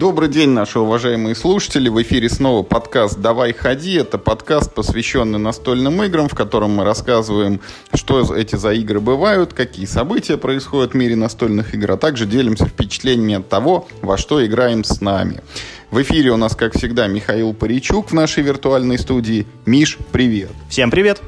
Добрый 0.00 0.30
день, 0.30 0.48
наши 0.48 0.80
уважаемые 0.80 1.34
слушатели. 1.34 1.90
В 1.90 2.00
эфире 2.00 2.30
снова 2.30 2.62
подкаст 2.62 3.20
«Давай 3.20 3.52
ходи». 3.52 3.96
Это 3.96 4.16
подкаст, 4.16 4.72
посвященный 4.72 5.38
настольным 5.38 6.02
играм, 6.02 6.26
в 6.26 6.34
котором 6.34 6.70
мы 6.70 6.84
рассказываем, 6.84 7.60
что 7.92 8.34
эти 8.34 8.56
за 8.56 8.72
игры 8.72 8.98
бывают, 8.98 9.52
какие 9.52 9.84
события 9.84 10.38
происходят 10.38 10.92
в 10.92 10.96
мире 10.96 11.16
настольных 11.16 11.74
игр, 11.74 11.92
а 11.92 11.96
также 11.98 12.24
делимся 12.24 12.64
впечатлениями 12.64 13.34
от 13.34 13.50
того, 13.50 13.88
во 14.00 14.16
что 14.16 14.42
играем 14.42 14.84
с 14.84 15.02
нами. 15.02 15.42
В 15.90 16.00
эфире 16.00 16.30
у 16.30 16.38
нас, 16.38 16.56
как 16.56 16.78
всегда, 16.78 17.06
Михаил 17.06 17.52
Паричук 17.52 18.10
в 18.10 18.14
нашей 18.14 18.42
виртуальной 18.42 18.98
студии. 18.98 19.46
Миш, 19.66 19.98
привет. 20.12 20.52
Всем 20.70 20.90
привет. 20.90 21.20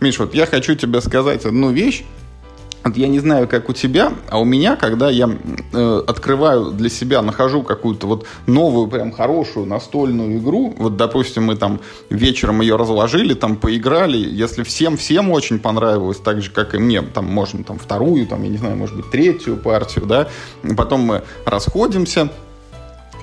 Миш, 0.00 0.18
вот 0.18 0.32
я 0.32 0.46
хочу 0.46 0.74
тебе 0.74 1.02
сказать 1.02 1.44
одну 1.44 1.70
вещь, 1.70 2.04
я 2.94 3.08
не 3.08 3.20
знаю, 3.20 3.46
как 3.46 3.68
у 3.68 3.72
тебя, 3.72 4.12
а 4.28 4.40
у 4.40 4.44
меня, 4.44 4.76
когда 4.76 5.10
я 5.10 5.28
э, 5.72 6.02
открываю 6.06 6.70
для 6.72 6.88
себя, 6.88 7.22
нахожу 7.22 7.62
какую-то 7.62 8.06
вот 8.06 8.26
новую, 8.46 8.88
прям 8.88 9.12
хорошую 9.12 9.66
настольную 9.66 10.38
игру, 10.38 10.74
вот, 10.78 10.96
допустим, 10.96 11.44
мы 11.44 11.56
там 11.56 11.80
вечером 12.08 12.60
ее 12.60 12.76
разложили, 12.76 13.34
там 13.34 13.56
поиграли, 13.56 14.16
если 14.16 14.62
всем-всем 14.62 15.30
очень 15.30 15.58
понравилось, 15.58 16.18
так 16.18 16.40
же, 16.42 16.50
как 16.50 16.74
и 16.74 16.78
мне, 16.78 17.02
там, 17.02 17.26
можно 17.26 17.62
там 17.64 17.78
вторую, 17.78 18.26
там, 18.26 18.42
я 18.42 18.48
не 18.48 18.58
знаю, 18.58 18.76
может 18.76 18.96
быть, 18.96 19.10
третью 19.10 19.56
партию, 19.56 20.06
да, 20.06 20.28
потом 20.76 21.00
мы 21.00 21.22
расходимся, 21.44 22.30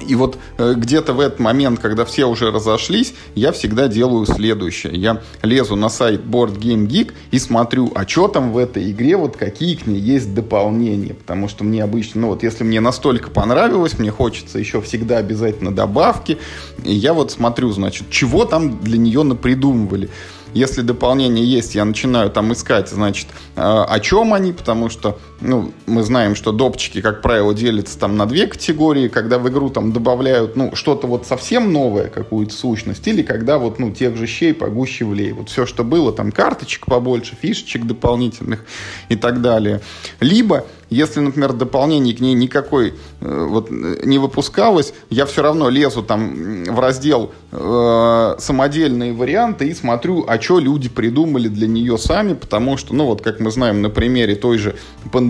и 0.06 0.16
вот 0.16 0.38
э, 0.58 0.74
где-то 0.76 1.14
в 1.14 1.20
этот 1.20 1.40
момент, 1.40 1.80
когда 1.80 2.06
все 2.06 2.26
уже 2.26 2.52
разошлись, 2.52 3.14
я 3.36 3.52
всегда 3.52 3.88
делаю 3.88 4.26
следующее. 4.26 4.94
Я 4.96 5.22
лезу 5.42 5.76
на 5.76 5.90
сайт 5.90 6.22
Board 6.22 6.58
Game 6.58 6.88
Geek 6.88 7.14
и 7.32 7.40
смотрю, 7.40 7.92
а 7.96 8.08
что 8.08 8.28
там 8.28 8.52
в 8.52 8.58
этой 8.58 8.92
игре, 8.92 9.18
вот 9.18 9.38
какие 9.38 9.76
к 9.76 9.88
ней 9.88 10.00
есть 10.00 10.34
дополнения. 10.34 11.14
Потому 11.14 11.48
что 11.48 11.64
мне 11.64 11.84
обычно, 11.84 12.22
ну 12.22 12.28
вот 12.28 12.44
если 12.44 12.64
мне 12.64 12.80
настолько 12.80 13.30
понравилось, 13.30 13.98
мне 13.98 14.12
хочется 14.12 14.60
еще 14.60 14.82
всегда 14.82 15.18
обязательно 15.18 15.74
добавки. 15.74 16.38
И 16.84 16.94
я 16.94 17.14
вот 17.14 17.32
смотрю, 17.32 17.72
значит, 17.72 18.10
чего 18.10 18.46
там 18.46 18.80
для 18.80 18.98
нее 18.98 19.24
напридумывали. 19.24 20.10
Если 20.54 20.82
дополнение 20.82 21.46
есть, 21.46 21.76
я 21.76 21.86
начинаю 21.86 22.30
там 22.30 22.54
искать, 22.54 22.90
значит, 22.90 23.28
э, 23.56 23.62
о 23.62 24.00
чем 24.00 24.34
они, 24.34 24.54
потому 24.54 24.90
что, 24.90 25.20
ну, 25.42 25.74
мы 25.86 26.04
знаем, 26.04 26.36
что 26.36 26.52
допчики, 26.52 27.02
как 27.02 27.22
правило, 27.22 27.54
делятся 27.54 27.98
там 28.00 28.18
на 28.18 28.26
две 28.26 28.48
категории, 28.48 29.08
когда 29.08 29.40
в 29.40 29.48
игру 29.50 29.70
там 29.70 29.92
добавляют, 29.92 30.56
ну, 30.56 30.76
что-то 30.76 31.08
вот 31.08 31.28
совсем 31.28 31.72
новое, 31.72 32.08
какую-то 32.08 32.54
сущность, 32.54 33.08
или 33.08 33.22
когда 33.22 33.58
вот, 33.58 33.80
ну, 33.80 33.92
тех 33.92 34.18
же 34.18 34.28
щей 34.28 34.54
погуще 34.54 35.06
влей. 35.06 35.34
Вот 35.34 35.50
все, 35.50 35.66
что 35.66 35.84
было, 35.84 36.12
там 36.12 36.32
карточек 36.32 36.86
побольше, 36.86 37.38
фишечек 37.40 37.86
дополнительных 37.86 38.66
и 39.10 39.16
так 39.16 39.42
далее. 39.42 39.82
Либо 40.20 40.66
если, 40.90 41.20
например, 41.20 41.54
дополнений 41.54 42.14
к 42.14 42.22
ней 42.22 42.34
никакой 42.34 42.94
э, 43.20 43.46
вот, 43.50 43.70
не 43.70 44.20
выпускалось, 44.20 44.94
я 45.10 45.26
все 45.26 45.42
равно 45.42 45.70
лезу 45.70 46.02
там 46.02 46.64
в 46.64 46.80
раздел 46.80 47.34
э, 47.52 48.36
самодельные 48.40 49.12
варианты 49.12 49.68
и 49.68 49.74
смотрю, 49.74 50.26
а 50.28 50.40
что 50.40 50.60
люди 50.60 50.88
придумали 50.88 51.50
для 51.50 51.68
нее 51.68 51.98
сами, 51.98 52.36
потому 52.36 52.78
что, 52.78 52.96
ну 52.96 53.06
вот, 53.06 53.22
как 53.22 53.42
мы 53.42 53.52
знаем 53.52 53.82
на 53.82 53.90
примере 53.90 54.36
той 54.36 54.58
же 54.58 54.76
пандемии, 55.12 55.27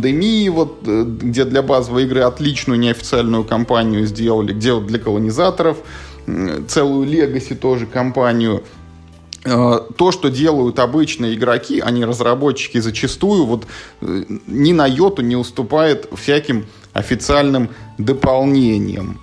вот, 0.50 0.80
э, 0.86 1.04
где 1.06 1.46
для 1.46 1.62
базовой 1.62 2.04
игры 2.04 2.22
отличную 2.22 2.80
неофициальную 2.80 3.44
кампанию 3.44 4.06
сделали, 4.06 4.54
где 4.54 4.74
вот 4.74 4.88
для 4.88 5.00
колонизаторов 5.00 5.78
целую 6.68 7.08
Legacy 7.08 7.56
тоже 7.56 7.86
компанию 7.86 8.64
Э, 9.50 9.80
то, 9.96 10.12
что 10.12 10.30
делают 10.30 10.78
обычные 10.80 11.36
игроки, 11.36 11.80
а 11.80 11.90
не 11.90 12.04
разработчики, 12.04 12.80
зачастую 12.80 13.46
вот 13.46 13.66
э, 14.02 14.24
ни 14.46 14.74
на 14.74 14.86
йоту 14.86 15.22
не 15.22 15.38
уступает 15.38 16.10
всяким 16.14 16.66
официальным 16.92 17.70
дополнениям. 17.98 19.22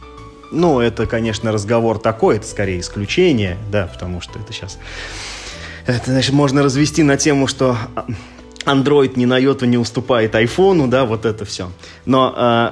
Ну, 0.50 0.80
это, 0.80 1.06
конечно, 1.06 1.52
разговор 1.52 1.98
такой, 1.98 2.36
это 2.36 2.46
скорее 2.46 2.80
исключение, 2.80 3.58
да, 3.70 3.86
потому 3.92 4.22
что 4.22 4.38
это 4.38 4.52
сейчас... 4.52 4.78
Это, 5.84 6.10
значит, 6.12 6.32
можно 6.32 6.62
развести 6.62 7.02
на 7.02 7.18
тему, 7.18 7.46
что 7.46 7.76
Android 8.66 9.12
ни 9.16 9.24
на 9.24 9.38
йоту 9.38 9.66
не 9.66 9.78
уступает 9.78 10.34
айфону, 10.34 10.88
да, 10.88 11.04
вот 11.04 11.26
это 11.26 11.44
все. 11.44 11.70
Но, 12.06 12.34
э, 12.36 12.70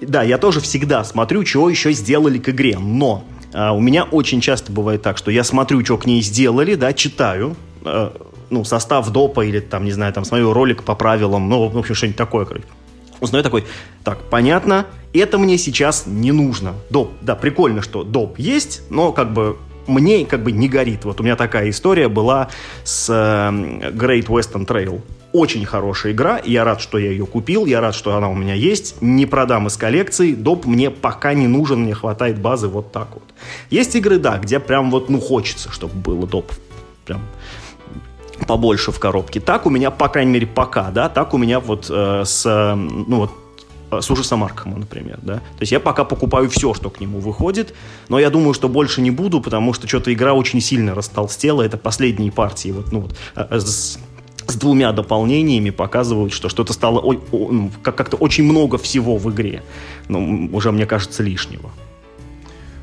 да, 0.00 0.22
я 0.22 0.38
тоже 0.38 0.60
всегда 0.60 1.04
смотрю, 1.04 1.44
чего 1.44 1.68
еще 1.68 1.92
сделали 1.92 2.38
к 2.38 2.48
игре, 2.48 2.78
но 2.78 3.24
а, 3.52 3.72
у 3.72 3.80
меня 3.80 4.04
очень 4.04 4.40
часто 4.40 4.72
бывает 4.72 5.02
так, 5.02 5.16
что 5.16 5.30
я 5.30 5.44
смотрю, 5.44 5.84
что 5.84 5.96
к 5.96 6.06
ней 6.06 6.20
сделали, 6.22 6.74
да, 6.74 6.92
читаю, 6.92 7.56
э, 7.84 8.10
ну, 8.50 8.64
состав 8.64 9.10
допа 9.10 9.42
или 9.42 9.60
там, 9.60 9.84
не 9.84 9.92
знаю, 9.92 10.12
там, 10.12 10.24
смотрю 10.24 10.52
ролик 10.52 10.82
по 10.82 10.94
правилам, 10.94 11.48
ну, 11.48 11.68
в 11.68 11.78
общем, 11.78 11.94
что-нибудь 11.94 12.16
такое, 12.16 12.44
короче. 12.44 12.66
Узнаю 13.20 13.44
такой, 13.44 13.64
так, 14.02 14.18
понятно, 14.28 14.86
это 15.12 15.38
мне 15.38 15.56
сейчас 15.56 16.04
не 16.06 16.32
нужно. 16.32 16.74
Доп, 16.90 17.12
да, 17.22 17.36
прикольно, 17.36 17.80
что 17.80 18.02
доп 18.02 18.38
есть, 18.38 18.82
но 18.90 19.12
как 19.12 19.32
бы 19.32 19.56
мне 19.86 20.26
как 20.26 20.42
бы 20.42 20.50
не 20.50 20.68
горит. 20.68 21.04
Вот 21.04 21.20
у 21.20 21.22
меня 21.22 21.36
такая 21.36 21.70
история 21.70 22.08
была 22.08 22.48
с 22.82 23.08
э, 23.08 23.90
Great 23.90 24.26
Western 24.26 24.66
Trail. 24.66 25.00
Очень 25.34 25.64
хорошая 25.64 26.12
игра, 26.12 26.40
я 26.44 26.62
рад, 26.62 26.80
что 26.80 26.96
я 26.96 27.10
ее 27.10 27.26
купил, 27.26 27.66
я 27.66 27.80
рад, 27.80 27.96
что 27.96 28.16
она 28.16 28.28
у 28.28 28.36
меня 28.36 28.54
есть. 28.54 29.02
Не 29.02 29.26
продам 29.26 29.66
из 29.66 29.76
коллекции, 29.76 30.32
доп 30.32 30.64
мне 30.64 30.92
пока 30.92 31.34
не 31.34 31.48
нужен, 31.48 31.80
мне 31.80 31.92
хватает 31.92 32.38
базы 32.38 32.68
вот 32.68 32.92
так 32.92 33.08
вот. 33.14 33.24
Есть 33.68 33.96
игры, 33.96 34.18
да, 34.18 34.38
где 34.38 34.60
прям 34.60 34.92
вот, 34.92 35.10
ну, 35.10 35.18
хочется, 35.18 35.72
чтобы 35.72 35.92
было 35.94 36.24
доп. 36.24 36.52
Прям 37.04 37.20
побольше 38.46 38.92
в 38.92 39.00
коробке. 39.00 39.40
Так 39.40 39.66
у 39.66 39.70
меня, 39.70 39.90
по 39.90 40.08
крайней 40.08 40.30
мере, 40.30 40.46
пока, 40.46 40.92
да, 40.92 41.08
так 41.08 41.34
у 41.34 41.38
меня 41.38 41.58
вот 41.58 41.90
э, 41.90 42.22
с, 42.24 42.76
ну 42.76 43.16
вот, 43.16 43.30
э, 43.90 44.00
с 44.02 44.08
ужасом 44.12 44.44
Аркхема, 44.44 44.78
например, 44.78 45.18
да. 45.20 45.38
То 45.38 45.62
есть 45.62 45.72
я 45.72 45.80
пока 45.80 46.04
покупаю 46.04 46.48
все, 46.48 46.74
что 46.74 46.90
к 46.90 47.00
нему 47.00 47.18
выходит, 47.18 47.74
но 48.08 48.20
я 48.20 48.30
думаю, 48.30 48.54
что 48.54 48.68
больше 48.68 49.00
не 49.00 49.10
буду, 49.10 49.40
потому 49.40 49.72
что 49.72 49.88
что-то 49.88 50.12
игра 50.12 50.32
очень 50.32 50.60
сильно 50.60 50.94
растолстела, 50.94 51.62
это 51.62 51.76
последние 51.76 52.30
партии, 52.30 52.68
вот, 52.68 52.92
ну 52.92 53.00
вот, 53.00 53.16
э, 53.34 53.58
с, 53.58 53.98
с 54.46 54.56
двумя 54.56 54.92
дополнениями 54.92 55.70
показывают, 55.70 56.32
что 56.32 56.48
что-то 56.48 56.72
стало 56.72 57.00
о, 57.00 57.14
ну, 57.32 57.70
как-то 57.82 58.16
очень 58.16 58.44
много 58.44 58.78
всего 58.78 59.16
в 59.16 59.30
игре. 59.30 59.62
Ну, 60.08 60.48
уже, 60.52 60.72
мне 60.72 60.86
кажется, 60.86 61.22
лишнего. 61.22 61.70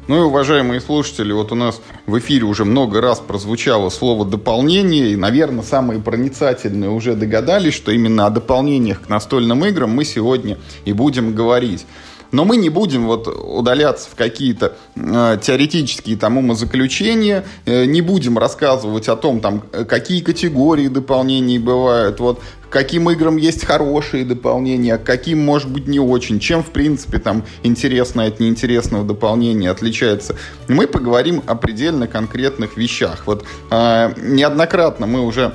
Ну 0.07 0.17
и, 0.17 0.25
уважаемые 0.25 0.81
слушатели, 0.81 1.31
вот 1.31 1.51
у 1.51 1.55
нас 1.55 1.79
в 2.07 2.17
эфире 2.17 2.45
уже 2.45 2.65
много 2.65 3.01
раз 3.01 3.19
прозвучало 3.19 3.89
слово 3.89 4.25
«дополнение», 4.25 5.11
и, 5.11 5.15
наверное, 5.15 5.63
самые 5.63 6.01
проницательные 6.01 6.89
уже 6.89 7.15
догадались, 7.15 7.75
что 7.75 7.91
именно 7.91 8.25
о 8.25 8.29
дополнениях 8.31 9.03
к 9.03 9.09
настольным 9.09 9.63
играм 9.63 9.91
мы 9.91 10.03
сегодня 10.03 10.57
и 10.85 10.91
будем 10.91 11.33
говорить. 11.33 11.85
Но 12.31 12.45
мы 12.45 12.57
не 12.57 12.69
будем 12.69 13.07
вот 13.07 13.27
удаляться 13.27 14.09
в 14.09 14.15
какие-то 14.15 14.73
э, 14.95 15.37
теоретические 15.41 16.17
там 16.17 16.37
умозаключения, 16.37 17.45
э, 17.65 17.85
не 17.85 18.01
будем 18.01 18.37
рассказывать 18.37 19.09
о 19.09 19.15
том, 19.15 19.39
там, 19.39 19.61
какие 19.87 20.21
категории 20.21 20.87
дополнений 20.87 21.59
бывают, 21.59 22.19
вот, 22.19 22.39
каким 22.71 23.09
играм 23.09 23.37
есть 23.37 23.65
хорошие 23.65 24.25
дополнения, 24.25 24.97
каким, 24.97 25.43
может 25.43 25.69
быть, 25.69 25.87
не 25.87 25.99
очень, 25.99 26.39
чем, 26.39 26.63
в 26.63 26.71
принципе, 26.71 27.19
там 27.19 27.43
интересное 27.63 28.29
от 28.29 28.39
неинтересного 28.39 29.03
дополнения 29.03 29.69
отличается. 29.69 30.35
Мы 30.67 30.87
поговорим 30.87 31.43
о 31.45 31.55
предельно 31.55 32.07
конкретных 32.07 32.77
вещах. 32.77 33.23
Вот 33.27 33.45
э, 33.69 34.13
неоднократно 34.17 35.05
мы 35.05 35.21
уже 35.21 35.53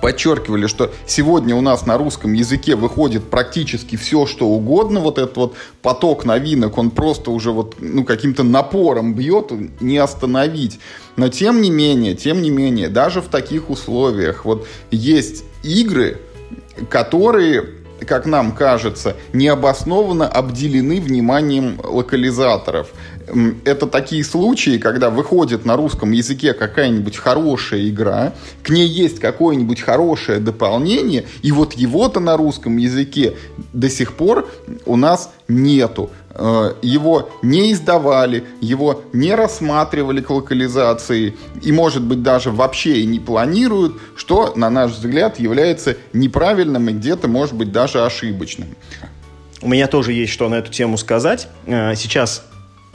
подчеркивали, 0.00 0.66
что 0.66 0.92
сегодня 1.06 1.54
у 1.54 1.60
нас 1.60 1.86
на 1.86 1.98
русском 1.98 2.32
языке 2.32 2.76
выходит 2.76 3.24
практически 3.24 3.96
все, 3.96 4.26
что 4.26 4.46
угодно. 4.46 5.00
Вот 5.00 5.18
этот 5.18 5.36
вот 5.36 5.54
поток 5.82 6.24
новинок, 6.24 6.78
он 6.78 6.90
просто 6.90 7.30
уже 7.30 7.50
вот 7.50 7.76
ну, 7.80 8.04
каким-то 8.04 8.42
напором 8.42 9.14
бьет, 9.14 9.52
не 9.80 9.98
остановить. 9.98 10.80
Но 11.16 11.28
тем 11.28 11.60
не 11.60 11.70
менее, 11.70 12.14
тем 12.14 12.42
не 12.42 12.50
менее, 12.50 12.88
даже 12.88 13.20
в 13.20 13.28
таких 13.28 13.70
условиях 13.70 14.44
вот 14.44 14.66
есть 14.90 15.44
игры, 15.62 16.18
которые 16.88 17.74
как 18.06 18.26
нам 18.26 18.52
кажется, 18.52 19.16
необоснованно 19.32 20.28
обделены 20.28 21.00
вниманием 21.00 21.80
локализаторов 21.82 22.88
это 23.64 23.86
такие 23.86 24.24
случаи, 24.24 24.78
когда 24.78 25.10
выходит 25.10 25.64
на 25.64 25.76
русском 25.76 26.12
языке 26.12 26.52
какая-нибудь 26.52 27.16
хорошая 27.16 27.88
игра, 27.88 28.32
к 28.62 28.70
ней 28.70 28.86
есть 28.86 29.18
какое-нибудь 29.20 29.80
хорошее 29.80 30.40
дополнение, 30.40 31.26
и 31.42 31.52
вот 31.52 31.74
его-то 31.74 32.20
на 32.20 32.36
русском 32.36 32.76
языке 32.76 33.34
до 33.72 33.90
сих 33.90 34.14
пор 34.14 34.48
у 34.86 34.96
нас 34.96 35.30
нету. 35.48 36.10
Э, 36.30 36.74
его 36.82 37.30
не 37.42 37.72
издавали, 37.72 38.44
его 38.60 39.02
не 39.12 39.34
рассматривали 39.34 40.20
к 40.20 40.30
локализации, 40.30 41.36
и, 41.62 41.72
может 41.72 42.02
быть, 42.02 42.22
даже 42.22 42.50
вообще 42.50 43.00
и 43.00 43.06
не 43.06 43.18
планируют, 43.18 43.94
что, 44.14 44.52
на 44.54 44.70
наш 44.70 44.92
взгляд, 44.92 45.38
является 45.40 45.96
неправильным 46.12 46.88
и 46.88 46.92
где-то, 46.92 47.28
может 47.28 47.54
быть, 47.54 47.72
даже 47.72 48.04
ошибочным. 48.04 48.68
У 49.60 49.68
меня 49.68 49.88
тоже 49.88 50.12
есть 50.12 50.32
что 50.32 50.48
на 50.48 50.56
эту 50.56 50.70
тему 50.70 50.96
сказать. 50.96 51.48
Э, 51.66 51.94
сейчас 51.96 52.44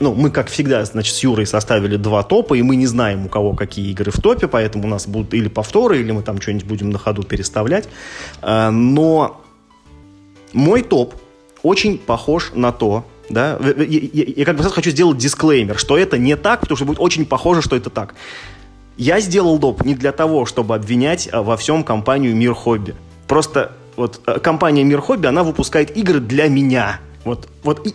ну, 0.00 0.14
мы, 0.14 0.30
как 0.30 0.48
всегда, 0.48 0.84
значит, 0.84 1.14
с 1.14 1.22
Юрой 1.22 1.46
составили 1.46 1.96
два 1.96 2.22
топа, 2.22 2.54
и 2.54 2.62
мы 2.62 2.76
не 2.76 2.86
знаем, 2.86 3.26
у 3.26 3.28
кого 3.28 3.54
какие 3.54 3.90
игры 3.90 4.10
в 4.10 4.20
топе, 4.20 4.48
поэтому 4.48 4.84
у 4.84 4.88
нас 4.88 5.06
будут 5.06 5.34
или 5.34 5.48
повторы, 5.48 6.00
или 6.00 6.10
мы 6.10 6.22
там 6.22 6.40
что-нибудь 6.40 6.66
будем 6.66 6.90
на 6.90 6.98
ходу 6.98 7.22
переставлять. 7.22 7.88
Э, 8.42 8.70
но 8.70 9.40
мой 10.52 10.82
топ 10.82 11.14
очень 11.62 11.98
похож 11.98 12.52
на 12.54 12.72
то, 12.72 13.04
да, 13.30 13.58
я, 13.60 13.84
я, 13.84 14.24
я 14.36 14.44
как 14.44 14.56
бы 14.56 14.62
сразу 14.62 14.74
хочу 14.74 14.90
сделать 14.90 15.16
дисклеймер, 15.18 15.78
что 15.78 15.96
это 15.96 16.18
не 16.18 16.36
так, 16.36 16.60
потому 16.60 16.76
что 16.76 16.84
будет 16.84 17.00
очень 17.00 17.24
похоже, 17.24 17.62
что 17.62 17.76
это 17.76 17.90
так. 17.90 18.14
Я 18.96 19.20
сделал 19.20 19.58
доп. 19.58 19.84
не 19.84 19.94
для 19.94 20.12
того, 20.12 20.46
чтобы 20.46 20.74
обвинять 20.74 21.28
а, 21.32 21.42
во 21.42 21.56
всем 21.56 21.82
компанию 21.82 22.36
Мир 22.36 22.54
Хобби. 22.54 22.94
Просто 23.26 23.72
вот 23.96 24.20
э, 24.26 24.38
компания 24.38 24.84
Мир 24.84 25.00
Хобби, 25.00 25.26
она 25.26 25.42
выпускает 25.42 25.96
игры 25.96 26.20
для 26.20 26.48
меня. 26.48 27.00
Вот, 27.24 27.48
вот 27.64 27.86
и, 27.86 27.94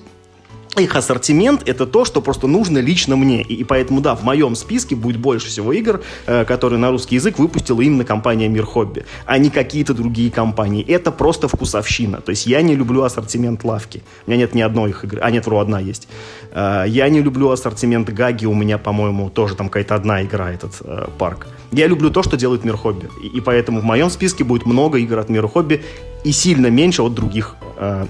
их 0.78 0.96
ассортимент 0.96 1.68
это 1.68 1.86
то, 1.86 2.06
что 2.06 2.22
просто 2.22 2.48
нужно 2.48 2.78
лично 2.78 3.16
мне. 3.16 3.42
И, 3.42 3.56
и 3.56 3.64
поэтому, 3.64 4.02
да, 4.02 4.16
в 4.16 4.24
моем 4.24 4.56
списке 4.56 4.96
будет 4.96 5.20
больше 5.20 5.48
всего 5.48 5.74
игр, 5.74 6.02
э, 6.26 6.46
которые 6.46 6.80
на 6.80 6.92
русский 6.92 7.16
язык 7.16 7.40
выпустила 7.40 7.82
именно 7.82 8.06
компания 8.06 8.48
Мир 8.48 8.66
Хобби, 8.66 9.06
а 9.26 9.38
не 9.38 9.50
какие-то 9.50 9.94
другие 9.94 10.32
компании. 10.32 10.84
Это 10.88 11.12
просто 11.12 11.48
вкусовщина. 11.48 12.22
То 12.22 12.32
есть 12.32 12.46
я 12.46 12.62
не 12.62 12.76
люблю 12.76 13.04
ассортимент 13.04 13.64
лавки. 13.64 14.04
У 14.26 14.32
меня 14.32 14.42
нет 14.42 14.54
ни 14.54 14.62
одной 14.62 14.92
их 14.92 15.04
игры. 15.04 15.22
А 15.22 15.32
нет, 15.32 15.46
вру, 15.46 15.58
одна 15.58 15.80
есть. 15.80 16.08
Э, 16.52 16.86
я 16.88 17.10
не 17.10 17.22
люблю 17.22 17.50
ассортимент 17.50 18.10
Гаги. 18.10 18.46
У 18.46 18.54
меня, 18.54 18.78
по-моему, 18.78 19.30
тоже 19.30 19.56
там 19.56 19.68
какая-то 19.70 19.96
одна 19.96 20.24
игра, 20.24 20.52
этот 20.52 20.74
э, 20.82 21.08
парк. 21.18 21.48
Я 21.72 21.88
люблю 21.88 22.10
то, 22.10 22.24
что 22.24 22.38
делает 22.38 22.64
Мир 22.64 22.78
Хобби. 22.78 23.10
И, 23.24 23.38
и 23.38 23.42
поэтому 23.42 23.82
в 23.82 23.84
моем 23.84 24.10
списке 24.10 24.44
будет 24.44 24.66
много 24.66 25.00
игр 25.00 25.18
от 25.20 25.30
Мира 25.30 25.48
Хобби 25.48 25.84
и 26.24 26.32
сильно 26.32 26.68
меньше 26.68 27.02
от 27.02 27.14
других 27.14 27.56
э, 27.78 28.06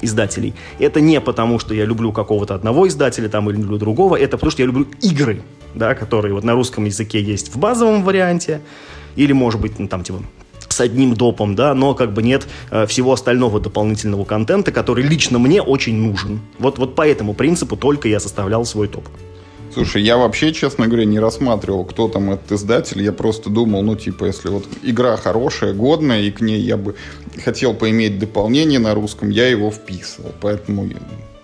издателей. 0.00 0.54
Это 0.78 1.00
не 1.00 1.20
потому, 1.20 1.58
что 1.58 1.74
я 1.74 1.84
люблю 1.84 2.12
какого-то 2.12 2.54
одного 2.54 2.88
издателя 2.88 3.28
там, 3.28 3.50
или 3.50 3.58
люблю 3.58 3.78
другого, 3.78 4.16
это 4.16 4.36
потому, 4.36 4.50
что 4.50 4.62
я 4.62 4.66
люблю 4.66 4.86
игры, 5.00 5.42
да, 5.74 5.94
которые 5.94 6.34
вот 6.34 6.44
на 6.44 6.54
русском 6.54 6.84
языке 6.84 7.22
есть 7.22 7.54
в 7.54 7.58
базовом 7.58 8.02
варианте, 8.02 8.60
или, 9.16 9.32
может 9.32 9.60
быть, 9.60 9.78
ну, 9.78 9.88
там, 9.88 10.04
типа, 10.04 10.22
с 10.68 10.80
одним 10.80 11.14
допом, 11.14 11.54
да, 11.54 11.74
но 11.74 11.94
как 11.94 12.12
бы 12.12 12.22
нет 12.22 12.46
э, 12.70 12.86
всего 12.86 13.12
остального 13.12 13.60
дополнительного 13.60 14.24
контента, 14.24 14.72
который 14.72 15.04
лично 15.04 15.38
мне 15.38 15.60
очень 15.60 15.96
нужен. 15.96 16.40
Вот, 16.58 16.78
вот 16.78 16.94
по 16.94 17.06
этому 17.06 17.34
принципу 17.34 17.76
только 17.76 18.08
я 18.08 18.20
составлял 18.20 18.64
свой 18.64 18.88
топ. 18.88 19.04
Слушай, 19.72 20.02
я 20.02 20.16
вообще, 20.16 20.52
честно 20.52 20.86
говоря, 20.86 21.04
не 21.04 21.20
рассматривал, 21.20 21.84
кто 21.84 22.08
там 22.08 22.32
этот 22.32 22.52
издатель. 22.52 23.02
Я 23.02 23.12
просто 23.12 23.50
думал, 23.50 23.82
ну, 23.82 23.94
типа, 23.94 24.24
если 24.24 24.48
вот 24.48 24.66
игра 24.82 25.16
хорошая, 25.16 25.72
годная, 25.74 26.22
и 26.22 26.30
к 26.30 26.40
ней 26.40 26.60
я 26.60 26.76
бы 26.76 26.96
хотел 27.44 27.74
поиметь 27.74 28.18
дополнение 28.18 28.80
на 28.80 28.94
русском, 28.94 29.30
я 29.30 29.46
его 29.48 29.70
вписывал. 29.70 30.32
Поэтому 30.40 30.88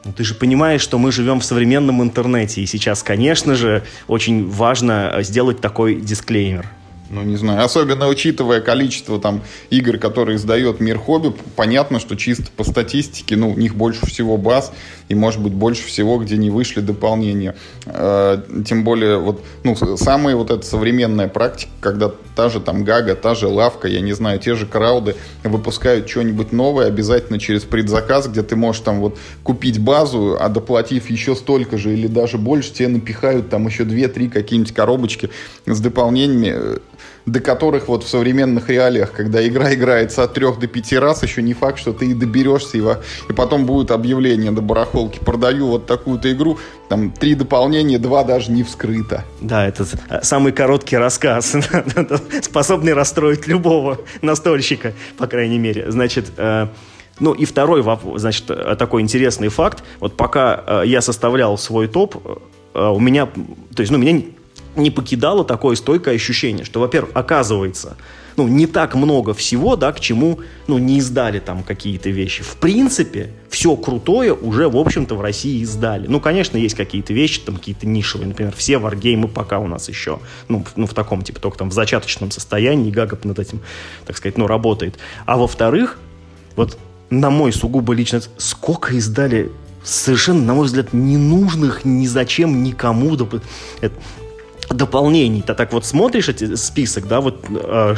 ну, 0.04 0.12
ты 0.12 0.22
же 0.22 0.34
понимаешь, 0.34 0.82
что 0.82 0.98
мы 0.98 1.10
живем 1.10 1.40
в 1.40 1.44
современном 1.44 2.00
интернете, 2.00 2.60
и 2.60 2.66
сейчас, 2.66 3.02
конечно 3.02 3.56
же, 3.56 3.82
очень 4.06 4.48
важно 4.48 5.12
э, 5.12 5.22
сделать 5.24 5.60
такой 5.60 5.96
дисклеймер. 5.96 6.66
Ну, 7.08 7.22
не 7.22 7.36
знаю. 7.36 7.64
Особенно 7.64 8.08
учитывая 8.08 8.60
количество 8.60 9.20
там 9.20 9.42
игр, 9.70 9.98
которые 9.98 10.36
издает 10.36 10.80
Мир 10.80 10.98
Хобби, 10.98 11.32
понятно, 11.54 12.00
что 12.00 12.16
чисто 12.16 12.50
по 12.56 12.64
статистике, 12.64 13.36
ну, 13.36 13.50
у 13.50 13.56
них 13.56 13.76
больше 13.76 14.06
всего 14.06 14.36
баз, 14.36 14.72
и, 15.08 15.14
может 15.14 15.40
быть, 15.40 15.52
больше 15.52 15.86
всего, 15.86 16.18
где 16.18 16.36
не 16.36 16.50
вышли 16.50 16.80
дополнения. 16.80 17.54
Э, 17.86 18.42
тем 18.66 18.82
более, 18.82 19.18
вот, 19.18 19.44
ну, 19.62 19.76
самая 19.96 20.34
вот 20.34 20.50
эта 20.50 20.66
современная 20.66 21.28
практика, 21.28 21.70
когда 21.80 22.10
та 22.34 22.48
же 22.48 22.60
там 22.60 22.82
Гага, 22.82 23.14
та 23.14 23.34
же 23.34 23.46
Лавка, 23.46 23.86
я 23.86 24.00
не 24.00 24.12
знаю, 24.12 24.40
те 24.40 24.56
же 24.56 24.66
крауды 24.66 25.14
выпускают 25.44 26.08
что-нибудь 26.08 26.52
новое 26.52 26.86
обязательно 26.86 27.38
через 27.38 27.62
предзаказ, 27.62 28.26
где 28.26 28.42
ты 28.42 28.56
можешь 28.56 28.82
там 28.82 29.00
вот 29.00 29.16
купить 29.44 29.78
базу, 29.78 30.36
а 30.38 30.48
доплатив 30.48 31.08
еще 31.08 31.36
столько 31.36 31.78
же 31.78 31.92
или 31.92 32.08
даже 32.08 32.36
больше, 32.36 32.72
тебе 32.72 32.88
напихают 32.88 33.48
там 33.48 33.66
еще 33.66 33.84
2-3 33.84 34.28
какие-нибудь 34.28 34.74
коробочки 34.74 35.30
с 35.66 35.80
дополнениями 35.80 36.80
до 37.26 37.40
которых 37.40 37.88
вот 37.88 38.04
в 38.04 38.08
современных 38.08 38.70
реалиях, 38.70 39.12
когда 39.12 39.46
игра 39.46 39.74
играется 39.74 40.22
от 40.22 40.34
трех 40.34 40.60
до 40.60 40.68
пяти 40.68 40.96
раз, 40.96 41.24
еще 41.24 41.42
не 41.42 41.54
факт, 41.54 41.78
что 41.78 41.92
ты 41.92 42.06
и 42.06 42.14
доберешься, 42.14 42.78
и, 42.78 42.82
и 43.28 43.32
потом 43.32 43.66
будет 43.66 43.90
объявление 43.90 44.52
до 44.52 44.62
барахолки, 44.62 45.18
продаю 45.18 45.66
вот 45.66 45.86
такую-то 45.86 46.32
игру, 46.32 46.58
там 46.88 47.10
три 47.10 47.34
дополнения, 47.34 47.98
два 47.98 48.22
даже 48.22 48.52
не 48.52 48.62
вскрыто. 48.62 49.24
Да, 49.40 49.66
это 49.66 49.84
э, 50.08 50.20
самый 50.22 50.52
короткий 50.52 50.96
рассказ, 50.96 51.56
способный 52.42 52.92
расстроить 52.92 53.48
любого 53.48 53.98
настольщика, 54.22 54.92
по 55.18 55.26
крайней 55.26 55.58
мере. 55.58 55.90
Значит, 55.90 56.26
э, 56.36 56.68
ну 57.18 57.32
и 57.32 57.44
второй, 57.44 57.84
значит, 58.16 58.44
э, 58.50 58.76
такой 58.78 59.02
интересный 59.02 59.48
факт. 59.48 59.82
Вот 59.98 60.16
пока 60.16 60.84
я 60.84 61.00
составлял 61.00 61.58
свой 61.58 61.88
топ, 61.88 62.14
у 62.72 63.00
меня, 63.00 63.24
то 63.26 63.80
есть, 63.80 63.90
ну, 63.90 63.96
меня 63.96 64.22
не 64.76 64.90
покидало 64.90 65.44
такое 65.44 65.76
стойкое 65.76 66.14
ощущение, 66.14 66.64
что, 66.64 66.80
во-первых, 66.80 67.10
оказывается, 67.14 67.96
ну, 68.36 68.46
не 68.46 68.66
так 68.66 68.94
много 68.94 69.32
всего, 69.34 69.76
да, 69.76 69.92
к 69.92 70.00
чему, 70.00 70.40
ну, 70.66 70.78
не 70.78 70.98
издали 70.98 71.38
там 71.38 71.62
какие-то 71.62 72.10
вещи. 72.10 72.42
В 72.42 72.56
принципе, 72.56 73.30
все 73.48 73.76
крутое 73.76 74.34
уже, 74.34 74.68
в 74.68 74.76
общем-то, 74.76 75.14
в 75.14 75.20
России 75.20 75.62
издали. 75.62 76.06
Ну, 76.06 76.20
конечно, 76.20 76.58
есть 76.58 76.74
какие-то 76.74 77.12
вещи, 77.14 77.40
там, 77.40 77.56
какие-то 77.56 77.86
нишевые, 77.86 78.28
например, 78.28 78.54
все 78.54 78.78
варгеймы 78.78 79.28
пока 79.28 79.58
у 79.58 79.66
нас 79.66 79.88
еще, 79.88 80.20
ну, 80.48 80.64
ну, 80.76 80.86
в 80.86 80.94
таком, 80.94 81.22
типа, 81.22 81.40
только 81.40 81.58
там 81.58 81.70
в 81.70 81.72
зачаточном 81.72 82.30
состоянии, 82.30 82.88
и 82.88 82.92
Гага 82.92 83.18
над 83.24 83.38
этим, 83.38 83.60
так 84.06 84.16
сказать, 84.16 84.36
ну, 84.36 84.46
работает. 84.46 84.98
А 85.24 85.36
во-вторых, 85.38 85.98
вот 86.54 86.78
на 87.08 87.30
мой 87.30 87.52
сугубо 87.52 87.94
личный, 87.94 88.20
сколько 88.36 88.94
издали 88.94 89.50
совершенно, 89.82 90.42
на 90.42 90.54
мой 90.54 90.66
взгляд, 90.66 90.92
ненужных 90.92 91.84
ни 91.84 92.06
зачем 92.06 92.62
никому 92.62 93.16
дополнений. 93.16 93.48
Ты 95.42 95.54
так 95.54 95.72
вот 95.72 95.84
смотришь 95.84 96.28
эти 96.28 96.54
список, 96.56 97.06
да, 97.06 97.20
вот 97.20 97.44
э, 97.48 97.94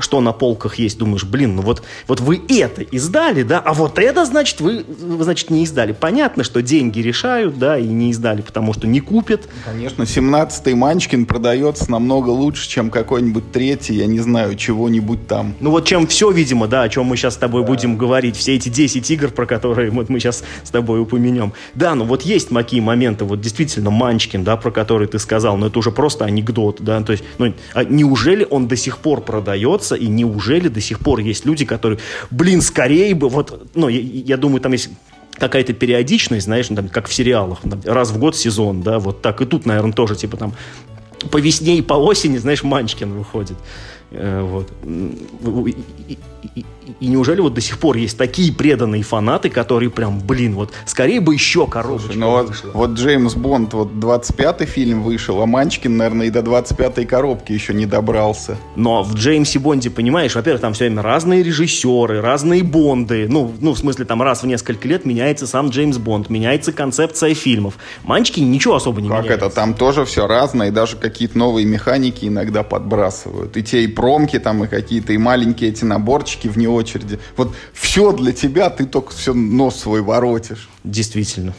что 0.00 0.20
на 0.20 0.32
полках 0.32 0.78
есть, 0.78 0.98
думаешь, 0.98 1.24
блин, 1.24 1.56
ну 1.56 1.62
вот, 1.62 1.82
вот 2.06 2.20
вы 2.20 2.40
это 2.48 2.82
издали, 2.82 3.42
да, 3.42 3.58
а 3.58 3.74
вот 3.74 3.98
это, 3.98 4.24
значит, 4.24 4.60
вы, 4.60 4.84
значит, 5.20 5.50
не 5.50 5.64
издали. 5.64 5.92
Понятно, 5.92 6.44
что 6.44 6.62
деньги 6.62 7.00
решают, 7.00 7.58
да, 7.58 7.78
и 7.78 7.86
не 7.86 8.10
издали, 8.10 8.42
потому 8.42 8.72
что 8.72 8.86
не 8.86 9.00
купят. 9.00 9.48
Конечно, 9.64 10.02
17-й 10.02 10.74
Манчкин 10.74 11.26
продается 11.26 11.90
намного 11.90 12.30
лучше, 12.30 12.68
чем 12.68 12.90
какой-нибудь 12.90 13.52
третий, 13.52 13.94
я 13.94 14.06
не 14.06 14.20
знаю, 14.20 14.56
чего-нибудь 14.56 15.26
там. 15.26 15.54
Ну 15.60 15.70
вот 15.70 15.86
чем 15.86 16.06
все, 16.06 16.30
видимо, 16.30 16.66
да, 16.66 16.82
о 16.82 16.88
чем 16.88 17.06
мы 17.06 17.16
сейчас 17.16 17.34
с 17.34 17.38
тобой 17.38 17.62
да. 17.62 17.68
будем 17.68 17.96
говорить, 17.96 18.36
все 18.36 18.54
эти 18.54 18.68
10 18.68 19.10
игр, 19.10 19.28
про 19.28 19.46
которые 19.46 19.90
вот 19.90 20.08
мы 20.08 20.20
сейчас 20.20 20.44
с 20.62 20.70
тобой 20.70 21.00
упомянем. 21.00 21.52
Да, 21.74 21.94
ну 21.94 22.04
вот 22.04 22.22
есть 22.22 22.50
такие 22.66 22.82
моменты, 22.82 23.24
вот 23.24 23.40
действительно 23.40 23.90
Манчкин, 23.90 24.42
да, 24.42 24.56
про 24.56 24.72
который 24.72 25.06
ты 25.06 25.20
сказал, 25.20 25.56
но 25.56 25.68
это 25.68 25.78
уже 25.78 25.92
просто 25.92 26.24
анекдот, 26.24 26.78
да, 26.80 27.00
то 27.00 27.12
есть, 27.12 27.22
ну, 27.38 27.54
а 27.74 27.84
неужели 27.84 28.44
он 28.50 28.66
до 28.66 28.76
сих 28.76 28.98
пор 28.98 29.20
продается 29.20 29.85
остается, 29.86 29.94
и 29.94 30.08
неужели 30.08 30.68
до 30.68 30.80
сих 30.80 30.98
пор 31.00 31.20
есть 31.20 31.46
люди, 31.46 31.64
которые, 31.64 31.98
блин, 32.30 32.60
скорее 32.60 33.14
бы, 33.14 33.28
вот, 33.28 33.70
ну, 33.74 33.88
я, 33.88 34.00
я 34.00 34.36
думаю, 34.36 34.60
там 34.60 34.72
есть 34.72 34.90
какая-то 35.38 35.72
периодичность, 35.72 36.46
знаешь, 36.46 36.70
ну, 36.70 36.76
там, 36.76 36.88
как 36.88 37.08
в 37.08 37.14
сериалах, 37.14 37.60
там, 37.62 37.80
раз 37.84 38.10
в 38.10 38.18
год 38.18 38.36
сезон, 38.36 38.82
да, 38.82 38.98
вот 38.98 39.22
так. 39.22 39.40
И 39.40 39.44
тут, 39.44 39.66
наверное, 39.66 39.92
тоже, 39.92 40.16
типа, 40.16 40.36
там, 40.36 40.54
по 41.30 41.38
весне 41.38 41.78
и 41.78 41.82
по 41.82 41.94
осени, 41.94 42.38
знаешь, 42.38 42.62
Манчкин 42.62 43.12
выходит. 43.12 43.56
Э, 44.10 44.42
вот. 44.42 44.70
И, 46.54 46.64
и, 47.00 47.06
неужели 47.06 47.40
вот 47.40 47.54
до 47.54 47.60
сих 47.60 47.78
пор 47.78 47.96
есть 47.96 48.16
такие 48.16 48.52
преданные 48.52 49.02
фанаты, 49.02 49.50
которые 49.50 49.90
прям, 49.90 50.20
блин, 50.20 50.54
вот 50.54 50.72
скорее 50.84 51.20
бы 51.20 51.34
еще 51.34 51.66
коробочку 51.66 52.06
Слушай, 52.06 52.18
ну 52.18 52.30
вот, 52.30 52.64
вот 52.74 52.90
Джеймс 52.90 53.34
Бонд, 53.34 53.74
вот 53.74 53.92
25-й 53.92 54.66
фильм 54.66 55.02
вышел, 55.02 55.40
а 55.42 55.46
Манчкин, 55.46 55.96
наверное, 55.96 56.26
и 56.26 56.30
до 56.30 56.40
25-й 56.40 57.06
коробки 57.06 57.52
еще 57.52 57.74
не 57.74 57.86
добрался. 57.86 58.56
Но 58.76 59.02
в 59.02 59.14
Джеймсе 59.14 59.58
Бонде, 59.58 59.90
понимаешь, 59.90 60.34
во-первых, 60.34 60.60
там 60.60 60.74
все 60.74 60.84
время 60.84 61.02
разные 61.02 61.42
режиссеры, 61.42 62.20
разные 62.20 62.62
Бонды. 62.62 63.26
Ну, 63.28 63.52
ну, 63.60 63.72
в 63.72 63.78
смысле, 63.78 64.04
там 64.04 64.22
раз 64.22 64.42
в 64.42 64.46
несколько 64.46 64.86
лет 64.88 65.04
меняется 65.04 65.46
сам 65.46 65.70
Джеймс 65.70 65.98
Бонд, 65.98 66.30
меняется 66.30 66.72
концепция 66.72 67.34
фильмов. 67.34 67.74
Манчкин 68.04 68.50
ничего 68.50 68.74
особо 68.74 69.00
не 69.00 69.08
как 69.08 69.22
меняется. 69.24 69.40
Как 69.40 69.48
это? 69.48 69.54
Там 69.54 69.74
тоже 69.74 70.04
все 70.04 70.26
разное, 70.26 70.68
и 70.68 70.70
даже 70.70 70.96
какие-то 70.96 71.38
новые 71.38 71.66
механики 71.66 72.26
иногда 72.26 72.62
подбрасывают. 72.62 73.56
И 73.56 73.62
те 73.62 73.84
и 73.84 73.86
промки 73.86 74.38
там, 74.38 74.64
и 74.64 74.66
какие-то, 74.66 75.12
и 75.12 75.18
маленькие 75.18 75.70
эти 75.70 75.84
наборчики 75.84 76.35
вне 76.44 76.68
очереди. 76.68 77.18
Вот 77.36 77.54
все 77.72 78.12
для 78.12 78.32
тебя, 78.32 78.70
ты 78.70 78.84
только 78.84 79.12
все 79.12 79.32
нос 79.32 79.76
свой 79.76 80.02
воротишь. 80.02 80.68
Действительно. 80.84 81.54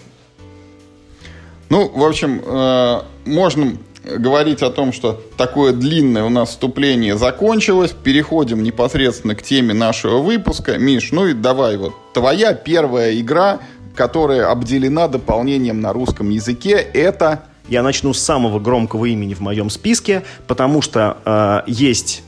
Ну, 1.69 1.89
в 1.89 2.03
общем, 2.03 2.41
э, 2.45 3.01
можно 3.25 3.77
говорить 4.03 4.61
о 4.61 4.69
том, 4.69 4.93
что 4.93 5.21
такое 5.35 5.73
длинное 5.73 6.23
у 6.23 6.29
нас 6.29 6.49
вступление 6.49 7.17
закончилось. 7.17 7.91
Переходим 7.91 8.63
непосредственно 8.63 9.35
к 9.35 9.43
теме 9.43 9.73
нашего 9.73 10.19
выпуска. 10.19 10.77
Миш, 10.77 11.11
ну 11.11 11.27
и 11.27 11.33
давай 11.33 11.77
вот 11.77 11.93
твоя 12.13 12.53
первая 12.53 13.19
игра, 13.19 13.59
которая 13.95 14.49
обделена 14.49 15.07
дополнением 15.07 15.81
на 15.81 15.93
русском 15.93 16.29
языке, 16.29 16.75
это... 16.93 17.43
Я 17.67 17.83
начну 17.83 18.13
с 18.13 18.19
самого 18.19 18.61
громкого 18.61 19.07
имени 19.07 19.33
в 19.33 19.41
моем 19.41 19.69
списке, 19.69 20.23
потому 20.47 20.81
что 20.81 21.17
э, 21.25 21.69
есть 21.69 22.23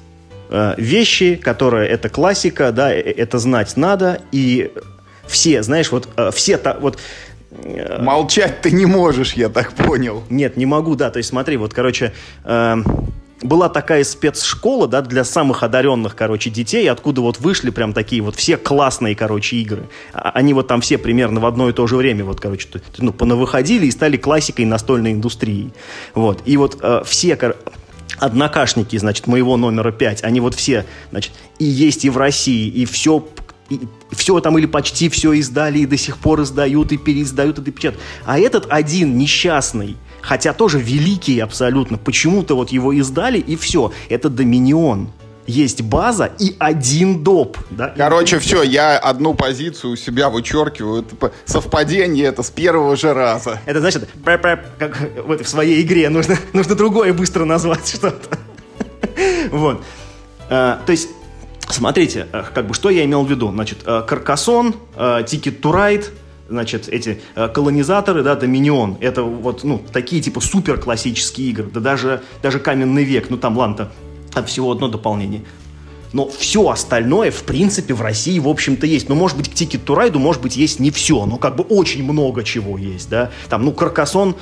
вещи, 0.50 1.36
которые 1.36 1.90
это 1.90 2.10
классика, 2.10 2.72
да, 2.72 2.94
э, 2.94 3.00
это 3.00 3.40
знать 3.40 3.78
надо, 3.78 4.22
и 4.32 4.72
все, 5.28 5.62
знаешь, 5.64 5.92
вот 5.92 6.10
э, 6.18 6.32
все, 6.34 6.58
та, 6.58 6.78
вот 6.80 6.98
Молчать 8.00 8.62
ты 8.62 8.72
не 8.72 8.86
можешь, 8.86 9.34
я 9.34 9.50
так 9.50 9.74
понял. 9.74 10.24
Нет, 10.30 10.56
не 10.56 10.68
могу, 10.68 10.96
да. 10.96 11.10
То 11.10 11.18
есть 11.18 11.30
смотри, 11.30 11.58
вот, 11.58 11.74
короче, 11.74 12.14
э, 12.46 12.76
была 13.42 13.70
такая 13.70 14.04
спецшкола, 14.04 14.88
да, 14.88 15.02
для 15.02 15.24
самых 15.24 15.64
одаренных, 15.64 16.16
короче, 16.16 16.50
детей, 16.50 16.90
откуда 16.90 17.22
вот 17.22 17.40
вышли 17.40 17.70
прям 17.70 17.94
такие 17.94 18.22
вот 18.22 18.36
все 18.36 18.58
классные, 18.58 19.16
короче, 19.16 19.58
игры. 19.58 19.90
А, 20.14 20.32
они 20.32 20.54
вот 20.54 20.68
там 20.68 20.82
все 20.82 20.98
примерно 20.98 21.40
в 21.40 21.46
одно 21.46 21.70
и 21.70 21.74
то 21.74 21.88
же 21.88 21.96
время, 21.96 22.26
вот, 22.26 22.40
короче, 22.40 22.68
ну, 22.98 23.14
понавыходили 23.14 23.86
и 23.88 23.92
стали 23.92 24.18
классикой 24.18 24.66
настольной 24.66 25.14
индустрии. 25.14 25.72
Вот. 26.14 26.42
И 26.46 26.58
вот 26.58 26.78
э, 26.82 27.02
все, 27.06 27.36
однокашники, 28.20 28.98
значит, 28.98 29.28
моего 29.28 29.58
номера 29.58 29.92
5, 29.92 30.24
они 30.24 30.40
вот 30.40 30.56
все, 30.56 30.86
значит, 31.12 31.34
и 31.58 31.66
есть 31.66 32.06
и 32.06 32.10
в 32.10 32.18
России, 32.18 32.68
и 32.68 32.86
все 32.86 33.26
и 33.70 33.80
все 34.12 34.40
там 34.40 34.58
или 34.58 34.66
почти 34.66 35.10
все 35.10 35.34
издали, 35.34 35.80
и 35.80 35.86
до 35.86 35.96
сих 35.96 36.18
пор 36.18 36.42
издают, 36.42 36.92
и 36.92 36.98
переиздают, 36.98 37.60
и 37.60 37.62
допечатают. 37.62 38.02
А 38.26 38.40
этот 38.40 38.66
один 38.70 39.18
несчастный, 39.18 39.96
хотя 40.22 40.54
тоже 40.54 40.80
великий 40.80 41.40
абсолютно, 41.40 41.98
почему-то 41.98 42.56
вот 42.56 42.72
его 42.72 42.92
издали, 42.94 43.38
и 43.38 43.56
все. 43.56 43.92
Это 44.10 44.30
Доминион 44.30 45.12
есть 45.50 45.82
база 45.82 46.32
и 46.40 46.56
один 46.60 47.24
доп. 47.24 47.58
Да? 47.72 47.94
Короче, 47.98 48.38
и... 48.38 48.40
все, 48.40 48.62
я 48.62 48.98
одну 48.98 49.34
позицию 49.34 49.94
у 49.94 49.96
себя 49.96 50.30
вычеркиваю. 50.30 51.04
Это 51.04 51.32
совпадение 51.46 52.26
это 52.26 52.44
с 52.44 52.52
первого 52.52 52.96
же 52.96 53.14
раза. 53.14 53.60
Это 53.66 53.80
значит, 53.80 54.08
как 54.24 55.10
вот 55.26 55.42
в 55.42 55.50
своей 55.50 55.82
игре 55.82 56.10
нужно, 56.10 56.38
нужно 56.54 56.76
другое 56.76 57.14
быстро 57.14 57.46
назвать 57.46 57.88
что-то. 57.94 58.38
Вот. 59.52 59.84
А, 60.50 60.82
то 60.86 60.92
есть, 60.92 61.10
смотрите, 61.68 62.28
э, 62.32 62.44
как 62.54 62.68
бы 62.68 62.74
что 62.74 62.90
я 62.90 63.04
имел 63.06 63.24
в 63.24 63.30
виду. 63.30 63.52
Значит, 63.52 63.84
Каркасон, 63.84 64.76
Ticket 64.96 65.62
to 65.62 65.74
Ride, 65.74 66.06
значит, 66.48 66.88
эти 66.90 67.22
колонизаторы, 67.54 68.22
да, 68.24 68.36
Доминион, 68.36 68.98
это 69.02 69.24
вот, 69.24 69.64
ну, 69.64 69.84
такие, 69.92 70.22
типа, 70.22 70.42
супер 70.42 70.80
классические 70.80 71.50
игры, 71.50 71.70
да 71.72 71.80
даже, 71.80 72.22
даже 72.42 72.60
Каменный 72.60 73.04
век, 73.04 73.30
ну, 73.30 73.38
там, 73.38 73.58
ладно 73.58 73.90
там 74.32 74.46
всего 74.46 74.72
одно 74.72 74.88
дополнение. 74.88 75.44
Но 76.12 76.28
все 76.28 76.68
остальное, 76.70 77.30
в 77.30 77.44
принципе, 77.44 77.94
в 77.94 78.02
России, 78.02 78.40
в 78.40 78.48
общем-то, 78.48 78.88
есть. 78.88 79.10
Ну, 79.10 79.16
может 79.16 79.38
быть, 79.38 79.50
к 79.50 79.54
Ticket 79.54 79.84
to 79.86 79.96
Ride, 79.96 80.18
может 80.18 80.42
быть, 80.42 80.58
есть 80.58 80.80
не 80.80 80.90
все, 80.90 81.26
но 81.26 81.38
как 81.38 81.56
бы 81.56 81.64
очень 81.64 82.04
много 82.04 82.44
чего 82.44 82.78
есть, 82.78 83.10
да. 83.10 83.32
Там, 83.48 83.64
ну, 83.64 83.72
Каркасон, 83.72 84.36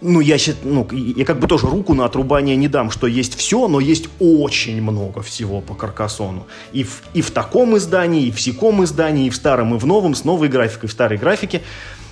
ну, 0.00 0.20
я, 0.20 0.36
ну, 0.62 0.88
я 0.92 1.24
как 1.24 1.40
бы 1.40 1.46
тоже 1.46 1.66
руку 1.66 1.94
на 1.94 2.04
отрубание 2.04 2.56
не 2.56 2.68
дам, 2.68 2.90
что 2.90 3.06
есть 3.06 3.36
все, 3.36 3.68
но 3.68 3.80
есть 3.80 4.08
очень 4.18 4.80
много 4.80 5.20
всего 5.22 5.60
по 5.60 5.74
Каркасону. 5.74 6.46
И 6.72 6.84
в, 6.84 7.02
и 7.12 7.22
в 7.22 7.30
таком 7.32 7.76
издании, 7.76 8.26
и 8.26 8.30
в 8.30 8.40
сяком 8.40 8.84
издании, 8.84 9.26
и 9.26 9.30
в 9.30 9.36
старом, 9.36 9.74
и 9.74 9.78
в 9.78 9.86
новом, 9.86 10.14
с 10.14 10.24
новой 10.24 10.48
графикой, 10.48 10.88
в 10.88 10.92
старой 10.92 11.18
графике. 11.18 11.62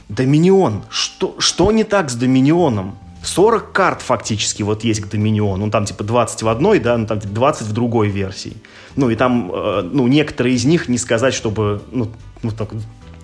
Доминион. 0.09 0.83
Что, 0.89 1.37
что 1.39 1.71
не 1.71 1.85
так 1.85 2.11
с 2.11 2.15
Доминионом? 2.15 2.99
40 3.23 3.73
карт 3.73 4.03
фактически 4.03 4.63
вот 4.63 4.85
есть 4.85 5.01
к 5.01 5.09
Доминиону. 5.09 5.67
Ну, 5.67 5.71
там 5.71 5.85
типа 5.85 6.05
20 6.05 6.43
в 6.43 6.49
одной, 6.49 6.79
да, 6.79 6.97
ну, 6.97 7.07
там 7.07 7.19
20 7.19 7.67
в 7.67 7.73
другой 7.73 8.09
версии. 8.09 8.57
Ну, 8.97 9.11
и 9.11 9.17
там, 9.17 9.51
э, 9.53 9.83
ну, 9.83 10.07
некоторые 10.07 10.55
из 10.55 10.65
них 10.65 10.89
не 10.89 10.99
сказать, 10.99 11.35
чтобы, 11.35 11.83
ну, 11.91 12.11
ну 12.43 12.51
так, 12.51 12.71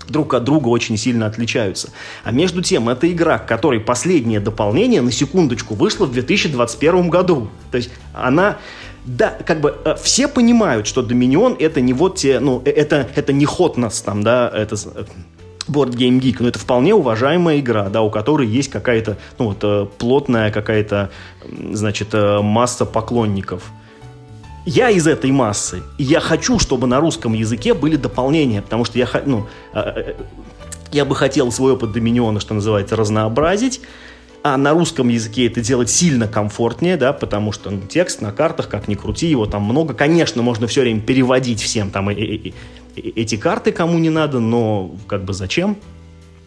друг 0.08 0.34
от 0.34 0.44
друга 0.44 0.68
очень 0.68 0.96
сильно 0.96 1.26
отличаются. 1.26 1.90
А 2.24 2.32
между 2.32 2.62
тем, 2.62 2.88
это 2.88 3.10
игра, 3.10 3.38
которой 3.38 3.80
последнее 3.80 4.40
дополнение, 4.40 5.00
на 5.00 5.12
секундочку, 5.12 5.74
вышло 5.74 6.06
в 6.06 6.12
2021 6.12 7.08
году. 7.08 7.48
То 7.70 7.76
есть 7.76 7.90
она... 8.12 8.58
Да, 9.06 9.36
как 9.46 9.60
бы 9.60 9.76
э, 9.84 9.96
все 10.02 10.28
понимают, 10.28 10.86
что 10.86 11.02
Доминион 11.02 11.56
это 11.58 11.82
не 11.82 11.92
вот 11.92 12.16
те, 12.16 12.40
ну, 12.40 12.62
э, 12.64 12.70
это, 12.70 13.06
это 13.14 13.34
не 13.34 13.44
Хотнес 13.44 14.00
там, 14.00 14.22
да, 14.22 14.50
это 14.52 14.76
Board 15.68 15.90
Game 15.90 16.20
Geek, 16.20 16.36
но 16.40 16.48
это 16.48 16.58
вполне 16.58 16.94
уважаемая 16.94 17.60
игра, 17.60 17.88
да, 17.88 18.02
у 18.02 18.10
которой 18.10 18.46
есть 18.46 18.70
какая-то, 18.70 19.18
ну 19.38 19.46
вот, 19.46 19.58
э, 19.62 19.86
плотная 19.98 20.50
какая-то, 20.50 21.10
значит, 21.72 22.08
э, 22.12 22.40
масса 22.40 22.84
поклонников. 22.84 23.64
Я 24.66 24.90
из 24.90 25.06
этой 25.06 25.30
массы, 25.30 25.82
и 25.98 26.04
я 26.04 26.20
хочу, 26.20 26.58
чтобы 26.58 26.86
на 26.86 27.00
русском 27.00 27.34
языке 27.34 27.74
были 27.74 27.96
дополнения, 27.96 28.62
потому 28.62 28.84
что 28.84 28.98
я, 28.98 29.08
ну, 29.26 29.46
э, 29.74 30.14
я 30.92 31.04
бы 31.04 31.14
хотел 31.14 31.50
свой 31.52 31.72
опыт 31.72 31.92
Доминиона, 31.92 32.40
что 32.40 32.54
называется, 32.54 32.96
разнообразить, 32.96 33.80
а 34.42 34.58
на 34.58 34.72
русском 34.72 35.08
языке 35.08 35.46
это 35.46 35.62
делать 35.62 35.88
сильно 35.88 36.28
комфортнее, 36.28 36.98
да, 36.98 37.14
потому 37.14 37.50
что 37.50 37.70
ну, 37.70 37.80
текст 37.88 38.20
на 38.20 38.30
картах, 38.30 38.68
как 38.68 38.88
ни 38.88 38.94
крути, 38.94 39.26
его 39.26 39.46
там 39.46 39.62
много. 39.62 39.94
Конечно, 39.94 40.42
можно 40.42 40.66
все 40.66 40.82
время 40.82 41.00
переводить 41.00 41.62
всем 41.62 41.90
там 41.90 42.10
и, 42.10 42.14
и, 42.14 42.54
эти 42.96 43.36
карты 43.36 43.72
кому 43.72 43.98
не 43.98 44.10
надо, 44.10 44.40
но 44.40 44.90
как 45.06 45.24
бы 45.24 45.32
зачем? 45.32 45.76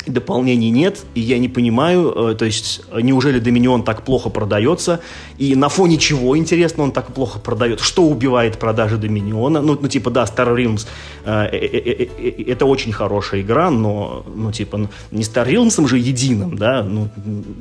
дополнений 0.09 0.69
нет, 0.69 1.05
и 1.15 1.19
я 1.19 1.37
не 1.37 1.49
понимаю, 1.49 2.31
э, 2.31 2.35
то 2.35 2.45
есть 2.45 2.81
неужели 2.93 3.39
Доминион 3.39 3.83
так 3.83 4.03
плохо 4.03 4.29
продается, 4.29 4.99
и 5.37 5.55
на 5.55 5.69
фоне 5.69 5.97
чего, 5.97 6.37
интересно, 6.37 6.83
он 6.83 6.91
так 6.91 7.13
плохо 7.13 7.39
продает, 7.39 7.79
что 7.79 8.03
убивает 8.03 8.57
продажи 8.57 8.97
Доминиона, 8.97 9.61
ну, 9.61 9.77
ну 9.79 9.87
типа, 9.87 10.09
да, 10.09 10.23
Star 10.23 10.55
Realms, 10.55 10.87
э, 11.25 11.47
э, 11.51 12.07
э, 12.17 12.43
это 12.47 12.65
очень 12.65 12.91
хорошая 12.91 13.41
игра, 13.41 13.69
но, 13.69 14.25
ну, 14.33 14.51
типа, 14.51 14.89
не 15.11 15.23
Star 15.23 15.47
Realms 15.47 15.87
же 15.87 15.97
единым, 15.97 16.57
да, 16.57 16.83
ну, 16.83 17.09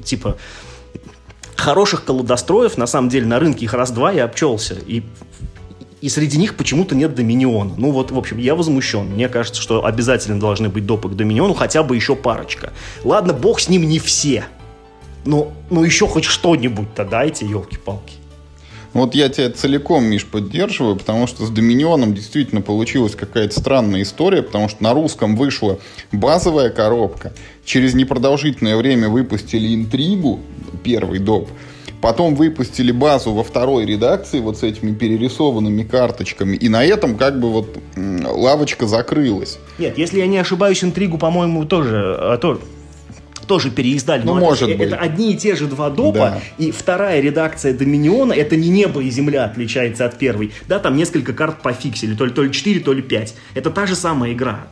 типа, 0.04 0.36
хороших 1.56 2.04
колодостроев, 2.04 2.78
на 2.78 2.86
самом 2.86 3.08
деле, 3.08 3.26
на 3.26 3.38
рынке 3.38 3.64
их 3.64 3.74
раз-два 3.74 4.12
я 4.12 4.24
обчелся, 4.24 4.76
и 4.86 5.02
и 6.00 6.08
среди 6.08 6.38
них 6.38 6.56
почему-то 6.56 6.94
нет 6.94 7.14
Доминиона. 7.14 7.74
Ну 7.76 7.90
вот, 7.90 8.10
в 8.10 8.18
общем, 8.18 8.38
я 8.38 8.54
возмущен. 8.54 9.06
Мне 9.06 9.28
кажется, 9.28 9.60
что 9.60 9.84
обязательно 9.84 10.38
должны 10.38 10.68
быть 10.68 10.84
допы 10.84 11.08
к 11.08 11.14
Доминиону, 11.14 11.54
хотя 11.54 11.82
бы 11.82 11.96
еще 11.96 12.14
парочка. 12.14 12.72
Ладно, 13.02 13.32
бог 13.32 13.60
с 13.60 13.68
ним 13.68 13.88
не 13.88 13.98
все. 13.98 14.44
Но, 15.24 15.52
ну 15.70 15.82
еще 15.82 16.06
хоть 16.06 16.24
что-нибудь-то 16.24 17.04
дайте, 17.04 17.46
елки-палки. 17.46 18.14
Вот 18.92 19.14
я 19.14 19.28
тебя 19.28 19.50
целиком, 19.50 20.04
Миш, 20.04 20.24
поддерживаю, 20.24 20.96
потому 20.96 21.26
что 21.26 21.44
с 21.44 21.50
Доминионом 21.50 22.14
действительно 22.14 22.62
получилась 22.62 23.14
какая-то 23.14 23.58
странная 23.58 24.02
история, 24.02 24.42
потому 24.42 24.70
что 24.70 24.82
на 24.82 24.94
русском 24.94 25.36
вышла 25.36 25.78
базовая 26.12 26.70
коробка, 26.70 27.34
через 27.64 27.92
непродолжительное 27.92 28.74
время 28.76 29.10
выпустили 29.10 29.74
интригу, 29.74 30.40
первый 30.82 31.18
доп, 31.18 31.50
Потом 32.06 32.36
выпустили 32.36 32.92
базу 32.92 33.32
во 33.32 33.42
второй 33.42 33.84
редакции 33.84 34.38
вот 34.38 34.58
с 34.58 34.62
этими 34.62 34.94
перерисованными 34.94 35.82
карточками. 35.82 36.54
И 36.54 36.68
на 36.68 36.84
этом 36.84 37.16
как 37.16 37.40
бы 37.40 37.50
вот 37.50 37.76
лавочка 37.96 38.86
закрылась. 38.86 39.58
Нет, 39.76 39.98
если 39.98 40.20
я 40.20 40.28
не 40.28 40.38
ошибаюсь, 40.38 40.84
интригу, 40.84 41.18
по-моему, 41.18 41.64
тоже, 41.64 42.16
а, 42.16 42.36
то, 42.36 42.60
тоже 43.48 43.72
переиздали. 43.72 44.22
Ну, 44.22 44.34
Но 44.34 44.40
может 44.40 44.68
это, 44.68 44.78
быть. 44.78 44.86
Это 44.86 44.98
одни 44.98 45.32
и 45.32 45.36
те 45.36 45.56
же 45.56 45.66
два 45.66 45.90
допа, 45.90 46.12
да. 46.18 46.40
и 46.58 46.70
вторая 46.70 47.20
редакция 47.20 47.75
Доминиона, 47.75 48.34
это 48.34 48.54
не 48.54 48.68
небо 48.68 49.02
и 49.02 49.10
земля 49.10 49.44
отличается 49.44 50.06
от 50.06 50.16
первой. 50.16 50.52
Да, 50.68 50.78
там 50.78 50.96
несколько 50.96 51.32
карт 51.32 51.60
пофиксили, 51.60 52.14
то 52.14 52.25
ли, 52.25 52.30
то 52.30 52.44
ли 52.44 52.52
4, 52.52 52.78
то 52.82 52.92
ли 52.92 53.02
5. 53.02 53.34
Это 53.54 53.72
та 53.72 53.84
же 53.84 53.96
самая 53.96 54.32
игра, 54.32 54.68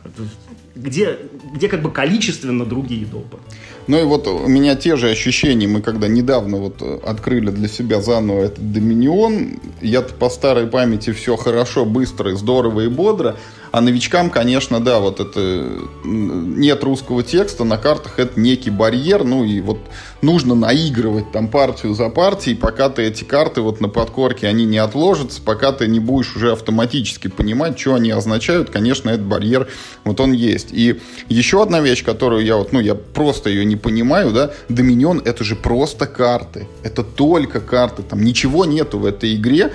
где, 0.73 1.17
где 1.53 1.67
как 1.67 1.81
бы 1.81 1.91
количественно 1.91 2.65
другие 2.65 3.05
допы. 3.05 3.39
Ну 3.87 3.99
и 3.99 4.03
вот 4.03 4.27
у 4.27 4.47
меня 4.47 4.75
те 4.75 4.95
же 4.95 5.09
ощущения. 5.09 5.67
Мы 5.67 5.81
когда 5.81 6.07
недавно 6.07 6.57
вот 6.57 6.81
э, 6.81 6.99
открыли 7.05 7.51
для 7.51 7.67
себя 7.67 8.01
заново 8.01 8.45
этот 8.45 8.71
Доминион, 8.71 9.59
я 9.81 10.01
по 10.01 10.29
старой 10.29 10.67
памяти 10.67 11.11
все 11.11 11.35
хорошо, 11.35 11.85
быстро, 11.85 12.35
здорово 12.35 12.81
и 12.81 12.87
бодро. 12.87 13.35
А 13.75 13.81
новичкам, 13.81 14.29
конечно, 14.29 14.79
да, 14.79 14.99
вот 15.01 15.19
это 15.19 15.69
нет 16.05 16.81
русского 16.81 17.23
текста 17.23 17.65
на 17.65 17.77
картах, 17.77 18.19
это 18.19 18.39
некий 18.39 18.69
барьер, 18.69 19.25
ну 19.25 19.43
и 19.43 19.59
вот 19.59 19.79
нужно 20.21 20.55
наигрывать 20.55 21.33
там 21.33 21.49
партию 21.49 21.93
за 21.93 22.07
партией, 22.07 22.55
пока 22.55 22.87
ты 22.87 23.01
эти 23.01 23.25
карты 23.25 23.59
вот 23.59 23.81
на 23.81 23.89
подкорке, 23.89 24.47
они 24.47 24.63
не 24.63 24.77
отложатся, 24.77 25.41
пока 25.41 25.73
ты 25.73 25.87
не 25.87 25.99
будешь 25.99 26.37
уже 26.37 26.53
автоматически 26.53 27.27
понимать, 27.27 27.77
что 27.77 27.95
они 27.95 28.11
означают, 28.11 28.69
конечно, 28.69 29.09
этот 29.09 29.25
барьер, 29.25 29.67
вот 30.05 30.21
он 30.21 30.31
есть. 30.31 30.69
И 30.71 31.01
еще 31.27 31.61
одна 31.61 31.81
вещь, 31.81 32.05
которую 32.05 32.45
я 32.45 32.55
вот, 32.55 32.71
ну, 32.71 32.79
я 32.79 32.95
просто 32.95 33.49
ее 33.49 33.65
не 33.65 33.75
понимаю, 33.75 34.31
да, 34.31 34.51
Доминион 34.69 35.21
это 35.25 35.43
же 35.43 35.57
просто 35.57 36.07
карты, 36.07 36.69
это 36.83 37.03
только 37.03 37.59
карты, 37.59 38.03
там 38.03 38.23
ничего 38.23 38.63
нету 38.63 38.99
в 38.99 39.05
этой 39.05 39.35
игре, 39.35 39.73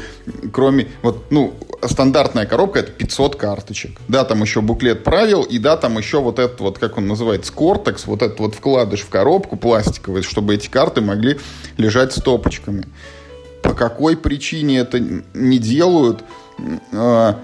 кроме, 0.54 0.88
вот, 1.02 1.26
ну, 1.28 1.52
стандартная 1.84 2.46
коробка 2.46 2.78
это 2.78 2.92
500 2.92 3.36
карточек 3.36 3.89
карточек. 3.90 4.08
Да, 4.08 4.24
там 4.24 4.42
еще 4.42 4.60
буклет 4.60 5.04
правил, 5.04 5.42
и 5.42 5.58
да, 5.58 5.76
там 5.76 5.98
еще 5.98 6.20
вот 6.20 6.38
этот 6.38 6.60
вот, 6.60 6.78
как 6.78 6.98
он 6.98 7.06
называется, 7.06 7.52
кортекс, 7.52 8.06
вот 8.06 8.22
этот 8.22 8.40
вот 8.40 8.54
вкладыш 8.54 9.00
в 9.00 9.08
коробку 9.08 9.56
пластиковый, 9.56 10.22
чтобы 10.22 10.54
эти 10.54 10.68
карты 10.68 11.00
могли 11.00 11.38
лежать 11.76 12.12
стопочками. 12.12 12.86
По 13.62 13.74
какой 13.74 14.16
причине 14.16 14.78
это 14.78 15.00
не 15.34 15.58
делают? 15.58 16.24
А, 16.92 17.38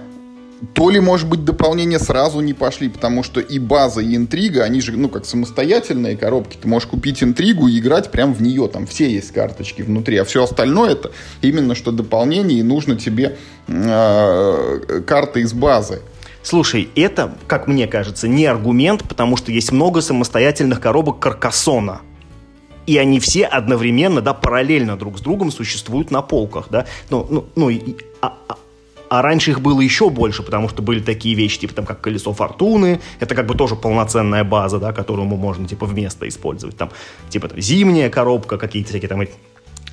то 0.73 0.89
ли, 0.89 1.01
может 1.01 1.29
быть, 1.29 1.45
дополнения 1.45 1.99
сразу 1.99 2.41
не 2.41 2.55
пошли, 2.55 2.89
потому 2.89 3.23
что 3.23 3.41
и 3.41 3.59
база, 3.59 4.01
и 4.01 4.17
интрига, 4.17 4.65
они 4.65 4.81
же, 4.81 4.93
ну, 4.93 5.11
как 5.11 5.27
самостоятельные 5.27 6.17
коробки. 6.17 6.57
Ты 6.61 6.67
можешь 6.67 6.89
купить 6.89 7.23
интригу 7.23 7.69
и 7.69 7.79
играть 7.79 8.11
прямо 8.11 8.33
в 8.33 8.41
нее. 8.41 8.67
Там 8.69 8.87
все 8.87 9.11
есть 9.11 9.33
карточки 9.33 9.83
внутри. 9.83 10.17
А 10.17 10.25
все 10.25 10.43
остальное 10.43 10.93
это 10.93 11.13
именно 11.43 11.75
что 11.75 11.93
дополнение, 11.93 12.61
и 12.61 12.63
нужно 12.63 12.97
тебе 12.97 13.37
э, 13.69 15.03
карты 15.07 15.41
из 15.41 15.53
базы. 15.53 16.01
Слушай, 16.47 16.89
это, 16.95 17.35
как 17.49 17.67
мне 17.67 17.89
кажется, 17.89 18.29
не 18.29 18.47
аргумент, 18.47 19.03
потому 19.03 19.37
что 19.37 19.51
есть 19.51 19.73
много 19.73 20.01
самостоятельных 20.01 20.81
коробок 20.81 21.19
Каркасона. 21.19 22.03
и 22.87 22.99
они 22.99 23.19
все 23.19 23.47
одновременно, 23.47 24.21
да, 24.21 24.33
параллельно 24.33 24.97
друг 24.97 25.19
с 25.19 25.21
другом 25.21 25.51
существуют 25.51 26.13
на 26.13 26.23
полках, 26.23 26.69
да. 26.71 26.87
Ну, 27.11 27.27
ну, 27.29 27.47
ну 27.57 27.69
и, 27.69 27.97
а, 28.21 28.33
а, 28.47 28.59
а 29.09 29.23
раньше 29.23 29.51
их 29.51 29.61
было 29.61 29.81
еще 29.81 30.09
больше, 30.09 30.45
потому 30.45 30.69
что 30.69 30.83
были 30.83 31.01
такие 31.01 31.35
вещи, 31.35 31.59
типа 31.59 31.75
там 31.75 31.85
как 31.85 32.01
колесо 32.01 32.33
фортуны, 32.33 33.01
это 33.19 33.35
как 33.35 33.47
бы 33.49 33.57
тоже 33.57 33.75
полноценная 33.75 34.45
база, 34.45 34.79
да, 34.79 34.93
которую 34.93 35.27
можно 35.27 35.67
типа 35.67 35.85
вместо 35.85 36.29
использовать. 36.29 36.77
Там 36.77 36.93
типа 37.29 37.49
там, 37.49 37.61
зимняя 37.61 38.09
коробка, 38.09 38.57
какие-то 38.57 38.91
всякие 38.91 39.09
там 39.09 39.25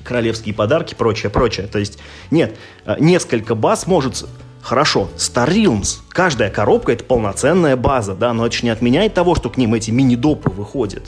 королевские 0.04 0.54
подарки, 0.54 0.94
прочее, 0.94 1.30
прочее. 1.30 1.66
То 1.66 1.80
есть 1.80 1.98
нет, 2.30 2.56
э, 2.86 2.94
несколько 3.00 3.56
баз 3.56 3.88
может 3.88 4.24
Хорошо, 4.64 5.10
Star. 5.18 5.84
Каждая 6.08 6.50
коробка 6.50 6.92
это 6.92 7.04
полноценная 7.04 7.76
база, 7.76 8.14
да, 8.14 8.32
но 8.32 8.46
это 8.46 8.56
же 8.56 8.64
не 8.64 8.70
отменяет 8.70 9.12
того, 9.12 9.34
что 9.34 9.50
к 9.50 9.58
ним 9.58 9.74
эти 9.74 9.90
мини-допы 9.90 10.48
выходят. 10.50 11.02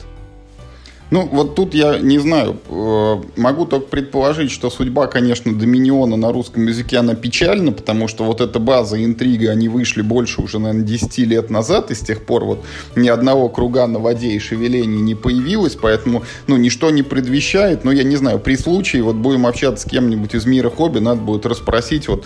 Ну, 1.09 1.27
вот 1.31 1.55
тут 1.55 1.73
я 1.73 1.97
не 1.97 2.19
знаю. 2.19 2.57
Э, 2.69 3.15
могу 3.37 3.65
только 3.65 3.87
предположить, 3.87 4.51
что 4.51 4.69
судьба, 4.69 5.07
конечно, 5.07 5.57
Доминиона 5.57 6.17
на 6.17 6.31
русском 6.31 6.67
языке, 6.67 6.97
она 6.97 7.15
печальна, 7.15 7.71
потому 7.71 8.07
что 8.07 8.25
вот 8.25 8.41
эта 8.41 8.59
база, 8.59 9.03
интрига, 9.03 9.51
они 9.51 9.69
вышли 9.69 10.01
больше 10.01 10.41
уже, 10.41 10.59
наверное, 10.59 10.85
10 10.85 11.17
лет 11.19 11.49
назад, 11.49 11.89
и 11.89 11.95
с 11.95 11.99
тех 12.01 12.25
пор 12.25 12.43
вот 12.43 12.63
ни 12.95 13.07
одного 13.07 13.49
круга 13.49 13.87
на 13.87 13.99
воде 13.99 14.27
и 14.33 14.39
шевелений 14.39 15.01
не 15.01 15.15
появилось, 15.15 15.75
поэтому, 15.75 16.23
ну, 16.45 16.57
ничто 16.57 16.91
не 16.91 17.03
предвещает, 17.03 17.85
но 17.85 17.91
я 17.91 18.03
не 18.03 18.17
знаю, 18.17 18.37
при 18.39 18.55
случае, 18.55 19.01
вот 19.01 19.15
будем 19.15 19.47
общаться 19.47 19.87
с 19.87 19.89
кем-нибудь 19.89 20.35
из 20.35 20.45
мира 20.45 20.69
хобби, 20.69 20.99
надо 20.99 21.21
будет 21.21 21.45
расспросить, 21.45 22.09
вот 22.09 22.25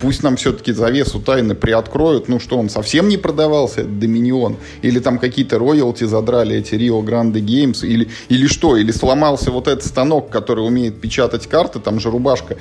пусть 0.00 0.22
нам 0.22 0.36
все-таки 0.36 0.72
завесу 0.72 1.20
тайны 1.20 1.54
приоткроют, 1.54 2.28
ну 2.28 2.40
что, 2.40 2.58
он 2.58 2.68
совсем 2.70 3.08
не 3.08 3.16
продавался, 3.16 3.82
этот 3.82 3.98
Доминион, 3.98 4.56
или 4.82 4.98
там 4.98 5.18
какие-то 5.18 5.58
роялти 5.58 6.04
задрали 6.04 6.56
эти 6.56 6.74
Rio 6.74 7.04
Grande 7.04 7.40
Games, 7.40 7.86
или, 7.86 8.08
или 8.28 8.46
что, 8.46 8.76
или 8.76 8.90
сломался 8.90 9.50
вот 9.50 9.68
этот 9.68 9.84
станок, 9.84 10.30
который 10.30 10.66
умеет 10.66 11.00
печатать 11.00 11.46
карты, 11.46 11.78
там 11.80 12.00
же 12.00 12.10
рубашка 12.10 12.56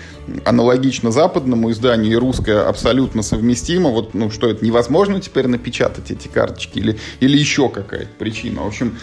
аналогично 0.45 1.11
западному 1.11 1.71
изданию, 1.71 2.11
и 2.11 2.15
русская 2.15 2.67
абсолютно 2.67 3.23
совместима, 3.23 3.89
вот, 3.89 4.13
ну 4.13 4.29
что, 4.29 4.49
это 4.49 4.63
невозможно 4.63 5.21
теперь 5.21 5.47
напечатать 5.47 6.11
эти 6.11 6.27
карточки, 6.27 6.79
или, 6.79 6.97
или 7.21 7.37
еще 7.37 7.69
какая-то 7.69 8.11
причина. 8.17 8.63
В 8.63 8.67
общем, 8.67 8.97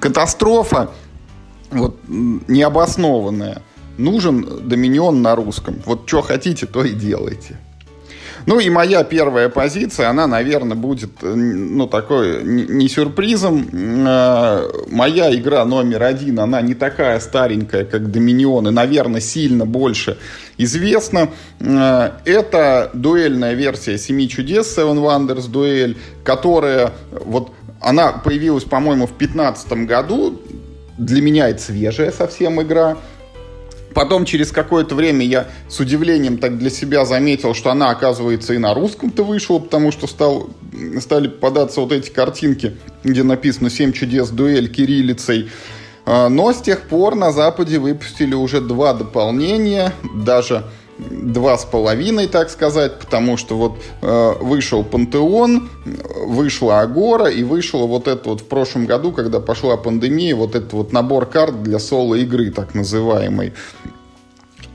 катастрофа 0.00 0.90
вот, 1.70 1.96
необоснованная. 2.08 3.62
Нужен 3.98 4.68
доминион 4.68 5.22
на 5.22 5.34
русском. 5.34 5.80
Вот 5.86 6.02
что 6.06 6.20
хотите, 6.20 6.66
то 6.66 6.84
и 6.84 6.92
делайте. 6.92 7.58
Ну 8.46 8.60
и 8.60 8.70
моя 8.70 9.02
первая 9.02 9.48
позиция, 9.48 10.08
она, 10.08 10.28
наверное, 10.28 10.76
будет, 10.76 11.10
э, 11.22 11.34
ну, 11.34 11.88
такой, 11.88 12.44
не 12.44 12.88
сюрпризом. 12.88 13.68
Э, 13.72 14.70
моя 14.88 15.34
игра 15.34 15.64
номер 15.64 16.04
один, 16.04 16.38
она 16.38 16.60
не 16.62 16.74
такая 16.74 17.18
старенькая, 17.18 17.84
как 17.84 18.12
Доминион, 18.12 18.68
и, 18.68 18.70
наверное, 18.70 19.20
сильно 19.20 19.66
больше 19.66 20.16
известна. 20.58 21.30
Э, 21.58 22.12
это 22.24 22.90
дуэльная 22.94 23.54
версия 23.54 23.98
«Семи 23.98 24.28
чудес» 24.28 24.78
Seven 24.78 24.98
Wonders 24.98 25.50
дуэль, 25.50 25.96
которая 26.22 26.92
вот 27.10 27.50
она 27.80 28.12
появилась, 28.12 28.64
по-моему, 28.64 29.06
в 29.06 29.18
2015 29.18 29.72
году. 29.86 30.40
Для 30.98 31.20
меня 31.20 31.48
это 31.48 31.60
свежая 31.60 32.12
совсем 32.12 32.62
игра. 32.62 32.96
Потом 33.96 34.26
через 34.26 34.52
какое-то 34.52 34.94
время 34.94 35.24
я 35.24 35.46
с 35.70 35.80
удивлением 35.80 36.36
так 36.36 36.58
для 36.58 36.68
себя 36.68 37.06
заметил, 37.06 37.54
что 37.54 37.70
она, 37.70 37.88
оказывается, 37.88 38.52
и 38.52 38.58
на 38.58 38.74
русском-то 38.74 39.24
вышла, 39.24 39.58
потому 39.58 39.90
что 39.90 40.06
стал, 40.06 40.50
стали 41.00 41.28
попадаться 41.28 41.80
вот 41.80 41.92
эти 41.92 42.10
картинки, 42.10 42.76
где 43.04 43.22
написано 43.22 43.70
«Семь 43.70 43.92
чудес, 43.92 44.28
дуэль 44.28 44.68
кириллицей». 44.68 45.48
А, 46.04 46.28
но 46.28 46.52
с 46.52 46.60
тех 46.60 46.82
пор 46.82 47.14
на 47.14 47.32
Западе 47.32 47.78
выпустили 47.78 48.34
уже 48.34 48.60
два 48.60 48.92
дополнения, 48.92 49.94
даже 50.14 50.66
два 50.98 51.58
с 51.58 51.64
половиной, 51.64 52.26
так 52.26 52.50
сказать, 52.50 52.98
потому 52.98 53.36
что 53.36 53.56
вот 53.56 53.78
э, 54.02 54.32
вышел 54.40 54.82
Пантеон, 54.84 55.68
вышла 56.26 56.80
Агора 56.80 57.26
и 57.26 57.42
вышел 57.42 57.86
вот 57.86 58.08
это 58.08 58.30
вот 58.30 58.40
в 58.40 58.44
прошлом 58.44 58.86
году, 58.86 59.12
когда 59.12 59.40
пошла 59.40 59.76
пандемия, 59.76 60.34
вот 60.34 60.54
этот 60.54 60.72
вот 60.72 60.92
набор 60.92 61.26
карт 61.26 61.62
для 61.62 61.78
соло-игры, 61.78 62.50
так 62.50 62.74
называемый. 62.74 63.52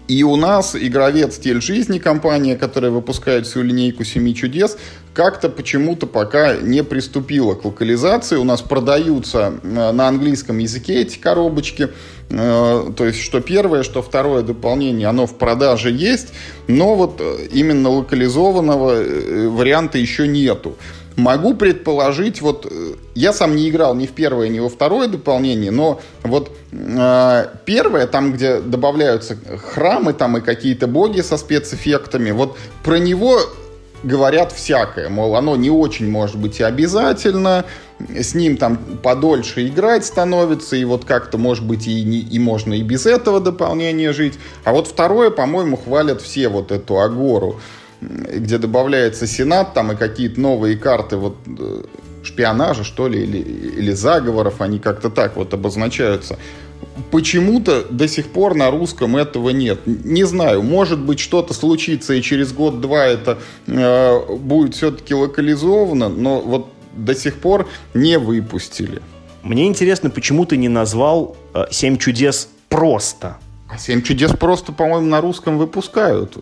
И 0.08 0.24
у 0.24 0.36
нас 0.36 0.76
игровец 0.76 1.36
«Стиль 1.36 1.62
жизни», 1.62 1.98
компания, 1.98 2.58
которая 2.58 2.92
выпускает 2.92 3.48
всю 3.48 3.62
линейку 3.62 4.04
«Семи 4.04 4.36
чудес», 4.36 4.78
как-то 5.14 5.50
почему-то 5.50 6.08
пока 6.08 6.56
не 6.56 6.84
приступила 6.84 7.56
к 7.56 7.66
локализации. 7.66 8.38
У 8.38 8.44
нас 8.44 8.62
продаются 8.62 9.54
э, 9.62 9.92
на 9.92 10.08
английском 10.08 10.58
языке 10.58 11.02
эти 11.02 11.18
коробочки. 11.18 11.90
Э, 12.30 12.92
то 12.96 13.06
есть, 13.06 13.20
что 13.20 13.42
первое, 13.42 13.84
что 13.84 14.02
второе 14.02 14.42
дополнение, 14.42 15.08
оно 15.08 15.26
в 15.26 15.38
продаже 15.38 15.92
есть, 15.92 16.30
но 16.68 16.96
вот 16.96 17.20
э, 17.20 17.48
именно 17.52 17.90
локализованного 17.90 19.50
варианта 19.50 19.98
еще 19.98 20.28
нету. 20.28 20.78
Могу 21.18 21.56
предположить, 21.56 22.42
вот 22.42 22.72
я 23.16 23.34
сам 23.34 23.58
не 23.58 23.70
играл 23.70 23.94
ни 23.96 24.06
в 24.06 24.12
первое, 24.12 24.48
ни 24.48 24.60
во 24.60 24.70
второе 24.70 25.10
дополнение, 25.10 25.70
но 25.70 26.00
вот 26.24 26.56
э, 26.72 27.46
первое, 27.66 28.08
там, 28.08 28.32
где 28.32 28.62
добавляются 28.62 29.38
храмы 29.58 30.14
там 30.14 30.38
и 30.38 30.42
какие-то 30.42 30.88
боги 30.88 31.20
со 31.20 31.36
спецэффектами, 31.36 32.32
вот 32.32 32.58
про 32.82 32.98
него 32.98 33.42
говорят 34.04 34.52
всякое, 34.52 35.10
мол, 35.10 35.36
оно 35.36 35.56
не 35.56 35.70
очень 35.70 36.10
может 36.10 36.38
быть 36.38 36.60
и 36.60 36.64
обязательно, 36.64 37.66
с 38.00 38.34
ним 38.34 38.58
там 38.58 38.78
подольше 38.78 39.68
играть 39.68 40.06
становится, 40.06 40.76
и 40.76 40.84
вот 40.86 41.06
как-то, 41.06 41.38
может 41.38 41.66
быть, 41.66 41.88
и, 41.88 42.04
не, 42.04 42.20
и 42.20 42.40
можно 42.40 42.74
и 42.74 42.82
без 42.82 43.06
этого 43.06 43.40
дополнения 43.40 44.12
жить. 44.12 44.40
А 44.64 44.72
вот 44.72 44.88
второе, 44.88 45.30
по-моему, 45.30 45.78
хвалят 45.78 46.22
все 46.22 46.50
вот 46.50 46.72
эту 46.72 47.00
Агору 47.00 47.60
где 48.02 48.58
добавляется 48.58 49.28
Сенат, 49.28 49.74
там 49.74 49.92
и 49.92 49.96
какие-то 49.96 50.42
новые 50.42 50.76
карты 50.76 51.18
вот 51.18 51.38
э, 51.46 51.84
шпионажа, 52.24 52.84
что 52.84 53.08
ли, 53.08 53.22
или, 53.22 53.38
или 53.38 53.92
заговоров, 53.92 54.60
они 54.60 54.80
как-то 54.80 55.10
так 55.10 55.36
вот 55.36 55.54
обозначаются. 55.54 56.40
Почему-то 57.10 57.86
до 57.90 58.08
сих 58.08 58.28
пор 58.28 58.56
на 58.56 58.70
русском 58.70 59.16
этого 59.16 59.50
нет. 59.50 59.80
Не 59.86 60.24
знаю, 60.24 60.62
может 60.62 61.00
быть, 61.00 61.20
что-то 61.20 61.54
случится, 61.54 62.14
и 62.14 62.22
через 62.22 62.52
год-два 62.52 63.06
это 63.06 63.40
э, 63.68 64.36
будет 64.36 64.76
все-таки 64.76 65.14
локализовано, 65.14 66.10
но 66.10 66.42
вот 66.42 66.72
до 66.94 67.16
сих 67.16 67.40
пор 67.40 67.70
не 67.94 68.20
выпустили. 68.20 69.02
Мне 69.42 69.68
интересно, 69.68 70.10
почему 70.10 70.46
ты 70.46 70.58
не 70.58 70.70
назвал 70.70 71.38
э, 71.54 71.66
«Семь 71.72 71.98
чудес» 71.98 72.50
просто? 72.70 73.38
А 73.70 73.78
«Семь 73.78 74.02
чудес» 74.02 74.32
просто, 74.32 74.72
по-моему, 74.72 75.08
на 75.08 75.22
русском 75.22 75.58
выпускают 75.58 76.38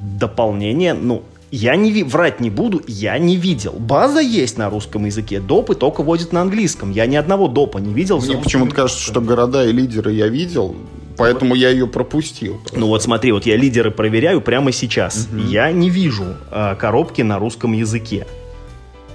дополнение, 0.00 0.94
ну, 0.94 1.22
я 1.50 1.76
не 1.76 2.02
врать 2.04 2.40
не 2.40 2.50
буду, 2.50 2.82
я 2.86 3.18
не 3.18 3.36
видел. 3.36 3.72
База 3.72 4.20
есть 4.20 4.56
на 4.58 4.70
русском 4.70 5.04
языке, 5.04 5.40
допы 5.40 5.74
только 5.74 6.02
водят 6.02 6.32
на 6.32 6.42
английском. 6.42 6.90
Я 6.92 7.06
ни 7.06 7.16
одного 7.16 7.48
допа 7.48 7.78
не 7.78 7.92
видел. 7.92 8.20
Мне 8.20 8.36
почему-то 8.36 8.74
кажется, 8.74 9.02
что 9.02 9.20
города 9.20 9.66
и 9.66 9.72
лидеры 9.72 10.12
я 10.12 10.28
видел, 10.28 10.76
поэтому 11.16 11.54
я 11.54 11.70
ее 11.70 11.86
пропустил. 11.86 12.60
Ну 12.72 12.86
вот 12.86 13.02
смотри, 13.02 13.32
вот 13.32 13.46
я 13.46 13.56
лидеры 13.56 13.90
проверяю 13.90 14.40
прямо 14.40 14.72
сейчас. 14.72 15.28
Угу. 15.32 15.48
Я 15.48 15.72
не 15.72 15.90
вижу 15.90 16.36
э, 16.50 16.76
коробки 16.78 17.22
на 17.22 17.38
русском 17.38 17.72
языке. 17.72 18.26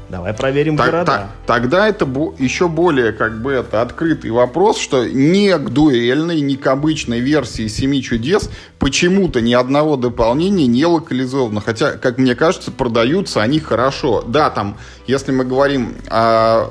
Давай 0.10 0.34
проверим 0.34 0.78
так, 0.78 0.86
города. 0.88 1.06
Так, 1.06 1.30
тогда 1.48 1.88
это 1.88 2.06
еще 2.38 2.68
более 2.68 3.12
как 3.12 3.42
бы 3.42 3.54
это 3.54 3.82
открытый 3.82 4.32
вопрос, 4.32 4.78
что 4.78 5.06
ни 5.06 5.52
к 5.52 5.70
дуэльной, 5.70 6.42
ни 6.42 6.56
к 6.56 6.68
обычной 6.68 7.20
версии 7.20 7.68
«Семи 7.68 8.04
чудес» 8.04 8.50
почему-то 8.78 9.42
ни 9.42 9.54
одного 9.54 9.98
дополнения 9.98 10.68
не 10.68 10.86
локализовано. 10.86 11.62
Хотя, 11.62 11.94
как 11.94 12.18
мне 12.18 12.36
кажется, 12.36 12.72
продаются 12.72 13.42
они 13.42 13.60
хорошо. 13.60 14.22
Да, 14.22 14.50
там, 14.50 14.78
если 15.08 15.32
мы 15.32 15.44
говорим 15.44 15.96
о 16.08 16.70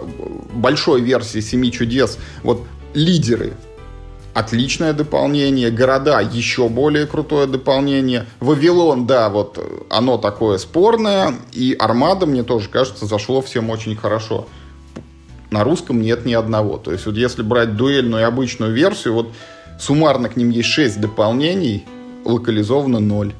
большой 0.52 1.00
версии 1.00 1.40
«Семи 1.40 1.72
чудес», 1.72 2.18
вот 2.42 2.62
лидеры 2.94 3.54
отличное 4.34 4.92
дополнение. 4.92 5.70
Города 5.70 6.20
еще 6.20 6.68
более 6.68 7.06
крутое 7.06 7.46
дополнение. 7.46 8.26
Вавилон, 8.40 9.06
да, 9.06 9.28
вот 9.30 9.58
оно 9.88 10.18
такое 10.18 10.58
спорное. 10.58 11.34
И 11.52 11.74
Армада, 11.78 12.26
мне 12.26 12.42
тоже 12.42 12.68
кажется, 12.68 13.06
зашло 13.06 13.40
всем 13.40 13.70
очень 13.70 13.96
хорошо. 13.96 14.46
На 15.50 15.62
русском 15.62 16.02
нет 16.02 16.26
ни 16.26 16.34
одного. 16.34 16.78
То 16.78 16.92
есть 16.92 17.06
вот 17.06 17.16
если 17.16 17.42
брать 17.42 17.76
дуэльную 17.76 18.22
и 18.22 18.26
обычную 18.26 18.72
версию, 18.72 19.14
вот 19.14 19.32
суммарно 19.78 20.28
к 20.28 20.36
ним 20.36 20.50
есть 20.50 20.68
6 20.68 21.00
дополнений, 21.00 21.84
локализовано 22.24 22.98
0. 22.98 23.32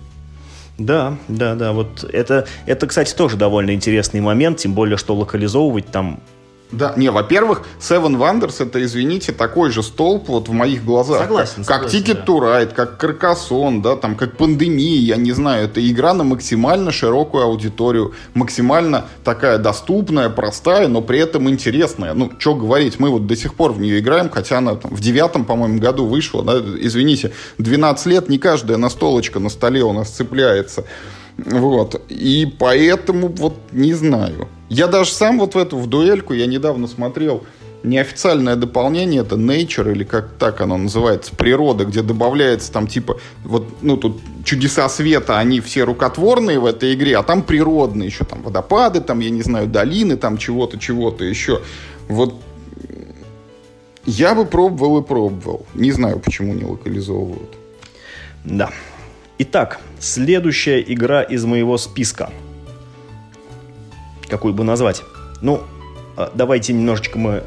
Да, 0.79 1.17
да, 1.29 1.55
да. 1.55 1.73
Вот 1.73 2.05
это, 2.05 2.47
это, 2.67 2.87
кстати, 2.87 3.15
тоже 3.15 3.37
довольно 3.37 3.73
интересный 3.73 4.21
момент, 4.21 4.59
тем 4.59 4.75
более, 4.75 4.97
что 4.97 5.15
локализовывать 5.15 5.87
там 5.87 6.21
Да, 6.73 6.93
не, 6.97 7.11
во-первых, 7.11 7.63
Seven 7.81 8.17
Wonders 8.17 8.63
это, 8.63 8.83
извините, 8.83 9.33
такой 9.33 9.71
же 9.71 9.83
столб 9.83 10.29
вот 10.29 10.49
в 10.49 10.53
моих 10.53 10.85
глазах. 10.85 11.21
Согласен, 11.21 11.65
Как, 11.65 11.89
согласен, 11.89 11.99
Ticket 11.99 12.15
да. 12.15 12.33
to 12.33 12.41
Ride, 12.41 12.75
как 12.75 12.99
Каркасон, 12.99 13.83
да, 13.83 13.97
там, 13.97 14.17
как 14.17 14.37
Пандемия, 14.37 15.01
я 15.01 15.17
не 15.17 15.33
знаю. 15.33 15.67
Это 15.67 15.87
игра 15.89 16.15
на 16.15 16.25
максимально 16.25 16.91
широкую 16.91 17.45
аудиторию, 17.45 18.15
максимально 18.35 19.07
такая 19.23 19.59
доступная, 19.59 20.31
простая, 20.31 20.89
но 20.89 21.01
при 21.01 21.21
этом 21.21 21.49
интересная. 21.49 22.15
Ну, 22.15 22.33
что 22.39 22.55
говорить, 22.55 22.99
мы 22.99 23.11
вот 23.11 23.27
до 23.27 23.37
сих 23.37 23.55
пор 23.55 23.73
в 23.73 23.81
нее 23.81 24.01
играем, 24.01 24.29
хотя 24.29 24.59
она 24.59 24.75
там 24.75 24.95
в 24.95 25.01
девятом, 25.01 25.45
по-моему, 25.45 25.79
году 25.79 26.07
вышла, 26.07 26.43
да, 26.43 26.59
извините, 26.81 27.33
12 27.59 28.07
лет 28.07 28.29
не 28.29 28.39
каждая 28.39 28.79
настолочка 28.79 29.39
на 29.39 29.49
столе 29.49 29.85
у 29.85 29.93
нас 29.93 30.09
цепляется. 30.11 30.85
Вот. 31.37 32.01
И 32.09 32.53
поэтому 32.59 33.29
вот 33.29 33.55
не 33.73 33.93
знаю. 33.93 34.49
Я 34.69 34.87
даже 34.87 35.11
сам 35.11 35.39
вот 35.39 35.55
в 35.55 35.59
эту, 35.59 35.79
в 35.79 35.87
дуэльку, 35.87 36.33
я 36.33 36.47
недавно 36.47 36.87
смотрел 36.87 37.45
неофициальное 37.83 38.57
дополнение, 38.57 39.21
это 39.21 39.37
Nature, 39.37 39.93
или 39.93 40.05
как 40.05 40.31
так 40.39 40.61
оно 40.61 40.79
называется, 40.79 41.37
природа, 41.37 41.85
где 41.85 42.03
добавляется 42.03 42.73
там 42.73 42.87
типа, 42.87 43.21
вот, 43.45 43.67
ну, 43.83 43.97
тут 43.99 44.21
чудеса 44.43 44.89
света, 44.89 45.39
они 45.39 45.61
все 45.61 45.85
рукотворные 45.85 46.59
в 46.59 46.67
этой 46.67 46.95
игре, 46.95 47.17
а 47.17 47.23
там 47.23 47.43
природные 47.43 48.09
еще, 48.09 48.25
там 48.25 48.43
водопады, 48.43 49.01
там, 49.01 49.21
я 49.21 49.31
не 49.31 49.43
знаю, 49.43 49.67
долины, 49.67 50.17
там 50.17 50.39
чего-то, 50.39 50.79
чего-то 50.79 51.25
еще. 51.25 51.61
Вот 52.09 52.35
я 54.07 54.35
бы 54.35 54.45
пробовал 54.45 54.99
и 54.99 55.03
пробовал. 55.03 55.67
Не 55.75 55.93
знаю, 55.93 56.19
почему 56.19 56.55
не 56.55 56.65
локализовывают. 56.65 57.57
Да. 58.45 58.71
Итак, 59.39 59.81
следующая 59.99 60.81
игра 60.81 61.23
из 61.23 61.45
моего 61.45 61.79
списка. 61.79 62.31
Какую 64.35 64.53
бы 64.53 64.65
назвать? 64.65 65.05
Ну, 65.43 65.63
э, 66.17 66.29
давайте 66.35 66.73
немножечко 66.73 67.21
мы 67.21 67.45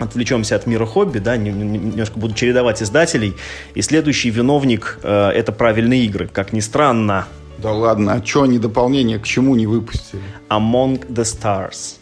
отвлечемся 0.00 0.56
от 0.56 0.66
мира 0.66 0.84
хобби, 0.84 1.20
да, 1.20 1.36
нем- 1.36 1.56
нем- 1.60 1.90
немножко 1.90 2.18
буду 2.18 2.34
чередовать 2.34 2.82
издателей. 2.82 3.36
И 3.74 3.82
следующий 3.82 4.28
виновник 4.30 4.98
э, 5.04 5.28
это 5.28 5.52
правильные 5.52 6.04
игры. 6.06 6.26
Как 6.26 6.52
ни 6.52 6.58
странно, 6.58 7.28
Да 7.58 7.70
ладно, 7.70 8.14
а 8.14 8.26
что 8.26 8.42
они 8.42 8.58
дополнение 8.58 9.20
к 9.20 9.22
чему 9.26 9.54
не 9.54 9.68
выпустили? 9.68 10.20
Among 10.48 11.06
the 11.06 11.22
Stars. 11.22 11.97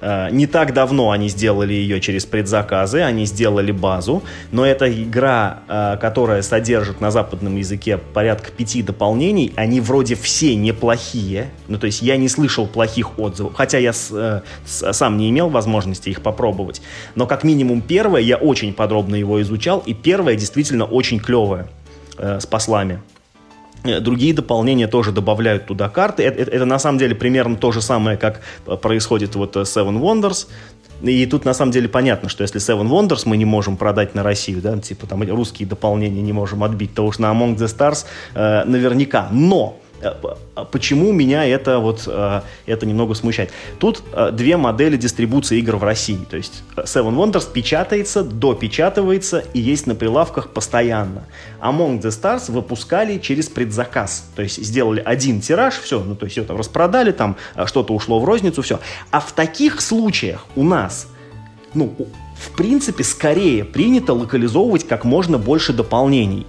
Э, 0.00 0.28
Не 0.30 0.46
так 0.46 0.72
давно 0.74 1.10
они 1.10 1.28
сделали 1.28 1.72
ее 1.72 2.00
через 2.00 2.26
предзаказы, 2.26 3.00
они 3.00 3.24
сделали 3.26 3.72
базу, 3.72 4.22
но 4.52 4.64
это 4.66 4.86
игра, 4.92 5.60
э, 5.68 5.96
которая 6.00 6.42
содержит 6.42 7.00
на 7.00 7.10
западном 7.10 7.56
языке 7.56 7.96
порядка 7.98 8.50
пяти 8.50 8.82
дополнений, 8.82 9.52
они 9.56 9.80
вроде 9.80 10.14
все 10.14 10.54
неплохие, 10.54 11.50
ну 11.68 11.78
то 11.78 11.86
есть 11.86 12.02
я 12.02 12.16
не 12.16 12.28
слышал 12.28 12.66
плохих 12.66 13.18
отзывов, 13.18 13.54
хотя 13.54 13.78
я 13.78 13.92
с- 13.92 14.10
э, 14.12 14.42
с- 14.66 14.92
сам 14.92 15.16
не 15.16 15.30
имел 15.30 15.48
возможности 15.48 16.10
их 16.10 16.20
попробовать, 16.22 16.82
но 17.14 17.26
как 17.26 17.42
минимум 17.44 17.80
первое, 17.80 18.20
я 18.20 18.36
очень 18.36 18.72
подробно 18.74 19.14
его 19.16 19.40
изучал, 19.42 19.82
и 19.86 19.94
первое 19.94 20.36
действительно 20.36 20.84
очень 20.84 21.18
клевое 21.20 21.66
э, 22.18 22.38
с 22.40 22.46
послами. 22.46 23.00
Э, 23.84 24.00
Другие 24.00 24.34
дополнения 24.34 24.86
тоже 24.88 25.12
добавляют 25.12 25.66
туда 25.66 25.88
карты. 25.88 26.22
Это, 26.24 26.42
это- 26.42 26.50
это 26.50 26.64
на 26.64 26.78
самом 26.78 26.98
деле 26.98 27.14
примерно 27.14 27.56
то 27.56 27.72
же 27.72 27.80
самое, 27.82 28.16
как 28.16 28.40
э, 28.66 28.76
происходит 28.76 29.34
вот 29.36 29.56
э, 29.56 29.60
Seven 29.60 30.00
Wonders. 30.00 30.46
И 31.02 31.26
тут 31.26 31.44
на 31.44 31.52
самом 31.52 31.72
деле 31.72 31.88
понятно, 31.88 32.28
что 32.30 32.42
если 32.42 32.58
Seven 32.58 32.88
Wonders 32.88 33.22
мы 33.26 33.36
не 33.36 33.44
можем 33.44 33.76
продать 33.76 34.14
на 34.14 34.22
Россию, 34.22 34.62
да, 34.62 34.78
типа 34.78 35.06
там 35.06 35.22
русские 35.30 35.68
дополнения 35.68 36.22
не 36.22 36.32
можем 36.32 36.64
отбить, 36.64 36.94
то 36.94 37.04
уж 37.04 37.18
на 37.18 37.26
Among 37.26 37.56
the 37.56 37.66
Stars 37.66 38.06
э, 38.34 38.64
наверняка. 38.64 39.28
Но 39.30 39.78
почему 40.70 41.12
меня 41.12 41.44
это 41.46 41.78
вот 41.78 42.04
э, 42.06 42.40
это 42.66 42.86
немного 42.86 43.14
смущает? 43.14 43.50
Тут 43.78 44.02
э, 44.12 44.30
две 44.32 44.56
модели 44.56 44.96
дистрибуции 44.96 45.58
игр 45.58 45.76
в 45.76 45.84
России. 45.84 46.18
То 46.28 46.36
есть 46.36 46.62
э, 46.76 46.82
Seven 46.82 47.14
Wonders 47.16 47.50
печатается, 47.52 48.22
допечатывается 48.22 49.44
и 49.54 49.60
есть 49.60 49.86
на 49.86 49.94
прилавках 49.94 50.50
постоянно. 50.50 51.24
Among 51.60 52.00
the 52.00 52.10
Stars 52.10 52.50
выпускали 52.50 53.18
через 53.18 53.48
предзаказ. 53.48 54.28
То 54.34 54.42
есть 54.42 54.62
сделали 54.62 55.02
один 55.04 55.40
тираж, 55.40 55.74
все, 55.74 56.02
ну 56.02 56.14
то 56.14 56.26
есть 56.26 56.36
ее 56.36 56.44
там 56.44 56.56
распродали, 56.56 57.12
там 57.12 57.36
э, 57.54 57.66
что-то 57.66 57.94
ушло 57.94 58.20
в 58.20 58.24
розницу, 58.24 58.62
все. 58.62 58.80
А 59.10 59.20
в 59.20 59.32
таких 59.32 59.80
случаях 59.80 60.46
у 60.56 60.62
нас 60.62 61.08
ну, 61.74 61.94
в 62.38 62.56
принципе, 62.56 63.04
скорее 63.04 63.64
принято 63.64 64.12
локализовывать 64.12 64.86
как 64.86 65.04
можно 65.04 65.38
больше 65.38 65.72
дополнений. 65.72 66.46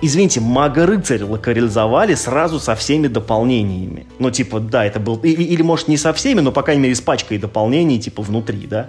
Извините, 0.00 0.40
Мага-рыцарь 0.40 1.24
локализовали 1.24 2.14
сразу 2.14 2.60
со 2.60 2.76
всеми 2.76 3.08
дополнениями. 3.08 4.06
Ну, 4.20 4.30
типа, 4.30 4.60
да, 4.60 4.84
это 4.84 5.00
был... 5.00 5.16
и- 5.24 5.30
Или, 5.30 5.62
может, 5.62 5.88
не 5.88 5.96
со 5.96 6.12
всеми, 6.12 6.40
но, 6.40 6.52
по 6.52 6.62
крайней 6.62 6.82
мере, 6.82 6.94
с 6.94 7.00
пачкой 7.00 7.38
дополнений, 7.38 7.98
типа, 7.98 8.22
внутри, 8.22 8.66
да. 8.68 8.88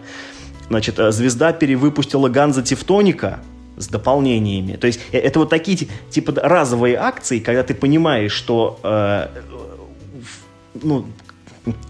Значит, 0.68 1.00
э, 1.00 1.12
Звезда 1.12 1.52
перевыпустила 1.52 2.30
Ганза 2.30 2.62
Тевтоника 2.62 3.40
с 3.78 3.88
дополнениями. 3.88 4.74
То 4.76 4.86
есть, 4.86 5.00
э, 5.12 5.18
это 5.18 5.40
вот 5.40 5.50
такие, 5.50 5.78
ти- 5.78 5.90
типа, 6.12 6.32
разовые 6.36 6.96
акции, 6.98 7.40
когда 7.40 7.64
ты 7.64 7.74
понимаешь, 7.74 8.32
что... 8.32 8.80
э, 8.84 9.28
ну, 10.84 11.06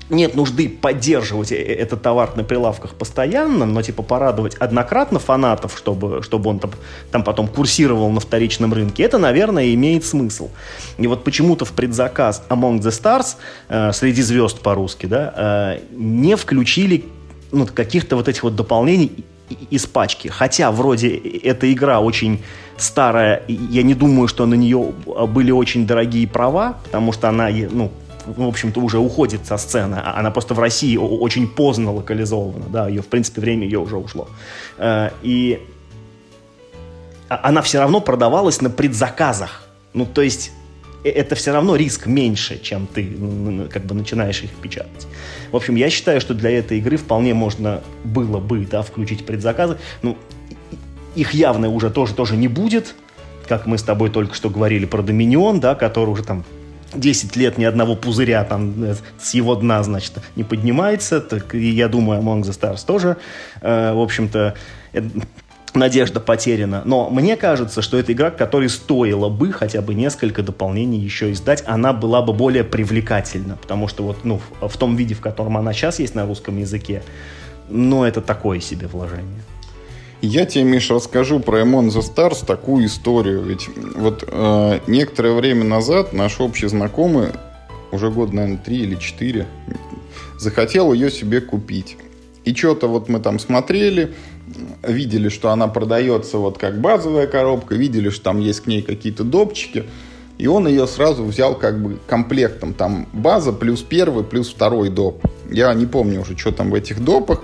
нет 0.10 0.36
нужды 0.36 0.70
поддерживать 0.70 1.52
э- 1.52 1.56
этот 1.56 2.02
товар 2.02 2.36
на 2.36 2.44
прилавках 2.44 2.96
постоянно, 2.96 3.66
но 3.66 3.82
типа 3.82 4.04
порадовать 4.04 4.56
однократно 4.56 5.20
фанатов, 5.20 5.78
чтобы, 5.78 6.24
чтобы 6.24 6.50
он 6.50 6.60
там, 6.60 6.72
там 7.12 7.24
потом 7.24 7.48
курсировал 7.48 8.10
на 8.12 8.20
вторичном 8.20 8.74
рынке, 8.74 9.04
это, 9.04 9.18
наверное, 9.18 9.74
имеет 9.74 10.06
смысл. 10.06 10.50
И 10.98 11.08
вот 11.08 11.24
почему-то 11.24 11.66
в 11.66 11.72
предзаказ 11.74 12.44
Among 12.50 12.80
the 12.80 12.92
Stars, 12.92 13.36
э, 13.70 13.92
среди 13.94 14.22
звезд 14.22 14.60
по-русски, 14.60 15.06
да, 15.06 15.34
э, 15.36 15.80
не 15.96 16.36
включили 16.36 17.06
ну, 17.52 17.66
каких-то 17.66 18.16
вот 18.16 18.28
этих 18.28 18.44
вот 18.44 18.56
дополнений 18.56 19.26
из 19.70 19.86
пачки. 19.86 20.28
Хотя 20.28 20.72
вроде 20.72 21.16
эта 21.16 21.72
игра 21.72 22.00
очень 22.00 22.42
старая, 22.78 23.44
я 23.48 23.84
не 23.84 23.94
думаю, 23.94 24.28
что 24.28 24.46
на 24.46 24.54
нее 24.54 24.94
были 25.28 25.52
очень 25.52 25.88
дорогие 25.88 26.28
права, 26.28 26.78
потому 26.86 27.12
что 27.12 27.30
она, 27.30 27.50
ну, 27.50 27.92
в 28.38 28.48
общем-то, 28.48 28.80
уже 28.80 28.98
уходит 29.00 29.46
со 29.46 29.58
сцены. 29.58 29.96
А 29.96 30.20
Она 30.20 30.32
просто 30.32 30.54
в 30.54 30.60
России 30.60 30.98
очень 30.98 31.48
поздно 31.48 31.92
локализована, 31.94 32.66
да, 32.70 32.88
ее, 32.88 33.02
в 33.02 33.08
принципе, 33.08 33.42
время 33.42 33.66
ее 33.66 33.80
уже 33.80 33.98
ушло. 33.98 34.28
Э, 34.78 35.10
И 35.22 35.60
а- 37.30 37.42
она 37.44 37.62
все 37.62 37.80
равно 37.80 38.02
продавалась 38.02 38.62
на 38.62 38.70
предзаказах. 38.70 39.64
Ну, 39.94 40.06
то 40.06 40.22
есть 40.22 40.52
э- 41.04 41.10
это 41.10 41.36
все 41.36 41.52
равно 41.52 41.76
риск 41.76 42.08
меньше, 42.08 42.60
чем 42.62 42.88
ты 42.88 43.04
как 43.72 43.86
бы 43.86 43.96
начинаешь 43.96 44.42
их 44.44 44.52
печатать. 44.52 45.08
В 45.52 45.56
общем, 45.56 45.76
я 45.76 45.90
считаю, 45.90 46.22
что 46.22 46.34
для 46.34 46.52
этой 46.52 46.80
игры 46.80 46.98
вполне 46.98 47.34
можно 47.34 47.82
было 48.04 48.40
бы 48.40 48.66
да, 48.66 48.82
включить 48.82 49.26
предзаказы. 49.26 49.78
Ну, 50.02 50.18
их 51.16 51.34
явно 51.34 51.70
уже 51.70 51.90
тоже, 51.90 52.14
тоже 52.14 52.36
не 52.36 52.48
будет, 52.48 52.96
как 53.48 53.66
мы 53.66 53.78
с 53.78 53.84
тобой 53.84 54.10
только 54.10 54.36
что 54.36 54.50
говорили 54.50 54.86
про 54.86 55.02
Доминион, 55.02 55.60
да, 55.60 55.76
который 55.76 56.10
уже 56.10 56.24
там 56.24 56.44
10 56.94 57.36
лет 57.36 57.58
ни 57.58 57.64
одного 57.64 57.96
пузыря 57.96 58.44
там 58.44 58.84
э, 58.84 58.96
с 59.20 59.34
его 59.34 59.56
дна, 59.56 59.84
значит, 59.84 60.14
не 60.36 60.44
поднимается. 60.44 61.22
Так 61.22 61.56
и 61.56 61.70
я 61.70 61.88
думаю, 61.88 62.22
Among 62.22 62.42
the 62.42 62.52
Stars 62.52 62.86
тоже, 62.86 63.18
э, 63.62 63.94
в 63.94 64.00
общем-то, 64.00 64.56
э, 64.94 65.02
надежда 65.74 66.20
потеряна. 66.20 66.82
Но 66.86 67.10
мне 67.10 67.38
кажется, 67.38 67.82
что 67.82 67.98
это 67.98 68.14
игра, 68.14 68.32
которой 68.32 68.70
стоило 68.70 69.30
бы 69.30 69.52
хотя 69.52 69.82
бы 69.82 69.94
несколько 69.94 70.42
дополнений 70.42 71.00
еще 71.00 71.32
издать, 71.32 71.64
она 71.66 71.94
была 71.94 72.22
бы 72.22 72.34
более 72.34 72.64
привлекательна, 72.64 73.58
потому 73.62 73.88
что 73.88 74.04
вот, 74.04 74.26
ну, 74.26 74.42
в, 74.60 74.68
в 74.68 74.78
том 74.78 74.96
виде, 74.96 75.14
в 75.16 75.22
котором 75.22 75.58
она 75.58 75.74
сейчас 75.74 76.00
есть 76.00 76.16
на 76.16 76.26
русском 76.26 76.58
языке, 76.58 77.04
ну, 77.70 78.04
это 78.04 78.22
такое 78.22 78.60
себе 78.60 78.88
вложение. 78.88 79.42
Я 80.22 80.46
тебе, 80.46 80.66
Миш, 80.66 80.90
расскажу 80.90 81.40
про 81.40 81.62
Among 81.62 81.88
the 81.88 82.02
Stars 82.02 82.46
такую 82.46 82.88
историю. 82.88 83.42
Ведь 83.42 83.70
вот 83.96 84.26
э, 84.28 84.80
некоторое 84.88 85.34
время 85.34 85.64
назад 85.64 86.12
наш 86.12 86.42
общий 86.42 86.68
знакомый, 86.68 87.30
уже 87.92 88.12
год, 88.12 88.34
наверное, 88.34 88.58
три 88.58 88.80
или 88.80 88.96
четыре, 88.96 89.48
захотел 90.38 90.92
ее 90.92 91.10
себе 91.10 91.40
купить. 91.40 91.96
И 92.44 92.54
что-то 92.54 92.88
вот 92.88 93.08
мы 93.08 93.20
там 93.20 93.40
смотрели, 93.40 94.14
видели, 94.84 95.30
что 95.30 95.52
она 95.52 95.68
продается 95.68 96.38
вот 96.38 96.58
как 96.58 96.82
базовая 96.82 97.28
коробка, 97.28 97.76
видели, 97.76 98.10
что 98.10 98.24
там 98.26 98.40
есть 98.40 98.62
к 98.62 98.68
ней 98.68 98.82
какие-то 98.82 99.24
допчики. 99.24 99.86
И 100.40 100.48
он 100.48 100.68
ее 100.70 100.88
сразу 100.88 101.26
взял 101.26 101.54
как 101.54 101.84
бы 101.84 102.00
комплектом. 102.08 102.74
Там 102.74 103.08
база 103.12 103.52
плюс 103.52 103.82
первый, 103.82 104.24
плюс 104.24 104.50
второй 104.50 104.90
доп. 104.90 105.22
Я 105.52 105.74
не 105.74 105.86
помню 105.86 106.22
уже, 106.22 106.38
что 106.38 106.54
там 106.54 106.70
в 106.72 106.76
этих 106.76 107.04
допах, 107.04 107.42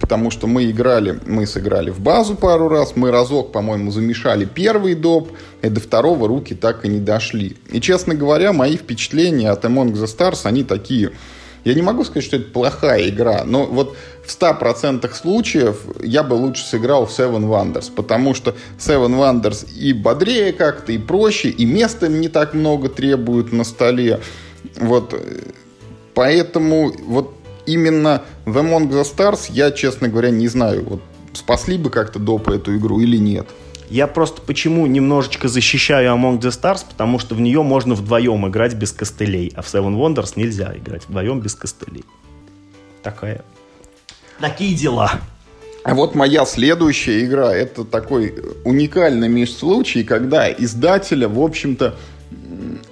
потому 0.00 0.30
что 0.30 0.46
мы 0.46 0.70
играли, 0.70 1.18
мы 1.26 1.44
сыграли 1.46 1.90
в 1.90 1.98
базу 1.98 2.36
пару 2.36 2.68
раз, 2.68 2.94
мы 2.94 3.10
разок, 3.10 3.50
по-моему, 3.50 3.90
замешали 3.90 4.44
первый 4.44 4.94
доп, 4.94 5.32
и 5.62 5.68
до 5.68 5.80
второго 5.80 6.28
руки 6.28 6.54
так 6.54 6.84
и 6.84 6.88
не 6.88 7.00
дошли. 7.00 7.56
И, 7.72 7.80
честно 7.80 8.14
говоря, 8.14 8.52
мои 8.52 8.76
впечатления 8.76 9.50
от 9.50 9.64
Among 9.64 9.92
the 9.94 10.04
Stars, 10.06 10.42
они 10.44 10.62
такие... 10.62 11.10
Я 11.64 11.74
не 11.74 11.82
могу 11.82 12.04
сказать, 12.04 12.22
что 12.22 12.36
это 12.36 12.52
плохая 12.52 13.08
игра, 13.08 13.42
но 13.44 13.66
вот 13.66 13.96
в 14.26 14.38
100% 14.38 15.12
случаев 15.14 15.78
я 16.02 16.22
бы 16.22 16.34
лучше 16.34 16.64
сыграл 16.64 17.06
в 17.06 17.10
Seven 17.10 17.46
Wonders, 17.46 17.92
потому 17.94 18.34
что 18.34 18.54
Seven 18.78 19.16
Wonders 19.16 19.72
и 19.72 19.92
бодрее 19.92 20.52
как-то, 20.52 20.92
и 20.92 20.98
проще, 20.98 21.48
и 21.48 21.64
места 21.64 22.08
не 22.08 22.28
так 22.28 22.54
много 22.54 22.88
требует 22.88 23.52
на 23.52 23.64
столе. 23.64 24.20
Вот, 24.78 25.14
э, 25.14 25.52
поэтому 26.14 26.92
вот 27.06 27.34
именно 27.66 28.22
The 28.46 28.62
Among 28.62 28.90
the 28.90 29.02
Stars 29.02 29.46
я, 29.50 29.70
честно 29.70 30.08
говоря, 30.08 30.30
не 30.30 30.48
знаю, 30.48 30.84
вот 30.84 31.00
спасли 31.32 31.78
бы 31.78 31.90
как-то 31.90 32.18
допы 32.18 32.56
эту 32.56 32.76
игру 32.76 33.00
или 33.00 33.16
нет. 33.16 33.46
Я 33.88 34.08
просто 34.08 34.42
почему 34.42 34.86
немножечко 34.86 35.46
защищаю 35.46 36.10
Among 36.10 36.40
the 36.40 36.50
Stars, 36.50 36.84
потому 36.88 37.20
что 37.20 37.36
в 37.36 37.40
нее 37.40 37.62
можно 37.62 37.94
вдвоем 37.94 38.48
играть 38.48 38.74
без 38.74 38.90
костылей, 38.90 39.52
а 39.54 39.62
в 39.62 39.66
Seven 39.66 39.96
Wonders 39.96 40.32
нельзя 40.34 40.76
играть 40.76 41.04
вдвоем 41.06 41.40
без 41.40 41.54
костылей. 41.54 42.04
Такая. 43.04 43.44
Такие 44.40 44.74
дела. 44.74 45.12
А 45.82 45.94
вот 45.94 46.14
моя 46.14 46.44
следующая 46.44 47.24
игра, 47.24 47.54
это 47.54 47.84
такой 47.84 48.34
уникальный 48.64 49.28
меж-случай, 49.28 50.02
когда 50.02 50.50
издателя, 50.50 51.28
в 51.28 51.40
общем-то, 51.40 51.94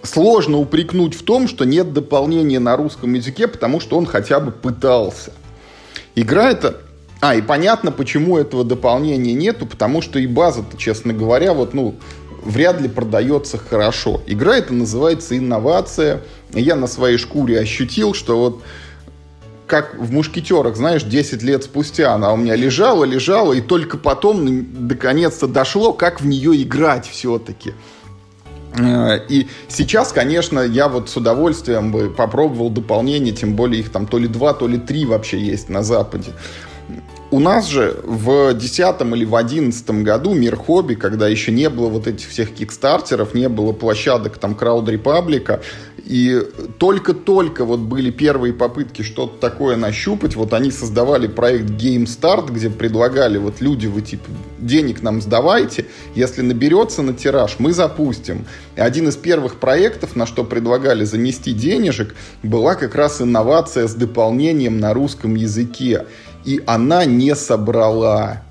сложно 0.03 0.59
упрекнуть 0.59 1.15
в 1.15 1.25
том, 1.25 1.49
что 1.49 1.65
нет 1.65 1.93
дополнения 1.93 2.61
на 2.61 2.77
русском 2.77 3.13
языке, 3.15 3.49
потому 3.49 3.81
что 3.81 3.99
он 3.99 4.07
хотя 4.07 4.39
бы 4.41 4.53
пытался. 4.53 5.33
Игра 6.15 6.51
это... 6.51 6.81
А, 7.21 7.35
и 7.35 7.43
понятно, 7.43 7.91
почему 7.91 8.39
этого 8.39 8.65
дополнения 8.65 9.33
нету, 9.33 9.67
потому 9.67 10.03
что 10.03 10.19
и 10.19 10.27
база-то, 10.27 10.77
честно 10.77 11.13
говоря, 11.15 11.55
вот, 11.55 11.73
ну, 11.73 11.95
вряд 12.45 12.81
ли 12.81 12.89
продается 12.89 13.59
хорошо. 13.59 14.23
Игра 14.27 14.59
это 14.59 14.75
называется 14.75 15.37
инновация. 15.37 16.21
Я 16.53 16.77
на 16.77 16.87
своей 16.87 17.17
шкуре 17.17 17.59
ощутил, 17.59 18.15
что 18.15 18.39
вот 18.39 18.63
как 19.67 19.95
в 19.99 20.13
«Мушкетерах», 20.13 20.77
знаешь, 20.77 21.03
10 21.03 21.43
лет 21.43 21.65
спустя 21.65 22.15
она 22.15 22.33
у 22.33 22.37
меня 22.37 22.55
лежала, 22.55 23.05
лежала, 23.05 23.53
и 23.53 23.61
только 23.61 23.97
потом 23.97 24.67
наконец-то 24.89 25.47
дошло, 25.47 25.93
как 25.93 26.21
в 26.21 26.27
нее 26.27 26.63
играть 26.63 27.09
все-таки. 27.09 27.73
Э, 28.77 29.19
и 29.29 29.49
сейчас, 29.69 30.13
конечно, 30.13 30.61
я 30.61 30.89
вот 30.89 31.09
с 31.09 31.17
удовольствием 31.17 31.93
бы 31.93 32.11
попробовал 32.11 32.71
дополнение, 32.71 33.33
тем 33.33 33.55
более 33.55 33.81
их 33.81 33.91
там 33.91 34.07
то 34.07 34.19
ли 34.19 34.29
два, 34.29 34.53
то 34.53 34.67
ли 34.67 34.79
три 34.79 35.07
вообще 35.07 35.39
есть 35.39 35.69
на 35.69 35.83
Западе. 35.83 36.33
У 37.31 37.41
нас 37.41 37.69
же 37.69 37.97
в 38.05 38.53
2010 38.53 39.01
или 39.01 39.25
в 39.25 39.31
2011 39.31 39.91
году 40.03 40.35
Мир 40.35 40.57
Хобби, 40.57 40.95
когда 40.95 41.27
еще 41.27 41.53
не 41.53 41.69
было 41.69 41.89
вот 41.89 42.07
этих 42.07 42.29
всех 42.29 42.55
кикстартеров, 42.55 43.35
не 43.35 43.49
было 43.49 43.73
площадок 43.73 44.39
там 44.39 44.55
Крауд 44.55 44.89
Репаблика, 44.89 45.61
и 46.05 46.43
только-только 46.79 47.65
вот 47.65 47.81
были 47.81 48.11
первые 48.11 48.53
попытки 48.53 49.03
что-то 49.03 49.39
такое 49.39 49.77
нащупать. 49.77 50.37
Вот 50.37 50.53
они 50.53 50.71
создавали 50.71 51.27
проект 51.27 51.71
Game 51.71 52.05
Start, 52.05 52.53
где 52.53 52.69
предлагали 52.69 53.39
вот 53.39 53.61
люди, 53.61 53.87
вы 53.87 54.03
типа 54.03 54.31
денег 54.59 55.03
нам 55.03 55.23
сдавайте, 55.23 55.87
если 56.15 56.43
наберется 56.43 57.03
на 57.03 57.15
тираж, 57.15 57.57
мы 57.59 57.73
запустим. 57.73 58.45
И 58.77 58.81
один 58.81 59.09
из 59.09 59.17
первых 59.17 59.57
проектов, 59.57 60.15
на 60.15 60.27
что 60.27 60.45
предлагали 60.45 61.05
занести 61.05 61.53
денежек, 61.53 62.15
была 62.43 62.75
как 62.75 62.95
раз 62.95 63.21
инновация 63.21 63.89
с 63.89 63.95
дополнением 63.95 64.79
на 64.79 64.93
русском 64.93 65.35
языке. 65.35 66.07
И 66.45 66.63
она 66.67 67.05
не 67.05 67.35
собрала. 67.35 68.43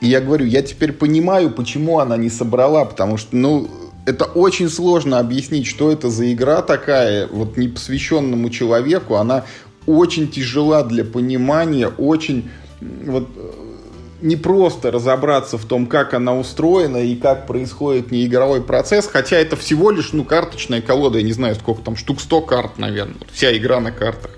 И 0.00 0.08
я 0.08 0.20
говорю, 0.20 0.46
я 0.46 0.62
теперь 0.62 0.92
понимаю, 0.92 1.50
почему 1.50 2.00
она 2.00 2.16
не 2.16 2.28
собрала, 2.28 2.84
потому 2.84 3.16
что, 3.16 3.36
ну, 3.36 3.68
это 4.04 4.24
очень 4.24 4.68
сложно 4.68 5.20
объяснить, 5.20 5.66
что 5.66 5.92
это 5.92 6.10
за 6.10 6.32
игра 6.32 6.60
такая, 6.62 7.28
вот 7.28 7.56
непосвященному 7.56 8.50
человеку, 8.50 9.14
она 9.14 9.44
очень 9.86 10.28
тяжела 10.28 10.82
для 10.82 11.04
понимания, 11.04 11.86
очень 11.86 12.50
вот 12.80 13.28
не 14.20 14.36
просто 14.36 14.90
разобраться 14.90 15.58
в 15.58 15.64
том, 15.64 15.86
как 15.86 16.14
она 16.14 16.36
устроена 16.36 16.98
и 16.98 17.16
как 17.16 17.46
происходит 17.46 18.10
неигровой 18.10 18.62
процесс, 18.62 19.06
хотя 19.06 19.36
это 19.36 19.56
всего 19.56 19.90
лишь, 19.90 20.12
ну, 20.12 20.24
карточная 20.24 20.80
колода, 20.80 21.18
я 21.18 21.24
не 21.24 21.32
знаю, 21.32 21.54
сколько 21.54 21.82
там, 21.82 21.96
штук 21.96 22.20
100 22.20 22.40
карт, 22.42 22.78
наверное, 22.78 23.16
вся 23.32 23.56
игра 23.56 23.80
на 23.80 23.92
картах. 23.92 24.32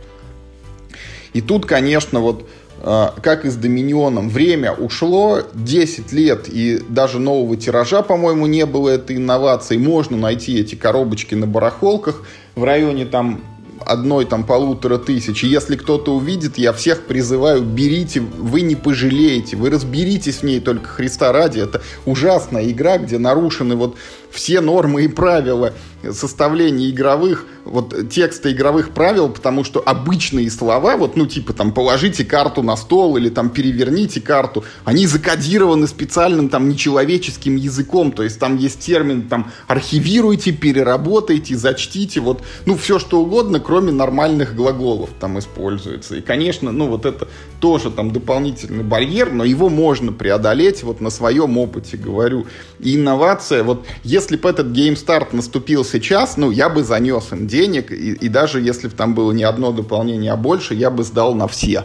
И 1.34 1.42
тут, 1.42 1.66
конечно, 1.66 2.20
вот 2.20 2.48
а, 2.86 3.14
как 3.22 3.44
и 3.44 3.50
с 3.50 3.56
Доминионом, 3.56 4.28
время 4.28 4.72
ушло 4.72 5.42
10 5.54 6.12
лет, 6.12 6.48
и 6.48 6.82
даже 6.88 7.18
нового 7.18 7.56
тиража, 7.56 8.02
по-моему, 8.02 8.46
не 8.46 8.66
было 8.66 8.90
этой 8.90 9.16
инновации. 9.16 9.76
Можно 9.76 10.16
найти 10.16 10.58
эти 10.58 10.74
коробочки 10.74 11.34
на 11.34 11.46
барахолках 11.46 12.22
в 12.54 12.64
районе 12.64 13.06
там 13.06 13.40
одной 13.80 14.24
там 14.24 14.44
полутора 14.44 14.98
тысячи. 14.98 15.46
Если 15.46 15.76
кто-то 15.76 16.14
увидит, 16.14 16.58
я 16.58 16.72
всех 16.72 17.06
призываю, 17.06 17.62
берите, 17.62 18.20
вы 18.20 18.62
не 18.62 18.76
пожалеете, 18.76 19.56
вы 19.56 19.70
разберитесь 19.70 20.36
в 20.36 20.42
ней 20.44 20.60
только 20.60 20.88
Христа 20.88 21.32
ради. 21.32 21.60
Это 21.60 21.82
ужасная 22.06 22.70
игра, 22.70 22.98
где 22.98 23.18
нарушены 23.18 23.76
вот 23.76 23.96
все 24.34 24.60
нормы 24.60 25.04
и 25.04 25.08
правила 25.08 25.72
составления 26.12 26.90
игровых, 26.90 27.46
вот 27.64 28.10
текста 28.10 28.52
игровых 28.52 28.90
правил, 28.90 29.30
потому 29.30 29.64
что 29.64 29.80
обычные 29.80 30.50
слова, 30.50 30.96
вот, 30.96 31.16
ну, 31.16 31.26
типа, 31.26 31.52
там, 31.52 31.72
положите 31.72 32.24
карту 32.24 32.62
на 32.62 32.76
стол 32.76 33.16
или 33.16 33.30
там 33.30 33.48
переверните 33.50 34.20
карту, 34.20 34.64
они 34.84 35.06
закодированы 35.06 35.86
специальным 35.86 36.48
там 36.48 36.68
нечеловеческим 36.68 37.56
языком, 37.56 38.12
то 38.12 38.22
есть 38.22 38.38
там 38.38 38.58
есть 38.58 38.80
термин, 38.80 39.28
там, 39.28 39.50
архивируйте, 39.66 40.52
переработайте, 40.52 41.56
зачтите, 41.56 42.20
вот, 42.20 42.42
ну, 42.66 42.76
все 42.76 42.98
что 42.98 43.20
угодно, 43.20 43.60
кроме 43.60 43.92
нормальных 43.92 44.54
глаголов 44.54 45.10
там 45.18 45.38
используется. 45.38 46.16
И, 46.16 46.20
конечно, 46.20 46.70
ну, 46.72 46.88
вот 46.88 47.06
это 47.06 47.28
тоже 47.60 47.90
там 47.90 48.10
дополнительный 48.10 48.84
барьер, 48.84 49.32
но 49.32 49.44
его 49.44 49.68
можно 49.68 50.12
преодолеть, 50.12 50.82
вот 50.82 51.00
на 51.00 51.10
своем 51.10 51.56
опыте 51.56 51.96
говорю. 51.96 52.46
И 52.78 52.96
инновация, 52.96 53.62
вот, 53.62 53.86
если 54.02 54.23
бы 54.32 54.48
этот 54.48 54.66
Start 54.68 55.28
наступил 55.32 55.84
сейчас, 55.84 56.36
ну, 56.36 56.50
я 56.50 56.68
бы 56.68 56.82
занес 56.82 57.32
им 57.32 57.46
денег, 57.46 57.92
и, 57.92 58.12
и 58.12 58.28
даже 58.28 58.60
если 58.60 58.88
бы 58.88 58.94
там 58.94 59.14
было 59.14 59.32
не 59.32 59.44
одно 59.44 59.72
дополнение, 59.72 60.32
а 60.32 60.36
больше, 60.36 60.74
я 60.74 60.90
бы 60.90 61.04
сдал 61.04 61.34
на 61.34 61.46
все. 61.46 61.84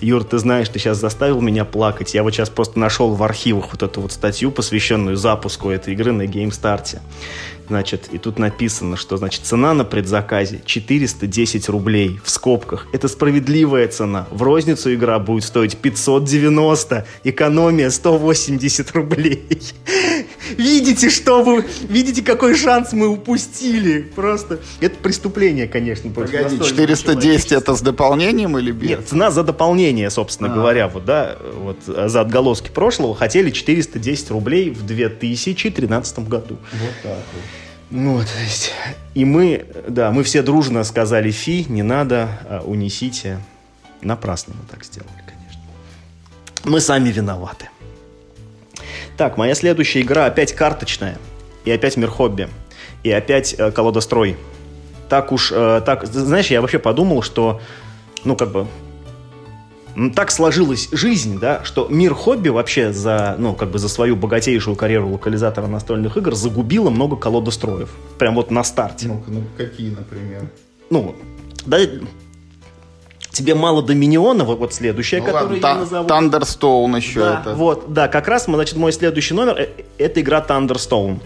Юр, 0.00 0.24
ты 0.24 0.38
знаешь, 0.38 0.68
ты 0.68 0.78
сейчас 0.78 0.98
заставил 0.98 1.40
меня 1.40 1.64
плакать. 1.64 2.14
Я 2.14 2.24
вот 2.24 2.32
сейчас 2.32 2.50
просто 2.50 2.78
нашел 2.78 3.14
в 3.14 3.22
архивах 3.22 3.66
вот 3.72 3.82
эту 3.82 4.00
вот 4.00 4.12
статью, 4.12 4.50
посвященную 4.50 5.16
запуску 5.16 5.70
этой 5.70 5.94
игры 5.94 6.12
на 6.12 6.22
GameStart. 6.22 6.98
Значит, 7.72 8.10
и 8.12 8.18
тут 8.18 8.38
написано, 8.38 8.98
что, 8.98 9.16
значит, 9.16 9.46
цена 9.46 9.72
на 9.72 9.84
предзаказе 9.84 10.60
410 10.62 11.70
рублей 11.70 12.20
в 12.22 12.28
скобках. 12.28 12.86
Это 12.92 13.08
справедливая 13.08 13.88
цена. 13.88 14.28
В 14.30 14.42
розницу 14.42 14.92
игра 14.92 15.18
будет 15.18 15.44
стоить 15.44 15.78
590, 15.78 17.06
экономия 17.24 17.88
180 17.88 18.92
рублей. 18.92 19.42
Видите, 20.58 21.08
что 21.08 21.42
вы... 21.42 21.64
Видите, 21.88 22.20
какой 22.20 22.54
шанс 22.56 22.92
мы 22.92 23.08
упустили. 23.08 24.02
Просто... 24.02 24.60
Это 24.82 24.96
преступление, 24.98 25.66
конечно. 25.66 26.10
Погоди, 26.10 26.58
410 26.58 27.52
это 27.52 27.74
с 27.74 27.80
дополнением 27.80 28.58
или 28.58 28.70
без? 28.70 28.90
Нет, 28.90 29.08
цена 29.08 29.30
за 29.30 29.44
дополнение, 29.44 30.10
собственно 30.10 30.52
а. 30.52 30.54
говоря. 30.54 30.88
Вот, 30.88 31.06
да, 31.06 31.38
вот 31.54 31.78
за 31.86 32.20
отголоски 32.20 32.68
прошлого 32.68 33.14
хотели 33.14 33.48
410 33.48 34.30
рублей 34.30 34.68
в 34.68 34.84
2013 34.84 36.18
году. 36.28 36.58
Вот 36.70 36.94
так 37.02 37.22
вот. 37.32 37.61
Ну, 37.94 38.20
то 38.20 38.42
есть, 38.42 38.72
и 39.12 39.26
мы, 39.26 39.66
да, 39.86 40.12
мы 40.12 40.22
все 40.22 40.40
дружно 40.40 40.82
сказали 40.82 41.30
фи, 41.30 41.66
не 41.68 41.82
надо, 41.82 42.26
а, 42.48 42.62
унесите. 42.64 43.38
Напрасно 44.00 44.54
мы 44.58 44.66
так 44.66 44.82
сделали, 44.82 45.10
конечно. 45.26 45.60
Мы 46.64 46.80
сами 46.80 47.10
виноваты. 47.10 47.68
Так, 49.18 49.36
моя 49.36 49.54
следующая 49.54 50.00
игра 50.00 50.24
опять 50.24 50.54
карточная. 50.54 51.18
И 51.66 51.70
опять 51.70 51.98
мир 51.98 52.08
хобби. 52.08 52.48
И 53.02 53.10
опять 53.10 53.54
э, 53.58 53.70
колодострой. 53.70 54.38
Так 55.10 55.30
уж, 55.30 55.52
э, 55.52 55.82
так, 55.84 56.06
знаешь, 56.06 56.46
я 56.46 56.62
вообще 56.62 56.78
подумал, 56.78 57.20
что, 57.20 57.60
ну, 58.24 58.36
как 58.36 58.52
бы, 58.52 58.66
так 60.14 60.30
сложилась 60.30 60.88
жизнь, 60.92 61.38
да, 61.38 61.62
что 61.64 61.88
мир 61.88 62.14
хобби 62.14 62.48
вообще 62.48 62.92
за, 62.92 63.36
ну, 63.38 63.54
как 63.54 63.70
бы 63.70 63.78
за 63.78 63.88
свою 63.88 64.16
богатейшую 64.16 64.76
карьеру 64.76 65.08
локализатора 65.08 65.66
настольных 65.66 66.16
игр 66.16 66.34
загубило 66.34 66.90
много 66.90 67.16
колодостроев. 67.16 67.90
Прям 68.18 68.34
вот 68.34 68.50
на 68.50 68.64
старте. 68.64 69.08
Ну, 69.08 69.22
ну 69.26 69.42
какие, 69.56 69.90
например? 69.90 70.50
Ну, 70.90 71.14
да, 71.66 71.78
тебе 73.30 73.54
мало 73.54 73.82
Доминиона, 73.82 74.44
вот, 74.44 74.58
вот 74.58 74.74
следующая, 74.74 75.20
ну, 75.20 75.26
которую 75.26 75.60
ладно, 75.62 75.66
я 75.66 75.74
назову. 75.74 76.08
Thunderstone 76.08 76.96
еще 76.96 77.20
да, 77.20 77.40
это. 77.40 77.54
Вот, 77.54 77.92
да, 77.92 78.08
как 78.08 78.28
раз, 78.28 78.44
значит, 78.44 78.76
мой 78.76 78.92
следующий 78.92 79.34
номер, 79.34 79.56
э, 79.58 79.68
это 79.98 80.20
игра 80.20 80.44
Thunderstone. 80.46 81.20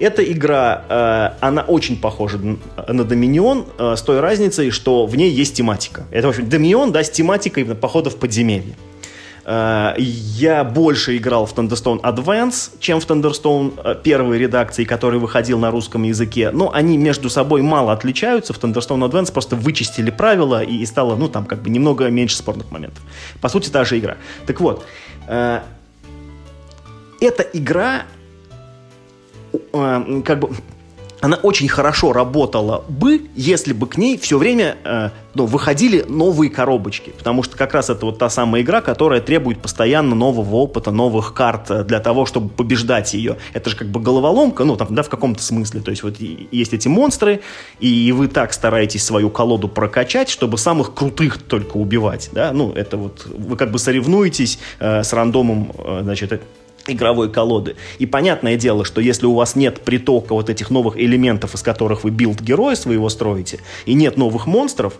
Эта 0.00 0.24
игра, 0.24 0.82
э, 0.88 1.30
она 1.40 1.60
очень 1.60 2.00
похожа 2.00 2.38
на 2.38 3.04
Доминион, 3.04 3.66
э, 3.76 3.96
с 3.96 4.02
той 4.02 4.20
разницей, 4.20 4.70
что 4.70 5.04
в 5.04 5.14
ней 5.14 5.30
есть 5.30 5.54
тематика. 5.54 6.06
Это, 6.10 6.28
в 6.28 6.30
общем, 6.30 6.48
Доминион, 6.48 6.90
да, 6.90 7.04
с 7.04 7.10
тематикой 7.10 7.66
похода 7.66 8.08
в 8.08 8.16
подземелье. 8.16 8.76
Э, 9.44 9.92
я 9.98 10.64
больше 10.64 11.18
играл 11.18 11.44
в 11.44 11.54
Thunderstone 11.54 12.00
Advance, 12.00 12.70
чем 12.80 13.00
в 13.00 13.06
Thunderstone 13.06 14.00
первой 14.02 14.38
редакции, 14.38 14.84
который 14.84 15.20
выходил 15.20 15.58
на 15.58 15.70
русском 15.70 16.04
языке. 16.04 16.50
Но 16.50 16.72
они 16.72 16.96
между 16.96 17.28
собой 17.28 17.60
мало 17.60 17.92
отличаются. 17.92 18.54
В 18.54 18.58
Thunderstone 18.58 19.06
Advance 19.06 19.30
просто 19.30 19.54
вычистили 19.54 20.10
правила 20.10 20.62
и, 20.62 20.86
стало, 20.86 21.14
ну, 21.16 21.28
там, 21.28 21.44
как 21.44 21.60
бы 21.60 21.68
немного 21.68 22.08
меньше 22.08 22.36
спорных 22.36 22.70
моментов. 22.70 23.02
По 23.42 23.50
сути, 23.50 23.68
та 23.68 23.84
же 23.84 23.98
игра. 23.98 24.16
Так 24.46 24.62
вот, 24.62 24.86
эта 25.26 25.62
игра 27.52 28.04
как 29.72 30.38
бы 30.40 30.50
она 31.20 31.36
очень 31.36 31.68
хорошо 31.68 32.12
работала 32.12 32.84
бы, 32.88 33.28
если 33.36 33.72
бы 33.72 33.86
к 33.86 33.96
ней 33.96 34.16
все 34.18 34.38
время 34.38 34.76
э, 34.84 35.10
ну, 35.34 35.46
выходили 35.46 36.04
новые 36.08 36.50
коробочки. 36.50 37.10
Потому 37.10 37.42
что 37.42 37.56
как 37.56 37.74
раз 37.74 37.90
это 37.90 38.06
вот 38.06 38.18
та 38.18 38.30
самая 38.30 38.62
игра, 38.62 38.80
которая 38.80 39.20
требует 39.20 39.60
постоянно 39.60 40.14
нового 40.14 40.56
опыта, 40.56 40.90
новых 40.90 41.34
карт 41.34 41.70
э, 41.70 41.84
для 41.84 42.00
того, 42.00 42.24
чтобы 42.24 42.48
побеждать 42.48 43.12
ее. 43.12 43.36
Это 43.52 43.70
же 43.70 43.76
как 43.76 43.88
бы 43.88 44.00
головоломка, 44.00 44.64
ну, 44.64 44.76
там, 44.76 44.94
да, 44.94 45.02
в 45.02 45.08
каком-то 45.08 45.42
смысле. 45.42 45.80
То 45.80 45.90
есть 45.90 46.02
вот 46.02 46.16
есть 46.18 46.72
эти 46.72 46.88
монстры, 46.88 47.42
и 47.80 48.12
вы 48.12 48.28
так 48.28 48.52
стараетесь 48.52 49.04
свою 49.04 49.30
колоду 49.30 49.68
прокачать, 49.68 50.30
чтобы 50.30 50.56
самых 50.56 50.94
крутых 50.94 51.42
только 51.42 51.76
убивать, 51.76 52.30
да. 52.32 52.52
Ну, 52.52 52.72
это 52.72 52.96
вот 52.96 53.26
вы 53.26 53.56
как 53.56 53.70
бы 53.70 53.78
соревнуетесь 53.78 54.58
э, 54.78 55.02
с 55.02 55.12
рандомом, 55.12 55.72
э, 55.76 56.00
значит, 56.02 56.32
игровой 56.86 57.30
колоды. 57.30 57.76
И 57.98 58.06
понятное 58.06 58.56
дело, 58.56 58.84
что 58.84 59.00
если 59.00 59.26
у 59.26 59.34
вас 59.34 59.56
нет 59.56 59.80
притока 59.80 60.34
вот 60.34 60.50
этих 60.50 60.70
новых 60.70 60.96
элементов, 60.96 61.54
из 61.54 61.62
которых 61.62 62.04
вы 62.04 62.10
билд 62.10 62.40
героя 62.40 62.74
своего 62.74 63.08
строите, 63.08 63.60
и 63.86 63.94
нет 63.94 64.16
новых 64.16 64.46
монстров, 64.46 64.94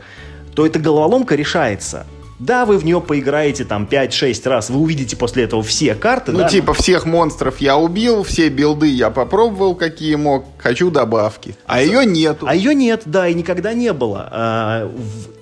то 0.55 0.67
эта 0.67 0.79
головоломка 0.79 1.35
решается. 1.35 2.07
Да, 2.41 2.65
вы 2.65 2.79
в 2.79 2.87
нее 2.87 3.03
поиграете 3.03 3.67
там 3.67 3.87
5-6 3.91 4.49
раз, 4.49 4.71
вы 4.71 4.81
увидите 4.81 5.15
после 5.15 5.45
этого 5.45 5.63
все 5.63 5.95
карты. 5.95 6.33
Ну, 6.33 6.39
да? 6.39 6.49
типа, 6.49 6.73
всех 6.73 7.05
монстров 7.05 7.61
я 7.61 7.77
убил, 7.77 8.23
все 8.23 8.49
билды 8.49 8.89
я 8.89 9.11
попробовал, 9.11 9.75
какие 9.75 10.15
мог, 10.15 10.47
хочу 10.57 10.91
добавки. 10.91 11.55
А 11.67 11.83
ее 11.83 12.07
нету. 12.07 12.47
А 12.49 12.55
ее 12.55 12.75
нет, 12.75 13.03
да, 13.05 13.29
и 13.29 13.35
никогда 13.35 13.75
не 13.75 13.93
было. 13.93 14.27
А, 14.33 14.91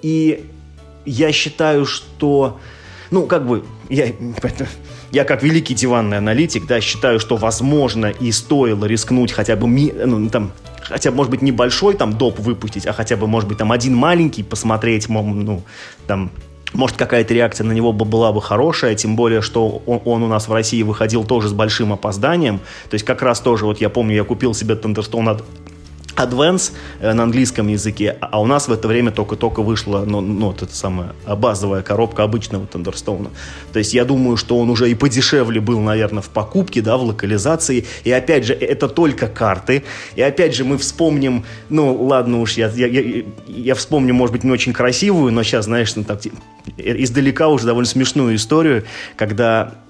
и 0.02 0.44
я 1.04 1.30
считаю, 1.30 1.86
что, 1.86 2.58
ну, 3.12 3.26
как 3.26 3.46
бы, 3.46 3.64
я 3.88 4.06
я 5.10 5.24
как 5.24 5.42
великий 5.42 5.74
диванный 5.74 6.18
аналитик, 6.18 6.66
да, 6.66 6.80
считаю, 6.80 7.20
что 7.20 7.36
возможно 7.36 8.06
и 8.06 8.30
стоило 8.32 8.84
рискнуть 8.84 9.32
хотя 9.32 9.56
бы, 9.56 9.66
ми, 9.66 9.92
ну, 9.92 10.28
там, 10.28 10.52
хотя 10.82 11.10
бы, 11.10 11.16
может 11.16 11.30
быть, 11.30 11.42
небольшой 11.42 11.94
там 11.94 12.16
доп 12.16 12.38
выпустить, 12.38 12.86
а 12.86 12.92
хотя 12.92 13.16
бы, 13.16 13.26
может 13.26 13.48
быть, 13.48 13.58
там 13.58 13.72
один 13.72 13.94
маленький 13.94 14.42
посмотреть, 14.42 15.08
ну, 15.08 15.62
там, 16.06 16.30
может, 16.74 16.96
какая-то 16.96 17.32
реакция 17.32 17.64
на 17.64 17.72
него 17.72 17.92
была 17.92 18.32
бы 18.32 18.42
хорошая, 18.42 18.94
тем 18.94 19.16
более, 19.16 19.40
что 19.40 19.82
он, 19.86 20.02
он 20.04 20.22
у 20.22 20.28
нас 20.28 20.48
в 20.48 20.52
России 20.52 20.82
выходил 20.82 21.24
тоже 21.24 21.48
с 21.48 21.52
большим 21.52 21.92
опозданием. 21.94 22.58
То 22.90 22.94
есть 22.94 23.06
как 23.06 23.22
раз 23.22 23.40
тоже, 23.40 23.64
вот 23.64 23.80
я 23.80 23.88
помню, 23.88 24.14
я 24.14 24.24
купил 24.24 24.52
себе 24.52 24.74
Thunderstone 24.74 25.30
от 25.30 25.44
Advance 26.18 26.72
э, 27.00 27.12
на 27.12 27.22
английском 27.24 27.68
языке, 27.68 28.16
а 28.20 28.40
у 28.40 28.46
нас 28.46 28.68
в 28.68 28.72
это 28.72 28.88
время 28.88 29.10
только-только 29.10 29.62
вышла 29.62 30.04
ну, 30.06 30.20
ну, 30.20 30.46
вот 30.46 30.62
эта 30.62 30.74
самая 30.74 31.12
базовая 31.26 31.82
коробка 31.82 32.22
обычного 32.24 32.66
Тандерстоуна. 32.66 33.30
То 33.72 33.78
есть 33.78 33.94
я 33.94 34.04
думаю, 34.04 34.36
что 34.36 34.58
он 34.58 34.70
уже 34.70 34.90
и 34.90 34.94
подешевле 34.94 35.60
был, 35.60 35.80
наверное, 35.80 36.22
в 36.22 36.28
покупке, 36.28 36.80
да, 36.80 36.96
в 36.96 37.02
локализации. 37.02 37.86
И 38.04 38.10
опять 38.10 38.44
же, 38.44 38.54
это 38.54 38.88
только 38.88 39.28
карты. 39.28 39.84
И 40.16 40.22
опять 40.22 40.54
же, 40.54 40.64
мы 40.64 40.78
вспомним, 40.78 41.44
ну, 41.68 41.94
ладно 41.94 42.40
уж, 42.40 42.54
я, 42.54 42.68
я, 42.68 42.86
я, 42.86 43.24
я 43.46 43.74
вспомню, 43.74 44.14
может 44.14 44.32
быть, 44.32 44.44
не 44.44 44.50
очень 44.50 44.72
красивую, 44.72 45.32
но 45.32 45.42
сейчас, 45.42 45.66
знаешь, 45.66 45.94
ну, 45.96 46.04
так, 46.04 46.20
издалека 46.76 47.48
уже 47.48 47.66
довольно 47.66 47.88
смешную 47.88 48.36
историю, 48.36 48.84
когда 49.16 49.74
Э, 49.74 49.87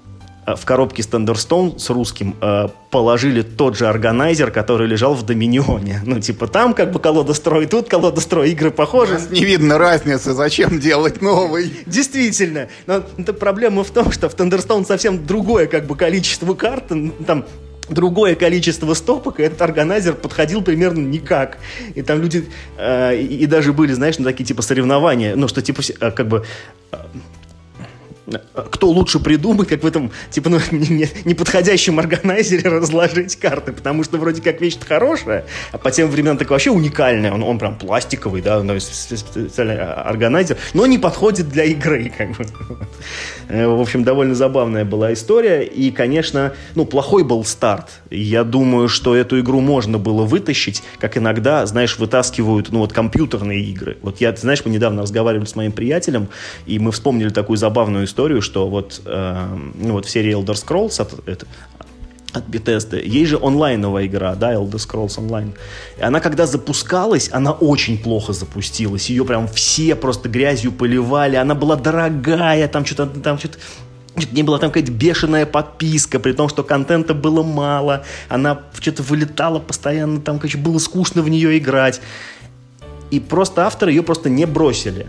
в 0.55 0.65
коробке 0.65 1.01
Thunderstone 1.01 1.79
с 1.79 1.89
русским 1.89 2.35
э, 2.41 2.67
положили 2.89 3.41
тот 3.41 3.77
же 3.77 3.87
органайзер, 3.87 4.51
который 4.51 4.87
лежал 4.87 5.13
в 5.13 5.23
Доминионе. 5.23 6.01
Ну, 6.05 6.19
типа, 6.19 6.47
там 6.47 6.73
как 6.73 6.91
бы 6.91 6.99
колода 6.99 7.33
строй, 7.33 7.65
тут 7.65 7.89
колода 7.89 8.21
строй, 8.21 8.51
игры 8.51 8.71
похожи. 8.71 9.19
Не 9.31 9.45
видно 9.45 9.77
разницы, 9.77 10.33
зачем 10.33 10.79
делать 10.79 11.21
новый. 11.21 11.73
Действительно. 11.85 12.69
Но 12.87 13.01
проблема 13.33 13.83
в 13.83 13.91
том, 13.91 14.11
что 14.11 14.29
в 14.29 14.35
Thunderstone 14.35 14.85
совсем 14.85 15.25
другое 15.25 15.67
как 15.67 15.85
бы 15.85 15.95
количество 15.95 16.53
карт, 16.53 16.91
там 17.25 17.45
другое 17.89 18.35
количество 18.35 18.93
стопок, 18.93 19.39
и 19.39 19.43
этот 19.43 19.61
органайзер 19.61 20.13
подходил 20.13 20.61
примерно 20.61 20.99
никак. 20.99 21.57
И 21.95 22.01
там 22.01 22.21
люди, 22.21 22.45
э, 22.77 23.17
и, 23.17 23.37
и 23.37 23.45
даже 23.45 23.73
были, 23.73 23.93
знаешь, 23.93 24.17
ну, 24.19 24.25
такие 24.25 24.45
типа 24.45 24.61
соревнования, 24.61 25.35
ну, 25.35 25.47
что 25.47 25.61
типа, 25.61 25.81
э, 25.99 26.11
как 26.11 26.27
бы, 26.27 26.45
э, 26.91 26.97
кто 28.71 28.89
лучше 28.89 29.19
придумает, 29.19 29.69
как 29.69 29.83
в 29.83 29.85
этом, 29.85 30.11
типа, 30.29 30.49
ну, 30.49 30.59
неподходящем 30.71 31.99
органайзере 31.99 32.69
разложить 32.69 33.35
карты, 33.35 33.71
потому 33.73 34.03
что 34.03 34.17
вроде 34.17 34.41
как 34.41 34.61
вещь 34.61 34.77
хорошая, 34.87 35.45
а 35.71 35.77
по 35.77 35.91
тем 35.91 36.09
временам 36.09 36.37
так 36.37 36.49
вообще 36.49 36.71
уникальная, 36.71 37.31
он, 37.31 37.43
он 37.43 37.59
прям 37.59 37.77
пластиковый, 37.77 38.41
да, 38.41 38.63
специальный 38.79 39.79
органайзер, 39.79 40.57
но 40.73 40.85
не 40.85 40.97
подходит 40.97 41.49
для 41.49 41.65
игры, 41.65 42.11
как 42.17 42.37
бы. 42.37 42.45
Э, 43.47 43.67
в 43.67 43.81
общем, 43.81 44.03
довольно 44.03 44.35
забавная 44.35 44.85
была 44.85 45.13
история, 45.13 45.63
и, 45.63 45.91
конечно, 45.91 46.53
ну, 46.75 46.85
плохой 46.85 47.23
был 47.23 47.43
старт. 47.43 48.01
Я 48.09 48.43
думаю, 48.43 48.87
что 48.87 49.15
эту 49.15 49.39
игру 49.39 49.59
можно 49.59 49.97
было 49.97 50.23
вытащить, 50.23 50.83
как 50.99 51.17
иногда, 51.17 51.65
знаешь, 51.65 51.97
вытаскивают, 51.97 52.71
ну, 52.71 52.79
вот 52.79 52.93
компьютерные 52.93 53.61
игры. 53.61 53.97
Вот 54.01 54.21
я, 54.21 54.35
знаешь, 54.35 54.63
мы 54.65 54.71
недавно 54.71 55.01
разговаривали 55.01 55.45
с 55.45 55.55
моим 55.55 55.71
приятелем, 55.71 56.27
и 56.65 56.79
мы 56.79 56.91
вспомнили 56.91 57.29
такую 57.29 57.57
забавную 57.57 58.05
историю, 58.05 58.18
историю, 58.19 58.41
что 58.41 58.67
вот, 58.67 59.01
э, 59.05 59.47
вот 59.75 60.05
в 60.05 60.09
серии 60.09 60.35
Elder 60.35 60.55
Scrolls 60.55 61.01
от, 61.01 61.27
это, 61.27 61.45
от 62.33 62.47
Bethesda, 62.49 63.01
есть 63.01 63.29
же 63.29 63.39
онлайновая 63.41 64.07
игра, 64.07 64.35
да, 64.35 64.53
Elder 64.53 64.75
Scrolls 64.75 65.17
Online. 65.17 65.53
И 65.97 66.01
она 66.01 66.19
когда 66.19 66.45
запускалась, 66.45 67.29
она 67.31 67.51
очень 67.51 67.97
плохо 67.97 68.33
запустилась. 68.33 69.09
Ее 69.09 69.23
прям 69.23 69.47
все 69.47 69.95
просто 69.95 70.27
грязью 70.27 70.71
поливали. 70.71 71.37
Она 71.37 71.55
была 71.55 71.75
дорогая, 71.75 72.67
там 72.67 72.85
что-то 72.85 73.07
там 73.21 73.39
что-то 73.39 73.57
не 74.33 74.43
была 74.43 74.57
там 74.57 74.69
какая-то 74.69 74.91
бешеная 74.91 75.45
подписка, 75.45 76.19
при 76.19 76.33
том, 76.33 76.49
что 76.49 76.63
контента 76.63 77.13
было 77.13 77.41
мало, 77.41 78.03
она 78.27 78.59
что-то 78.77 79.01
вылетала 79.01 79.59
постоянно, 79.59 80.19
там, 80.19 80.39
короче, 80.39 80.57
было 80.57 80.79
скучно 80.79 81.21
в 81.21 81.29
нее 81.29 81.57
играть. 81.57 82.01
И 83.11 83.21
просто 83.21 83.65
авторы 83.65 83.91
ее 83.91 84.03
просто 84.03 84.29
не 84.29 84.45
бросили. 84.45 85.07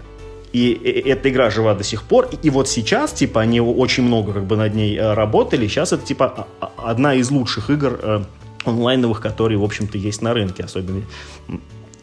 И 0.52 0.72
эта 1.06 1.30
игра 1.30 1.50
жива 1.50 1.74
до 1.74 1.84
сих 1.84 2.02
пор. 2.02 2.28
И 2.42 2.50
вот 2.50 2.68
сейчас, 2.68 3.12
типа, 3.12 3.40
они 3.40 3.60
очень 3.60 4.02
много 4.02 4.32
как 4.32 4.44
бы 4.44 4.56
над 4.56 4.74
ней 4.74 4.96
э, 4.96 5.14
работали. 5.14 5.68
Сейчас 5.68 5.92
это, 5.92 6.04
типа, 6.04 6.46
одна 6.76 7.14
из 7.14 7.30
лучших 7.30 7.70
игр 7.70 7.98
э, 8.02 8.22
онлайновых, 8.64 9.20
которые, 9.20 9.58
в 9.58 9.64
общем-то, 9.64 9.96
есть 9.96 10.22
на 10.22 10.34
рынке. 10.34 10.64
Особенно 10.64 11.02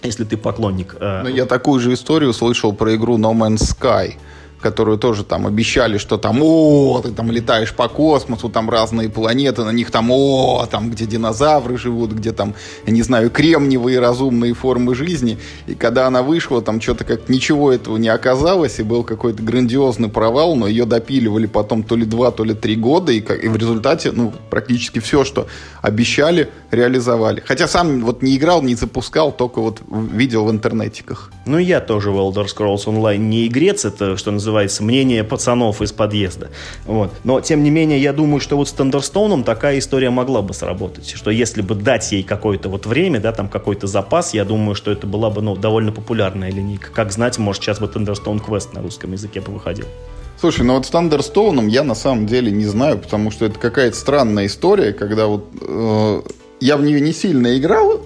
если 0.01 0.23
ты 0.23 0.37
поклонник. 0.37 0.95
Э, 0.99 1.23
Но 1.23 1.29
я 1.29 1.45
такую 1.45 1.79
же 1.79 1.93
историю 1.93 2.33
слышал 2.33 2.73
про 2.73 2.95
игру 2.95 3.17
No 3.17 3.33
Man's 3.33 3.63
Sky 3.63 4.15
которую 4.61 4.97
тоже 4.97 5.23
там 5.23 5.47
обещали, 5.47 5.97
что 5.97 6.17
там, 6.17 6.39
о, 6.41 7.01
ты 7.03 7.11
там 7.11 7.31
летаешь 7.31 7.73
по 7.73 7.87
космосу, 7.87 8.49
там 8.49 8.69
разные 8.69 9.09
планеты, 9.09 9.63
на 9.63 9.71
них 9.71 9.91
там, 9.91 10.09
о, 10.11 10.65
там, 10.69 10.89
где 10.89 11.05
динозавры 11.05 11.77
живут, 11.77 12.11
где 12.11 12.31
там, 12.31 12.55
я 12.85 12.93
не 12.93 13.03
знаю, 13.03 13.29
кремниевые 13.29 13.99
разумные 13.99 14.53
формы 14.53 14.95
жизни. 14.95 15.37
И 15.67 15.75
когда 15.75 16.07
она 16.07 16.23
вышла, 16.23 16.61
там 16.61 16.81
что-то 16.81 17.03
как 17.03 17.29
ничего 17.29 17.71
этого 17.71 17.97
не 17.97 18.09
оказалось, 18.09 18.79
и 18.79 18.83
был 18.83 19.03
какой-то 19.03 19.43
грандиозный 19.43 20.09
провал, 20.09 20.55
но 20.55 20.67
ее 20.67 20.85
допиливали 20.85 21.45
потом 21.45 21.83
то 21.83 21.95
ли 21.95 22.05
два, 22.05 22.31
то 22.31 22.43
ли 22.43 22.53
три 22.53 22.75
года, 22.75 23.11
и, 23.11 23.21
как, 23.21 23.43
и 23.43 23.47
в 23.47 23.55
результате, 23.55 24.11
ну, 24.11 24.33
практически 24.49 24.99
все, 24.99 25.23
что 25.23 25.47
обещали, 25.81 26.49
реализовали. 26.71 27.43
Хотя 27.45 27.67
сам 27.67 28.03
вот 28.03 28.21
не 28.21 28.35
играл, 28.37 28.61
не 28.61 28.75
запускал, 28.75 29.31
только 29.31 29.61
вот 29.61 29.81
видел 29.89 30.45
в 30.45 30.51
интернетиках. 30.51 31.31
Ну, 31.45 31.57
я 31.57 31.79
тоже 31.79 32.11
в 32.11 32.17
Elder 32.17 32.45
Scrolls 32.45 32.85
Online 32.85 33.17
не 33.17 33.47
игрец, 33.47 33.85
это, 33.85 34.17
что 34.17 34.31
называется, 34.31 34.46
мнение 34.79 35.23
пацанов 35.23 35.81
из 35.81 35.91
подъезда. 35.91 36.49
Вот. 36.85 37.11
Но, 37.23 37.41
тем 37.41 37.63
не 37.63 37.69
менее, 37.69 37.99
я 38.01 38.13
думаю, 38.13 38.39
что 38.39 38.57
вот 38.57 38.69
с 38.69 38.71
Thunderstone 38.71 39.33
ом 39.33 39.43
такая 39.43 39.79
история 39.79 40.09
могла 40.09 40.41
бы 40.41 40.53
сработать. 40.53 41.13
Что 41.15 41.31
если 41.31 41.61
бы 41.61 41.75
дать 41.75 42.11
ей 42.11 42.23
какое-то 42.23 42.69
вот 42.69 42.85
время, 42.85 43.19
да, 43.19 43.31
там 43.31 43.49
какой-то 43.49 43.87
запас, 43.87 44.33
я 44.33 44.45
думаю, 44.45 44.75
что 44.75 44.91
это 44.91 45.07
была 45.07 45.29
бы, 45.29 45.41
ну, 45.41 45.55
довольно 45.55 45.91
популярная 45.91 46.51
линейка. 46.51 46.89
Как 46.91 47.11
знать, 47.11 47.37
может, 47.37 47.63
сейчас 47.63 47.79
бы 47.79 47.87
Thunderstone 47.87 48.39
Quest 48.39 48.73
на 48.73 48.81
русском 48.81 49.11
языке 49.11 49.41
бы 49.41 49.51
выходил. 49.53 49.85
Слушай, 50.39 50.65
ну 50.65 50.75
вот 50.75 50.85
с 50.85 50.89
Thunderstone 50.89 51.56
ом 51.56 51.67
я 51.67 51.83
на 51.83 51.95
самом 51.95 52.27
деле 52.27 52.51
не 52.51 52.65
знаю, 52.65 52.99
потому 52.99 53.31
что 53.31 53.45
это 53.45 53.57
какая-то 53.57 53.97
странная 53.97 54.45
история, 54.45 54.93
когда 54.93 55.25
вот 55.25 55.49
э, 55.59 56.21
я 56.59 56.77
в 56.77 56.83
нее 56.83 57.01
не 57.01 57.11
сильно 57.11 57.57
играл, 57.57 58.01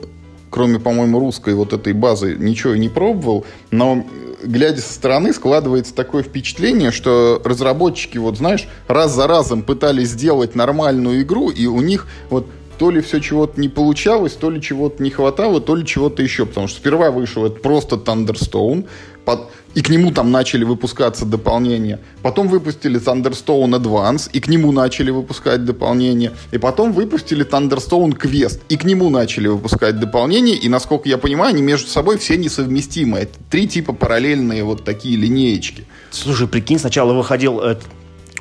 кроме, 0.51 0.79
по-моему, 0.79 1.19
русской 1.19 1.55
вот 1.55 1.73
этой 1.73 1.93
базы, 1.93 2.35
ничего 2.37 2.75
не 2.75 2.89
пробовал, 2.89 3.45
но 3.71 4.05
глядя 4.43 4.81
со 4.81 4.93
стороны, 4.93 5.33
складывается 5.33 5.95
такое 5.95 6.21
впечатление, 6.21 6.91
что 6.91 7.41
разработчики, 7.43 8.17
вот 8.17 8.37
знаешь, 8.37 8.67
раз 8.87 9.15
за 9.15 9.27
разом 9.27 9.63
пытались 9.63 10.09
сделать 10.09 10.53
нормальную 10.53 11.21
игру, 11.23 11.49
и 11.49 11.65
у 11.65 11.81
них 11.81 12.05
вот 12.29 12.45
то 12.77 12.89
ли 12.89 13.01
все 13.01 13.19
чего-то 13.19 13.61
не 13.61 13.69
получалось, 13.69 14.33
то 14.33 14.49
ли 14.49 14.59
чего-то 14.61 15.03
не 15.03 15.11
хватало, 15.11 15.61
то 15.61 15.75
ли 15.75 15.85
чего-то 15.85 16.23
еще. 16.23 16.47
Потому 16.47 16.67
что 16.67 16.79
сперва 16.79 17.11
вышел 17.11 17.45
это 17.45 17.59
просто 17.59 17.95
Thunderstone, 17.95 18.87
под... 19.23 19.49
и 19.73 19.81
к 19.81 19.89
нему 19.89 20.11
там 20.11 20.31
начали 20.31 20.63
выпускаться 20.63 21.25
дополнения. 21.25 21.99
Потом 22.21 22.47
выпустили 22.47 22.99
Thunderstone 22.99 23.81
Advance, 23.81 24.29
и 24.31 24.39
к 24.39 24.47
нему 24.47 24.71
начали 24.71 25.11
выпускать 25.11 25.65
дополнения. 25.65 26.31
И 26.51 26.57
потом 26.57 26.91
выпустили 26.91 27.45
Thunderstone 27.45 28.17
Quest, 28.17 28.61
и 28.69 28.77
к 28.77 28.83
нему 28.83 29.09
начали 29.09 29.47
выпускать 29.47 29.99
дополнения. 29.99 30.55
И, 30.55 30.69
насколько 30.69 31.07
я 31.07 31.17
понимаю, 31.17 31.53
они 31.53 31.61
между 31.61 31.89
собой 31.89 32.17
все 32.17 32.37
несовместимы. 32.37 33.19
Это 33.19 33.37
три 33.49 33.67
типа 33.67 33.93
параллельные 33.93 34.63
вот 34.63 34.83
такие 34.83 35.17
линеечки. 35.17 35.85
Слушай, 36.11 36.47
прикинь, 36.47 36.79
сначала 36.79 37.13
выходил 37.13 37.61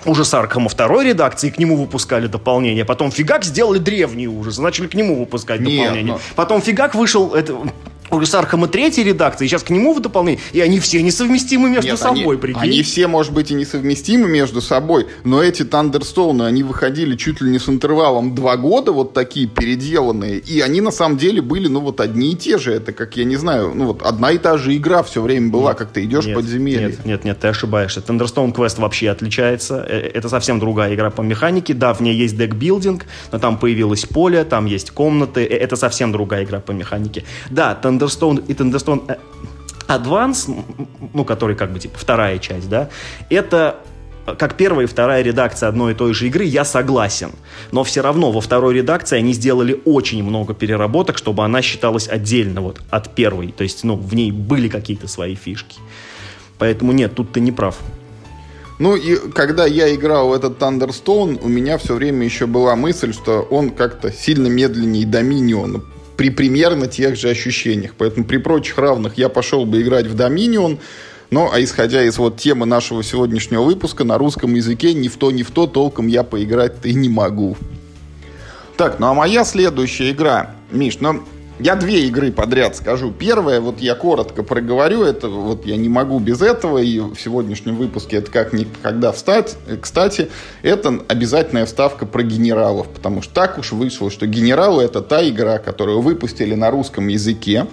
ужас 0.04 0.32
Аркхэма 0.34 0.68
второй 0.68 1.06
редакции, 1.06 1.50
к 1.50 1.58
нему 1.58 1.76
выпускали 1.76 2.26
дополнение. 2.26 2.84
Потом 2.84 3.10
фигак 3.10 3.44
сделали 3.44 3.78
древний 3.78 4.28
ужас, 4.28 4.58
начали 4.58 4.86
к 4.86 4.94
нему 4.94 5.18
выпускать 5.18 5.60
Нет, 5.60 5.82
дополнение. 5.82 6.14
Но... 6.14 6.20
Потом 6.36 6.62
фигак 6.62 6.94
вышел, 6.94 7.34
Ужас 7.34 8.34
Аркхэма 8.34 8.68
третьей 8.68 9.04
редакции, 9.04 9.46
сейчас 9.46 9.62
к 9.62 9.70
нему 9.70 9.94
в 9.94 10.00
дополнение, 10.00 10.40
и 10.52 10.60
они 10.60 10.80
все 10.80 11.02
несовместимы 11.02 11.70
между 11.70 11.90
Нет, 11.90 11.98
собой, 11.98 12.34
они, 12.34 12.36
прикинь. 12.36 12.62
Они 12.62 12.82
все, 12.82 13.06
может 13.06 13.32
быть, 13.32 13.50
и 13.50 13.54
несовместимы 13.54 14.28
между 14.28 14.60
собой, 14.60 15.06
но 15.24 15.42
эти 15.42 15.64
Thunderstone 15.64 16.31
ы, 16.31 16.42
они 16.42 16.62
выходили 16.62 17.16
чуть 17.16 17.40
ли 17.40 17.50
не 17.50 17.58
с 17.58 17.68
интервалом 17.68 18.34
два 18.34 18.56
года, 18.56 18.92
вот 18.92 19.12
такие 19.12 19.46
переделанные, 19.46 20.38
и 20.38 20.60
они 20.60 20.80
на 20.80 20.90
самом 20.90 21.18
деле 21.18 21.42
были, 21.42 21.68
ну, 21.68 21.80
вот 21.80 22.00
одни 22.00 22.32
и 22.32 22.36
те 22.36 22.58
же. 22.58 22.72
Это 22.72 22.92
как, 22.92 23.16
я 23.16 23.24
не 23.24 23.36
знаю, 23.36 23.72
ну, 23.74 23.86
вот 23.86 24.02
одна 24.02 24.32
и 24.32 24.38
та 24.38 24.58
же 24.58 24.76
игра 24.76 25.02
все 25.02 25.22
время 25.22 25.50
была, 25.50 25.70
нет, 25.70 25.78
как 25.78 25.92
ты 25.92 26.04
идешь 26.04 26.26
нет, 26.26 26.36
в 26.36 26.40
подземелье. 26.40 26.86
Нет, 26.88 27.04
нет, 27.04 27.24
нет, 27.24 27.40
ты 27.40 27.48
ошибаешься. 27.48 28.00
Thunderstone 28.00 28.54
Quest 28.54 28.80
вообще 28.80 29.10
отличается. 29.10 29.84
Э, 29.88 30.10
это 30.14 30.28
совсем 30.28 30.58
другая 30.58 30.94
игра 30.94 31.10
по 31.10 31.22
механике. 31.22 31.74
Да, 31.74 31.92
в 31.94 32.00
ней 32.00 32.14
есть 32.14 32.36
декбилдинг, 32.36 33.06
но 33.32 33.38
там 33.38 33.58
появилось 33.58 34.04
поле, 34.06 34.44
там 34.44 34.66
есть 34.66 34.90
комнаты. 34.90 35.44
Э, 35.44 35.56
это 35.56 35.76
совсем 35.76 36.12
другая 36.12 36.44
игра 36.44 36.60
по 36.60 36.72
механике. 36.72 37.24
Да, 37.50 37.78
Thunder 37.80 37.99
Thunderstone 38.00 38.44
и 38.46 38.52
Thunderstone 38.54 39.04
э, 39.08 39.16
Advance, 39.88 40.64
ну, 41.12 41.24
который 41.24 41.56
как 41.56 41.72
бы 41.72 41.78
типа 41.78 41.98
вторая 41.98 42.38
часть, 42.38 42.68
да, 42.68 42.88
это 43.28 43.76
как 44.38 44.56
первая 44.56 44.86
и 44.86 44.88
вторая 44.88 45.22
редакция 45.22 45.68
одной 45.68 45.92
и 45.92 45.94
той 45.94 46.14
же 46.14 46.26
игры, 46.26 46.44
я 46.44 46.64
согласен. 46.64 47.32
Но 47.72 47.82
все 47.84 48.00
равно 48.00 48.30
во 48.30 48.40
второй 48.40 48.74
редакции 48.74 49.18
они 49.18 49.32
сделали 49.32 49.80
очень 49.84 50.22
много 50.22 50.54
переработок, 50.54 51.18
чтобы 51.18 51.44
она 51.44 51.62
считалась 51.62 52.08
отдельно 52.08 52.60
вот 52.60 52.80
от 52.90 53.14
первой. 53.14 53.50
То 53.50 53.64
есть, 53.64 53.82
ну, 53.82 53.96
в 53.96 54.14
ней 54.14 54.30
были 54.30 54.68
какие-то 54.68 55.08
свои 55.08 55.34
фишки. 55.34 55.78
Поэтому 56.58 56.92
нет, 56.92 57.14
тут 57.14 57.32
ты 57.32 57.40
не 57.40 57.50
прав. 57.50 57.78
Ну 58.78 58.94
и 58.94 59.16
когда 59.32 59.66
я 59.66 59.92
играл 59.94 60.28
в 60.28 60.32
этот 60.32 60.58
Thunderstone, 60.58 61.40
у 61.42 61.48
меня 61.48 61.76
все 61.78 61.94
время 61.94 62.24
еще 62.24 62.46
была 62.46 62.76
мысль, 62.76 63.12
что 63.12 63.42
он 63.50 63.70
как-то 63.70 64.12
сильно 64.12 64.46
медленнее 64.46 65.06
Доминиона 65.06 65.82
при 66.20 66.28
примерно 66.28 66.86
тех 66.86 67.16
же 67.16 67.30
ощущениях. 67.30 67.94
Поэтому 67.96 68.26
при 68.26 68.36
прочих 68.36 68.76
равных 68.76 69.16
я 69.16 69.30
пошел 69.30 69.64
бы 69.64 69.80
играть 69.80 70.06
в 70.06 70.14
Dominion, 70.14 70.78
но, 71.30 71.50
а 71.50 71.62
исходя 71.62 72.04
из 72.04 72.18
вот 72.18 72.36
темы 72.36 72.66
нашего 72.66 73.02
сегодняшнего 73.02 73.62
выпуска, 73.62 74.04
на 74.04 74.18
русском 74.18 74.54
языке 74.54 74.92
ни 74.92 75.08
в 75.08 75.16
то, 75.16 75.30
ни 75.30 75.42
в 75.42 75.50
то 75.50 75.66
толком 75.66 76.08
я 76.08 76.22
поиграть-то 76.22 76.88
и 76.88 76.92
не 76.92 77.08
могу. 77.08 77.56
Так, 78.76 78.98
ну 78.98 79.06
а 79.06 79.14
моя 79.14 79.46
следующая 79.46 80.10
игра, 80.10 80.56
Миш, 80.70 80.98
ну 81.00 81.22
я 81.60 81.76
две 81.76 82.06
игры 82.06 82.32
подряд 82.32 82.76
скажу. 82.76 83.12
Первая, 83.12 83.60
вот 83.60 83.80
я 83.80 83.94
коротко 83.94 84.42
проговорю, 84.42 85.02
это 85.02 85.28
вот 85.28 85.66
я 85.66 85.76
не 85.76 85.88
могу 85.88 86.18
без 86.18 86.42
этого, 86.42 86.78
и 86.78 86.98
в 86.98 87.16
сегодняшнем 87.16 87.76
выпуске 87.76 88.16
это 88.16 88.30
как 88.30 88.52
никогда 88.52 89.12
встать. 89.12 89.56
Кстати, 89.80 90.28
это 90.62 91.00
обязательная 91.08 91.66
вставка 91.66 92.06
про 92.06 92.22
генералов, 92.22 92.88
потому 92.88 93.22
что 93.22 93.34
так 93.34 93.58
уж 93.58 93.72
вышло, 93.72 94.10
что 94.10 94.26
генералы 94.26 94.82
это 94.82 95.02
та 95.02 95.26
игра, 95.28 95.58
которую 95.58 96.00
выпустили 96.00 96.54
на 96.54 96.70
русском 96.70 97.08
языке. 97.08 97.66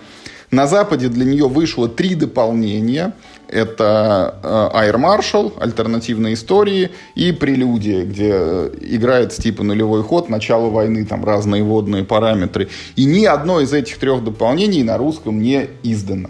На 0.51 0.67
Западе 0.67 1.09
для 1.09 1.25
нее 1.25 1.47
вышло 1.47 1.88
три 1.88 2.15
дополнения– 2.15 3.13
это 3.48 4.39
э, 4.43 4.78
Air 4.78 4.95
Marshal, 4.95 5.54
альтернативные 5.60 6.34
истории 6.34 6.91
и 7.16 7.32
прелюдия, 7.32 8.04
где 8.04 8.32
э, 8.34 8.70
играет 8.82 9.34
типа 9.34 9.64
нулевой 9.64 10.04
ход, 10.04 10.30
начало 10.30 10.70
войны, 10.70 11.06
там 11.06 11.24
разные 11.24 11.64
водные 11.64 12.04
параметры. 12.04 12.70
И 12.95 13.06
ни 13.06 13.26
одно 13.26 13.62
из 13.62 13.74
этих 13.74 13.98
трех 13.98 14.24
дополнений 14.24 14.84
на 14.84 14.98
русском 14.98 15.41
не 15.41 15.70
издано. 15.84 16.30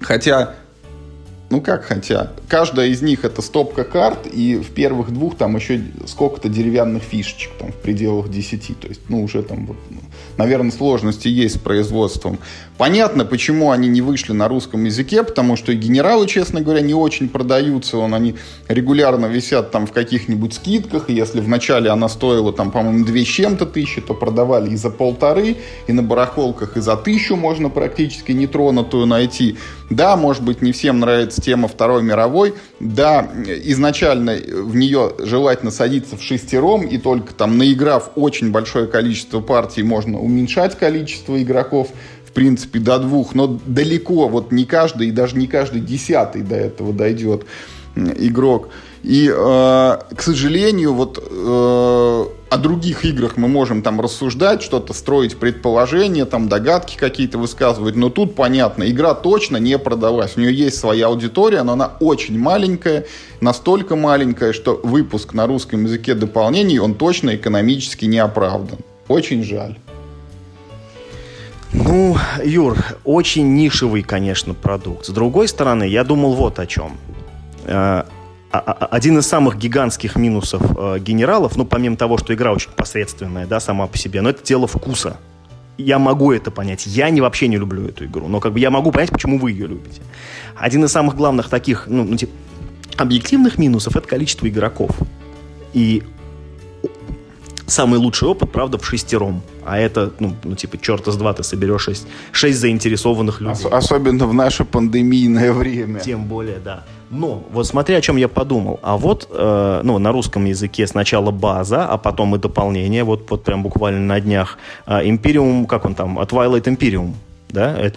Хотя 0.00 0.54
ну 1.48 1.60
как 1.60 1.84
хотя? 1.84 2.32
Каждая 2.48 2.88
из 2.88 3.02
них 3.02 3.24
это 3.24 3.40
стопка 3.40 3.84
карт, 3.84 4.26
и 4.26 4.56
в 4.56 4.70
первых 4.70 5.12
двух 5.12 5.36
там 5.36 5.54
еще 5.54 5.80
сколько-то 6.06 6.48
деревянных 6.48 7.04
фишечек, 7.04 7.52
там 7.58 7.70
в 7.70 7.76
пределах 7.76 8.30
10. 8.30 8.80
То 8.80 8.88
есть, 8.88 9.02
ну 9.08 9.22
уже 9.22 9.42
там, 9.42 9.66
вот, 9.66 9.76
ну, 9.90 10.00
наверное, 10.38 10.70
сложности 10.70 11.28
есть 11.28 11.56
с 11.56 11.58
производством. 11.58 12.38
Понятно, 12.78 13.24
почему 13.24 13.70
они 13.70 13.88
не 13.88 14.02
вышли 14.02 14.32
на 14.32 14.48
русском 14.48 14.84
языке, 14.84 15.22
потому 15.22 15.56
что 15.56 15.72
генералы, 15.74 16.26
честно 16.26 16.60
говоря, 16.60 16.82
не 16.82 16.94
очень 16.94 17.28
продаются. 17.28 17.96
Он, 17.98 18.14
они 18.14 18.34
регулярно 18.68 19.26
висят 19.26 19.70
там 19.70 19.86
в 19.86 19.92
каких-нибудь 19.92 20.54
скидках, 20.54 21.08
и 21.08 21.14
если 21.14 21.40
вначале 21.40 21.90
она 21.90 22.08
стоила 22.08 22.52
там, 22.52 22.70
по-моему, 22.70 23.04
две 23.04 23.24
с 23.24 23.28
чем-то 23.28 23.66
тысячи, 23.66 24.00
то 24.00 24.14
продавали 24.14 24.70
и 24.70 24.76
за 24.76 24.90
полторы, 24.90 25.56
и 25.86 25.92
на 25.92 26.02
барахолках 26.02 26.76
и 26.76 26.80
за 26.80 26.96
тысячу 26.96 27.36
можно 27.36 27.70
практически 27.70 28.32
нетронутую 28.32 29.06
найти. 29.06 29.56
Да, 29.88 30.16
может 30.16 30.42
быть, 30.42 30.62
не 30.62 30.72
всем 30.72 31.00
нравится 31.00 31.40
тема 31.40 31.68
Второй 31.68 32.02
мировой. 32.02 32.54
Да, 32.80 33.30
изначально 33.64 34.32
в 34.34 34.74
нее 34.76 35.12
желательно 35.18 35.70
садиться 35.70 36.16
в 36.16 36.22
шестером, 36.22 36.82
и 36.82 36.98
только 36.98 37.32
там, 37.32 37.56
наиграв 37.56 38.10
очень 38.16 38.50
большое 38.50 38.86
количество 38.86 39.40
партий, 39.40 39.82
можно 39.82 40.18
уменьшать 40.26 40.76
количество 40.78 41.42
игроков 41.42 41.88
в 42.26 42.32
принципе, 42.32 42.80
до 42.80 42.98
двух, 42.98 43.34
но 43.34 43.58
далеко, 43.64 44.28
вот 44.28 44.52
не 44.52 44.66
каждый, 44.66 45.08
и 45.08 45.10
даже 45.10 45.38
не 45.38 45.46
каждый 45.46 45.80
десятый 45.80 46.42
до 46.42 46.54
этого 46.56 46.92
дойдет 46.92 47.46
игрок. 47.96 48.68
И, 49.02 49.32
э, 49.32 49.32
к 49.32 50.20
сожалению, 50.20 50.92
вот 50.92 51.18
э, 51.18 52.24
о 52.50 52.56
других 52.58 53.04
играх 53.04 53.36
мы 53.36 53.46
можем 53.46 53.82
там 53.82 54.00
рассуждать, 54.00 54.62
что-то 54.62 54.92
строить 54.92 55.36
предположения, 55.36 56.24
там 56.24 56.48
догадки 56.48 56.96
какие-то 56.96 57.38
высказывать, 57.38 57.94
но 57.94 58.10
тут 58.10 58.34
понятно, 58.34 58.90
игра 58.90 59.14
точно 59.14 59.58
не 59.58 59.78
продалась. 59.78 60.36
У 60.36 60.40
нее 60.40 60.52
есть 60.52 60.78
своя 60.78 61.06
аудитория, 61.06 61.62
но 61.62 61.74
она 61.74 61.92
очень 62.00 62.38
маленькая, 62.38 63.06
настолько 63.40 63.96
маленькая, 63.96 64.52
что 64.52 64.80
выпуск 64.82 65.34
на 65.34 65.46
русском 65.46 65.84
языке 65.84 66.14
дополнений, 66.14 66.78
он 66.78 66.94
точно 66.94 67.36
экономически 67.36 68.06
не 68.06 68.18
оправдан. 68.18 68.78
Очень 69.08 69.44
жаль. 69.44 69.78
Ну, 71.76 72.16
Юр, 72.42 72.78
очень 73.04 73.54
нишевый, 73.54 74.02
конечно, 74.02 74.54
продукт. 74.54 75.04
С 75.04 75.10
другой 75.10 75.46
стороны, 75.46 75.84
я 75.84 76.04
думал 76.04 76.34
вот 76.34 76.58
о 76.58 76.66
чем 76.66 76.96
э, 77.64 77.74
а, 77.74 78.04
а, 78.50 78.86
один 78.86 79.18
из 79.18 79.26
самых 79.26 79.58
гигантских 79.58 80.16
минусов 80.16 80.62
э, 80.62 80.98
генералов, 81.00 81.56
ну, 81.56 81.66
помимо 81.66 81.96
того, 81.96 82.16
что 82.16 82.32
игра 82.32 82.52
очень 82.52 82.70
посредственная, 82.70 83.46
да, 83.46 83.60
сама 83.60 83.86
по 83.88 83.98
себе, 83.98 84.22
но 84.22 84.30
это 84.30 84.42
дело 84.42 84.66
вкуса. 84.66 85.18
Я 85.76 85.98
могу 85.98 86.32
это 86.32 86.50
понять. 86.50 86.86
Я 86.86 87.10
не, 87.10 87.20
вообще 87.20 87.46
не 87.48 87.58
люблю 87.58 87.86
эту 87.86 88.06
игру, 88.06 88.26
но 88.26 88.40
как 88.40 88.54
бы 88.54 88.60
я 88.60 88.70
могу 88.70 88.90
понять, 88.90 89.10
почему 89.10 89.38
вы 89.38 89.50
ее 89.50 89.66
любите. 89.66 90.00
Один 90.56 90.82
из 90.82 90.92
самых 90.92 91.14
главных 91.14 91.50
таких, 91.50 91.88
ну, 91.88 92.04
ну 92.04 92.16
типа, 92.16 92.32
объективных 92.96 93.58
минусов— 93.58 93.96
это 93.96 94.08
количество 94.08 94.48
игроков. 94.48 94.92
И 95.74 96.02
самый 97.66 97.98
лучший 97.98 98.28
опыт, 98.28 98.52
правда, 98.52 98.78
в 98.78 98.86
шестером. 98.86 99.42
А 99.64 99.78
это, 99.78 100.12
ну, 100.18 100.34
ну 100.44 100.54
типа, 100.54 100.78
черта 100.78 101.10
с 101.10 101.16
два 101.16 101.32
ты 101.32 101.42
соберешь 101.42 101.82
шесть, 101.82 102.06
шесть 102.32 102.58
заинтересованных 102.58 103.40
людей. 103.40 103.66
Ос- 103.66 103.72
особенно 103.72 104.26
в 104.26 104.34
наше 104.34 104.64
пандемийное 104.64 105.52
время. 105.52 106.00
Тем 106.00 106.24
более, 106.24 106.58
да. 106.58 106.84
Но 107.10 107.44
вот 107.52 107.66
смотри, 107.66 107.94
о 107.94 108.00
чем 108.00 108.16
я 108.16 108.28
подумал. 108.28 108.80
А 108.82 108.96
вот, 108.96 109.28
э, 109.30 109.80
ну, 109.84 109.98
на 109.98 110.12
русском 110.12 110.44
языке 110.44 110.86
сначала 110.86 111.30
база, 111.30 111.86
а 111.86 111.98
потом 111.98 112.34
и 112.34 112.38
дополнение. 112.38 113.04
Вот, 113.04 113.30
вот 113.30 113.44
прям 113.44 113.62
буквально 113.62 114.00
на 114.00 114.20
днях. 114.20 114.58
Э, 114.86 115.04
Imperium, 115.04 115.66
как 115.66 115.84
он 115.84 115.94
там? 115.94 116.18
Twilight 116.18 116.64
Imperium. 116.64 117.14
Да, 117.48 117.78
это 117.78 117.96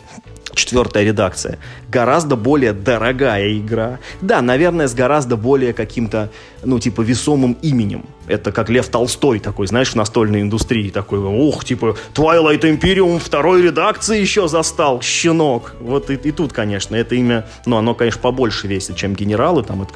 четвертая 0.60 1.04
редакция. 1.04 1.58
Гораздо 1.90 2.36
более 2.36 2.74
дорогая 2.74 3.58
игра. 3.58 4.00
Да, 4.22 4.42
наверное, 4.42 4.88
с 4.88 4.94
гораздо 4.94 5.38
более 5.38 5.74
каким-то, 5.74 6.30
ну, 6.64 6.80
типа, 6.80 7.02
весомым 7.02 7.58
именем. 7.62 8.06
Это 8.28 8.52
как 8.52 8.70
Лев 8.70 8.88
Толстой 8.90 9.40
такой, 9.40 9.68
знаешь, 9.68 9.92
в 9.92 9.96
настольной 9.96 10.42
индустрии 10.42 10.90
такой, 10.90 11.20
ух, 11.20 11.66
типа, 11.66 11.96
Twilight 12.14 12.62
Imperium 12.62 13.20
второй 13.20 13.62
редакции 13.62 14.20
еще 14.20 14.48
застал, 14.48 15.02
щенок. 15.02 15.76
Вот 15.80 16.10
и, 16.10 16.16
и 16.16 16.32
тут, 16.32 16.54
конечно, 16.54 16.96
это 16.96 17.16
имя, 17.16 17.46
ну, 17.66 17.78
оно, 17.78 17.96
конечно, 17.96 18.22
побольше 18.22 18.68
весит, 18.68 18.96
чем 18.96 19.16
генералы, 19.16 19.64
там, 19.64 19.88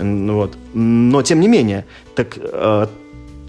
ну, 0.00 0.34
вот. 0.34 0.56
Но, 0.74 1.22
тем 1.22 1.40
не 1.40 1.48
менее, 1.48 1.86
так 2.14 2.36
э, 2.36 2.86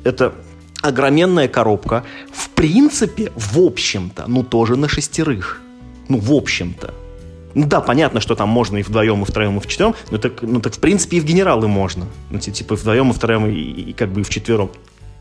это 0.03 0.33
огроменная 0.81 1.47
коробка, 1.47 2.03
в 2.31 2.49
принципе, 2.49 3.31
в 3.35 3.59
общем-то, 3.59 4.25
ну, 4.27 4.43
тоже 4.43 4.75
на 4.75 4.87
шестерых 4.87 5.61
ну, 6.09 6.19
в 6.19 6.31
общем-то. 6.31 6.93
Ну 7.55 7.65
да, 7.65 7.79
понятно, 7.79 8.19
что 8.19 8.35
там 8.35 8.49
можно 8.49 8.77
и 8.77 8.83
вдвоем, 8.83 9.21
и 9.21 9.25
втроем, 9.25 9.57
и 9.57 9.59
в 9.61 9.67
четвером, 9.67 9.95
но 10.11 10.17
так, 10.17 10.41
ну 10.41 10.59
так 10.59 10.73
в 10.73 10.79
принципе 10.79 11.17
и 11.17 11.19
в 11.21 11.25
генералы 11.25 11.67
можно. 11.69 12.05
Ну, 12.29 12.39
типа 12.39 12.75
вдвоем, 12.75 13.11
и 13.11 13.13
втроем, 13.13 13.47
и, 13.47 13.53
и, 13.53 13.89
и 13.89 13.93
как 13.93 14.11
бы 14.11 14.21
и 14.21 14.23
в 14.23 14.29
четвером. 14.29 14.69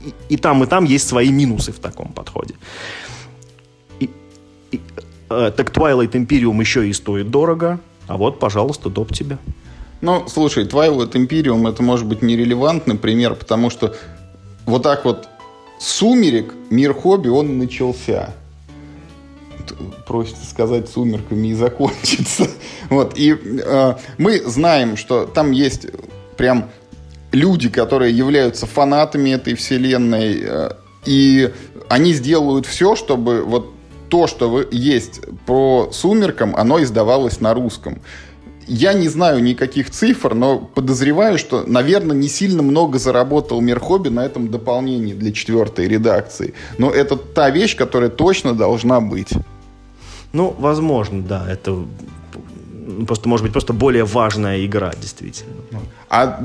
И, 0.01 0.13
и 0.31 0.37
там, 0.37 0.65
и 0.65 0.67
там 0.67 0.85
есть 0.85 1.07
свои 1.07 1.31
минусы 1.31 1.73
в 1.73 1.79
таком 1.79 2.13
подходе. 2.13 2.55
И, 4.01 4.11
и, 4.73 4.81
э, 5.31 5.53
так 5.57 5.71
Twilight 5.71 6.11
Imperium 6.13 6.59
еще 6.61 6.89
и 6.89 6.93
стоит 6.93 7.31
дорого, 7.31 7.79
а 8.09 8.17
вот, 8.17 8.41
пожалуйста, 8.41 8.91
доп 8.91 9.13
тебе. 9.13 9.39
Ну, 10.01 10.25
слушай, 10.27 10.65
Twilight 10.65 11.13
Imperium 11.13 11.69
это 11.69 11.85
может 11.85 12.07
быть 12.07 12.21
нерелевантный 12.21 12.97
пример, 12.97 13.37
потому 13.37 13.71
что 13.71 13.95
вот 14.67 14.83
так 14.83 15.05
вот 15.05 15.29
сумерек 15.79 16.53
мир 16.69 16.95
хобби, 16.95 17.29
он 17.29 17.59
начался 17.59 18.35
просится 20.07 20.47
сказать 20.47 20.89
сумерками 20.89 21.49
и 21.49 21.55
закончится. 21.55 22.49
Вот. 22.91 23.15
И 23.17 23.35
э, 23.35 23.95
мы 24.19 24.41
знаем, 24.41 24.99
что 24.99 25.25
там 25.25 25.53
есть 25.53 25.87
прям 26.37 26.71
люди, 27.33 27.71
которые 27.71 28.17
являются 28.17 28.67
фанатами 28.67 29.31
этой 29.31 29.55
вселенной, 29.55 30.43
э, 30.43 30.71
и 31.07 31.51
они 31.89 32.13
сделают 32.13 32.67
все, 32.67 32.95
чтобы 32.95 33.43
вот 33.43 33.73
то, 34.09 34.27
что 34.27 34.63
есть 34.71 35.21
по 35.47 35.89
«Сумеркам», 35.93 36.55
оно 36.57 36.83
издавалось 36.83 37.41
на 37.41 37.55
русском. 37.55 38.03
Я 38.67 38.95
не 38.95 39.09
знаю 39.09 39.43
никаких 39.43 39.91
цифр, 39.91 40.35
но 40.35 40.59
подозреваю, 40.59 41.39
что, 41.39 41.65
наверное, 41.67 42.17
не 42.17 42.29
сильно 42.29 42.63
много 42.63 42.99
заработал 42.99 43.61
Мир 43.61 43.81
Хобби 43.81 44.09
на 44.09 44.25
этом 44.25 44.49
дополнении 44.49 45.15
для 45.15 45.33
четвертой 45.33 45.89
редакции. 45.89 46.55
Но 46.79 46.91
это 46.91 47.17
та 47.17 47.51
вещь, 47.51 47.77
которая 47.77 48.11
точно 48.11 48.55
должна 48.55 49.01
быть. 49.01 49.33
Ну, 50.33 50.55
возможно, 50.59 51.23
да. 51.23 51.47
Это 51.51 51.85
просто, 53.07 53.29
может 53.29 53.45
быть, 53.45 53.53
просто 53.53 53.73
более 53.73 54.05
важная 54.05 54.65
игра, 54.65 54.93
действительно. 55.01 55.53
А 56.09 56.41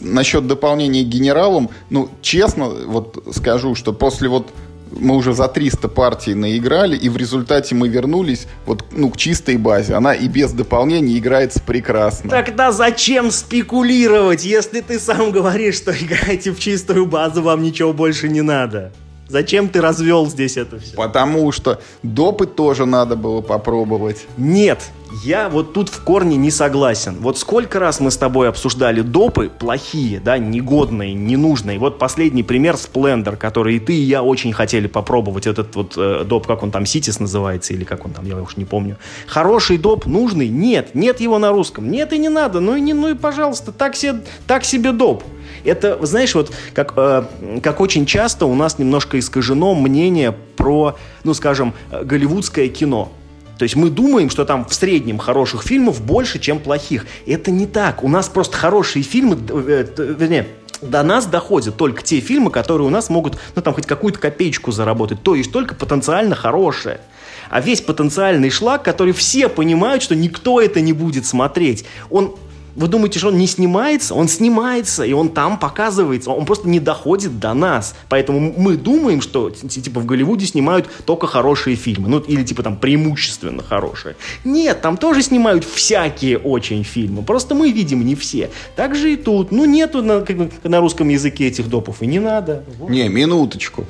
насчет 0.00 0.46
дополнения 0.46 1.02
генералом, 1.02 1.70
ну, 1.90 2.10
честно, 2.22 2.68
вот 2.68 3.24
скажу, 3.32 3.74
что 3.74 3.92
после 3.92 4.28
вот 4.28 4.48
мы 4.90 5.16
уже 5.16 5.32
за 5.32 5.48
300 5.48 5.88
партий 5.88 6.34
наиграли, 6.34 6.96
и 6.96 7.08
в 7.08 7.16
результате 7.16 7.74
мы 7.74 7.88
вернулись 7.88 8.46
вот, 8.64 8.84
ну, 8.92 9.10
к 9.10 9.16
чистой 9.16 9.56
базе. 9.56 9.94
Она 9.94 10.14
и 10.14 10.28
без 10.28 10.52
дополнения 10.52 11.18
играется 11.18 11.60
прекрасно. 11.60 12.30
Тогда 12.30 12.72
зачем 12.72 13.30
спекулировать, 13.30 14.44
если 14.44 14.80
ты 14.80 14.98
сам 14.98 15.30
говоришь, 15.30 15.76
что 15.76 15.92
играете 15.92 16.52
в 16.52 16.58
чистую 16.58 17.06
базу, 17.06 17.42
вам 17.42 17.62
ничего 17.62 17.92
больше 17.92 18.28
не 18.28 18.42
надо? 18.42 18.92
Зачем 19.28 19.68
ты 19.68 19.80
развел 19.80 20.26
здесь 20.26 20.56
это 20.56 20.78
все? 20.78 20.94
Потому 20.94 21.50
что 21.50 21.80
допы 22.02 22.46
тоже 22.46 22.86
надо 22.86 23.16
было 23.16 23.40
попробовать. 23.40 24.24
Нет, 24.36 24.84
я 25.24 25.48
вот 25.48 25.72
тут 25.72 25.88
в 25.88 26.02
корне 26.02 26.36
не 26.36 26.50
согласен. 26.50 27.16
Вот 27.20 27.38
сколько 27.38 27.78
раз 27.78 28.00
мы 28.00 28.10
с 28.10 28.16
тобой 28.16 28.48
обсуждали 28.48 29.00
допы 29.00 29.48
плохие, 29.48 30.20
да, 30.20 30.38
негодные, 30.38 31.14
ненужные. 31.14 31.78
Вот 31.78 31.98
последний 31.98 32.42
пример 32.42 32.74
Splendor, 32.74 33.36
который 33.36 33.76
и 33.76 33.78
ты, 33.78 33.94
и 33.94 34.00
я 34.00 34.22
очень 34.22 34.52
хотели 34.52 34.86
попробовать. 34.86 35.46
Этот 35.46 35.74
вот 35.76 35.94
э, 35.96 36.24
доп, 36.24 36.46
как 36.46 36.62
он 36.62 36.70
там, 36.70 36.86
Ситис 36.86 37.20
называется, 37.20 37.72
или 37.72 37.84
как 37.84 38.04
он 38.04 38.12
там, 38.12 38.26
я 38.26 38.36
уж 38.36 38.56
не 38.56 38.64
помню. 38.64 38.98
Хороший 39.26 39.78
доп, 39.78 40.06
нужный? 40.06 40.48
Нет, 40.48 40.94
нет 40.94 41.20
его 41.20 41.38
на 41.38 41.50
русском. 41.52 41.90
Нет 41.90 42.12
и 42.12 42.18
не 42.18 42.28
надо, 42.28 42.60
ну 42.60 42.76
и, 42.76 42.80
не, 42.80 42.94
ну 42.94 43.08
и 43.08 43.14
пожалуйста, 43.14 43.72
так 43.72 43.96
себе, 43.96 44.20
так 44.46 44.64
себе 44.64 44.92
доп. 44.92 45.22
Это, 45.64 46.04
знаешь, 46.04 46.34
вот 46.34 46.52
как, 46.74 46.94
э, 46.96 47.24
как 47.62 47.80
очень 47.80 48.06
часто 48.06 48.46
у 48.46 48.54
нас 48.54 48.78
немножко 48.78 49.18
искажено 49.18 49.74
мнение 49.74 50.32
про, 50.56 50.96
ну, 51.24 51.34
скажем, 51.34 51.74
э, 51.90 52.04
голливудское 52.04 52.68
кино. 52.68 53.12
То 53.58 53.62
есть 53.62 53.76
мы 53.76 53.90
думаем, 53.90 54.30
что 54.30 54.44
там 54.44 54.66
в 54.66 54.74
среднем 54.74 55.18
хороших 55.18 55.62
фильмов 55.62 56.04
больше, 56.04 56.38
чем 56.38 56.58
плохих. 56.58 57.06
Это 57.26 57.50
не 57.50 57.66
так. 57.66 58.04
У 58.04 58.08
нас 58.08 58.28
просто 58.28 58.56
хорошие 58.56 59.02
фильмы, 59.02 59.38
э, 59.48 59.86
вернее, 60.18 60.48
до 60.82 61.02
нас 61.02 61.26
доходят 61.26 61.76
только 61.76 62.02
те 62.02 62.20
фильмы, 62.20 62.50
которые 62.50 62.86
у 62.86 62.90
нас 62.90 63.08
могут, 63.08 63.38
ну, 63.54 63.62
там, 63.62 63.72
хоть 63.74 63.86
какую-то 63.86 64.18
копеечку 64.18 64.72
заработать. 64.72 65.22
То 65.22 65.34
есть 65.34 65.52
только 65.52 65.74
потенциально 65.74 66.34
хорошие. 66.34 67.00
А 67.48 67.60
весь 67.60 67.80
потенциальный 67.80 68.50
шлак, 68.50 68.82
который 68.82 69.12
все 69.12 69.48
понимают, 69.48 70.02
что 70.02 70.14
никто 70.14 70.60
это 70.60 70.80
не 70.80 70.92
будет 70.92 71.26
смотреть, 71.26 71.84
он 72.10 72.36
вы 72.76 72.88
думаете, 72.88 73.18
что 73.18 73.28
он 73.28 73.38
не 73.38 73.46
снимается? 73.46 74.14
Он 74.14 74.28
снимается, 74.28 75.04
и 75.04 75.12
он 75.12 75.30
там 75.30 75.58
показывается. 75.58 76.30
Он 76.30 76.44
просто 76.44 76.68
не 76.68 76.78
доходит 76.78 77.38
до 77.40 77.54
нас. 77.54 77.94
Поэтому 78.08 78.54
мы 78.56 78.76
думаем, 78.76 79.22
что 79.22 79.50
типа 79.50 80.00
в 80.00 80.06
Голливуде 80.06 80.46
снимают 80.46 80.88
только 81.06 81.26
хорошие 81.26 81.74
фильмы. 81.76 82.08
Ну, 82.08 82.20
или 82.20 82.44
типа 82.44 82.62
там 82.62 82.76
преимущественно 82.76 83.62
хорошие. 83.62 84.16
Нет, 84.44 84.82
там 84.82 84.98
тоже 84.98 85.22
снимают 85.22 85.64
всякие 85.64 86.38
очень 86.38 86.84
фильмы. 86.84 87.22
Просто 87.22 87.54
мы 87.54 87.72
видим 87.72 88.04
не 88.04 88.14
все. 88.14 88.50
Так 88.76 88.94
же 88.94 89.14
и 89.14 89.16
тут. 89.16 89.52
Ну, 89.52 89.64
нету 89.64 90.02
на, 90.02 90.24
на 90.62 90.80
русском 90.80 91.08
языке 91.08 91.48
этих 91.48 91.68
допов, 91.68 92.02
и 92.02 92.06
не 92.06 92.20
надо. 92.20 92.62
Вот. 92.78 92.90
Не, 92.90 93.08
минуточку. 93.08 93.86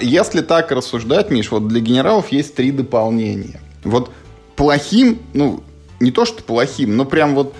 Если 0.00 0.40
так 0.40 0.72
рассуждать, 0.72 1.30
Миш, 1.30 1.52
вот 1.52 1.68
для 1.68 1.80
генералов 1.80 2.32
есть 2.32 2.56
три 2.56 2.72
дополнения. 2.72 3.60
Вот 3.84 4.10
плохим, 4.56 5.20
ну, 5.34 5.62
не 6.00 6.10
то 6.10 6.24
что 6.24 6.42
плохим, 6.42 6.96
но 6.96 7.04
прям 7.04 7.34
вот 7.34 7.54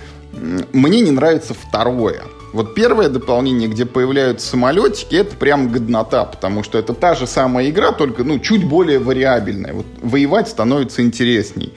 мне 0.73 1.01
не 1.01 1.11
нравится 1.11 1.55
второе. 1.55 2.23
Вот 2.53 2.75
первое 2.75 3.09
дополнение, 3.09 3.69
где 3.69 3.85
появляются 3.85 4.49
самолетики, 4.51 5.17
это 5.17 5.35
прям 5.35 5.73
годнота, 5.73 6.25
потому 6.25 6.63
что 6.63 6.79
это 6.79 6.95
та 6.95 7.17
же 7.17 7.27
самая 7.27 7.69
игра, 7.69 7.91
только 7.91 8.23
ну, 8.23 8.39
чуть 8.39 8.65
более 8.65 9.01
вариабельная. 9.01 9.73
Вот 9.73 9.87
воевать 10.01 10.49
становится 10.49 11.03
интересней. 11.03 11.73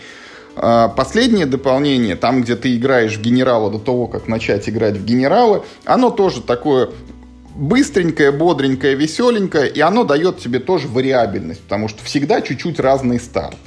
А, 0.56 0.88
последнее 0.88 1.46
дополнение, 1.46 2.16
там, 2.16 2.42
где 2.42 2.56
ты 2.56 2.76
играешь 2.76 3.18
в 3.18 3.22
генерала 3.22 3.72
до 3.72 3.80
того, 3.80 4.08
как 4.08 4.28
начать 4.28 4.70
играть 4.70 4.98
в 4.98 5.04
генерала, 5.06 5.66
оно 5.86 6.10
тоже 6.10 6.42
такое 6.42 6.90
быстренькое, 7.56 8.32
бодренькое, 8.32 8.96
веселенькое, 8.96 9.68
и 9.68 9.80
оно 9.80 10.04
дает 10.04 10.40
тебе 10.40 10.60
тоже 10.60 10.88
вариабельность, 10.88 11.62
потому 11.62 11.88
что 11.88 12.04
всегда 12.04 12.42
чуть-чуть 12.42 12.80
разный 12.80 13.20
старт. 13.20 13.58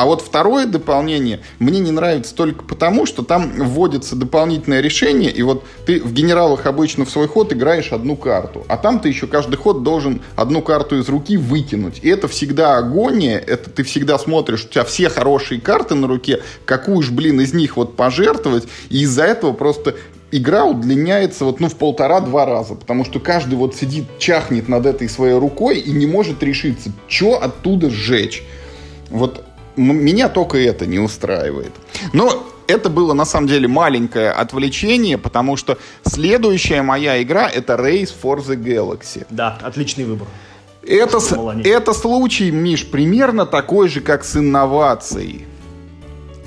А 0.00 0.06
вот 0.06 0.22
второе 0.22 0.64
дополнение 0.64 1.40
мне 1.58 1.78
не 1.78 1.90
нравится 1.90 2.34
только 2.34 2.64
потому, 2.64 3.04
что 3.04 3.22
там 3.22 3.50
вводится 3.50 4.16
дополнительное 4.16 4.80
решение, 4.80 5.30
и 5.30 5.42
вот 5.42 5.62
ты 5.84 6.00
в 6.00 6.14
генералах 6.14 6.64
обычно 6.64 7.04
в 7.04 7.10
свой 7.10 7.28
ход 7.28 7.52
играешь 7.52 7.92
одну 7.92 8.16
карту, 8.16 8.64
а 8.68 8.78
там 8.78 9.00
ты 9.00 9.10
еще 9.10 9.26
каждый 9.26 9.56
ход 9.56 9.82
должен 9.82 10.22
одну 10.36 10.62
карту 10.62 10.96
из 10.96 11.08
руки 11.10 11.36
выкинуть. 11.36 11.98
И 12.00 12.08
это 12.08 12.28
всегда 12.28 12.78
агония, 12.78 13.38
это 13.38 13.68
ты 13.68 13.82
всегда 13.82 14.18
смотришь, 14.18 14.64
у 14.64 14.68
тебя 14.68 14.84
все 14.84 15.10
хорошие 15.10 15.60
карты 15.60 15.94
на 15.94 16.08
руке, 16.08 16.40
какую 16.64 17.02
ж, 17.02 17.10
блин, 17.10 17.38
из 17.42 17.52
них 17.52 17.76
вот 17.76 17.94
пожертвовать, 17.94 18.68
и 18.88 19.02
из-за 19.02 19.24
этого 19.24 19.52
просто 19.52 19.96
игра 20.30 20.64
удлиняется 20.64 21.44
вот, 21.44 21.60
ну, 21.60 21.68
в 21.68 21.76
полтора-два 21.76 22.46
раза, 22.46 22.74
потому 22.74 23.04
что 23.04 23.20
каждый 23.20 23.56
вот 23.56 23.76
сидит, 23.76 24.06
чахнет 24.18 24.66
над 24.66 24.86
этой 24.86 25.10
своей 25.10 25.38
рукой 25.38 25.78
и 25.78 25.90
не 25.90 26.06
может 26.06 26.42
решиться, 26.42 26.90
что 27.06 27.42
оттуда 27.42 27.90
сжечь. 27.90 28.44
Вот 29.10 29.44
меня 29.76 30.28
только 30.28 30.58
это 30.58 30.86
не 30.86 30.98
устраивает. 30.98 31.72
Но 32.12 32.46
это 32.66 32.88
было 32.88 33.14
на 33.14 33.24
самом 33.24 33.48
деле 33.48 33.68
маленькое 33.68 34.30
отвлечение, 34.30 35.18
потому 35.18 35.56
что 35.56 35.78
следующая 36.04 36.82
моя 36.82 37.22
игра 37.22 37.48
это 37.48 37.74
Race 37.74 38.12
for 38.22 38.38
the 38.38 38.56
Galaxy. 38.56 39.26
Да, 39.30 39.58
отличный 39.62 40.04
выбор. 40.04 40.28
Это, 40.82 41.18
это 41.64 41.92
случай, 41.92 42.50
Миш, 42.50 42.86
примерно 42.86 43.44
такой 43.44 43.88
же, 43.88 44.00
как 44.00 44.24
с 44.24 44.36
инновацией 44.36 45.46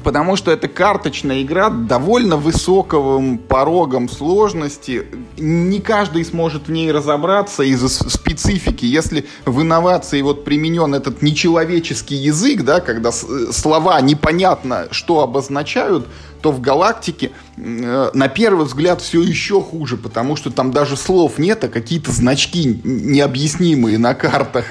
потому 0.03 0.35
что 0.35 0.51
это 0.51 0.67
карточная 0.67 1.41
игра 1.41 1.69
довольно 1.69 2.37
высоким 2.37 3.37
порогом 3.37 4.09
сложности. 4.09 5.07
Не 5.37 5.79
каждый 5.79 6.25
сможет 6.25 6.67
в 6.67 6.71
ней 6.71 6.91
разобраться 6.91 7.63
из-за 7.63 7.89
специфики. 7.89 8.85
Если 8.85 9.25
в 9.45 9.61
инновации 9.61 10.21
вот 10.21 10.43
применен 10.45 10.93
этот 10.93 11.21
нечеловеческий 11.21 12.17
язык, 12.17 12.63
да, 12.63 12.79
когда 12.79 13.11
слова 13.11 13.99
непонятно 14.01 14.87
что 14.91 15.21
обозначают, 15.21 16.07
то 16.41 16.51
в 16.51 16.59
галактике 16.59 17.31
э, 17.55 18.09
на 18.13 18.27
первый 18.27 18.65
взгляд 18.65 19.01
все 19.01 19.21
еще 19.21 19.61
хуже, 19.61 19.95
потому 19.95 20.35
что 20.35 20.51
там 20.51 20.71
даже 20.71 20.97
слов 20.97 21.37
нет, 21.37 21.63
а 21.63 21.69
какие-то 21.69 22.11
значки 22.11 22.81
необъяснимые 22.83 23.97
на 23.97 24.13
картах. 24.13 24.65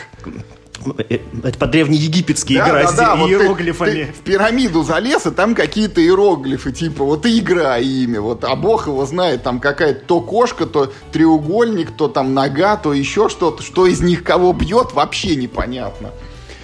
Э, 0.98 1.18
это 1.42 1.58
по 1.58 1.66
древнеегипетски 1.66 2.56
да, 2.56 2.68
игра 2.68 2.82
да, 2.82 2.88
с 2.88 2.94
да, 2.94 3.14
иероглифами. 3.16 3.88
Вот 3.90 3.96
ты, 3.96 4.06
ты 4.06 4.12
в 4.12 4.20
пирамиду 4.20 4.82
залез, 4.82 5.26
и 5.26 5.30
там 5.30 5.54
какие-то 5.54 6.00
иероглифы, 6.00 6.72
типа, 6.72 7.04
вот 7.04 7.26
и 7.26 7.38
игра 7.38 7.78
ими, 7.78 8.18
вот, 8.18 8.44
а 8.44 8.54
бог 8.56 8.86
его 8.86 9.04
знает, 9.06 9.42
там 9.42 9.60
какая-то 9.60 10.04
то 10.06 10.20
кошка, 10.20 10.66
то 10.66 10.92
треугольник, 11.12 11.90
то 11.92 12.08
там 12.08 12.34
нога, 12.34 12.76
то 12.76 12.92
еще 12.92 13.28
что-то, 13.28 13.62
что 13.62 13.86
из 13.86 14.00
них 14.00 14.24
кого 14.24 14.52
бьет, 14.52 14.92
вообще 14.92 15.36
непонятно. 15.36 16.10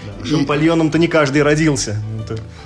Да, 0.07 0.25
и... 0.25 0.29
Шампальоном-то 0.29 0.99
не 0.99 1.09
каждый 1.09 1.43
родился. 1.43 2.03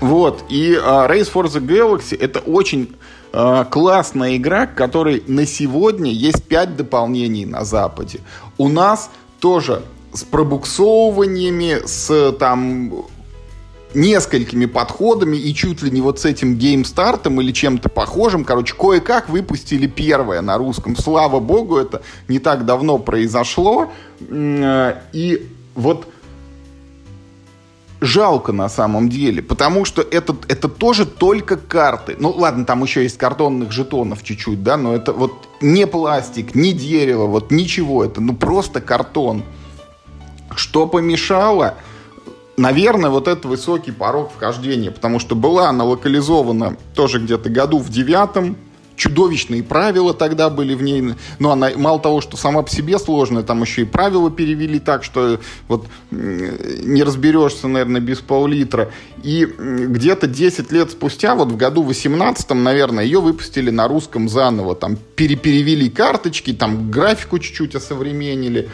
Вот, 0.00 0.44
и 0.48 0.72
uh, 0.72 1.09
Race 1.09 1.30
for 1.32 1.44
the 1.44 1.64
Galaxy 1.64 2.18
это 2.18 2.40
очень 2.40 2.96
uh, 3.32 3.64
классная 3.64 4.36
игра, 4.36 4.66
которой 4.66 5.22
на 5.28 5.46
сегодня 5.46 6.11
есть 6.11 6.42
5 6.44 6.76
дополнений 6.76 7.46
на 7.46 7.64
Западе. 7.64 8.20
У 8.59 8.68
нас 8.68 9.11
тоже 9.38 9.82
с 10.12 10.24
пробуксовываниями, 10.24 11.86
с 11.86 12.32
там 12.32 13.06
несколькими 13.94 14.66
подходами 14.66 15.36
и 15.36 15.54
чуть 15.54 15.82
ли 15.82 15.90
не 15.90 16.00
вот 16.00 16.18
с 16.18 16.24
этим 16.24 16.56
геймстартом 16.56 17.40
или 17.40 17.52
чем-то 17.52 17.88
похожим. 17.88 18.44
Короче, 18.44 18.74
кое-как 18.74 19.28
выпустили 19.28 19.86
первое 19.86 20.40
на 20.40 20.56
русском. 20.56 20.96
Слава 20.96 21.40
богу, 21.40 21.76
это 21.76 22.02
не 22.28 22.38
так 22.38 22.64
давно 22.64 22.98
произошло. 22.98 23.90
И 24.30 25.48
вот 25.74 26.08
жалко 28.00 28.52
на 28.52 28.68
самом 28.68 29.08
деле, 29.08 29.42
потому 29.42 29.84
что 29.84 30.02
это, 30.02 30.34
это 30.48 30.68
тоже 30.68 31.06
только 31.06 31.56
карты. 31.56 32.16
Ну 32.18 32.30
ладно, 32.30 32.64
там 32.64 32.82
еще 32.82 33.02
есть 33.02 33.16
картонных 33.16 33.70
жетонов 33.72 34.24
чуть-чуть, 34.24 34.62
да, 34.62 34.76
но 34.76 34.94
это 34.94 35.12
вот 35.12 35.32
не 35.60 35.86
пластик, 35.86 36.54
не 36.54 36.72
дерево, 36.72 37.26
вот 37.26 37.50
ничего, 37.50 38.04
это 38.04 38.20
ну 38.20 38.34
просто 38.34 38.80
картон. 38.80 39.44
Что 40.57 40.86
помешало? 40.86 41.74
Наверное, 42.57 43.11
вот 43.11 43.28
этот 43.28 43.46
высокий 43.46 43.92
порог 43.92 44.32
вхождения, 44.32 44.90
потому 44.90 45.18
что 45.18 45.34
была 45.34 45.68
она 45.68 45.84
локализована 45.84 46.76
тоже 46.94 47.18
где-то 47.18 47.48
году 47.48 47.78
в 47.78 47.88
девятом, 47.88 48.57
чудовищные 48.97 49.62
правила 49.62 50.14
тогда 50.14 50.51
были 50.51 50.74
в 50.74 50.82
ней. 50.82 51.14
Но 51.38 51.53
она 51.53 51.70
мало 51.76 52.01
того, 52.01 52.20
что 52.20 52.36
сама 52.36 52.62
по 52.62 52.70
себе 52.70 52.99
сложная, 52.99 53.43
там 53.43 53.62
еще 53.62 53.82
и 53.82 53.84
правила 53.84 54.30
перевели 54.30 54.78
так, 54.78 55.05
что 55.05 55.40
вот 55.68 55.86
не 56.11 57.03
разберешься, 57.03 57.68
наверное, 57.68 58.01
без 58.01 58.18
пол-литра. 58.18 58.90
И 59.22 59.47
где-то 59.47 60.26
10 60.26 60.72
лет 60.72 60.90
спустя, 60.90 61.34
вот 61.34 61.49
в 61.49 61.57
году 61.57 61.82
18 61.82 62.51
наверное, 62.51 63.05
ее 63.05 63.20
выпустили 63.20 63.70
на 63.70 63.88
русском 63.88 64.28
заново. 64.28 64.74
Там 64.74 64.97
переперевели 65.16 65.88
карточки, 65.88 66.53
там 66.53 66.90
графику 66.90 67.38
чуть-чуть 67.38 67.74
осовременили. 67.74 68.68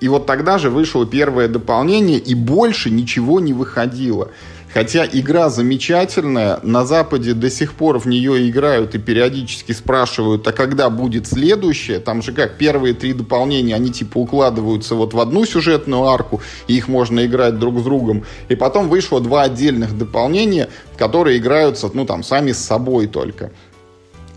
И 0.00 0.08
вот 0.08 0.26
тогда 0.26 0.58
же 0.58 0.70
вышло 0.70 1.06
первое 1.06 1.48
дополнение, 1.48 2.18
и 2.18 2.34
больше 2.34 2.90
ничего 2.90 3.40
не 3.40 3.52
выходило. 3.52 4.30
Хотя 4.74 5.06
игра 5.06 5.50
замечательная, 5.50 6.58
на 6.64 6.84
Западе 6.84 7.32
до 7.32 7.48
сих 7.48 7.74
пор 7.74 8.00
в 8.00 8.06
нее 8.06 8.50
играют 8.50 8.96
и 8.96 8.98
периодически 8.98 9.70
спрашивают, 9.70 10.44
а 10.48 10.52
когда 10.52 10.90
будет 10.90 11.28
следующее? 11.28 12.00
Там 12.00 12.22
же 12.22 12.32
как, 12.32 12.58
первые 12.58 12.92
три 12.92 13.12
дополнения, 13.12 13.76
они 13.76 13.92
типа 13.92 14.18
укладываются 14.18 14.96
вот 14.96 15.14
в 15.14 15.20
одну 15.20 15.46
сюжетную 15.46 16.02
арку, 16.08 16.42
и 16.66 16.76
их 16.76 16.88
можно 16.88 17.24
играть 17.24 17.56
друг 17.56 17.78
с 17.78 17.84
другом. 17.84 18.24
И 18.48 18.56
потом 18.56 18.88
вышло 18.88 19.20
два 19.20 19.42
отдельных 19.42 19.96
дополнения, 19.96 20.68
которые 20.98 21.38
играются, 21.38 21.88
ну 21.94 22.04
там, 22.04 22.24
сами 22.24 22.50
с 22.50 22.58
собой 22.58 23.06
только 23.06 23.52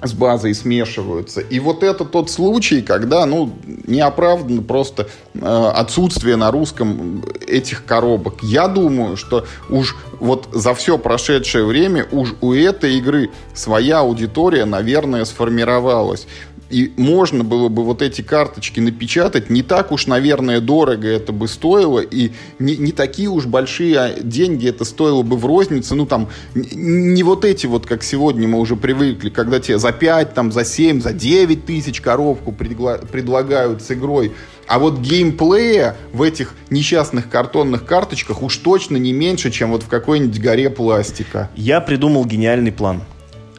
с 0.07 0.13
базой 0.13 0.55
смешиваются. 0.55 1.41
И 1.41 1.59
вот 1.59 1.83
это 1.83 2.05
тот 2.05 2.29
случай, 2.29 2.81
когда, 2.81 3.25
ну, 3.25 3.53
неоправданно 3.85 4.61
просто 4.61 5.07
э, 5.33 5.71
отсутствие 5.75 6.35
на 6.35 6.51
русском 6.51 7.23
этих 7.45 7.85
коробок. 7.85 8.43
Я 8.43 8.67
думаю, 8.67 9.17
что 9.17 9.45
уж 9.69 9.95
вот 10.19 10.47
за 10.51 10.73
все 10.73 10.97
прошедшее 10.97 11.65
время 11.65 12.07
уж 12.11 12.35
у 12.41 12.53
этой 12.53 12.97
игры 12.97 13.29
своя 13.53 13.99
аудитория, 13.99 14.65
наверное, 14.65 15.25
сформировалась 15.25 16.27
и 16.69 16.91
можно 16.97 17.43
было 17.43 17.69
бы 17.69 17.83
вот 17.83 18.01
эти 18.01 18.21
карточки 18.21 18.79
напечатать, 18.79 19.49
не 19.49 19.63
так 19.63 19.91
уж, 19.91 20.07
наверное, 20.07 20.59
дорого 20.59 21.07
это 21.07 21.31
бы 21.31 21.47
стоило, 21.47 21.99
и 21.99 22.31
не, 22.59 22.75
не 22.77 22.91
такие 22.91 23.29
уж 23.29 23.45
большие 23.45 24.17
деньги 24.21 24.67
это 24.67 24.83
стоило 24.85 25.21
бы 25.21 25.37
в 25.37 25.45
рознице, 25.45 25.95
ну 25.95 26.05
там, 26.05 26.29
не 26.53 27.23
вот 27.23 27.45
эти 27.45 27.65
вот, 27.67 27.85
как 27.85 28.03
сегодня 28.03 28.47
мы 28.47 28.59
уже 28.59 28.75
привыкли, 28.75 29.29
когда 29.29 29.59
тебе 29.59 29.79
за 29.79 29.91
5, 29.91 30.33
там, 30.33 30.51
за 30.51 30.65
7, 30.65 31.01
за 31.01 31.13
9 31.13 31.65
тысяч 31.65 32.01
коробку 32.01 32.51
предлагают 32.51 33.81
с 33.81 33.91
игрой, 33.91 34.33
а 34.67 34.79
вот 34.79 34.99
геймплея 34.99 35.95
в 36.11 36.21
этих 36.21 36.53
несчастных 36.69 37.29
картонных 37.29 37.85
карточках 37.85 38.41
уж 38.41 38.57
точно 38.57 38.97
не 38.97 39.13
меньше, 39.13 39.49
чем 39.49 39.71
вот 39.71 39.83
в 39.83 39.87
какой-нибудь 39.87 40.41
горе 40.41 40.69
пластика. 40.69 41.49
Я 41.55 41.79
придумал 41.79 42.25
гениальный 42.25 42.73
план. 42.73 43.01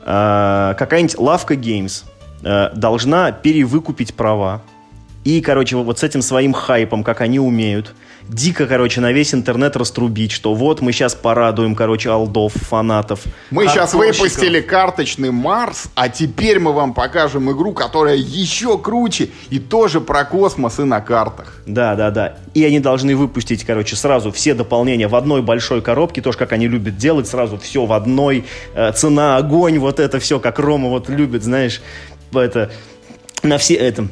А, 0.04 0.74
какая-нибудь 0.74 1.18
лавка 1.18 1.54
Games– 1.54 2.04
Э, 2.42 2.70
должна 2.74 3.32
перевыкупить 3.32 4.14
права. 4.14 4.62
И, 5.24 5.40
короче, 5.40 5.76
вот 5.76 5.98
с 5.98 6.02
этим 6.02 6.22
своим 6.22 6.52
хайпом, 6.52 7.04
как 7.04 7.20
они 7.20 7.38
умеют, 7.38 7.94
дико, 8.28 8.66
короче, 8.66 9.00
на 9.00 9.12
весь 9.12 9.34
интернет 9.34 9.76
раструбить, 9.76 10.32
что 10.32 10.54
вот 10.54 10.80
мы 10.80 10.92
сейчас 10.92 11.14
порадуем, 11.14 11.74
короче, 11.74 12.10
алдов, 12.10 12.52
фанатов. 12.54 13.24
Мы 13.50 13.66
сейчас 13.66 13.94
выпустили 13.94 14.60
карточный 14.60 15.30
Марс, 15.30 15.90
а 15.94 16.08
теперь 16.08 16.60
мы 16.60 16.72
вам 16.72 16.94
покажем 16.94 17.50
игру, 17.50 17.72
которая 17.72 18.16
еще 18.16 18.78
круче 18.78 19.30
и 19.50 19.58
тоже 19.58 20.00
про 20.00 20.24
космос 20.24 20.78
и 20.78 20.84
на 20.84 21.00
картах. 21.00 21.60
Да, 21.66 21.94
да, 21.94 22.10
да. 22.10 22.38
И 22.54 22.64
они 22.64 22.80
должны 22.80 23.16
выпустить, 23.16 23.64
короче, 23.64 23.96
сразу 23.96 24.30
все 24.30 24.54
дополнения 24.54 25.08
в 25.08 25.16
одной 25.16 25.42
большой 25.42 25.82
коробке, 25.82 26.22
тоже 26.22 26.38
как 26.38 26.52
они 26.52 26.68
любят 26.68 26.96
делать, 26.96 27.26
сразу 27.26 27.58
все 27.58 27.84
в 27.84 27.92
одной, 27.92 28.44
э, 28.74 28.92
цена, 28.92 29.36
огонь, 29.36 29.78
вот 29.78 30.00
это 30.00 30.20
все, 30.20 30.38
как 30.38 30.58
Рома 30.58 30.88
вот 30.88 31.08
любит, 31.08 31.42
знаешь, 31.42 31.82
это, 32.32 32.70
на 33.42 33.58
все 33.58 33.74
этом 33.74 34.10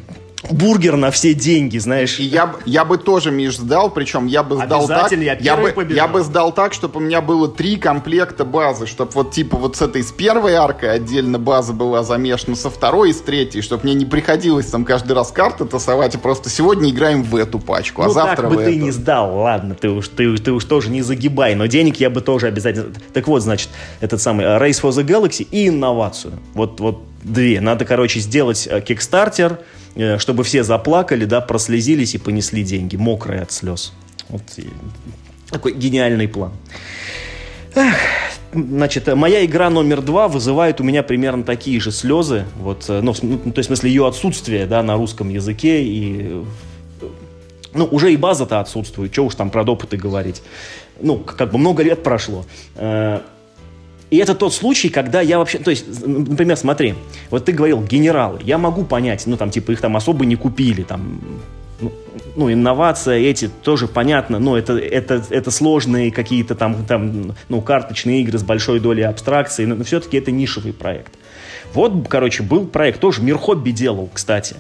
бургер 0.51 0.97
на 0.97 1.11
все 1.11 1.35
деньги, 1.35 1.79
знаешь. 1.79 2.19
И 2.19 2.25
я, 2.25 2.55
я 2.64 2.85
бы 2.85 2.99
тоже, 2.99 3.31
Миш, 3.31 3.57
сдал, 3.57 3.91
причем 3.91 4.27
я 4.27 4.43
бы 4.43 4.57
сдал 4.57 4.87
так... 4.87 5.11
Я, 5.12 5.35
я, 5.35 5.57
бы, 5.57 5.87
я 5.91 6.09
бы 6.09 6.23
сдал 6.23 6.53
так, 6.53 6.73
чтобы 6.73 6.99
у 6.99 7.01
меня 7.01 7.21
было 7.21 7.49
три 7.49 7.77
комплекта 7.77 8.45
базы, 8.45 8.87
чтобы 8.87 9.12
вот 9.12 9.33
типа 9.33 9.57
вот 9.57 9.77
с 9.77 9.83
этой, 9.83 10.03
с 10.03 10.12
первой 10.12 10.55
аркой 10.55 10.93
отдельно 10.93 11.39
база 11.39 11.73
была 11.73 12.03
замешана, 12.03 12.57
со 12.57 12.71
второй 12.71 13.11
и 13.11 13.12
с 13.12 13.21
третьей, 13.21 13.62
чтобы 13.62 13.85
мне 13.85 13.95
не 13.95 14.05
приходилось 14.05 14.67
там 14.67 14.85
каждый 14.85 15.12
раз 15.12 15.33
карты 15.33 15.64
тасовать, 15.64 16.14
а 16.14 16.19
просто 16.19 16.51
сегодня 16.51 16.91
играем 16.91 17.23
в 17.23 17.37
эту 17.37 17.59
пачку, 17.59 18.03
а 18.03 18.07
ну, 18.07 18.12
завтра 18.12 18.43
так 18.43 18.51
бы 18.51 18.57
ты 18.57 18.71
эту. 18.71 18.85
не 18.85 18.91
сдал, 18.91 19.37
ладно, 19.39 19.75
ты 19.75 19.89
уж, 19.91 20.09
ты, 20.09 20.37
ты 20.37 20.53
уж 20.53 20.64
тоже 20.64 20.91
не 20.91 21.03
загибай, 21.03 21.55
но 21.55 21.67
денег 21.67 21.97
я 21.97 22.11
бы 22.11 22.21
тоже 22.21 22.47
обязательно... 22.47 22.93
Так 23.12 23.27
вот, 23.29 23.43
значит, 23.43 23.71
этот 24.01 24.21
самый 24.21 24.45
э, 24.45 24.59
Race 24.59 24.83
for 24.83 24.91
the 24.91 25.05
Galaxy 25.05 25.47
и 25.51 25.69
инновацию. 25.69 26.35
Вот, 26.55 26.81
вот 26.81 27.03
две. 27.23 27.61
Надо, 27.61 27.85
короче, 27.85 28.21
сделать 28.21 28.69
кикстартер, 28.85 29.61
э, 29.95 30.19
чтобы 30.19 30.45
все 30.45 30.62
заплакали, 30.62 31.25
да, 31.25 31.41
прослезились 31.41 32.14
и 32.14 32.19
понесли 32.19 32.62
деньги, 32.62 32.97
мокрые 32.97 33.43
от 33.43 33.53
слез. 33.53 33.93
Вот 34.29 34.43
такой 35.51 35.75
гениальный 35.75 36.29
план. 36.29 36.53
Эх, 37.75 37.95
значит, 38.53 39.14
моя 39.14 39.45
игра 39.45 39.71
номер 39.71 40.03
два 40.03 40.29
вызывает 40.29 40.81
у 40.81 40.85
меня 40.85 41.03
примерно 41.03 41.45
такие 41.45 41.81
же 41.81 41.93
слезы. 41.93 42.45
Вот, 42.59 42.87
э, 42.89 43.01
ну, 43.01 43.14
ну, 43.23 43.39
то 43.53 43.59
есть, 43.59 43.69
в 43.69 43.75
смысле, 43.75 43.91
ее 43.91 44.07
отсутствие, 44.07 44.67
да, 44.67 44.83
на 44.83 44.97
русском 44.97 45.29
языке 45.29 45.83
и 45.83 46.43
ну, 47.75 47.85
уже 47.85 48.12
и 48.12 48.17
база-то 48.17 48.61
отсутствует, 48.61 49.12
что 49.12 49.27
уж 49.27 49.35
там 49.35 49.51
про 49.51 49.62
допыты 49.64 49.97
говорить. 49.97 50.43
Ну, 51.01 51.19
как 51.19 51.53
бы 51.53 51.59
много 51.59 51.83
лет 51.83 52.03
прошло. 52.03 52.47
И 54.11 54.19
это 54.19 54.35
тот 54.35 54.55
случай, 54.55 54.89
когда 54.89 55.21
я 55.21 55.39
вообще... 55.39 55.59
То 55.59 55.71
есть, 55.71 56.07
например, 56.07 56.57
смотри, 56.57 56.95
вот 57.31 57.45
ты 57.45 57.53
говорил, 57.53 57.83
генералы. 57.83 58.41
Я 58.45 58.57
могу 58.57 58.85
понять, 58.85 59.27
ну, 59.27 59.37
там, 59.37 59.51
типа, 59.51 59.73
их 59.73 59.81
там 59.81 59.97
особо 59.97 60.25
не 60.25 60.37
купили, 60.37 60.83
там, 60.83 61.21
ну, 61.81 61.93
ну 62.37 62.53
инновация 62.53 63.19
эти 63.19 63.49
тоже 63.49 63.89
понятно, 63.89 64.39
но 64.39 64.57
это, 64.57 64.79
это, 64.79 65.23
это 65.31 65.51
сложные 65.51 66.13
какие-то 66.13 66.55
там, 66.55 66.85
там, 66.85 67.35
ну, 67.49 67.61
карточные 67.61 68.23
игры 68.23 68.39
с 68.39 68.45
большой 68.45 68.79
долей 68.79 69.03
абстракции, 69.03 69.65
но, 69.65 69.75
но 69.75 69.83
все-таки 69.83 70.19
это 70.19 70.31
нишевый 70.31 70.73
проект. 70.73 71.13
Вот, 71.75 72.07
короче, 72.09 72.45
был 72.45 72.67
проект, 72.67 73.01
тоже 73.01 73.23
Мир 73.23 73.39
Хобби 73.39 73.71
делал, 73.71 74.09
кстати. 74.13 74.57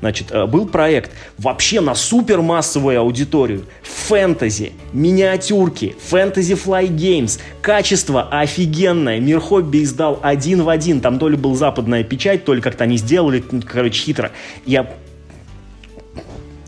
Значит, 0.00 0.30
э, 0.30 0.46
был 0.46 0.66
проект 0.66 1.10
вообще 1.38 1.80
на 1.80 1.94
супермассовую 1.94 3.00
аудиторию. 3.00 3.64
Фэнтези, 3.82 4.72
миниатюрки, 4.92 5.96
фэнтези 6.00 6.54
флай 6.54 6.86
геймс, 6.86 7.38
качество 7.60 8.28
офигенное. 8.30 9.20
Мир 9.20 9.40
Хобби 9.40 9.82
издал 9.82 10.20
один 10.22 10.62
в 10.62 10.68
один. 10.68 11.00
Там 11.00 11.18
то 11.18 11.28
ли 11.28 11.36
был 11.36 11.54
западная 11.54 12.04
печать, 12.04 12.44
то 12.44 12.54
ли 12.54 12.60
как-то 12.60 12.84
они 12.84 12.96
сделали, 12.96 13.40
короче, 13.40 14.02
хитро. 14.02 14.30
Я 14.66 14.88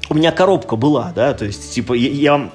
у 0.08 0.14
меня 0.14 0.32
коробка 0.32 0.74
была, 0.74 1.12
да, 1.14 1.34
то 1.34 1.44
есть, 1.44 1.72
типа, 1.72 1.94
я, 1.94 2.10
я 2.10 2.50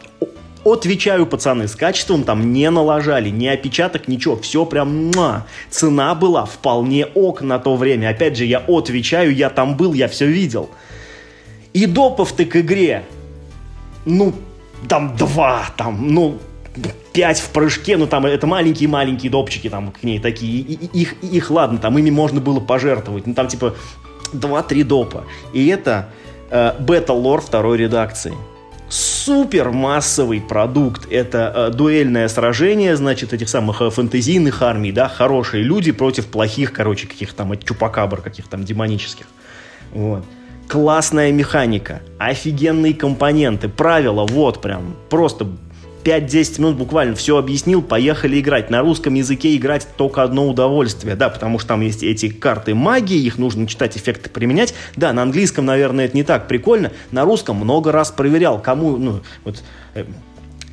Отвечаю, 0.66 1.28
пацаны, 1.28 1.68
с 1.68 1.76
качеством 1.76 2.24
там 2.24 2.51
не 2.51 2.72
налажали, 2.72 3.30
ни 3.30 3.45
опечаток, 3.45 4.07
ничего. 4.07 4.36
Все 4.36 4.66
прям 4.66 5.11
муа. 5.11 5.45
Цена 5.70 6.16
была 6.16 6.45
вполне 6.45 7.05
ок 7.05 7.43
на 7.43 7.59
то 7.59 7.76
время. 7.76 8.09
Опять 8.09 8.36
же, 8.36 8.45
я 8.45 8.63
отвечаю, 8.68 9.32
я 9.36 9.51
там 9.51 9.78
был, 9.78 9.93
я 9.93 10.07
все 10.07 10.26
видел. 10.26 10.72
И 11.74 11.86
допов 11.86 12.32
ты 12.32 12.45
к 12.45 12.55
игре, 12.55 13.03
ну, 14.05 14.34
там 14.89 15.16
два, 15.16 15.68
там, 15.78 16.11
ну, 16.11 16.39
пять 17.13 17.39
в 17.39 17.49
прыжке, 17.49 17.95
ну 17.95 18.07
там 18.07 18.26
это 18.26 18.47
маленькие-маленькие 18.47 19.32
допчики 19.32 19.70
там 19.70 19.91
к 19.91 20.03
ней 20.03 20.20
такие, 20.20 20.61
и, 20.61 20.99
их, 20.99 21.13
их 21.22 21.51
ладно, 21.51 21.78
там 21.78 21.97
ими 21.97 22.09
можно 22.09 22.41
было 22.41 22.59
пожертвовать, 22.59 23.28
ну 23.28 23.34
там 23.34 23.47
типа 23.47 23.76
два-три 24.34 24.84
допа. 24.84 25.24
И 25.53 25.68
это 25.68 26.09
э, 26.49 26.74
бета-лор 26.80 27.39
второй 27.39 27.78
редакции 27.78 28.34
супер 29.26 29.72
массовый 29.72 30.40
продукт. 30.40 31.08
Это 31.12 31.52
э, 31.56 31.76
дуэльное 31.76 32.28
сражение, 32.28 32.96
значит, 32.96 33.34
этих 33.34 33.50
самых 33.50 33.82
э, 33.82 33.90
фэнтезийных 33.90 34.62
армий, 34.62 34.92
да, 34.92 35.08
хорошие 35.10 35.64
люди 35.64 35.92
против 35.92 36.28
плохих, 36.28 36.72
короче, 36.72 37.08
каких-то 37.08 37.38
там 37.38 37.58
чупакабр, 37.58 38.22
каких-то 38.22 38.52
там 38.52 38.64
демонических. 38.64 39.26
Вот. 39.94 40.24
Классная 40.68 41.32
механика, 41.32 42.02
офигенные 42.20 42.94
компоненты, 42.94 43.68
правила, 43.68 44.26
вот 44.28 44.62
прям, 44.62 44.96
просто 45.10 45.48
5-10 46.06 46.62
минут 46.62 46.76
буквально 46.78 47.16
все 47.16 47.36
объяснил, 47.36 47.82
поехали 47.82 48.39
играть. 48.39 48.70
На 48.70 48.82
русском 48.82 49.16
языке 49.16 49.56
играть 49.56 49.88
только 49.97 50.22
одно 50.22 50.47
удовольствие, 50.47 51.16
да, 51.16 51.30
потому 51.30 51.58
что 51.58 51.70
там 51.70 51.82
есть 51.82 52.03
эти 52.03 52.30
карты 52.30 52.76
магии, 52.76 53.18
их 53.18 53.39
нужно 53.39 53.68
читать, 53.68 53.97
эффекты 53.97 54.30
применять. 54.30 54.76
Да, 54.95 55.12
на 55.14 55.24
английском, 55.24 55.66
наверное, 55.66 56.06
это 56.06 56.16
не 56.16 56.24
так 56.24 56.47
прикольно, 56.47 56.91
на 57.12 57.26
русском 57.26 57.58
много 57.58 57.91
раз 57.91 58.12
проверял, 58.12 58.62
кому, 58.62 58.97
ну, 58.97 59.22
вот, 59.43 59.64
э, 59.95 60.06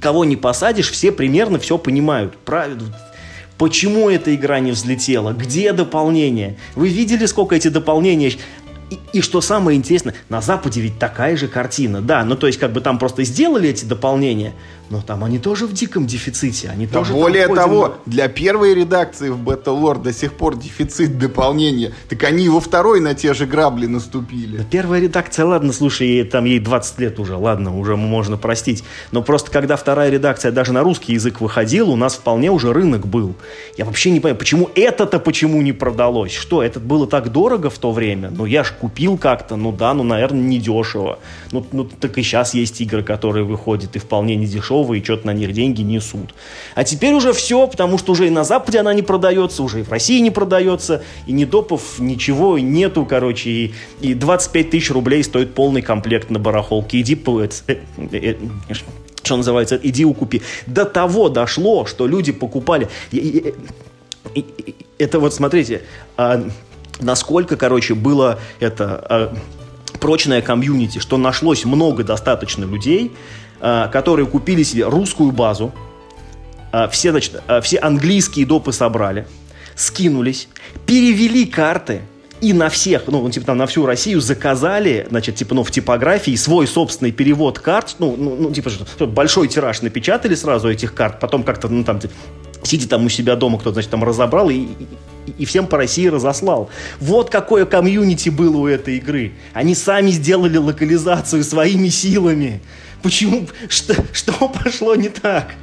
кого 0.00 0.26
не 0.26 0.36
посадишь, 0.36 0.90
все 0.90 1.10
примерно 1.10 1.58
все 1.58 1.78
понимают. 1.78 2.36
Правильно, 2.44 2.94
Почему 3.56 4.10
эта 4.10 4.34
игра 4.34 4.58
не 4.58 4.72
взлетела? 4.72 5.32
Где 5.32 5.72
дополнение? 5.72 6.56
Вы 6.74 6.88
видели, 6.88 7.26
сколько 7.26 7.54
эти 7.54 7.68
дополнения? 7.68 8.32
И, 8.90 8.98
и 9.12 9.20
что 9.20 9.40
самое 9.40 9.78
интересное, 9.78 10.14
на 10.28 10.40
Западе 10.40 10.80
ведь 10.80 10.98
такая 10.98 11.36
же 11.36 11.48
картина. 11.48 12.00
Да, 12.00 12.24
ну 12.24 12.34
то 12.34 12.46
есть 12.46 12.58
как 12.58 12.72
бы 12.72 12.80
там 12.80 12.98
просто 12.98 13.24
сделали 13.24 13.70
эти 13.70 13.84
дополнения, 13.84 14.52
но 14.92 15.00
там 15.00 15.24
они 15.24 15.38
тоже 15.38 15.66
в 15.66 15.72
диком 15.72 16.06
дефиците. 16.06 16.68
Они 16.68 16.86
да 16.86 16.98
тоже 16.98 17.14
более 17.14 17.48
того, 17.48 17.94
для 18.04 18.28
первой 18.28 18.74
редакции 18.74 19.30
в 19.30 19.42
Battle 19.42 20.00
до 20.02 20.12
сих 20.12 20.34
пор 20.34 20.58
дефицит 20.58 21.18
дополнения. 21.18 21.92
Так 22.10 22.22
они 22.24 22.50
во 22.50 22.60
второй 22.60 23.00
на 23.00 23.14
те 23.14 23.32
же 23.32 23.46
грабли 23.46 23.86
наступили. 23.86 24.58
Да 24.58 24.64
первая 24.70 25.00
редакция, 25.00 25.46
ладно, 25.46 25.72
слушай, 25.72 26.22
там 26.24 26.44
ей 26.44 26.58
20 26.58 26.98
лет 26.98 27.18
уже, 27.18 27.36
ладно, 27.36 27.74
уже 27.78 27.96
можно 27.96 28.36
простить. 28.36 28.84
Но 29.12 29.22
просто 29.22 29.50
когда 29.50 29.76
вторая 29.76 30.10
редакция 30.10 30.52
даже 30.52 30.74
на 30.74 30.82
русский 30.82 31.14
язык 31.14 31.40
выходила, 31.40 31.88
у 31.88 31.96
нас 31.96 32.16
вполне 32.16 32.50
уже 32.50 32.74
рынок 32.74 33.06
был. 33.06 33.34
Я 33.78 33.86
вообще 33.86 34.10
не 34.10 34.20
понимаю, 34.20 34.38
почему 34.38 34.68
это-то 34.74 35.20
почему 35.20 35.62
не 35.62 35.72
продалось? 35.72 36.34
Что, 36.34 36.62
это 36.62 36.80
было 36.80 37.06
так 37.06 37.32
дорого 37.32 37.70
в 37.70 37.78
то 37.78 37.92
время? 37.92 38.30
Ну, 38.30 38.44
я 38.44 38.62
ж 38.62 38.74
купил 38.78 39.16
как-то, 39.16 39.56
ну 39.56 39.72
да, 39.72 39.94
ну, 39.94 40.02
наверное, 40.02 40.42
недешево. 40.42 41.18
Ну, 41.50 41.64
ну, 41.72 41.84
так 41.84 42.18
и 42.18 42.22
сейчас 42.22 42.52
есть 42.52 42.78
игры, 42.82 43.02
которые 43.02 43.46
выходят 43.46 43.96
и 43.96 43.98
вполне 43.98 44.36
недешево 44.36 44.81
готовы 44.82 44.98
и 44.98 45.04
что-то 45.04 45.26
на 45.26 45.32
них 45.32 45.52
деньги 45.52 45.82
несут. 45.82 46.34
А 46.74 46.84
теперь 46.84 47.14
уже 47.14 47.32
все, 47.32 47.66
потому 47.66 47.98
что 47.98 48.12
уже 48.12 48.26
и 48.26 48.30
на 48.30 48.44
Западе 48.44 48.80
она 48.80 48.94
не 48.94 49.02
продается, 49.02 49.62
уже 49.62 49.80
и 49.80 49.82
в 49.82 49.90
России 49.90 50.20
не 50.20 50.30
продается, 50.30 51.02
и 51.26 51.32
ни 51.32 51.44
допов, 51.44 51.98
ничего 51.98 52.58
нету, 52.58 53.06
короче, 53.06 53.50
и, 53.50 53.74
и 54.00 54.14
25 54.14 54.70
тысяч 54.70 54.90
рублей 54.90 55.22
стоит 55.24 55.54
полный 55.54 55.82
комплект 55.82 56.30
на 56.30 56.38
барахолке. 56.38 57.00
Иди, 57.00 57.14
э, 57.14 57.48
э, 57.68 57.76
э, 58.12 58.34
что 59.22 59.36
называется, 59.36 59.78
иди 59.82 60.04
укупи. 60.04 60.42
До 60.66 60.84
того 60.84 61.28
дошло, 61.28 61.86
что 61.86 62.06
люди 62.06 62.32
покупали... 62.32 62.88
Это 64.98 65.18
вот, 65.18 65.34
смотрите, 65.34 65.82
а, 66.16 66.42
насколько, 67.00 67.56
короче, 67.56 67.94
было 67.94 68.38
это 68.60 69.04
а, 69.08 69.34
прочное 70.00 70.42
комьюнити, 70.42 70.98
что 70.98 71.16
нашлось 71.16 71.64
много 71.64 72.04
достаточно 72.04 72.64
людей, 72.64 73.12
которые 73.92 74.26
купили 74.26 74.62
себе 74.62 74.86
русскую 74.86 75.30
базу, 75.30 75.72
э, 76.72 76.88
все, 76.90 77.12
значит, 77.12 77.40
э, 77.46 77.60
все 77.60 77.78
английские 77.78 78.44
допы 78.44 78.72
собрали, 78.72 79.26
скинулись, 79.76 80.48
перевели 80.84 81.46
карты 81.46 82.02
и 82.42 82.52
на 82.52 82.68
всех, 82.68 83.04
ну, 83.06 83.30
типа 83.30 83.46
там 83.46 83.58
на 83.58 83.66
всю 83.68 83.86
Россию 83.86 84.20
заказали, 84.20 85.06
значит, 85.08 85.36
типа, 85.36 85.54
ну, 85.54 85.62
в 85.62 85.70
типографии 85.70 86.34
свой 86.34 86.66
собственный 86.66 87.12
перевод 87.12 87.60
карт, 87.60 87.94
ну, 88.00 88.16
ну, 88.18 88.36
ну 88.36 88.52
типа, 88.52 88.70
большой 89.06 89.46
тираж 89.46 89.80
напечатали 89.80 90.34
сразу 90.34 90.68
этих 90.68 90.92
карт, 90.92 91.20
потом 91.20 91.44
как-то, 91.44 91.68
ну, 91.68 91.84
там, 91.84 92.00
сидя 92.64 92.88
там 92.88 93.06
у 93.06 93.08
себя 93.08 93.36
дома, 93.36 93.58
кто-то, 93.58 93.74
значит, 93.74 93.92
там 93.92 94.02
разобрал 94.02 94.50
и, 94.50 94.56
и, 94.56 94.88
и 95.38 95.44
всем 95.44 95.68
по 95.68 95.76
России 95.76 96.08
разослал. 96.08 96.68
Вот 97.00 97.30
какое 97.30 97.64
комьюнити 97.64 98.28
было 98.28 98.56
у 98.56 98.66
этой 98.66 98.96
игры. 98.96 99.32
Они 99.52 99.76
сами 99.76 100.10
сделали 100.10 100.56
локализацию 100.56 101.44
своими 101.44 101.88
силами. 101.88 102.60
Почему? 103.02 103.46
Что, 103.68 103.94
что 104.12 104.48
пошло 104.48 104.94
не 104.94 105.08
так? 105.08 105.54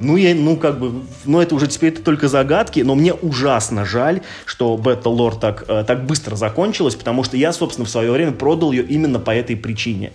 Ну, 0.00 0.16
я, 0.16 0.34
ну, 0.34 0.56
как 0.56 0.80
бы, 0.80 1.02
ну, 1.24 1.40
это 1.40 1.54
уже 1.54 1.68
теперь 1.68 1.92
это 1.92 2.02
только 2.02 2.28
загадки, 2.28 2.80
но 2.80 2.94
мне 2.94 3.14
ужасно 3.14 3.84
жаль, 3.84 4.22
что 4.44 4.76
Battle 4.76 5.16
Lore 5.16 5.38
так, 5.38 5.64
э, 5.68 5.84
так 5.86 6.04
быстро 6.04 6.34
закончилась, 6.34 6.96
потому 6.96 7.22
что 7.22 7.36
я, 7.36 7.52
собственно, 7.52 7.86
в 7.86 7.90
свое 7.90 8.10
время 8.10 8.32
продал 8.32 8.72
ее 8.72 8.82
именно 8.82 9.20
по 9.20 9.30
этой 9.30 9.56
причине. 9.56 10.12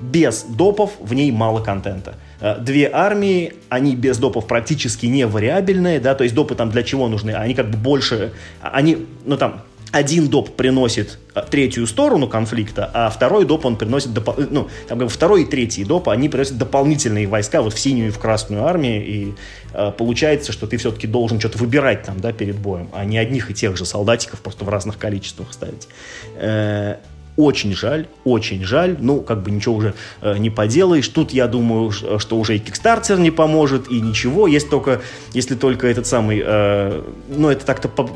Без 0.00 0.44
допов 0.44 0.92
в 0.98 1.12
ней 1.12 1.30
мало 1.30 1.62
контента. 1.62 2.14
Э, 2.40 2.58
две 2.58 2.90
армии, 2.90 3.52
они 3.68 3.96
без 3.96 4.16
допов 4.16 4.46
практически 4.46 5.06
не 5.06 5.26
вариабельные, 5.26 6.00
да, 6.00 6.14
то 6.14 6.24
есть 6.24 6.34
допы 6.34 6.54
там 6.54 6.70
для 6.70 6.82
чего 6.82 7.06
нужны? 7.08 7.32
Они 7.32 7.54
как 7.54 7.70
бы 7.70 7.76
больше, 7.76 8.32
они, 8.62 9.06
ну, 9.26 9.36
там, 9.36 9.62
один 9.92 10.28
доп 10.28 10.54
приносит 10.54 11.18
а, 11.34 11.42
третью 11.42 11.86
сторону 11.86 12.28
конфликта, 12.28 12.90
а 12.92 13.10
второй 13.10 13.44
доп 13.44 13.64
он 13.64 13.76
приносит, 13.76 14.12
допол... 14.12 14.34
ну, 14.50 14.68
там, 14.86 15.08
второй 15.08 15.42
и 15.42 15.44
третий 15.46 15.84
доп, 15.84 16.08
они 16.08 16.28
приносят 16.28 16.58
дополнительные 16.58 17.26
войска 17.26 17.62
вот 17.62 17.72
в 17.72 17.78
синюю 17.78 18.08
и 18.08 18.10
в 18.10 18.18
красную 18.18 18.64
армию, 18.64 19.06
и 19.06 19.34
э, 19.72 19.92
получается, 19.96 20.52
что 20.52 20.66
ты 20.66 20.76
все-таки 20.76 21.06
должен 21.06 21.40
что-то 21.40 21.58
выбирать 21.58 22.02
там, 22.02 22.20
да, 22.20 22.32
перед 22.32 22.56
боем, 22.56 22.88
а 22.92 23.04
не 23.04 23.18
одних 23.18 23.50
и 23.50 23.54
тех 23.54 23.76
же 23.76 23.84
солдатиков 23.84 24.40
просто 24.40 24.64
в 24.64 24.68
разных 24.68 24.98
количествах 24.98 25.52
ставить. 25.52 25.88
Э, 26.36 26.96
очень 27.38 27.72
жаль, 27.72 28.08
очень 28.24 28.64
жаль. 28.64 28.96
Ну, 28.98 29.20
как 29.20 29.44
бы 29.44 29.52
ничего 29.52 29.76
уже 29.76 29.94
э, 30.20 30.36
не 30.38 30.50
поделаешь. 30.50 31.06
Тут 31.06 31.30
я 31.30 31.46
думаю, 31.46 31.92
что 31.92 32.36
уже 32.36 32.56
и 32.56 32.58
Kickstarter 32.58 33.18
не 33.18 33.30
поможет, 33.30 33.88
и 33.92 34.00
ничего. 34.00 34.48
Есть 34.48 34.68
только, 34.68 35.02
если 35.32 35.54
только 35.54 35.86
этот 35.86 36.08
самый, 36.08 36.42
э, 36.44 37.02
ну, 37.28 37.48
это 37.48 37.64
так-то 37.64 37.88
по, 37.88 38.10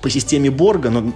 по 0.00 0.10
системе 0.10 0.50
Борга, 0.50 0.90
но, 0.90 1.12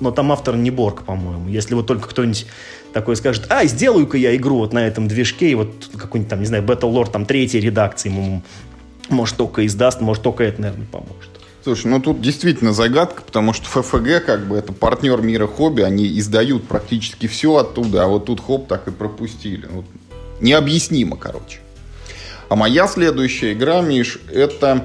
но 0.00 0.10
там 0.10 0.32
автор 0.32 0.56
не 0.56 0.70
Борг, 0.70 1.04
по-моему. 1.04 1.48
Если 1.48 1.74
вот 1.74 1.86
только 1.86 2.08
кто-нибудь 2.08 2.46
такой 2.92 3.16
скажет, 3.16 3.50
ай, 3.50 3.66
сделаю-ка 3.66 4.16
я 4.16 4.34
игру 4.36 4.58
вот 4.58 4.72
на 4.72 4.86
этом 4.86 5.08
движке, 5.08 5.50
и 5.50 5.54
вот 5.54 5.90
какой-нибудь 5.96 6.30
там, 6.30 6.40
не 6.40 6.46
знаю, 6.46 6.62
Battle 6.62 6.92
Lord 6.92 7.10
там 7.10 7.26
третьей 7.26 7.60
редакции 7.60 8.08
ему, 8.08 8.42
может, 9.08 9.36
только 9.36 9.66
издаст, 9.66 10.00
может, 10.00 10.22
только 10.22 10.44
это, 10.44 10.62
наверное, 10.62 10.86
поможет. 10.86 11.30
Слушай, 11.64 11.86
ну 11.86 12.00
тут 12.00 12.20
действительно 12.20 12.74
загадка, 12.74 13.22
потому 13.22 13.54
что 13.54 13.66
ФФГ, 13.66 14.24
как 14.26 14.46
бы, 14.46 14.56
это 14.56 14.72
партнер 14.72 15.22
мира 15.22 15.46
хобби, 15.46 15.80
они 15.80 16.18
издают 16.18 16.68
практически 16.68 17.26
все 17.26 17.56
оттуда, 17.56 18.04
а 18.04 18.06
вот 18.06 18.26
тут 18.26 18.40
хоп, 18.40 18.68
так 18.68 18.86
и 18.86 18.90
пропустили. 18.90 19.66
Вот. 19.70 19.86
Необъяснимо, 20.40 21.16
короче. 21.16 21.60
А 22.50 22.56
моя 22.56 22.86
следующая 22.86 23.54
игра, 23.54 23.80
Миш, 23.80 24.18
это 24.30 24.84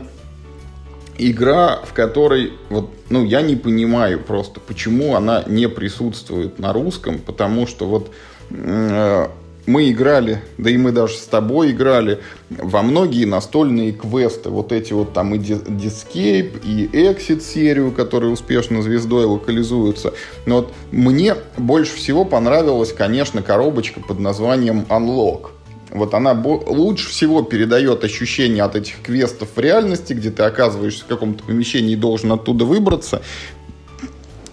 игра, 1.19 1.79
в 1.83 1.93
которой 1.93 2.53
вот, 2.69 2.89
ну, 3.09 3.23
я 3.23 3.41
не 3.41 3.55
понимаю 3.55 4.19
просто, 4.19 4.59
почему 4.59 5.15
она 5.15 5.43
не 5.45 5.67
присутствует 5.67 6.57
на 6.59 6.73
русском, 6.73 7.19
потому 7.19 7.67
что 7.67 7.87
вот 7.87 8.11
э, 8.49 9.27
мы 9.69 9.91
играли, 9.91 10.41
да 10.57 10.71
и 10.71 10.77
мы 10.77 10.91
даже 10.91 11.15
с 11.15 11.25
тобой 11.25 11.71
играли 11.71 12.19
во 12.49 12.81
многие 12.81 13.25
настольные 13.25 13.91
квесты, 13.91 14.49
вот 14.49 14.71
эти 14.71 14.93
вот 14.93 15.13
там 15.13 15.35
и 15.35 15.37
Discape, 15.37 16.61
и 16.63 16.87
Exit 16.87 17.41
серию, 17.41 17.91
которые 17.91 18.31
успешно 18.31 18.81
звездой 18.81 19.25
локализуются. 19.25 20.13
Но 20.45 20.57
вот 20.57 20.73
мне 20.91 21.35
больше 21.57 21.95
всего 21.95 22.25
понравилась, 22.25 22.93
конечно, 22.93 23.43
коробочка 23.43 23.99
под 23.99 24.19
названием 24.19 24.85
Unlock. 24.89 25.49
Вот 25.91 26.13
она 26.13 26.33
лучше 26.33 27.09
всего 27.09 27.41
передает 27.41 28.03
ощущение 28.03 28.63
от 28.63 28.75
этих 28.75 29.01
квестов 29.01 29.49
в 29.55 29.59
реальности, 29.59 30.13
где 30.13 30.29
ты 30.29 30.43
оказываешься 30.43 31.03
в 31.03 31.07
каком-то 31.07 31.43
помещении 31.43 31.93
и 31.93 31.95
должен 31.95 32.31
оттуда 32.31 32.65
выбраться. 32.65 33.21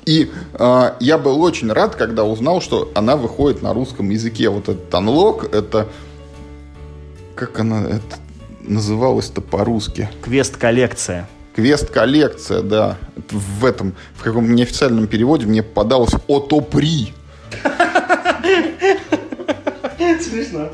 И 0.07 0.30
э, 0.55 0.93
я 1.01 1.18
был 1.18 1.43
очень 1.43 1.70
рад, 1.72 1.97
когда 1.97 2.24
узнал, 2.24 2.61
что 2.62 2.91
она 2.95 3.16
выходит 3.16 3.62
на 3.62 3.74
русском 3.74 4.09
языке. 4.09 4.49
Вот 4.49 4.68
этот 4.68 4.89
unlock, 4.93 5.55
это... 5.55 5.89
Как 7.34 7.59
она 7.59 7.82
это 7.84 8.16
называлась-то 8.61 9.41
по-русски? 9.43 10.09
Квест-коллекция. 10.22 11.28
Квест-коллекция, 11.55 12.62
да. 12.62 12.97
В 13.30 13.64
этом, 13.64 13.95
в 14.14 14.22
каком-то 14.22 14.51
неофициальном 14.53 15.07
переводе 15.07 15.47
мне 15.47 15.62
попадалось 15.62 16.14
«Отопри». 16.28 17.12
Смешно. 19.99 20.70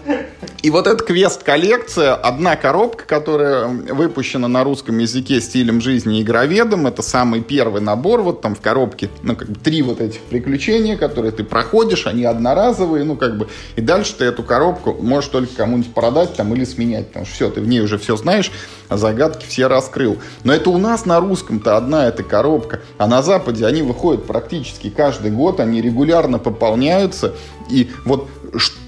И 0.62 0.70
вот 0.70 0.86
эта 0.86 1.02
квест-коллекция, 1.02 2.14
одна 2.14 2.54
коробка, 2.54 3.04
которая 3.04 3.66
выпущена 3.66 4.46
на 4.46 4.62
русском 4.62 4.96
языке 4.98 5.40
стилем 5.40 5.80
жизни 5.80 6.22
игроведом, 6.22 6.86
это 6.86 7.02
самый 7.02 7.40
первый 7.40 7.82
набор, 7.82 8.22
вот 8.22 8.42
там 8.42 8.54
в 8.54 8.60
коробке, 8.60 9.10
ну, 9.22 9.34
как 9.34 9.48
бы 9.48 9.58
три 9.58 9.82
вот 9.82 10.00
этих 10.00 10.20
приключения, 10.20 10.96
которые 10.96 11.32
ты 11.32 11.42
проходишь, 11.42 12.06
они 12.06 12.24
одноразовые, 12.24 13.02
ну, 13.02 13.16
как 13.16 13.38
бы, 13.38 13.48
и 13.74 13.80
дальше 13.80 14.14
ты 14.16 14.26
эту 14.26 14.44
коробку 14.44 14.96
можешь 15.00 15.30
только 15.30 15.52
кому-нибудь 15.56 15.92
продать 15.92 16.36
там 16.36 16.54
или 16.54 16.64
сменять, 16.64 17.08
потому 17.08 17.26
что 17.26 17.34
все, 17.34 17.50
ты 17.50 17.60
в 17.60 17.66
ней 17.66 17.80
уже 17.80 17.98
все 17.98 18.16
знаешь, 18.16 18.52
а 18.88 18.96
загадки 18.96 19.44
все 19.48 19.66
раскрыл. 19.66 20.18
Но 20.44 20.52
это 20.52 20.70
у 20.70 20.78
нас 20.78 21.06
на 21.06 21.18
русском-то 21.18 21.76
одна 21.76 22.06
эта 22.06 22.22
коробка, 22.22 22.82
а 22.98 23.08
на 23.08 23.20
Западе 23.22 23.66
они 23.66 23.82
выходят 23.82 24.26
практически 24.26 24.90
каждый 24.90 25.32
год, 25.32 25.58
они 25.58 25.82
регулярно 25.82 26.38
пополняются, 26.38 27.34
и 27.68 27.90
вот 28.04 28.28
что 28.56 28.81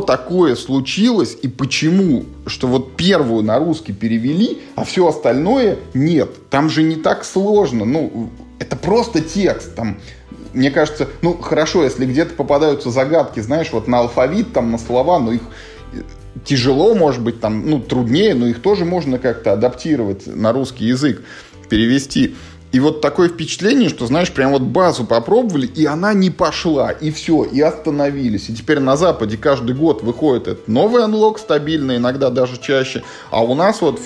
такое 0.00 0.56
случилось 0.56 1.36
и 1.40 1.48
почему, 1.48 2.24
что 2.46 2.66
вот 2.66 2.96
первую 2.96 3.42
на 3.42 3.58
русский 3.58 3.92
перевели, 3.92 4.58
а 4.74 4.84
все 4.84 5.06
остальное 5.06 5.78
нет. 5.94 6.48
Там 6.48 6.70
же 6.70 6.82
не 6.82 6.96
так 6.96 7.24
сложно. 7.24 7.84
Ну, 7.84 8.30
это 8.58 8.76
просто 8.76 9.20
текст. 9.20 9.74
Там, 9.74 9.98
мне 10.52 10.70
кажется, 10.70 11.08
ну, 11.22 11.36
хорошо, 11.36 11.84
если 11.84 12.06
где-то 12.06 12.34
попадаются 12.34 12.90
загадки, 12.90 13.40
знаешь, 13.40 13.72
вот 13.72 13.88
на 13.88 14.00
алфавит, 14.00 14.52
там, 14.52 14.70
на 14.70 14.78
слова, 14.78 15.18
но 15.18 15.32
их 15.32 15.42
тяжело, 16.44 16.94
может 16.94 17.22
быть, 17.22 17.40
там, 17.40 17.68
ну, 17.68 17.80
труднее, 17.80 18.34
но 18.34 18.46
их 18.46 18.62
тоже 18.62 18.84
можно 18.84 19.18
как-то 19.18 19.52
адаптировать 19.52 20.26
на 20.26 20.52
русский 20.52 20.86
язык, 20.86 21.22
перевести. 21.68 22.34
И 22.72 22.78
вот 22.78 23.00
такое 23.00 23.28
впечатление, 23.28 23.88
что, 23.88 24.06
знаешь, 24.06 24.30
прям 24.30 24.52
вот 24.52 24.62
базу 24.62 25.04
попробовали, 25.04 25.66
и 25.66 25.86
она 25.86 26.14
не 26.14 26.30
пошла, 26.30 26.92
и 26.92 27.10
все, 27.10 27.42
и 27.42 27.60
остановились. 27.60 28.48
И 28.48 28.54
теперь 28.54 28.78
на 28.78 28.96
Западе 28.96 29.36
каждый 29.36 29.74
год 29.74 30.02
выходит 30.02 30.46
этот 30.46 30.68
новый 30.68 31.02
анлок 31.02 31.40
стабильный, 31.40 31.96
иногда 31.96 32.30
даже 32.30 32.60
чаще. 32.60 33.02
А 33.30 33.42
у 33.42 33.56
нас 33.56 33.80
вот 33.80 34.00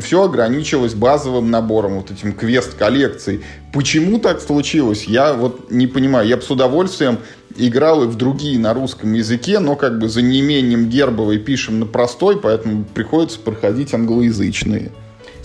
все 0.00 0.22
ограничилось 0.22 0.94
базовым 0.94 1.50
набором, 1.50 1.96
вот 1.96 2.10
этим 2.10 2.32
квест-коллекцией. 2.32 3.44
Почему 3.74 4.18
так 4.18 4.40
случилось, 4.40 5.04
я 5.04 5.34
вот 5.34 5.70
не 5.70 5.86
понимаю. 5.86 6.26
Я 6.26 6.36
бы 6.38 6.42
с 6.42 6.50
удовольствием 6.50 7.18
играл 7.54 8.02
и 8.04 8.06
в 8.06 8.16
другие 8.16 8.58
на 8.58 8.72
русском 8.72 9.12
языке, 9.12 9.58
но 9.58 9.76
как 9.76 9.98
бы 9.98 10.08
за 10.08 10.22
неимением 10.22 10.88
гербовой 10.88 11.38
пишем 11.38 11.80
на 11.80 11.86
простой, 11.86 12.40
поэтому 12.40 12.84
приходится 12.84 13.38
проходить 13.38 13.92
англоязычные. 13.92 14.90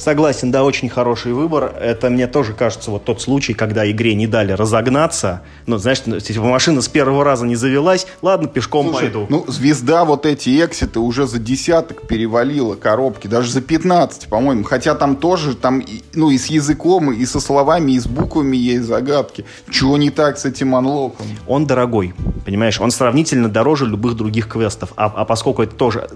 Согласен, 0.02 0.49
да, 0.49 0.64
очень 0.64 0.89
хороший 0.89 1.32
выбор. 1.32 1.76
Это 1.80 2.10
мне 2.10 2.26
тоже 2.26 2.54
кажется 2.54 2.89
вот 2.89 3.06
тот 3.06 3.22
случай, 3.22 3.54
когда 3.54 3.89
игре 3.89 4.16
не 4.16 4.26
дали 4.26 4.52
разогнаться. 4.52 5.43
Ну, 5.68 5.78
знаешь, 5.78 6.02
ну, 6.08 6.20
типа 6.20 6.41
машина 6.41 6.82
с 6.82 6.88
первого 6.88 7.24
раза 7.24 7.45
не 7.45 7.56
завелась, 7.56 8.08
ладно, 8.24 8.47
пешком 8.47 8.88
Слушай, 8.88 9.12
пойду. 9.12 9.28
Ну, 9.30 9.45
звезда 9.47 10.04
вот 10.04 10.26
эти 10.26 10.66
экситы 10.66 10.99
уже 10.99 11.28
за 11.28 11.38
десяток 11.38 12.08
перевалила 12.08 12.74
коробки, 12.74 13.28
даже 13.28 13.52
за 13.52 13.62
15, 13.62 14.28
по-моему. 14.28 14.64
Хотя 14.64 14.95
там 14.95 15.18
тоже, 15.18 15.56
там, 15.56 15.84
ну, 16.16 16.32
и 16.32 16.38
с 16.39 16.47
языком, 16.47 17.12
и 17.12 17.24
со 17.28 17.39
словами, 17.39 17.91
и 17.91 17.99
с 17.99 18.08
буквами 18.08 18.58
есть 18.58 18.86
загадки. 18.86 19.45
Чего 19.70 19.97
не 19.97 20.10
так 20.10 20.39
с 20.39 20.45
этим 20.45 20.74
анлоком? 20.74 21.28
Он 21.45 21.68
дорогой, 21.68 22.16
понимаешь? 22.43 22.82
Он 22.82 22.89
сравнительно 22.89 23.49
дороже 23.49 23.86
любых 23.86 24.16
других 24.16 24.47
квестов. 24.47 24.93
А, 24.95 25.14
а 25.16 25.26
поскольку 25.26 25.62
это 25.62 25.76
тоже... 25.76 26.10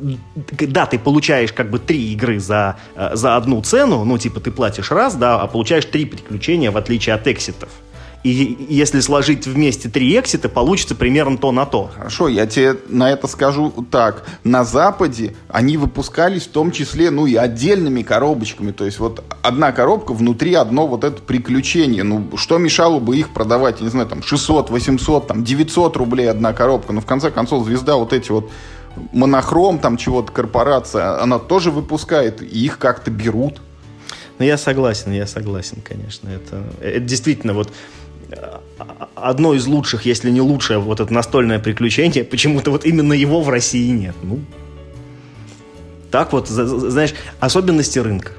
Да, 0.59 0.87
ты 0.87 0.97
получаешь 0.97 1.53
как 1.53 1.69
бы 1.69 1.77
три 1.77 2.13
игры 2.13 2.39
за, 2.39 2.77
э, 2.95 3.11
за 3.13 3.35
одну 3.35 3.61
цену, 3.61 3.74
цену, 3.75 4.05
ну, 4.05 4.17
типа, 4.17 4.39
ты 4.39 4.51
платишь 4.51 4.89
раз, 4.89 5.15
да, 5.15 5.41
а 5.41 5.47
получаешь 5.47 5.83
три 5.83 6.05
приключения, 6.05 6.71
в 6.71 6.77
отличие 6.77 7.13
от 7.13 7.27
экситов. 7.27 7.67
И 8.23 8.65
если 8.69 9.01
сложить 9.01 9.45
вместе 9.45 9.89
три 9.89 10.17
эксита, 10.17 10.47
получится 10.47 10.95
примерно 10.95 11.37
то 11.37 11.51
на 11.51 11.65
то. 11.65 11.91
Хорошо, 11.93 12.29
я 12.29 12.47
тебе 12.47 12.77
на 12.87 13.11
это 13.11 13.27
скажу 13.27 13.71
так. 13.91 14.23
На 14.45 14.63
Западе 14.63 15.35
они 15.49 15.77
выпускались 15.77 16.43
в 16.43 16.51
том 16.51 16.71
числе, 16.71 17.11
ну 17.11 17.27
и 17.27 17.35
отдельными 17.35 18.01
коробочками. 18.01 18.71
То 18.71 18.85
есть 18.85 18.97
вот 18.99 19.23
одна 19.43 19.73
коробка, 19.73 20.13
внутри 20.13 20.55
одно 20.55 20.87
вот 20.87 21.03
это 21.03 21.21
приключение. 21.21 22.03
Ну, 22.03 22.29
что 22.35 22.57
мешало 22.57 22.99
бы 22.99 23.17
их 23.17 23.29
продавать, 23.29 23.79
я 23.79 23.83
не 23.83 23.91
знаю, 23.91 24.07
там 24.07 24.23
600, 24.23 24.69
800, 24.71 25.27
там 25.27 25.43
900 25.43 25.97
рублей 25.97 26.29
одна 26.31 26.53
коробка. 26.53 26.93
Но 26.93 27.01
в 27.01 27.05
конце 27.05 27.29
концов 27.29 27.65
звезда 27.65 27.97
вот 27.97 28.13
эти 28.13 28.31
вот 28.31 28.49
монохром 29.11 29.79
там 29.79 29.97
чего-то 29.97 30.31
корпорация, 30.31 31.21
она 31.21 31.39
тоже 31.39 31.71
выпускает, 31.71 32.41
и 32.41 32.65
их 32.65 32.79
как-то 32.79 33.11
берут. 33.11 33.61
Ну, 34.39 34.45
я 34.45 34.57
согласен, 34.57 35.11
я 35.13 35.27
согласен, 35.27 35.77
конечно. 35.81 36.29
Это, 36.29 36.63
это 36.81 36.99
действительно 36.99 37.53
вот 37.53 37.71
э, 38.29 38.59
одно 39.15 39.53
из 39.53 39.65
лучших, 39.65 40.05
если 40.05 40.29
не 40.29 40.41
лучшее, 40.41 40.79
вот 40.79 40.99
это 40.99 41.13
настольное 41.13 41.59
приключение. 41.59 42.23
Почему-то 42.31 42.71
вот 42.71 42.85
именно 42.85 43.13
его 43.13 43.41
в 43.41 43.49
России 43.49 43.89
нет. 43.89 44.15
Ну, 44.23 44.39
так 46.11 46.33
вот, 46.33 46.47
знаешь, 46.47 47.13
особенности 47.39 47.99
рынка. 47.99 48.33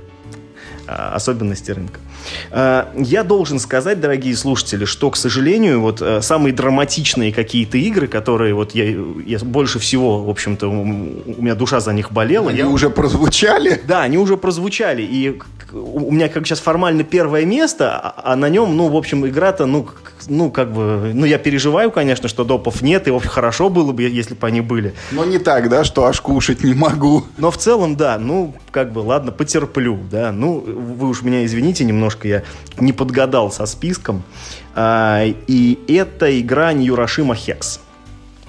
А, 0.86 1.14
особенности 1.14 1.70
рынка. 1.72 2.00
А, 2.50 2.92
я 2.96 3.22
должен 3.24 3.58
сказать, 3.58 4.00
дорогие 4.00 4.36
слушатели, 4.36 4.84
что, 4.84 5.10
к 5.10 5.16
сожалению, 5.16 5.80
вот 5.80 6.00
э, 6.00 6.20
самые 6.22 6.52
драматичные 6.52 7.32
какие-то 7.32 7.78
игры, 7.78 8.06
которые 8.08 8.54
вот 8.54 8.74
я, 8.74 8.84
я 8.84 9.38
больше 9.40 9.78
всего, 9.78 10.22
в 10.22 10.30
общем-то, 10.30 10.68
у 10.68 10.84
меня 10.84 11.54
душа 11.54 11.80
за 11.80 11.92
них 11.92 12.12
болела. 12.12 12.50
Они 12.50 12.58
я... 12.58 12.68
уже 12.68 12.90
прозвучали? 12.90 13.82
Да, 13.86 14.02
они 14.02 14.18
уже 14.18 14.36
прозвучали. 14.36 15.02
И 15.02 15.40
у 15.72 16.10
меня 16.10 16.28
как 16.28 16.46
сейчас 16.46 16.60
формально 16.60 17.04
первое 17.04 17.44
место, 17.44 17.96
а, 17.96 18.32
а 18.32 18.36
на 18.36 18.48
нем, 18.48 18.76
ну, 18.76 18.88
в 18.88 18.96
общем, 18.96 19.26
игра-то, 19.26 19.66
ну, 19.66 19.88
ну, 20.28 20.50
как 20.50 20.72
бы, 20.72 21.12
ну, 21.14 21.26
я 21.26 21.38
переживаю, 21.38 21.90
конечно, 21.90 22.28
что 22.28 22.44
допов 22.44 22.82
нет, 22.82 23.08
и, 23.08 23.10
в 23.10 23.16
общем, 23.16 23.30
хорошо 23.30 23.68
было 23.68 23.92
бы, 23.92 24.02
если 24.02 24.34
бы 24.34 24.46
они 24.46 24.60
были. 24.60 24.94
Но 25.12 25.24
не 25.24 25.38
так, 25.38 25.68
да, 25.68 25.84
что 25.84 26.06
аж 26.06 26.20
кушать 26.20 26.64
не 26.64 26.74
могу. 26.74 27.24
Но 27.38 27.50
в 27.50 27.58
целом, 27.58 27.96
да, 27.96 28.18
ну, 28.18 28.54
как 28.70 28.92
бы, 28.92 29.00
ладно, 29.00 29.32
потерплю, 29.32 29.98
да. 30.10 30.32
Ну, 30.32 30.60
вы 30.60 31.08
уж 31.08 31.22
меня 31.22 31.44
извините, 31.44 31.84
немножко 31.84 32.15
я 32.24 32.42
не 32.78 32.92
подгадал 32.92 33.50
со 33.50 33.66
списком. 33.66 34.22
А, 34.74 35.24
и 35.24 35.78
это 35.88 36.40
игра 36.40 36.72
Ньюрашима 36.72 37.34
Хекс. 37.34 37.80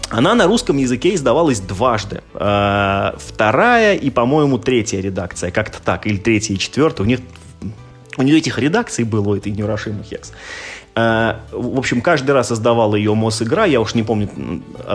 Она 0.10 0.36
на 0.36 0.46
русском 0.46 0.78
языке 0.78 1.16
издавалась 1.16 1.60
дважды. 1.60 2.22
А, 2.34 3.16
вторая 3.18 3.96
и, 3.96 4.10
по-моему, 4.10 4.58
третья 4.58 5.02
редакция. 5.02 5.52
Как-то 5.52 5.82
так. 5.82 6.08
Или 6.08 6.18
третья 6.18 6.54
и 6.54 6.58
четвертая. 6.58 7.06
У 7.06 7.10
них 7.10 7.20
у 8.18 8.24
нее 8.24 8.38
этих 8.38 8.58
редакций 8.58 9.04
было, 9.04 9.30
у 9.30 9.36
этой 9.36 9.52
Нюрашимы 9.52 10.04
Хекс. 10.04 10.32
А, 10.96 11.42
в 11.52 11.78
общем, 11.78 12.02
каждый 12.02 12.32
раз 12.32 12.52
издавала 12.52 12.96
ее 12.96 13.14
Мосигра. 13.14 13.66
Я 13.66 13.82
уж 13.82 13.94
не 13.96 14.04
помню, 14.04 14.30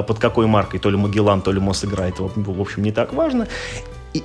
под 0.06 0.18
какой 0.18 0.46
маркой. 0.46 0.80
То 0.80 0.90
ли 0.90 0.96
Магеллан, 0.96 1.42
то 1.42 1.52
ли 1.52 1.60
Мосигра. 1.60 2.02
Это, 2.04 2.22
в 2.22 2.60
общем, 2.60 2.82
не 2.82 2.90
так 2.90 3.12
важно. 3.12 3.46
И, 4.14 4.24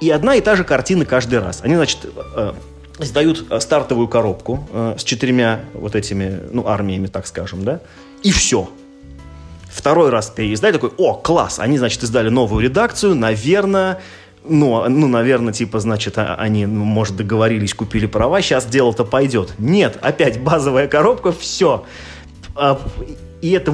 и 0.00 0.10
одна 0.10 0.34
и 0.34 0.40
та 0.40 0.56
же 0.56 0.64
картина 0.64 1.06
каждый 1.06 1.38
раз. 1.38 1.60
Они, 1.62 1.76
значит, 1.76 2.06
э, 3.00 3.04
издают 3.04 3.44
стартовую 3.60 4.08
коробку 4.08 4.68
э, 4.72 4.94
с 4.98 5.04
четырьмя 5.04 5.60
вот 5.74 5.94
этими, 5.94 6.40
ну, 6.52 6.66
армиями, 6.66 7.06
так 7.06 7.26
скажем, 7.26 7.64
да, 7.64 7.80
и 8.22 8.30
все 8.30 8.68
второй 9.70 10.10
раз 10.10 10.30
переиздали, 10.30 10.72
такой, 10.72 10.90
о, 10.98 11.14
класс, 11.14 11.58
они, 11.58 11.78
значит, 11.78 12.02
издали 12.02 12.28
новую 12.28 12.62
редакцию, 12.62 13.14
наверное, 13.14 14.00
ну, 14.44 14.88
ну, 14.88 15.06
наверное, 15.06 15.52
типа, 15.52 15.80
значит, 15.80 16.18
а, 16.18 16.34
они, 16.34 16.66
ну, 16.66 16.84
может, 16.84 17.16
договорились, 17.16 17.74
купили 17.74 18.06
права, 18.06 18.40
сейчас 18.40 18.66
дело-то 18.66 19.04
пойдет. 19.04 19.54
Нет, 19.58 19.98
опять 20.00 20.40
базовая 20.40 20.88
коробка, 20.88 21.32
все. 21.32 21.84
А, 22.56 22.80
и 23.42 23.50
это, 23.50 23.72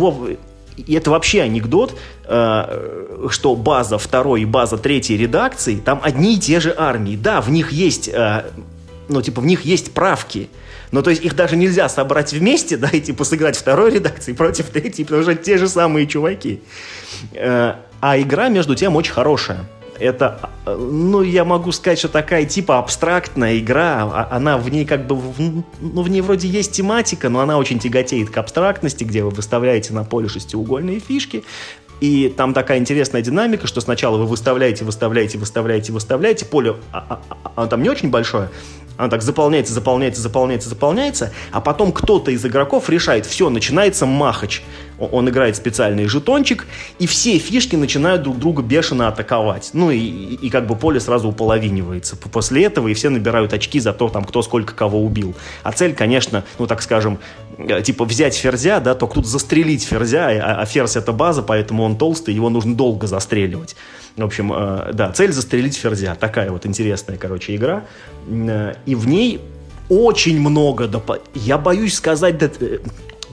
и 0.76 0.94
это 0.94 1.10
вообще 1.10 1.42
анекдот, 1.42 1.96
а, 2.24 3.28
что 3.30 3.54
база 3.54 3.98
второй 3.98 4.42
и 4.42 4.44
база 4.44 4.76
третьей 4.76 5.16
редакции, 5.16 5.76
там 5.76 6.00
одни 6.02 6.34
и 6.34 6.38
те 6.38 6.58
же 6.60 6.74
армии. 6.76 7.16
Да, 7.16 7.40
в 7.40 7.50
них 7.50 7.70
есть, 7.72 8.10
ну, 9.08 9.22
типа, 9.22 9.40
в 9.40 9.46
них 9.46 9.62
есть 9.62 9.92
правки, 9.92 10.48
ну, 10.92 11.02
то 11.02 11.10
есть 11.10 11.24
их 11.24 11.34
даже 11.34 11.56
нельзя 11.56 11.88
собрать 11.88 12.32
вместе, 12.32 12.76
да, 12.76 12.88
и 12.88 13.00
типа 13.00 13.24
сыграть 13.24 13.56
второй 13.56 13.90
редакции 13.90 14.32
против 14.32 14.66
третьей, 14.66 15.04
потому 15.04 15.22
что 15.22 15.34
те 15.34 15.58
же 15.58 15.68
самые 15.68 16.06
чуваки. 16.06 16.60
Э, 17.32 17.74
а 18.00 18.20
игра, 18.20 18.48
между 18.48 18.74
тем, 18.74 18.96
очень 18.96 19.12
хорошая. 19.12 19.66
Это, 19.98 20.50
э, 20.66 20.76
ну, 20.76 21.22
я 21.22 21.44
могу 21.44 21.72
сказать, 21.72 21.98
что 21.98 22.08
такая 22.08 22.44
типа 22.44 22.78
абстрактная 22.78 23.58
игра, 23.58 24.02
а 24.02 24.28
она 24.30 24.58
в 24.58 24.68
ней 24.68 24.84
как 24.84 25.06
бы, 25.06 25.16
ну, 25.80 26.02
в 26.02 26.08
ней 26.08 26.20
вроде 26.20 26.48
есть 26.48 26.72
тематика, 26.72 27.28
но 27.28 27.40
она 27.40 27.58
очень 27.58 27.78
тяготеет 27.78 28.30
к 28.30 28.36
абстрактности, 28.36 29.04
где 29.04 29.22
вы 29.22 29.30
выставляете 29.30 29.92
на 29.94 30.04
поле 30.04 30.28
шестиугольные 30.28 31.00
фишки, 31.00 31.44
и 32.00 32.32
там 32.36 32.52
такая 32.52 32.78
интересная 32.78 33.22
динамика, 33.22 33.66
что 33.66 33.80
сначала 33.80 34.18
вы 34.18 34.26
выставляете, 34.26 34.84
выставляете, 34.84 35.38
выставляете, 35.38 35.92
выставляете, 35.92 36.44
поле, 36.44 36.76
а, 36.92 36.98
а, 37.08 37.20
а, 37.30 37.52
а 37.56 37.66
там 37.66 37.82
не 37.82 37.88
очень 37.88 38.10
большое, 38.10 38.50
она 38.96 39.08
так 39.08 39.22
заполняется, 39.22 39.72
заполняется, 39.72 40.22
заполняется, 40.22 40.68
заполняется, 40.68 41.32
а 41.52 41.60
потом 41.60 41.92
кто-то 41.92 42.30
из 42.30 42.44
игроков 42.44 42.88
решает, 42.88 43.26
все, 43.26 43.50
начинается 43.50 44.06
махач. 44.06 44.62
Он 44.98 45.28
играет 45.28 45.56
специальный 45.56 46.06
жетончик, 46.06 46.66
и 46.98 47.06
все 47.06 47.38
фишки 47.38 47.76
начинают 47.76 48.22
друг 48.22 48.38
друга 48.38 48.62
бешено 48.62 49.08
атаковать. 49.08 49.70
Ну 49.74 49.90
и, 49.90 49.98
и, 49.98 50.48
как 50.48 50.66
бы 50.66 50.74
поле 50.74 51.00
сразу 51.00 51.28
уполовинивается. 51.28 52.16
После 52.16 52.64
этого 52.64 52.88
и 52.88 52.94
все 52.94 53.10
набирают 53.10 53.52
очки 53.52 53.78
за 53.78 53.92
то, 53.92 54.08
там, 54.08 54.24
кто 54.24 54.40
сколько 54.40 54.74
кого 54.74 55.02
убил. 55.02 55.34
А 55.62 55.72
цель, 55.72 55.94
конечно, 55.94 56.44
ну 56.58 56.66
так 56.66 56.80
скажем, 56.80 57.18
э, 57.58 57.82
типа 57.82 58.06
взять 58.06 58.34
ферзя, 58.34 58.80
да, 58.80 58.94
только 58.94 59.16
тут 59.16 59.26
застрелить 59.26 59.84
ферзя, 59.84 60.28
а, 60.28 60.62
а 60.62 60.64
ферзь 60.64 60.96
это 60.96 61.12
база, 61.12 61.42
поэтому 61.42 61.82
он 61.82 61.98
толстый, 61.98 62.34
его 62.34 62.48
нужно 62.48 62.74
долго 62.74 63.06
застреливать. 63.06 63.76
В 64.16 64.24
общем, 64.24 64.52
э, 64.52 64.92
да, 64.94 65.12
цель 65.12 65.32
застрелить 65.32 65.76
ферзя. 65.76 66.14
Такая 66.14 66.50
вот 66.50 66.64
интересная, 66.64 67.18
короче, 67.18 67.54
игра. 67.54 67.84
Э, 68.28 68.74
и 68.86 68.94
в 68.94 69.06
ней 69.06 69.40
очень 69.88 70.40
много 70.40 70.88
доп... 70.88 71.18
Я 71.34 71.58
боюсь 71.58 71.94
сказать 71.94 72.42
э, 72.42 72.78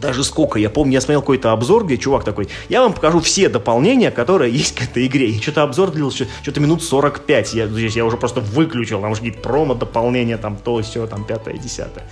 даже 0.04 0.26
сколько. 0.26 0.60
Я 0.60 0.70
помню, 0.70 0.94
я 0.94 1.02
смотрел 1.02 1.22
какой-то 1.22 1.54
обзор, 1.54 1.86
где 1.86 1.98
чувак 1.98 2.26
такой, 2.26 2.50
я 2.68 2.82
вам 2.82 2.92
покажу 2.92 3.22
все 3.22 3.48
дополнения, 3.48 4.12
которые 4.12 4.52
есть 4.54 4.76
к 4.76 4.84
этой 4.84 5.08
игре. 5.08 5.30
И 5.30 5.42
что-то 5.42 5.64
обзор 5.64 5.92
длился 5.92 6.28
что-то 6.42 6.60
минут 6.60 6.84
45. 6.84 7.54
Я, 7.54 7.68
здесь 7.68 7.96
я 7.96 8.06
уже 8.06 8.18
просто 8.18 8.42
выключил, 8.42 9.00
там 9.00 9.12
уже 9.12 9.22
какие-то 9.22 9.42
промо-дополнения, 9.42 10.38
там 10.38 10.58
то, 10.58 10.82
все, 10.82 11.08
там 11.08 11.24
пятое, 11.24 11.58
десятое. 11.58 12.06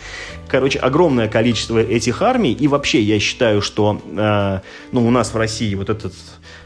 Короче, 0.47 0.79
огромное 0.79 1.27
количество 1.27 1.77
этих 1.77 2.21
армий. 2.21 2.53
И 2.53 2.67
вообще, 2.69 3.01
я 3.01 3.19
считаю, 3.19 3.61
что 3.61 4.01
э, 4.05 4.59
ну, 4.93 5.05
у 5.05 5.11
нас 5.11 5.33
в 5.33 5.37
России 5.37 5.75
вот 5.75 5.89
этот 5.89 6.13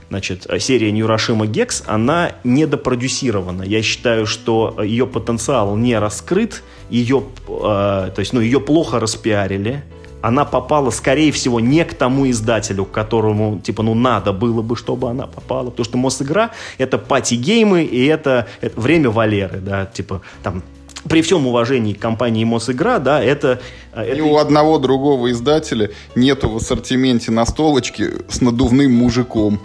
значит, 0.10 0.48
серия 0.60 0.92
Ньюрашима 0.92 1.48
Гекс, 1.48 1.84
она 1.88 2.34
недопродюсирована. 2.44 3.64
Я 3.64 3.82
считаю, 3.82 4.26
что 4.26 4.76
ее 4.82 5.08
потенциал 5.08 5.76
не 5.76 5.98
раскрыт, 5.98 6.64
ее, 6.90 7.24
э, 7.48 7.52
то 7.52 8.16
есть, 8.18 8.34
ну, 8.34 8.42
ее 8.42 8.60
плохо 8.60 9.00
распиарили, 9.00 9.84
она 10.22 10.44
попала, 10.44 10.90
скорее 10.90 11.32
всего, 11.32 11.60
не 11.60 11.86
к 11.86 11.94
тому 11.94 12.28
издателю, 12.30 12.86
к 12.86 12.92
которому, 12.92 13.60
типа, 13.60 13.84
ну, 13.84 13.94
надо 13.94 14.34
было 14.34 14.64
бы, 14.64 14.76
чтобы 14.76 15.10
она 15.10 15.28
попала. 15.28 15.70
Потому 15.70 15.86
что 15.86 15.98
Мосигра— 15.98 16.50
это 16.80 16.98
пати-геймы, 16.98 17.84
и 17.84 18.06
это, 18.06 18.48
это 18.62 18.80
время 18.82 19.12
Валеры, 19.12 19.60
да, 19.60 19.86
типа, 19.86 20.22
там, 20.42 20.64
при 21.08 21.22
всем 21.22 21.46
уважении 21.46 21.94
к 21.94 22.00
компании 22.00 22.44
Мосигра, 22.44 22.98
да, 22.98 23.22
это... 23.22 23.62
Э, 23.94 24.02
это... 24.02 24.18
И 24.18 24.22
у 24.22 24.38
одного 24.38 24.80
другого 24.80 25.32
издателя 25.32 25.92
нету 26.16 26.50
в 26.50 26.58
ассортименте 26.58 27.32
настолочки 27.32 28.10
с 28.28 28.42
надувным 28.42 28.92
мужиком. 28.94 29.60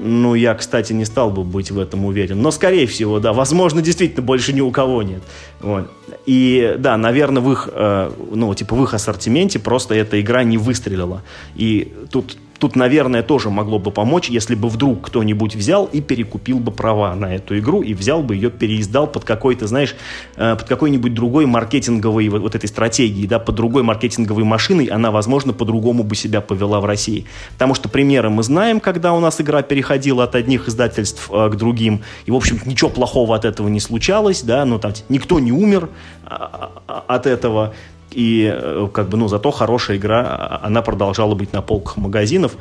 Ну, 0.00 0.34
я, 0.34 0.54
кстати, 0.54 0.92
не 0.92 1.04
стал 1.04 1.30
бы 1.30 1.44
быть 1.44 1.70
в 1.70 1.78
этом 1.78 2.04
уверен. 2.04 2.42
Но, 2.42 2.50
скорее 2.50 2.86
всего, 2.86 3.20
да, 3.20 3.32
возможно, 3.32 3.82
действительно, 3.82 4.22
больше 4.22 4.52
ни 4.52 4.60
у 4.60 4.70
кого 4.70 5.02
нет. 5.02 5.22
Вот. 5.60 5.90
И, 6.26 6.76
да, 6.78 6.96
наверное, 6.96 7.42
в 7.42 7.52
их, 7.52 7.68
э, 7.72 8.10
ну, 8.32 8.54
типа, 8.54 8.74
в 8.74 8.82
их 8.82 8.94
ассортименте 8.94 9.58
просто 9.58 9.94
эта 9.94 10.20
игра 10.20 10.44
не 10.44 10.58
выстрелила. 10.58 11.22
И 11.54 11.92
тут 12.10 12.36
Тут, 12.62 12.76
наверное, 12.76 13.24
тоже 13.24 13.50
могло 13.50 13.80
бы 13.80 13.90
помочь, 13.90 14.30
если 14.30 14.54
бы 14.54 14.68
вдруг 14.68 15.08
кто-нибудь 15.08 15.56
взял 15.56 15.86
и 15.86 16.00
перекупил 16.00 16.60
бы 16.60 16.70
права 16.70 17.12
на 17.16 17.34
эту 17.34 17.58
игру 17.58 17.82
и 17.82 17.92
взял 17.92 18.22
бы 18.22 18.36
ее, 18.36 18.52
переиздал 18.52 19.08
под 19.08 19.24
какой-то, 19.24 19.66
знаешь, 19.66 19.96
э, 20.36 20.54
под 20.54 20.68
какой-нибудь 20.68 21.12
другой 21.12 21.46
маркетинговой 21.46 22.28
вот, 22.28 22.54
этой 22.54 22.68
стратегией, 22.68 23.26
да, 23.26 23.40
под 23.40 23.56
другой 23.56 23.82
маркетинговой 23.82 24.44
машиной, 24.44 24.84
она, 24.84 25.10
возможно, 25.10 25.52
по-другому 25.52 26.04
бы 26.04 26.14
себя 26.14 26.40
повела 26.40 26.78
в 26.78 26.84
России. 26.84 27.26
Потому 27.54 27.74
что 27.74 27.88
примеры 27.88 28.30
мы 28.30 28.44
знаем, 28.44 28.78
когда 28.78 29.12
у 29.12 29.18
нас 29.18 29.40
игра 29.40 29.62
переходила 29.62 30.22
от 30.22 30.36
одних 30.36 30.68
издательств 30.68 31.30
э, 31.32 31.50
к 31.50 31.56
другим, 31.56 32.02
и, 32.26 32.30
в 32.30 32.36
общем 32.36 32.60
ничего 32.64 32.90
плохого 32.90 33.34
от 33.34 33.44
этого 33.44 33.66
не 33.66 33.80
случалось, 33.80 34.42
да, 34.42 34.64
ну, 34.64 34.78
там, 34.78 34.92
никто 35.08 35.40
не 35.40 35.50
умер 35.50 35.88
а, 36.24 36.70
а, 36.86 37.04
от 37.08 37.26
этого, 37.26 37.74
и 38.14 38.50
э, 38.52 38.88
как 38.92 39.08
бы, 39.08 39.16
ну, 39.16 39.28
зато 39.28 39.50
хорошая 39.50 39.96
игра, 39.96 40.20
а, 40.22 40.60
она 40.66 40.82
продолжала 40.82 41.34
быть 41.34 41.52
на 41.52 41.62
полках 41.62 41.96
магазинов. 41.96 42.56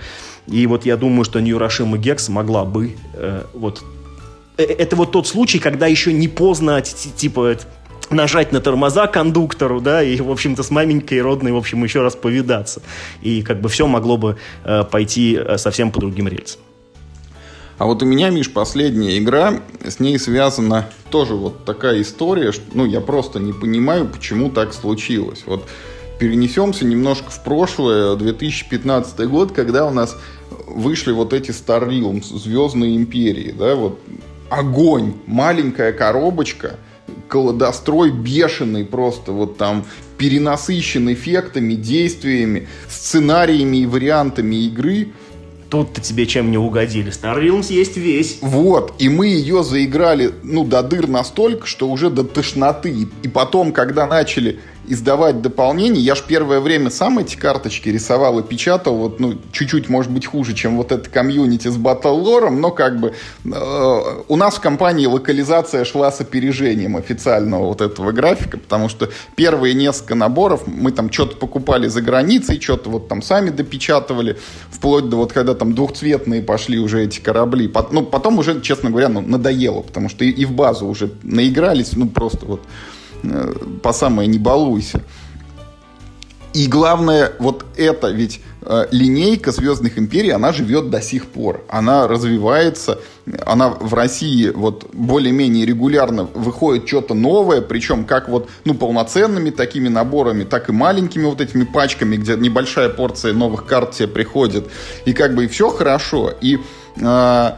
И 0.47 0.68
вот 0.68 0.86
я 0.86 0.97
думаю, 0.97 1.24
что 1.24 1.39
Hiroshima 1.39 1.97
Gex 1.97 2.32
могла 2.32 2.66
бы 2.66 2.95
э, 3.14 3.43
вот... 3.54 3.84
Э, 4.58 4.64
это 4.64 4.95
вот 4.95 5.12
тот 5.12 5.28
случай, 5.28 5.60
когда 5.60 5.88
еще 5.88 6.14
не 6.14 6.28
поздно, 6.28 6.82
типа, 6.82 7.58
нажать 8.12 8.52
на 8.52 8.60
тормоза 8.60 9.08
кондуктору, 9.08 9.82
да, 9.82 10.04
и, 10.04 10.20
в 10.20 10.32
общем-то, 10.32 10.64
с 10.64 10.72
маменькой 10.72 11.22
родной, 11.22 11.52
в 11.52 11.58
общем, 11.58 11.84
еще 11.84 12.02
раз 12.02 12.16
повидаться. 12.16 12.82
И 13.22 13.41
как 13.41 13.62
бы 13.62 13.70
все 13.70 13.88
могло 13.88 14.18
бы 14.18 14.38
э, 14.64 14.84
пойти 14.84 15.38
э, 15.38 15.58
совсем 15.58 15.91
по 15.91 15.99
другим 15.99 16.28
рельсам. 16.28 16.60
А 17.82 17.86
вот 17.86 18.04
у 18.04 18.06
меня, 18.06 18.30
Миш, 18.30 18.54
последняя 18.54 19.18
игра, 19.18 19.60
с 19.84 20.00
ней 20.00 20.20
связана 20.20 20.92
тоже 21.10 21.34
вот 21.34 21.66
такая 21.66 22.04
история, 22.04 22.52
что, 22.52 22.64
ну, 22.76 22.86
я 22.86 23.02
просто 23.02 23.40
не 23.40 23.54
понимаю, 23.54 24.06
почему 24.06 24.52
так 24.52 24.76
случилось. 24.76 25.42
Вот 25.48 25.68
перенесемся 26.20 26.86
немножко 26.86 27.32
в 27.32 27.44
прошлое, 27.44 28.16
2015 28.16 29.28
год, 29.28 29.54
когда 29.54 29.88
у 29.88 29.90
нас 29.90 30.16
вышли 30.68 31.12
вот 31.12 31.34
эти 31.34 31.50
Star 31.50 31.90
Realms, 31.90 32.38
Звездные 32.38 32.96
Империи, 32.96 33.52
да, 33.58 33.74
вот 33.74 34.00
огонь, 34.52 35.14
маленькая 35.26 35.92
коробочка, 35.92 36.76
колодострой 37.30 38.12
бешеный 38.12 38.86
просто, 38.86 39.32
вот 39.32 39.58
там 39.58 39.86
перенасыщен 40.20 41.12
эффектами, 41.12 41.74
действиями, 41.74 42.68
сценариями 42.88 43.78
и 43.78 43.86
вариантами 43.88 44.68
игры– 44.68 45.14
Тут-то 45.72 46.02
тебе 46.02 46.28
чем 46.28 46.52
не 46.52 46.58
угодили. 46.58 47.10
Realms 47.12 47.72
есть 47.72 47.96
весь. 47.96 48.40
Вот, 48.42 48.94
и 49.00 49.08
мы 49.08 49.28
ее 49.28 49.64
заиграли, 49.64 50.34
ну, 50.44 50.66
до 50.66 50.84
дыр 50.84 51.08
настолько, 51.08 51.66
что 51.66 51.88
уже 51.88 52.10
до 52.10 52.26
тошноты. 52.26 53.08
И 53.24 53.28
потом, 53.30 53.72
когда 53.72 54.06
начали 54.06 54.60
издавать 54.88 55.42
дополнения. 55.42 56.00
Я 56.00 56.16
ж 56.16 56.24
первое 56.28 56.60
время 56.60 56.90
сам 56.90 57.20
эти 57.20 57.36
карточки 57.36 57.90
рисовал 57.90 58.40
и 58.40 58.44
печатал, 58.44 58.96
вот, 58.98 59.20
ну, 59.20 59.38
чуть-чуть, 59.52 59.90
может 59.90 60.12
быть, 60.12 60.26
хуже, 60.26 60.54
чем 60.54 60.78
вот 60.78 60.92
это 60.92 61.10
комьюнити 61.10 61.68
с 61.68 61.78
батл-лором, 61.78 62.60
но 62.60 62.72
как 62.72 63.00
бы 63.00 63.14
э, 63.46 64.24
у 64.28 64.36
нас 64.36 64.56
в 64.56 64.60
компании 64.60 65.06
локализация 65.06 65.86
шла 65.86 66.12
с 66.12 66.20
опережением 66.22 66.98
официального 66.98 67.66
вот 67.66 67.82
этого 67.82 68.12
графика, 68.12 68.58
потому 68.58 68.90
что 68.90 69.10
первые 69.36 69.74
несколько 69.76 70.16
наборов 70.16 70.64
мы 70.66 70.92
там 70.92 71.12
что-то 71.12 71.38
покупали 71.38 71.88
за 71.88 72.02
границей, 72.02 72.60
что-то 72.60 72.90
вот 72.90 73.08
там 73.08 73.22
сами 73.22 73.50
допечатывали, 73.50 74.38
вплоть 74.72 75.10
до 75.10 75.18
вот 75.18 75.32
когда 75.32 75.54
там 75.54 75.74
двухцветные 75.74 76.42
пошли 76.42 76.80
уже 76.80 77.04
эти 77.04 77.20
корабли. 77.20 77.72
Ну, 77.92 78.04
потом 78.04 78.40
уже, 78.40 78.62
честно 78.62 78.90
говоря, 78.90 79.10
ну, 79.10 79.22
надоело, 79.22 79.82
потому 79.82 80.10
что 80.10 80.26
и, 80.26 80.30
и 80.30 80.46
в 80.46 80.52
базу 80.52 80.88
уже 80.88 81.12
наигрались, 81.24 81.94
ну, 81.96 82.08
просто 82.08 82.46
вот 82.46 82.62
по 83.82 83.94
самое 83.94 84.28
не 84.28 84.40
балуйся. 84.40 85.02
И 86.54 86.68
главное, 86.68 87.32
вот 87.40 87.66
это 87.78 88.10
ведь 88.10 88.42
э, 88.64 88.88
линейка 88.92 89.52
Звездных 89.52 89.98
империй, 89.98 90.32
она 90.32 90.52
живет 90.52 90.90
до 90.90 91.02
сих 91.02 91.28
пор. 91.28 91.64
Она 91.70 92.10
развивается, 92.10 93.00
она 93.46 93.70
в 93.70 93.94
России 93.94 94.50
вот 94.50 94.90
более-менее 94.92 95.66
регулярно 95.66 96.26
выходит 96.26 96.90
что-то 96.90 97.14
новое, 97.14 97.62
причем 97.62 98.04
как 98.04 98.28
вот, 98.28 98.50
ну, 98.66 98.74
полноценными 98.74 99.50
такими 99.50 99.88
наборами, 99.88 100.44
так 100.44 100.68
и 100.68 100.74
маленькими 100.74 101.24
вот 101.24 101.40
этими 101.40 101.64
пачками, 101.64 102.18
где 102.18 102.36
небольшая 102.36 102.90
порция 102.90 103.32
новых 103.32 103.66
карт 103.66 103.92
тебе 103.92 104.10
приходит. 104.10 104.68
И 105.06 105.14
как 105.14 105.36
бы 105.36 105.46
и 105.46 105.48
все 105.48 105.70
хорошо. 105.70 106.34
И 106.42 106.60
э, 106.98 107.52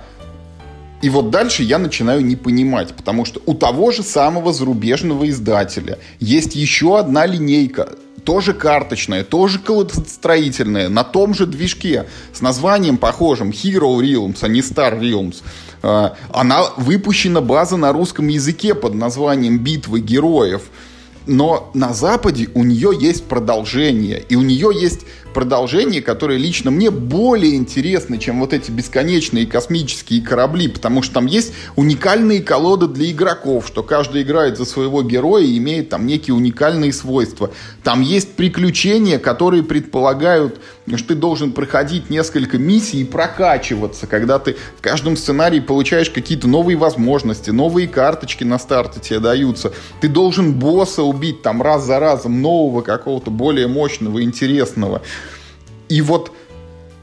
и 1.03 1.09
вот 1.09 1.31
дальше 1.31 1.63
я 1.63 1.79
начинаю 1.79 2.23
не 2.23 2.37
понимать, 2.37 2.95
потому 2.95 3.25
что 3.25 3.41
у 3.45 3.53
того 3.55 3.91
же 3.91 4.03
самого 4.03 4.53
зарубежного 4.53 5.29
издателя 5.29 5.99
есть 6.21 6.55
еще 6.55 6.97
одна 6.97 7.25
линейка, 7.25 7.89
тоже 8.23 8.53
карточная, 8.53 9.25
тоже 9.25 9.59
колодостроительная, 9.59 10.87
на 10.87 11.03
том 11.03 11.33
же 11.33 11.45
движке, 11.45 12.07
с 12.31 12.39
названием 12.39 12.95
похожим 12.95 13.49
Hero 13.49 13.99
Realms, 13.99 14.37
а 14.43 14.47
не 14.47 14.61
Star 14.61 14.97
Realms. 14.97 15.43
А, 15.81 16.15
она 16.31 16.63
выпущена 16.77 17.41
база 17.41 17.75
на 17.75 17.91
русском 17.91 18.29
языке 18.29 18.73
под 18.73 18.93
названием 18.93 19.59
«Битвы 19.59 19.99
героев». 19.99 20.61
Но 21.25 21.69
на 21.73 21.93
Западе 21.93 22.47
у 22.53 22.63
нее 22.63 22.91
есть 22.97 23.25
продолжение, 23.25 24.23
и 24.29 24.37
у 24.37 24.41
нее 24.41 24.71
есть 24.73 25.01
продолжение, 25.34 26.01
которое 26.01 26.38
лично 26.38 26.71
мне 26.71 26.91
более 26.91 27.55
интересно, 27.55 28.17
чем 28.17 28.39
вот 28.39 28.53
эти 28.53 28.71
бесконечные 28.71 29.45
космические 29.45 30.21
корабли, 30.21 30.67
потому 30.67 31.01
что 31.01 31.15
там 31.15 31.25
есть 31.25 31.53
уникальные 31.75 32.41
колоды 32.41 32.88
для 32.88 33.11
игроков, 33.11 33.67
что 33.67 33.84
каждый 33.84 34.21
играет 34.21 34.57
за 34.57 34.65
своего 34.65 35.01
героя 35.03 35.43
и 35.43 35.57
имеет 35.57 35.89
там 35.89 36.05
некие 36.05 36.36
уникальные 36.36 36.93
свойства. 36.93 37.51
Там 37.84 38.01
есть 38.01 38.34
приключения, 38.34 39.19
которые 39.19 39.63
предполагают, 39.63 40.59
что 40.95 41.09
ты 41.09 41.15
должен 41.15 41.51
проходить 41.51 42.09
несколько 42.09 42.57
миссий 42.57 43.01
и 43.01 43.05
прокачиваться, 43.05 44.07
когда 44.07 44.39
ты 44.39 44.55
в 44.77 44.81
каждом 44.81 45.17
сценарии 45.17 45.59
получаешь 45.59 46.09
какие-то 46.09 46.47
новые 46.47 46.77
возможности, 46.77 47.49
новые 47.49 47.88
карточки 47.88 48.43
на 48.43 48.59
старте 48.59 48.99
тебе 48.99 49.19
даются. 49.19 49.73
Ты 50.01 50.07
должен 50.07 50.53
босса 50.53 51.03
убить 51.03 51.41
там 51.41 51.61
раз 51.61 51.86
за 51.86 51.99
разом, 51.99 52.41
нового 52.41 52.81
какого-то 52.81 53.31
более 53.31 53.67
мощного, 53.67 54.23
интересного. 54.23 55.01
И 55.89 56.01
вот 56.01 56.31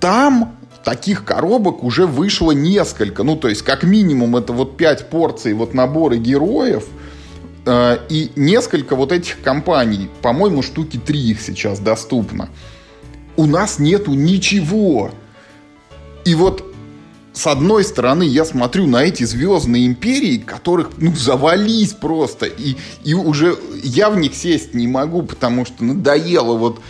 там 0.00 0.56
таких 0.84 1.24
коробок 1.24 1.84
уже 1.84 2.06
вышло 2.06 2.52
несколько. 2.52 3.22
Ну, 3.22 3.36
то 3.36 3.48
есть, 3.48 3.62
как 3.62 3.82
минимум, 3.82 4.36
это 4.36 4.52
вот 4.52 4.76
5 4.76 5.10
порций 5.10 5.52
вот 5.52 5.74
набора 5.74 6.16
героев. 6.16 6.86
Э, 7.66 7.98
и 8.08 8.30
несколько 8.36 8.96
вот 8.96 9.12
этих 9.12 9.40
компаний, 9.42 10.08
по-моему, 10.22 10.62
штуки 10.62 10.98
3 10.98 11.20
их 11.20 11.40
сейчас 11.40 11.78
доступно. 11.78 12.48
У 13.36 13.46
нас 13.46 13.78
нету 13.78 14.14
ничего. 14.14 15.10
И 16.24 16.34
вот 16.34 16.64
с 17.32 17.46
одной 17.46 17.84
стороны, 17.84 18.24
я 18.24 18.44
смотрю 18.44 18.86
на 18.86 19.04
эти 19.04 19.22
звездные 19.22 19.86
империи, 19.86 20.36
которых, 20.36 20.90
ну, 20.98 21.14
завались 21.14 21.92
просто. 21.92 22.46
И, 22.46 22.76
и 23.04 23.14
уже 23.14 23.56
я 23.84 24.10
в 24.10 24.18
них 24.18 24.34
сесть 24.34 24.74
не 24.74 24.88
могу, 24.88 25.22
потому 25.22 25.64
что 25.64 25.84
надоело 25.84 26.56
вот 26.56 26.80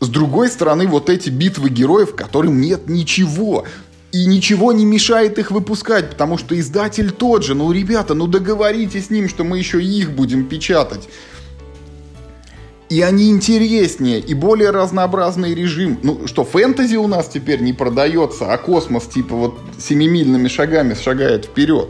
с 0.00 0.08
другой 0.08 0.48
стороны, 0.48 0.86
вот 0.86 1.10
эти 1.10 1.28
битвы 1.28 1.68
героев, 1.68 2.14
которым 2.14 2.60
нет 2.60 2.88
ничего. 2.88 3.66
И 4.12 4.26
ничего 4.26 4.72
не 4.72 4.84
мешает 4.84 5.38
их 5.38 5.52
выпускать, 5.52 6.10
потому 6.10 6.36
что 6.36 6.58
издатель 6.58 7.12
тот 7.12 7.44
же. 7.44 7.54
Ну, 7.54 7.70
ребята, 7.70 8.14
ну 8.14 8.26
договоритесь 8.26 9.06
с 9.06 9.10
ним, 9.10 9.28
что 9.28 9.44
мы 9.44 9.58
еще 9.58 9.80
их 9.80 10.10
будем 10.10 10.46
печатать. 10.46 11.08
И 12.88 13.02
они 13.02 13.30
интереснее, 13.30 14.18
и 14.18 14.34
более 14.34 14.70
разнообразный 14.70 15.54
режим. 15.54 16.00
Ну 16.02 16.26
что, 16.26 16.44
фэнтези 16.44 16.96
у 16.96 17.06
нас 17.06 17.28
теперь 17.28 17.60
не 17.60 17.72
продается, 17.72 18.52
а 18.52 18.58
космос 18.58 19.06
типа 19.06 19.36
вот 19.36 19.60
семимильными 19.78 20.48
шагами 20.48 20.94
шагает 20.94 21.44
вперед. 21.44 21.88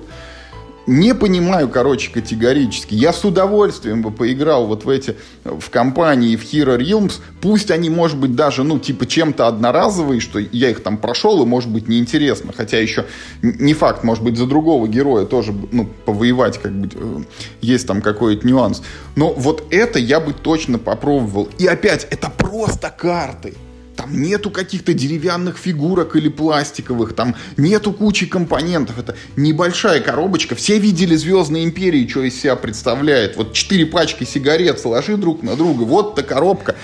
Не 0.87 1.14
понимаю, 1.14 1.68
короче, 1.68 2.11
категорически. 2.11 2.95
Я 2.95 3.12
с 3.12 3.24
удовольствием 3.24 4.03
бы 4.03 4.11
поиграл 4.11 4.66
вот 4.66 4.85
в 4.85 4.89
эти, 4.89 5.16
в 5.45 5.70
компании, 5.70 6.37
в 6.37 6.43
Hero 6.43 6.78
Realms. 6.78 7.20
Пусть 7.41 7.70
они, 7.70 7.91
может 7.91 8.16
быть, 8.18 8.35
даже, 8.35 8.64
ну, 8.64 8.78
типа, 8.78 9.07
чем-то 9.07 9.47
одноразовые, 9.47 10.20
что 10.20 10.39
я 10.39 10.70
их 10.70 10.83
там 10.83 10.97
прошел, 10.97 11.43
и, 11.43 11.47
может 11.47 11.70
быть, 11.70 11.89
неинтересно. 11.89 12.53
Хотя 12.57 12.78
еще 12.78 13.07
не 13.43 13.74
факт, 13.74 14.05
может 14.05 14.24
быть, 14.24 14.37
за 14.37 14.47
другого 14.47 14.89
героя 14.89 15.26
тоже, 15.26 15.55
ну, 15.70 15.89
повоевать, 16.05 16.59
как 16.59 16.72
бы, 16.72 16.89
э, 16.93 17.22
есть 17.61 17.87
там 17.87 18.01
какой-то 18.03 18.47
нюанс. 18.47 18.83
Но 19.16 19.33
вот 19.33 19.64
это 19.70 19.99
я 19.99 20.18
бы 20.18 20.33
точно 20.33 20.78
попробовал. 20.78 21.49
И 21.59 21.66
опять, 21.66 22.07
это 22.11 22.31
просто 22.31 22.91
карты. 22.91 23.55
Там 23.97 24.20
нету 24.20 24.51
каких-то 24.51 24.95
деревянных 24.95 25.59
фигурок 25.59 26.16
или 26.16 26.28
пластиковых, 26.28 27.14
там 27.14 27.34
нету 27.57 27.93
кучи 27.93 28.26
компонентов. 28.26 28.99
Это 28.99 29.16
небольшая 29.36 30.01
коробочка. 30.01 30.55
Все 30.55 30.78
видели 30.78 31.14
«Звездные 31.16 31.64
империи», 31.64 32.07
что 32.09 32.22
из 32.22 32.41
себя 32.41 32.57
представляет. 32.57 33.36
Вот 33.36 33.53
четыре 33.53 33.86
пачки 33.86 34.24
сигарет 34.24 34.80
сложи 34.80 35.16
друг 35.16 35.43
на 35.43 35.57
друга. 35.57 35.82
Вот 35.82 36.14
та 36.14 36.22
коробка 36.22 36.76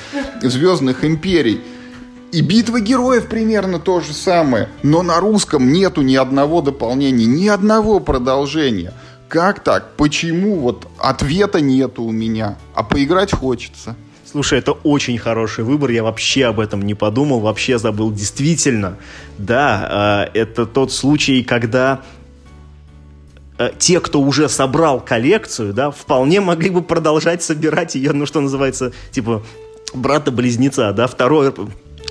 «Звездных 0.43 1.05
империй». 1.05 1.61
И 2.33 2.43
битва 2.43 2.81
героев 2.81 3.29
примерно 3.29 3.79
то 3.79 4.01
же 4.01 4.13
самое. 4.13 4.69
Но 4.83 5.03
на 5.03 5.21
русском 5.21 5.73
нету 5.73 6.03
ни 6.03 6.17
одного 6.17 6.61
дополнения, 6.61 7.25
ни 7.25 7.49
одного 7.49 8.01
продолжения. 8.01 8.93
Как 9.29 9.65
так? 9.65 9.97
Почему? 9.97 10.57
Вот 10.57 10.87
ответа 10.99 11.61
нету 11.61 12.03
у 12.03 12.13
меня. 12.13 12.59
А 12.75 12.83
поиграть 12.83 13.33
хочется. 13.33 13.97
Слушай, 14.29 14.59
это 14.59 14.73
очень 14.73 15.19
хороший 15.19 15.63
выбор, 15.63 15.91
я 15.91 16.03
вообще 16.03 16.47
об 16.47 16.59
этом 16.59 16.83
не 16.83 16.95
подумал, 16.95 17.39
вообще 17.39 17.79
забыл. 17.79 18.11
Действительно, 18.11 18.97
да, 19.39 20.27
э, 20.35 20.39
это 20.41 20.67
тот 20.67 20.91
случай, 20.91 21.45
когда 21.45 22.03
э, 23.57 23.71
те, 23.79 24.01
кто 24.01 24.21
уже 24.21 24.49
собрал 24.49 24.99
коллекцию, 24.99 25.73
да, 25.73 25.93
вполне 25.93 26.41
могли 26.41 26.71
бы 26.71 26.83
продолжать 26.83 27.45
собирать 27.45 27.95
ее, 27.95 28.13
ну, 28.13 28.27
что 28.27 28.41
называется, 28.41 28.93
типа, 29.13 29.45
брата-близнеца, 29.95 30.93
да, 30.93 31.07
второй 31.07 31.55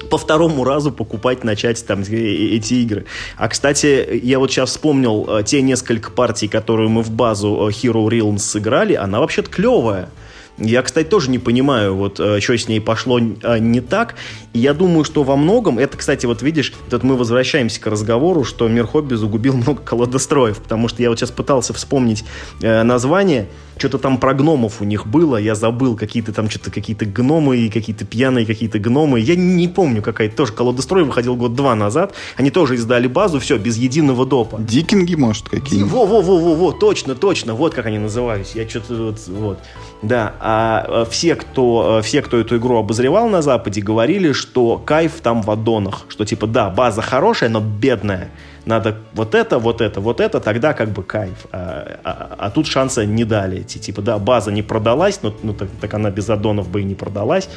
по 0.09 0.17
второму 0.17 0.63
разу 0.63 0.91
покупать, 0.91 1.43
начать 1.43 1.85
там 1.85 2.01
эти 2.01 2.75
игры. 2.75 3.05
А, 3.37 3.49
кстати, 3.49 4.21
я 4.23 4.39
вот 4.39 4.51
сейчас 4.51 4.69
вспомнил 4.69 5.25
э, 5.27 5.43
те 5.43 5.61
несколько 5.61 6.11
партий, 6.11 6.47
которые 6.47 6.87
мы 6.87 7.03
в 7.03 7.11
базу 7.11 7.67
Hero 7.69 8.07
Realms 8.07 8.39
сыграли, 8.39 8.93
она 8.93 9.19
вообще-то 9.19 9.49
клевая. 9.49 10.09
Я, 10.57 10.81
кстати, 10.83 11.07
тоже 11.07 11.29
не 11.29 11.39
понимаю, 11.39 11.95
вот, 11.95 12.19
э, 12.19 12.39
что 12.39 12.57
с 12.57 12.67
ней 12.69 12.79
пошло 12.79 13.19
э, 13.19 13.59
не 13.59 13.81
так. 13.81 14.15
И 14.53 14.59
я 14.59 14.73
думаю, 14.73 15.03
что 15.03 15.23
во 15.23 15.35
многом, 15.35 15.79
это, 15.79 15.97
кстати, 15.97 16.25
вот 16.25 16.41
видишь, 16.41 16.73
тут 16.89 17.03
мы 17.03 17.17
возвращаемся 17.17 17.81
к 17.81 17.87
разговору, 17.87 18.45
что 18.45 18.67
мир 18.69 18.87
хобби 18.87 19.15
загубил 19.15 19.53
много 19.57 19.81
колодостроев, 19.81 20.59
потому 20.59 20.87
что 20.87 21.01
я 21.03 21.09
вот 21.09 21.19
сейчас 21.19 21.31
пытался 21.31 21.73
вспомнить 21.73 22.23
э, 22.61 22.83
название, 22.83 23.47
что-то 23.77 23.97
там 23.97 24.17
про 24.17 24.33
гномов 24.33 24.81
у 24.81 24.85
них 24.85 25.07
было, 25.07 25.37
я 25.37 25.55
забыл, 25.55 25.95
какие-то 25.95 26.33
там 26.33 26.49
что-то 26.49 26.71
какие-то 26.71 27.05
гномы, 27.05 27.69
какие-то 27.73 28.05
пьяные 28.05 28.45
какие-то 28.45 28.79
гномы, 28.79 29.19
я 29.19 29.35
не, 29.35 29.67
помню 29.67 30.01
какая-то, 30.01 30.35
тоже 30.35 30.53
колодострой 30.53 31.03
выходил 31.03 31.35
год 31.35 31.55
два 31.55 31.75
назад, 31.75 32.13
они 32.37 32.51
тоже 32.51 32.75
издали 32.75 33.07
базу, 33.07 33.39
все, 33.39 33.57
без 33.57 33.77
единого 33.77 34.25
допа. 34.25 34.59
Дикинги, 34.59 35.15
может, 35.15 35.49
какие-нибудь? 35.49 35.91
Во-во-во-во, 35.91 36.71
точно, 36.71 37.15
точно, 37.15 37.53
вот 37.53 37.73
как 37.73 37.85
они 37.85 37.97
назывались, 37.97 38.51
я 38.55 38.67
что-то 38.67 38.95
вот, 38.95 39.19
вот. 39.27 39.59
Да, 40.01 40.35
а 40.39 41.03
э, 41.03 41.09
все 41.09 41.35
кто, 41.35 41.99
э, 41.99 42.01
все, 42.03 42.21
кто 42.21 42.37
эту 42.37 42.57
игру 42.57 42.77
обозревал 42.77 43.27
на 43.29 43.41
Западе, 43.41 43.81
говорили, 43.81 44.33
что 44.33 44.77
кайф 44.77 45.13
там 45.21 45.41
в 45.41 45.49
аддонах, 45.49 46.05
что 46.09 46.25
типа, 46.25 46.47
да, 46.47 46.69
база 46.69 47.01
хорошая, 47.01 47.49
но 47.49 47.59
бедная, 47.59 48.29
надо 48.65 48.97
вот 49.13 49.35
это, 49.35 49.59
вот 49.59 49.81
это, 49.81 50.01
вот 50.01 50.19
это, 50.19 50.39
тогда 50.39 50.73
как 50.73 50.89
бы 50.89 51.03
кайф. 51.03 51.45
А, 51.51 51.99
а, 52.03 52.35
а 52.37 52.49
тут 52.49 52.67
шанса 52.67 53.05
не 53.05 53.23
дали. 53.23 53.61
Типа, 53.63 54.01
да, 54.01 54.17
база 54.17 54.51
не 54.51 54.63
продалась, 54.63 55.19
но 55.21 55.33
ну, 55.43 55.53
так, 55.53 55.69
так 55.79 55.93
она 55.93 56.09
без 56.09 56.29
аддонов 56.29 56.69
бы 56.69 56.81
и 56.81 56.83
не 56.83 56.95
продалась. 56.95 57.47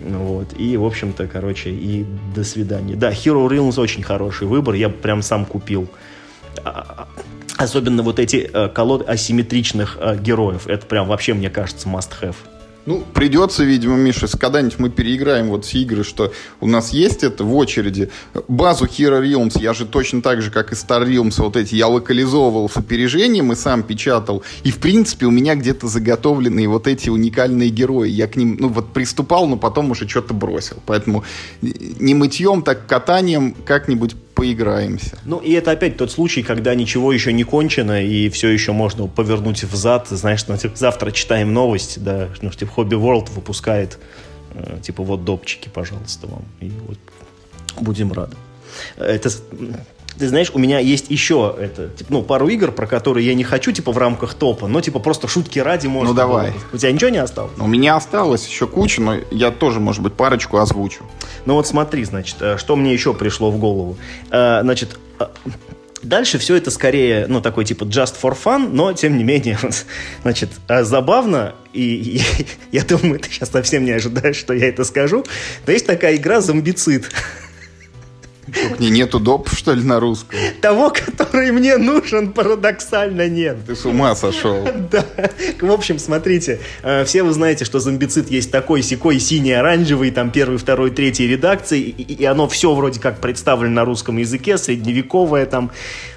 Вот. 0.00 0.58
И, 0.58 0.76
в 0.76 0.84
общем-то, 0.84 1.26
короче, 1.28 1.70
и 1.70 2.04
до 2.34 2.44
свидания. 2.44 2.96
Да, 2.96 3.10
Hero 3.10 3.48
Realms 3.48 3.80
очень 3.80 4.02
хороший 4.02 4.46
выбор, 4.46 4.74
я 4.74 4.88
прям 4.88 5.22
сам 5.22 5.44
купил. 5.44 5.88
А, 6.64 7.08
особенно 7.56 8.02
вот 8.02 8.18
эти 8.18 8.50
э, 8.52 8.68
колоды 8.68 9.04
асимметричных 9.04 9.98
э, 10.00 10.16
героев. 10.18 10.66
Это 10.66 10.86
прям 10.86 11.06
вообще, 11.08 11.34
мне 11.34 11.50
кажется, 11.50 11.88
must-have. 11.88 12.36
Ну, 12.86 13.04
придется, 13.14 13.64
видимо, 13.64 13.96
Миша, 13.96 14.28
когда-нибудь 14.28 14.78
мы 14.78 14.90
переиграем 14.90 15.48
вот 15.48 15.64
все 15.64 15.80
игры, 15.80 16.04
что 16.04 16.32
у 16.60 16.68
нас 16.68 16.90
есть 16.90 17.24
это 17.24 17.42
в 17.42 17.54
очереди. 17.56 18.10
Базу 18.46 18.84
Hero 18.84 19.20
Realms 19.20 19.60
я 19.60 19.74
же 19.74 19.86
точно 19.86 20.22
так 20.22 20.40
же, 20.40 20.52
как 20.52 20.70
и 20.70 20.76
Star 20.76 21.04
Realms, 21.04 21.42
вот 21.42 21.56
эти 21.56 21.74
я 21.74 21.88
локализовывал 21.88 22.68
с 22.68 22.76
опережением 22.76 23.50
и 23.52 23.56
сам 23.56 23.82
печатал. 23.82 24.44
И, 24.62 24.70
в 24.70 24.78
принципе, 24.78 25.26
у 25.26 25.32
меня 25.32 25.56
где-то 25.56 25.88
заготовленные 25.88 26.68
вот 26.68 26.86
эти 26.86 27.10
уникальные 27.10 27.70
герои. 27.70 28.08
Я 28.08 28.28
к 28.28 28.36
ним, 28.36 28.56
ну, 28.60 28.68
вот 28.68 28.92
приступал, 28.92 29.48
но 29.48 29.56
потом 29.56 29.90
уже 29.90 30.08
что-то 30.08 30.32
бросил. 30.32 30.76
Поэтому 30.86 31.24
не 31.62 32.14
мытьем, 32.14 32.62
так 32.62 32.86
катанием 32.86 33.56
как-нибудь 33.64 34.14
поиграемся. 34.36 35.18
Ну, 35.24 35.38
и 35.38 35.52
это 35.52 35.70
опять 35.70 35.96
тот 35.96 36.12
случай, 36.12 36.42
когда 36.42 36.74
ничего 36.74 37.10
еще 37.10 37.32
не 37.32 37.42
кончено, 37.42 38.04
и 38.04 38.28
все 38.28 38.48
еще 38.48 38.72
можно 38.72 39.06
повернуть 39.08 39.64
взад. 39.64 40.08
Знаешь, 40.08 40.46
ну, 40.46 40.56
типа, 40.58 40.76
завтра 40.76 41.10
читаем 41.10 41.54
новость, 41.54 42.04
да, 42.04 42.28
ну, 42.42 42.50
типа, 42.50 42.80
Hobby 42.80 43.00
World 43.00 43.32
выпускает, 43.34 43.98
э, 44.54 44.78
типа, 44.82 45.02
вот 45.02 45.24
допчики, 45.24 45.70
пожалуйста, 45.72 46.26
вам. 46.26 46.44
И 46.60 46.70
вот 46.86 46.98
будем 47.80 48.12
рады. 48.12 48.36
Это 48.98 49.30
ты 50.18 50.28
знаешь, 50.28 50.50
у 50.52 50.58
меня 50.58 50.78
есть 50.78 51.10
еще 51.10 51.54
это, 51.58 51.88
типа, 51.88 52.12
ну, 52.12 52.22
пару 52.22 52.48
игр, 52.48 52.72
про 52.72 52.86
которые 52.86 53.26
я 53.26 53.34
не 53.34 53.44
хочу, 53.44 53.72
типа, 53.72 53.92
в 53.92 53.98
рамках 53.98 54.34
топа, 54.34 54.66
но, 54.66 54.80
типа, 54.80 54.98
просто 54.98 55.28
шутки 55.28 55.58
ради 55.58 55.86
можно. 55.86 56.10
Ну, 56.10 56.16
давай. 56.16 56.50
Было. 56.50 56.60
У 56.72 56.76
тебя 56.78 56.92
ничего 56.92 57.10
не 57.10 57.18
осталось? 57.18 57.52
У 57.58 57.66
меня 57.66 57.96
осталось 57.96 58.46
еще 58.46 58.66
куча, 58.66 59.00
но 59.00 59.16
я 59.30 59.50
тоже, 59.50 59.80
может 59.80 60.02
быть, 60.02 60.14
парочку 60.14 60.58
озвучу. 60.58 61.04
Ну, 61.44 61.54
вот 61.54 61.66
смотри, 61.66 62.04
значит, 62.04 62.36
э, 62.40 62.56
что 62.58 62.76
мне 62.76 62.92
еще 62.92 63.14
пришло 63.14 63.50
в 63.50 63.58
голову. 63.58 63.96
Э, 64.30 64.60
значит, 64.62 64.98
э, 65.20 65.26
Дальше 66.02 66.38
все 66.38 66.54
это 66.54 66.70
скорее, 66.70 67.26
ну, 67.26 67.40
такой 67.40 67.64
типа 67.64 67.82
just 67.82 68.14
for 68.22 68.36
fun, 68.40 68.68
но, 68.70 68.92
тем 68.92 69.18
не 69.18 69.24
менее, 69.24 69.58
значит, 70.22 70.50
забавно, 70.68 71.54
и, 71.72 71.82
и 71.82 72.46
я 72.70 72.84
думаю, 72.84 73.18
ты 73.18 73.28
сейчас 73.28 73.50
совсем 73.50 73.84
не 73.84 73.90
ожидаешь, 73.90 74.36
что 74.36 74.52
я 74.54 74.68
это 74.68 74.84
скажу, 74.84 75.24
но 75.66 75.72
есть 75.72 75.86
такая 75.86 76.16
игра 76.16 76.40
«Зомбицид». 76.40 77.10
К 78.76 78.80
ней 78.80 78.90
нету 78.90 79.20
доп, 79.20 79.48
что 79.52 79.72
ли, 79.72 79.82
на 79.82 80.00
русском? 80.00 80.38
Того, 80.60 80.90
который 80.90 81.52
мне 81.52 81.76
нужен, 81.76 82.32
парадоксально 82.32 83.28
нет. 83.28 83.58
Ты 83.66 83.76
с 83.76 83.84
ума 83.84 84.14
сошел. 84.14 84.66
Да. 84.90 85.04
В 85.60 85.70
общем, 85.72 85.98
смотрите, 85.98 86.60
э, 86.82 87.04
все 87.04 87.22
вы 87.22 87.32
знаете, 87.32 87.64
что 87.64 87.80
зомбицид 87.80 88.30
есть 88.30 88.52
такой, 88.52 88.82
секой, 88.82 89.18
синий, 89.18 89.52
оранжевый, 89.52 90.10
там 90.10 90.30
первый, 90.30 90.58
второй, 90.58 90.90
третий 90.90 91.26
редакции, 91.26 91.80
и 91.80 92.24
оно 92.24 92.46
все 92.46 92.72
вроде 92.72 93.00
как 93.00 93.20
представлено 93.20 93.74
на 93.74 93.84
русском 93.84 94.16
языке, 94.16 94.58
средневековое 94.58 95.46
там. 95.46 95.72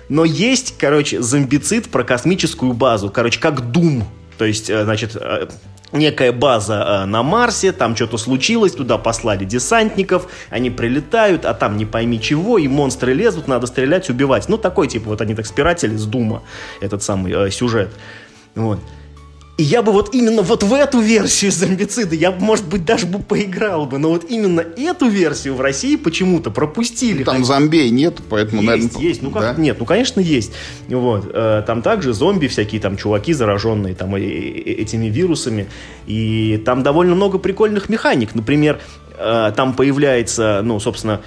Но 0.07 0.23
есть, 0.23 0.75
короче, 0.77 1.21
зомбицид 1.21 1.89
про 1.89 2.03
космическую 2.03 2.73
базу, 2.73 3.09
короче, 3.09 3.39
как 3.39 3.61
Doom. 3.61 4.03
То 4.39 4.45
есть, 4.45 4.69
э, 4.69 4.85
значит, 4.85 5.17
э, 5.19 5.49
некая 5.91 6.31
база 6.31 7.01
э, 7.03 7.05
на 7.05 7.23
Марсе, 7.23 7.73
там 7.73 7.93
что-то 7.93 8.17
случилось, 8.17 8.71
туда 8.71 8.97
послали 8.97 9.43
десантников, 9.43 10.29
они 10.49 10.69
прилетают, 10.69 11.43
а 11.43 11.53
там 11.53 11.75
не 11.75 11.85
пойми 11.85 12.21
чего, 12.21 12.57
и 12.57 12.69
монстры 12.69 13.13
лезут, 13.13 13.49
надо 13.49 13.67
стрелять, 13.67 14.09
убивать. 14.09 14.47
Ну, 14.47 14.57
такой 14.57 14.87
типа, 14.87 15.09
вот 15.09 15.19
они 15.19 15.35
так 15.35 15.45
спиратели 15.45 15.97
с 15.97 16.05
Дума, 16.05 16.41
этот 16.79 17.03
самый 17.03 17.51
сюжет. 17.51 17.89
Вот. 18.55 18.79
И 19.59 19.61
я 19.61 19.81
бы 19.81 19.91
вот 19.91 20.15
именно 20.15 20.41
вот 20.41 20.63
в 20.63 20.73
эту 20.73 21.01
версию 21.01 21.51
зомбицида, 21.51 22.15
я 22.15 22.31
бы, 22.31 22.41
может 22.41 22.65
быть, 22.65 22.85
даже 22.85 23.05
бы 23.05 23.19
поиграл 23.19 23.87
бы, 23.87 23.97
но 23.97 24.07
вот 24.11 24.23
именно 24.29 24.61
эту 24.61 25.09
версию 25.09 25.55
в 25.55 25.59
России 25.59 25.97
почему-то 25.97 26.49
пропустили. 26.49 27.25
Там 27.25 27.43
зомбей 27.43 27.89
нет, 27.89 28.19
поэтому, 28.29 28.61
есть, 28.61 28.71
наверное... 28.71 29.01
Есть, 29.01 29.21
ну 29.21 29.31
как, 29.31 29.57
да? 29.57 29.61
нет, 29.61 29.75
ну, 29.77 29.83
конечно, 29.83 30.21
есть. 30.21 30.53
Вот, 30.87 31.29
э, 31.33 31.63
там 31.67 31.81
также 31.81 32.13
зомби 32.13 32.47
всякие, 32.47 32.79
там, 32.79 32.95
чуваки 32.95 33.33
зараженные 33.33 33.95
там 33.95 34.15
этими 34.15 35.07
вирусами, 35.07 35.67
и 36.07 36.63
там 36.65 36.81
довольно 36.81 37.15
много 37.15 37.37
прикольных 37.37 37.89
механик. 37.89 38.35
Например, 38.35 38.79
э, 39.17 39.51
там 39.53 39.73
появляется, 39.73 40.61
ну, 40.63 40.79
собственно, 40.79 41.19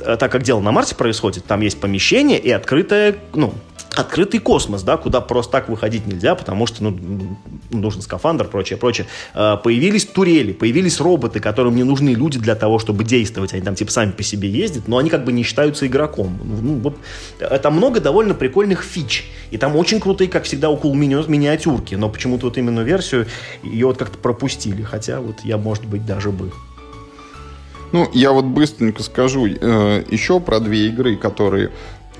так 0.00 0.32
как 0.32 0.42
дело 0.42 0.58
на 0.58 0.72
Марсе 0.72 0.96
происходит, 0.96 1.44
там 1.44 1.60
есть 1.60 1.78
помещение 1.78 2.40
и 2.40 2.50
открытое, 2.50 3.18
ну, 3.34 3.54
открытый 3.94 4.40
космос, 4.40 4.82
да, 4.82 4.96
куда 4.96 5.20
просто 5.20 5.52
так 5.52 5.68
выходить 5.68 6.06
нельзя, 6.06 6.34
потому 6.34 6.66
что 6.66 6.82
ну, 6.82 7.36
нужен 7.70 8.02
скафандр, 8.02 8.46
прочее, 8.46 8.78
прочее. 8.78 9.06
А, 9.34 9.56
появились 9.56 10.06
турели, 10.06 10.52
появились 10.52 11.00
роботы, 11.00 11.40
которым 11.40 11.76
не 11.76 11.84
нужны 11.84 12.10
люди 12.10 12.38
для 12.38 12.54
того, 12.54 12.78
чтобы 12.78 13.04
действовать. 13.04 13.52
Они 13.52 13.62
там 13.62 13.74
типа 13.74 13.90
сами 13.90 14.12
по 14.12 14.22
себе 14.22 14.48
ездят, 14.48 14.88
но 14.88 14.98
они 14.98 15.10
как 15.10 15.24
бы 15.24 15.32
не 15.32 15.42
считаются 15.42 15.86
игроком. 15.86 16.38
Ну, 16.42 16.78
вот, 16.78 16.96
там 17.62 17.74
много 17.74 18.00
довольно 18.00 18.34
прикольных 18.34 18.82
фич. 18.82 19.30
И 19.50 19.58
там 19.58 19.76
очень 19.76 20.00
крутые, 20.00 20.28
как 20.28 20.44
всегда, 20.44 20.70
около 20.70 20.94
мини 20.94 21.12
миниатюрки. 21.28 21.94
Но 21.94 22.08
почему-то 22.08 22.46
вот 22.46 22.56
именно 22.56 22.80
версию 22.80 23.26
ее 23.62 23.86
вот 23.86 23.98
как-то 23.98 24.18
пропустили. 24.18 24.82
Хотя 24.82 25.20
вот 25.20 25.40
я, 25.44 25.58
может 25.58 25.84
быть, 25.84 26.06
даже 26.06 26.30
бы 26.30 26.50
ну, 27.92 28.08
я 28.14 28.32
вот 28.32 28.46
быстренько 28.46 29.02
скажу 29.02 29.46
э, 29.46 30.04
еще 30.10 30.40
про 30.40 30.60
две 30.60 30.88
игры, 30.88 31.14
которые 31.14 31.72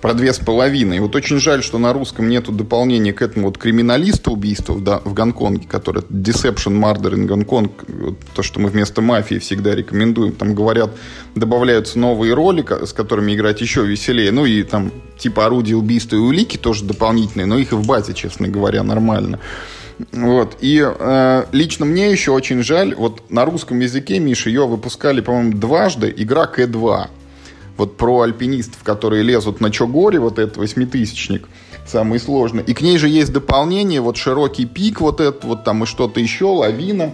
про 0.02 0.14
две 0.14 0.32
с 0.32 0.38
половиной. 0.40 0.98
Вот 0.98 1.14
очень 1.14 1.38
жаль, 1.38 1.62
что 1.62 1.78
на 1.78 1.92
русском 1.92 2.28
нету 2.28 2.50
дополнения 2.50 3.12
к 3.12 3.22
этому 3.22 3.46
вот 3.46 3.56
криминалиста 3.56 4.32
убийства 4.32 4.72
в, 4.72 4.82
да, 4.82 5.00
в 5.04 5.14
Гонконге, 5.14 5.68
который 5.68 6.02
Deception 6.02 6.76
Murder 6.76 7.14
in 7.14 7.24
Гонконг, 7.26 7.84
вот, 7.86 8.18
то, 8.34 8.42
что 8.42 8.58
мы 8.58 8.68
вместо 8.68 9.00
мафии 9.00 9.36
всегда 9.36 9.76
рекомендуем. 9.76 10.32
Там 10.32 10.56
говорят, 10.56 10.90
добавляются 11.36 12.00
новые 12.00 12.34
роли, 12.34 12.66
с 12.84 12.92
которыми 12.92 13.32
играть 13.34 13.60
еще 13.60 13.86
веселее. 13.86 14.32
Ну 14.32 14.44
и 14.44 14.64
там 14.64 14.90
типа 15.18 15.46
орудия 15.46 15.76
убийства 15.76 16.16
и 16.16 16.18
улики 16.18 16.56
тоже 16.56 16.84
дополнительные, 16.84 17.46
но 17.46 17.56
их 17.56 17.70
и 17.70 17.76
в 17.76 17.86
базе, 17.86 18.12
честно 18.12 18.48
говоря, 18.48 18.82
нормально. 18.82 19.38
Вот. 20.10 20.56
И 20.60 20.84
э, 20.84 21.44
лично 21.52 21.86
мне 21.86 22.10
еще 22.10 22.32
очень 22.32 22.64
жаль, 22.64 22.96
вот 22.96 23.30
на 23.30 23.44
русском 23.44 23.78
языке, 23.78 24.18
Миша, 24.18 24.48
ее 24.48 24.66
выпускали, 24.66 25.20
по-моему, 25.20 25.52
дважды, 25.52 26.12
игра 26.16 26.50
К2 26.52 27.06
вот 27.76 27.96
про 27.96 28.22
альпинистов, 28.22 28.82
которые 28.82 29.22
лезут 29.22 29.60
на 29.60 29.70
Чогоре, 29.70 30.18
вот 30.18 30.38
этот 30.38 30.56
восьмитысячник, 30.56 31.48
самый 31.86 32.18
сложный. 32.20 32.62
И 32.62 32.74
к 32.74 32.80
ней 32.80 32.98
же 32.98 33.08
есть 33.08 33.32
дополнение, 33.32 34.00
вот 34.00 34.16
широкий 34.16 34.66
пик 34.66 35.00
вот 35.00 35.20
этот, 35.20 35.44
вот 35.44 35.64
там 35.64 35.84
и 35.84 35.86
что-то 35.86 36.20
еще, 36.20 36.46
лавина. 36.46 37.12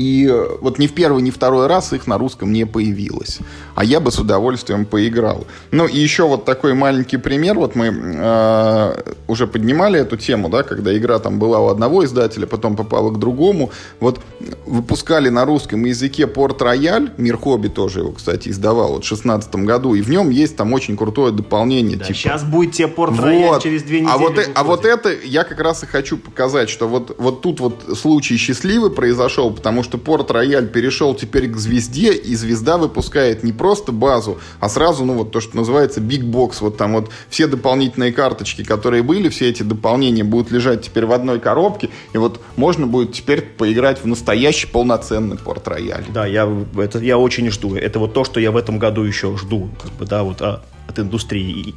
И 0.00 0.26
э, 0.26 0.56
вот 0.62 0.78
ни 0.78 0.86
в 0.86 0.94
первый, 0.94 1.22
ни 1.22 1.30
второй 1.30 1.66
раз 1.66 1.92
их 1.92 2.06
на 2.06 2.16
русском 2.16 2.50
не 2.50 2.64
появилось. 2.64 3.38
А 3.74 3.84
я 3.84 4.00
бы 4.00 4.10
с 4.10 4.18
удовольствием 4.18 4.86
поиграл. 4.86 5.46
Ну 5.72 5.86
и 5.86 5.98
еще 5.98 6.26
вот 6.26 6.46
такой 6.46 6.72
маленький 6.72 7.18
пример. 7.18 7.58
Вот 7.58 7.74
мы 7.74 7.92
э, 7.92 9.02
уже 9.28 9.46
поднимали 9.46 10.00
эту 10.00 10.16
тему, 10.16 10.48
да, 10.48 10.62
когда 10.62 10.96
игра 10.96 11.18
там 11.18 11.38
была 11.38 11.60
у 11.60 11.68
одного 11.68 12.02
издателя, 12.02 12.46
потом 12.46 12.76
попала 12.76 13.10
к 13.10 13.18
другому. 13.18 13.72
Вот 14.00 14.20
выпускали 14.64 15.28
на 15.28 15.44
русском 15.44 15.84
языке 15.84 16.26
Порт 16.26 16.62
Рояль. 16.62 17.12
Мир 17.18 17.36
Хобби 17.36 17.68
тоже 17.68 18.00
его, 18.00 18.12
кстати, 18.12 18.48
издавал 18.48 18.94
вот 18.94 19.04
в 19.04 19.06
16 19.06 19.54
году. 19.56 19.94
И 19.94 20.00
в 20.00 20.08
нем 20.08 20.30
есть 20.30 20.56
там 20.56 20.72
очень 20.72 20.96
крутое 20.96 21.30
дополнение. 21.30 21.98
Да, 21.98 22.06
типа... 22.06 22.18
Сейчас 22.18 22.42
будет 22.42 22.72
тебе 22.72 22.88
Порт 22.88 23.18
Рояль 23.20 23.48
Вот. 23.48 23.62
через 23.62 23.82
две 23.82 24.00
недели. 24.00 24.14
А 24.14 24.16
вот, 24.16 24.38
э- 24.38 24.48
а 24.54 24.64
выходит. 24.64 24.66
вот 24.66 24.84
это 24.86 25.26
я 25.26 25.44
как 25.44 25.60
раз 25.60 25.82
и 25.82 25.86
хочу 25.86 26.16
показать, 26.16 26.70
что 26.70 26.88
вот, 26.88 27.14
вот 27.18 27.42
тут 27.42 27.60
вот 27.60 27.98
случай 27.98 28.38
счастливый 28.38 28.90
произошел, 28.90 29.50
потому 29.50 29.82
что 29.82 29.89
Порт 29.98 30.30
Рояль 30.30 30.68
перешел 30.68 31.14
теперь 31.14 31.48
к 31.48 31.56
звезде, 31.56 32.12
и 32.12 32.34
звезда 32.34 32.78
выпускает 32.78 33.42
не 33.42 33.52
просто 33.52 33.92
базу, 33.92 34.38
а 34.60 34.68
сразу, 34.68 35.04
ну 35.04 35.14
вот 35.14 35.32
то, 35.32 35.40
что 35.40 35.56
называется 35.56 36.00
Big 36.00 36.22
Box. 36.22 36.56
Вот 36.60 36.76
там 36.76 36.94
вот 36.94 37.10
все 37.28 37.46
дополнительные 37.46 38.12
карточки, 38.12 38.64
которые 38.64 39.02
были, 39.02 39.28
все 39.28 39.48
эти 39.48 39.62
дополнения 39.62 40.24
будут 40.24 40.50
лежать 40.50 40.82
теперь 40.82 41.06
в 41.06 41.12
одной 41.12 41.40
коробке, 41.40 41.90
и 42.12 42.18
вот 42.18 42.40
можно 42.56 42.86
будет 42.86 43.12
теперь 43.12 43.42
поиграть 43.42 44.02
в 44.02 44.06
настоящий 44.06 44.66
полноценный 44.66 45.36
Порт 45.36 45.68
Рояль. 45.68 46.04
Да, 46.12 46.26
я, 46.26 46.48
это, 46.78 46.98
я 46.98 47.18
очень 47.18 47.50
жду. 47.50 47.74
Это 47.74 47.98
вот 47.98 48.12
то, 48.14 48.24
что 48.24 48.40
я 48.40 48.50
в 48.50 48.56
этом 48.56 48.78
году 48.78 49.02
еще 49.02 49.36
жду, 49.36 49.70
как 49.82 49.92
бы, 49.92 50.06
да, 50.06 50.22
вот 50.22 50.42
а, 50.42 50.62
от 50.88 50.98
индустрии. 50.98 51.50
И, 51.68 51.74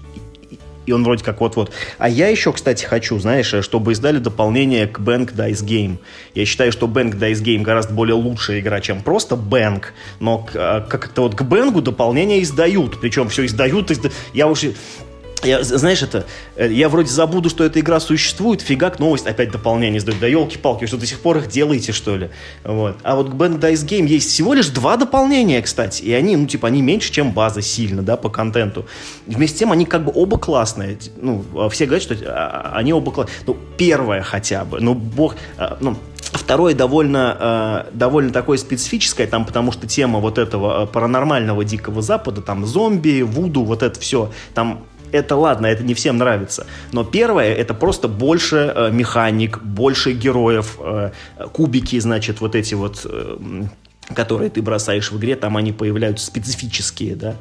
и- 0.85 0.91
он 0.91 1.03
вроде 1.03 1.23
как 1.23 1.41
вот-вот. 1.41 1.71
А 1.97 2.09
я 2.09 2.27
еще, 2.27 2.51
кстати, 2.53 2.85
хочу, 2.85 3.17
знаешь, 3.19 3.53
чтобы 3.61 3.91
издали 3.93 4.17
дополнение 4.19 4.87
к 4.87 4.99
Bank 4.99 5.33
Dice 5.35 5.63
Game. 5.65 5.97
Я 6.35 6.45
считаю, 6.45 6.71
что 6.71 6.87
Bank 6.87 7.17
Dice 7.19 7.43
Game 7.43 7.61
гораздо 7.61 7.93
более 7.93 8.15
лучшая 8.15 8.59
игра, 8.59 8.79
чем 8.81 9.01
просто 9.01 9.35
Bank. 9.35 9.85
Но 10.19 10.47
а, 10.55 10.81
как-то 10.81 11.21
вот 11.23 11.35
к 11.35 11.41
Бенгу 11.43 11.81
дополнение 11.81 12.41
издают. 12.43 12.99
Причем 13.01 13.29
все 13.29 13.45
издают. 13.45 13.91
изда- 13.91 14.11
Я 14.33 14.47
уже... 14.47 14.73
Я, 15.43 15.63
знаешь, 15.63 16.01
это, 16.01 16.25
э, 16.55 16.71
я 16.71 16.89
вроде 16.89 17.09
забуду, 17.09 17.49
что 17.49 17.63
эта 17.63 17.79
игра 17.79 17.99
существует, 17.99 18.61
фигак, 18.61 18.99
новость, 18.99 19.27
опять 19.27 19.51
дополнение 19.51 19.99
сдают. 19.99 20.19
Да 20.19 20.27
елки-палки, 20.27 20.85
что 20.85 20.97
до 20.97 21.05
сих 21.05 21.19
пор 21.19 21.37
их 21.37 21.49
делаете, 21.49 21.91
что 21.91 22.15
ли? 22.15 22.29
Вот. 22.63 22.97
А 23.03 23.15
вот 23.15 23.29
к 23.29 23.33
Bang 23.33 23.59
Dice 23.59 23.85
Game 23.85 24.07
есть 24.07 24.29
всего 24.29 24.53
лишь 24.53 24.69
два 24.69 24.97
дополнения, 24.97 25.61
кстати, 25.61 26.01
и 26.03 26.13
они, 26.13 26.35
ну, 26.35 26.47
типа, 26.47 26.67
они 26.67 26.81
меньше, 26.81 27.11
чем 27.11 27.31
база 27.31 27.61
сильно, 27.61 28.01
да, 28.01 28.17
по 28.17 28.29
контенту. 28.29 28.85
Вместе 29.25 29.57
с 29.57 29.59
тем, 29.59 29.71
они 29.71 29.85
как 29.85 30.05
бы 30.05 30.11
оба 30.13 30.37
классные. 30.37 30.97
Ну, 31.17 31.43
а 31.55 31.69
все 31.69 31.85
говорят, 31.85 32.03
что 32.03 32.15
а, 32.25 32.73
они 32.75 32.93
оба 32.93 33.11
классные. 33.11 33.35
Ну, 33.47 33.57
первое 33.77 34.21
хотя 34.21 34.65
бы, 34.65 34.79
ну, 34.79 34.93
бог, 34.93 35.35
а, 35.57 35.77
ну, 35.79 35.97
Второе 36.33 36.73
довольно, 36.73 37.85
э, 37.89 37.91
довольно 37.93 38.31
такое 38.31 38.57
специфическое, 38.57 39.27
там, 39.27 39.45
потому 39.45 39.71
что 39.71 39.85
тема 39.87 40.19
вот 40.19 40.39
этого 40.39 40.83
э, 40.83 40.87
паранормального 40.87 41.63
Дикого 41.63 42.01
Запада, 42.01 42.41
там 42.41 42.65
зомби, 42.65 43.21
вуду, 43.21 43.63
вот 43.63 43.83
это 43.83 43.99
все, 43.99 44.31
там 44.55 44.83
это 45.13 45.35
ладно, 45.35 45.67
это 45.67 45.83
не 45.83 45.93
всем 45.93 46.17
нравится. 46.17 46.65
Но 46.91 47.03
первое, 47.03 47.53
это 47.53 47.73
просто 47.73 48.07
больше 48.07 48.73
э, 48.75 48.91
механик, 48.91 49.61
больше 49.61 50.11
героев, 50.11 50.77
э, 50.79 51.11
кубики, 51.53 51.99
значит, 51.99 52.41
вот 52.41 52.55
эти 52.55 52.73
вот... 52.73 53.05
э, 53.05 53.37
которые 54.13 54.49
ты 54.49 54.61
бросаешь 54.61 55.11
в 55.11 55.17
игре, 55.17 55.37
там 55.37 55.55
они 55.55 55.71
появляются 55.71 56.25
специфические, 56.25 57.15
да, 57.15 57.35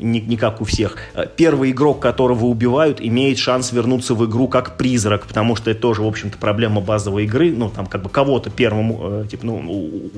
не, 0.00 0.20
не 0.20 0.36
как 0.36 0.60
у 0.60 0.64
всех. 0.64 0.96
Э, 1.14 1.26
Первый 1.36 1.70
игрок, 1.70 2.00
которого 2.00 2.46
убивают, 2.46 3.00
имеет 3.00 3.38
шанс 3.38 3.72
вернуться 3.72 4.14
в 4.14 4.26
игру 4.26 4.48
как 4.48 4.76
призрак, 4.76 5.26
потому 5.26 5.54
что 5.54 5.70
это 5.70 5.80
тоже, 5.80 6.02
в 6.02 6.06
общем-то, 6.06 6.38
проблема 6.38 6.80
базовой 6.80 7.24
игры, 7.24 7.52
ну, 7.52 7.70
там, 7.70 7.86
как 7.86 8.02
бы 8.02 8.08
кого-то 8.08 8.50
первому, 8.50 9.22
э, 9.22 9.26
типа, 9.30 9.46
ну, 9.46 10.10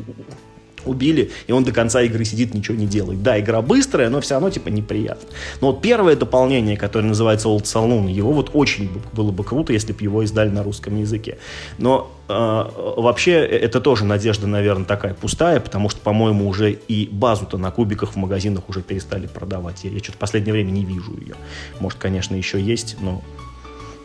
убили, 0.85 1.31
и 1.47 1.53
он 1.53 1.65
до 1.65 1.73
конца 1.73 2.03
игры 2.03 2.25
сидит, 2.25 2.55
ничего 2.55 2.77
не 2.77 2.87
делает. 2.87 3.23
Да, 3.23 3.39
игра 3.39 3.63
быстрая, 3.63 4.11
но 4.11 4.21
все 4.21 4.35
равно, 4.35 4.51
типа, 4.51 4.69
неприятно. 4.69 5.29
Но 5.61 5.69
вот 5.73 5.83
первое 5.83 6.17
дополнение, 6.17 6.77
которое 6.77 7.07
называется 7.07 7.49
Old 7.49 7.65
Saloon, 7.65 8.11
его 8.11 8.33
вот 8.33 8.51
очень 8.55 8.89
бы- 8.89 9.01
было 9.13 9.31
бы 9.31 9.45
круто, 9.45 9.73
если 9.73 9.93
бы 9.93 10.03
его 10.03 10.23
издали 10.23 10.51
на 10.51 10.63
русском 10.63 10.97
языке. 10.99 11.39
Но 11.79 12.11
э, 12.29 12.33
вообще 12.33 13.33
это 13.33 13.81
тоже 13.81 14.05
надежда, 14.05 14.47
наверное, 14.47 14.85
такая 14.85 15.15
пустая, 15.15 15.61
потому 15.61 15.89
что, 15.89 16.01
по-моему, 16.01 16.49
уже 16.49 16.73
и 16.73 17.09
базу-то 17.11 17.59
на 17.59 17.71
кубиках 17.71 18.13
в 18.13 18.17
магазинах 18.17 18.69
уже 18.69 18.83
перестали 18.83 19.27
продавать. 19.27 19.85
Я, 19.85 19.91
я 19.91 19.99
что-то 19.99 20.17
в 20.17 20.21
последнее 20.21 20.53
время 20.53 20.71
не 20.71 20.85
вижу 20.85 21.13
ее. 21.21 21.35
Может, 21.81 21.99
конечно, 21.99 22.35
еще 22.35 22.61
есть, 22.61 22.97
но 23.01 23.23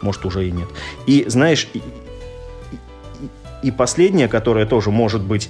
может, 0.01 0.25
уже 0.25 0.47
и 0.47 0.51
нет. 0.51 0.67
И, 1.07 1.25
знаешь, 1.27 1.67
и, 1.73 1.77
и- 1.79 1.81
и 3.63 3.71
последнее, 3.71 4.27
которое 4.27 4.65
тоже 4.65 4.91
может 4.91 5.21
быть, 5.23 5.49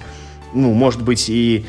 ну, 0.56 0.72
может 0.72 1.02
быть 1.02 1.28
и 1.28 1.64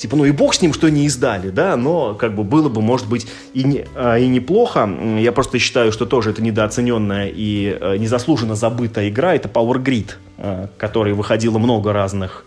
типа, 0.00 0.16
ну 0.16 0.24
и 0.24 0.30
бог 0.30 0.54
с 0.54 0.62
ним, 0.62 0.72
что 0.72 0.90
не 0.90 1.04
издали, 1.04 1.50
да, 1.50 1.76
но 1.76 2.14
как 2.14 2.34
бы 2.34 2.42
было 2.42 2.70
бы, 2.70 2.80
может 2.80 3.06
быть, 3.06 3.26
и, 3.52 3.64
не, 3.64 3.84
а, 3.94 4.18
и 4.18 4.26
неплохо. 4.28 4.88
Я 5.18 5.30
просто 5.32 5.58
считаю, 5.58 5.92
что 5.92 6.06
тоже 6.06 6.30
это 6.30 6.42
недооцененная 6.42 7.28
и 7.28 7.76
э, 7.78 7.96
незаслуженно 7.98 8.54
забытая 8.54 9.10
игра, 9.10 9.34
это 9.34 9.48
Power 9.48 9.76
Grid, 9.82 10.12
э, 10.38 10.68
которой 10.78 11.12
выходило 11.12 11.58
много 11.58 11.92
разных 11.92 12.46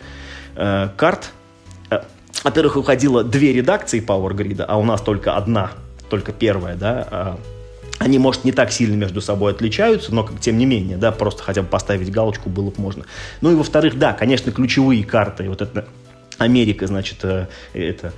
э, 0.56 0.90
карт. 0.98 1.32
Э, 1.92 2.02
Во-первых, 2.44 2.76
выходило 2.76 3.24
две 3.24 3.54
редакции 3.54 4.04
Power 4.04 4.32
Grid, 4.32 4.64
а 4.68 4.80
у 4.80 4.84
нас 4.84 5.02
только 5.02 5.36
одна, 5.36 5.74
только 6.10 6.32
первая, 6.32 6.76
да, 6.76 7.08
а, 7.12 7.40
они, 8.04 8.20
может, 8.20 8.44
не 8.44 8.52
так 8.52 8.72
сильно 8.72 8.96
между 8.96 9.22
собой 9.22 9.54
отличаются, 9.54 10.14
но 10.14 10.24
как- 10.24 10.40
тем 10.42 10.58
не 10.58 10.66
менее, 10.66 10.98
да, 10.98 11.12
просто 11.12 11.42
хотя 11.42 11.62
бы 11.62 11.68
поставить 11.70 12.12
галочку 12.12 12.50
было 12.50 12.70
бы 12.70 12.82
можно. 12.82 13.06
Ну 13.42 13.52
и 13.52 13.56
во-вторых, 13.56 13.98
да, 13.98 14.12
конечно, 14.14 14.52
ключевые 14.52 15.04
карты, 15.06 15.48
вот 15.48 15.62
это 15.62 15.86
Америка, 16.38 16.86
значит, 16.86 17.20
э, 17.24 17.48
это 17.74 18.14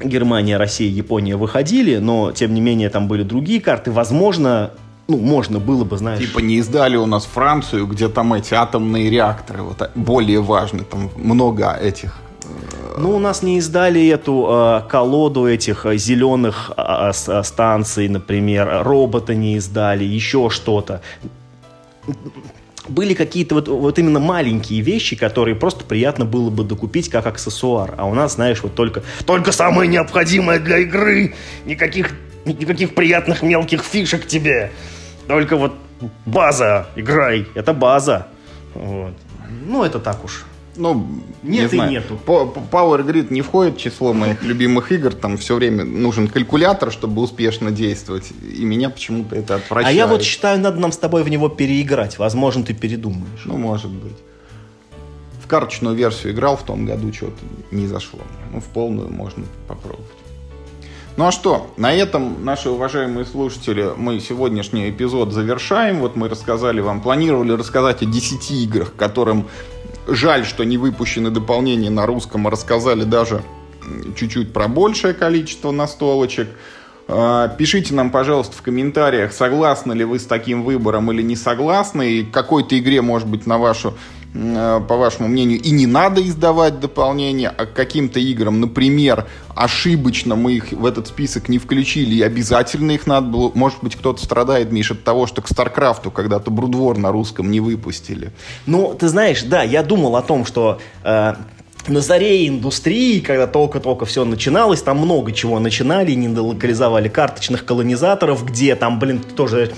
Германия, 0.00 0.56
Россия, 0.56 0.88
Япония 0.88 1.36
выходили, 1.36 1.98
но 1.98 2.30
тем 2.32 2.54
не 2.54 2.60
менее 2.60 2.88
там 2.88 3.08
были 3.08 3.24
другие 3.24 3.60
карты. 3.60 3.90
Возможно, 3.90 4.70
ну, 5.08 5.18
можно 5.18 5.58
было 5.58 5.84
бы, 5.84 5.96
знаешь... 5.98 6.20
Типа 6.20 6.38
не 6.38 6.56
издали 6.56 6.96
у 6.96 7.06
нас 7.06 7.24
Францию, 7.24 7.86
где 7.86 8.08
там 8.08 8.32
эти 8.34 8.54
атомные 8.54 9.10
реакторы, 9.10 9.62
вот 9.62 9.82
а- 9.82 9.90
более 9.94 10.40
важны, 10.40 10.84
там 10.84 11.10
много 11.16 11.72
этих. 11.72 12.20
Ну, 12.96 13.16
у 13.16 13.18
нас 13.18 13.42
не 13.42 13.58
издали 13.58 14.06
эту 14.08 14.46
э, 14.48 14.88
колоду 14.88 15.46
этих 15.46 15.84
э, 15.84 15.96
зеленых 15.96 16.70
э, 16.76 17.10
э, 17.10 17.42
станций, 17.42 18.08
например, 18.08 18.82
робота 18.84 19.34
не 19.34 19.56
издали, 19.56 20.04
еще 20.04 20.48
что-то. 20.48 21.00
Были 22.88 23.14
какие-то 23.14 23.56
вот, 23.56 23.68
вот 23.68 23.98
именно 23.98 24.20
маленькие 24.20 24.80
вещи, 24.82 25.16
которые 25.16 25.56
просто 25.56 25.84
приятно 25.84 26.24
было 26.24 26.50
бы 26.50 26.64
докупить 26.64 27.08
как 27.08 27.26
аксессуар. 27.26 27.94
А 27.96 28.06
у 28.06 28.14
нас, 28.14 28.34
знаешь, 28.34 28.62
вот 28.62 28.74
только, 28.74 29.02
только 29.26 29.52
самое 29.52 29.88
необходимое 29.88 30.60
для 30.60 30.78
игры. 30.78 31.34
Никаких, 31.64 32.14
никаких 32.44 32.94
приятных 32.94 33.42
мелких 33.42 33.82
фишек 33.82 34.26
тебе. 34.26 34.70
Только 35.26 35.56
вот 35.56 35.72
база, 36.26 36.86
играй. 36.94 37.46
Это 37.54 37.72
база. 37.72 38.26
Вот. 38.74 39.14
Ну, 39.66 39.82
это 39.82 39.98
так 39.98 40.22
уж. 40.24 40.44
Ну, 40.76 41.06
Нет 41.42 41.60
не 41.60 41.64
и 41.64 41.68
знаю. 41.68 41.90
нету. 41.90 42.18
Power 42.26 43.04
Grid 43.06 43.32
не 43.32 43.42
входит 43.42 43.76
в 43.76 43.78
число 43.80 44.12
моих 44.12 44.42
любимых 44.42 44.90
игр. 44.92 45.12
Там 45.14 45.36
все 45.36 45.54
время 45.54 45.84
нужен 45.84 46.28
калькулятор, 46.28 46.90
чтобы 46.92 47.22
успешно 47.22 47.70
действовать. 47.70 48.32
И 48.56 48.64
меня 48.64 48.90
почему-то 48.90 49.36
это 49.36 49.54
А 49.54 49.56
отвращает. 49.58 49.96
я 49.96 50.06
вот 50.06 50.22
считаю, 50.22 50.58
надо 50.60 50.80
нам 50.80 50.92
с 50.92 50.96
тобой 50.96 51.22
в 51.22 51.28
него 51.28 51.48
переиграть. 51.48 52.18
Возможно, 52.18 52.64
ты 52.64 52.74
передумаешь. 52.74 53.42
Ну, 53.44 53.56
может 53.56 53.90
быть. 53.90 54.16
В 55.42 55.46
карточную 55.46 55.94
версию 55.94 56.32
играл 56.32 56.56
в 56.56 56.62
том 56.62 56.86
году, 56.86 57.12
что-то 57.12 57.36
не 57.70 57.86
зашло. 57.86 58.20
Ну, 58.52 58.60
в 58.60 58.64
полную 58.64 59.10
можно 59.12 59.44
попробовать. 59.68 60.06
Ну 61.16 61.26
а 61.26 61.30
что, 61.30 61.72
на 61.76 61.92
этом, 61.92 62.44
наши 62.44 62.68
уважаемые 62.70 63.24
слушатели, 63.24 63.92
мы 63.96 64.18
сегодняшний 64.18 64.90
эпизод 64.90 65.32
завершаем. 65.32 66.00
Вот 66.00 66.16
мы 66.16 66.28
рассказали 66.28 66.80
вам, 66.80 67.00
планировали 67.00 67.52
рассказать 67.52 68.02
о 68.02 68.04
10 68.06 68.50
играх, 68.50 68.94
которым 68.96 69.46
жаль, 70.06 70.44
что 70.44 70.64
не 70.64 70.78
выпущены 70.78 71.30
дополнения 71.30 71.90
на 71.90 72.06
русском, 72.06 72.46
а 72.46 72.50
рассказали 72.50 73.04
даже 73.04 73.42
чуть-чуть 74.16 74.52
про 74.52 74.68
большее 74.68 75.14
количество 75.14 75.70
настолочек. 75.70 76.48
А, 77.06 77.48
Пишите 77.48 77.94
нам, 77.94 78.10
пожалуйста, 78.10 78.56
в 78.56 78.62
комментариях, 78.62 79.32
согласны 79.32 79.92
ли 79.92 80.04
вы 80.04 80.18
с 80.18 80.24
таким 80.24 80.62
выбором 80.62 81.12
или 81.12 81.22
не 81.22 81.36
согласны, 81.36 82.10
и 82.10 82.24
какой-то 82.24 82.78
игре, 82.78 83.02
может 83.02 83.28
быть, 83.28 83.46
на 83.46 83.58
вашу, 83.58 83.94
по 84.34 84.96
вашему 84.96 85.28
мнению, 85.28 85.60
и 85.60 85.70
не 85.70 85.86
надо 85.86 86.20
издавать 86.26 86.80
дополнение, 86.80 87.50
а 87.50 87.66
к 87.66 87.72
каким-то 87.72 88.18
играм, 88.18 88.60
например, 88.60 89.26
ошибочно 89.54 90.34
мы 90.34 90.54
их 90.54 90.72
в 90.72 90.84
этот 90.86 91.06
список 91.06 91.48
не 91.48 91.58
включили, 91.58 92.16
и 92.16 92.22
обязательно 92.22 92.90
их 92.90 93.06
надо 93.06 93.28
было... 93.28 93.52
Может 93.54 93.78
быть, 93.82 93.94
кто-то 93.94 94.20
страдает, 94.22 94.72
Миш, 94.72 94.90
от 94.90 95.04
того, 95.04 95.28
что 95.28 95.40
к 95.40 95.46
Старкрафту 95.46 96.10
когда-то 96.10 96.50
Брудвор 96.50 96.98
на 96.98 97.12
русском 97.12 97.48
не 97.48 97.60
выпустили. 97.60 98.32
Ну, 98.66 98.96
ты 98.98 99.06
знаешь, 99.06 99.42
да, 99.44 99.62
я 99.62 99.84
думал 99.84 100.16
о 100.16 100.22
том, 100.22 100.44
что 100.44 100.80
э, 101.04 101.34
на 101.86 102.00
заре 102.00 102.48
индустрии, 102.48 103.20
когда 103.20 103.46
только-только 103.46 104.04
все 104.04 104.24
начиналось, 104.24 104.82
там 104.82 104.98
много 104.98 105.30
чего 105.30 105.60
начинали, 105.60 106.12
не 106.12 106.28
долокализовали 106.28 107.08
карточных 107.08 107.64
колонизаторов, 107.64 108.44
где 108.44 108.74
там, 108.74 108.98
блин, 108.98 109.20
тоже 109.36 109.72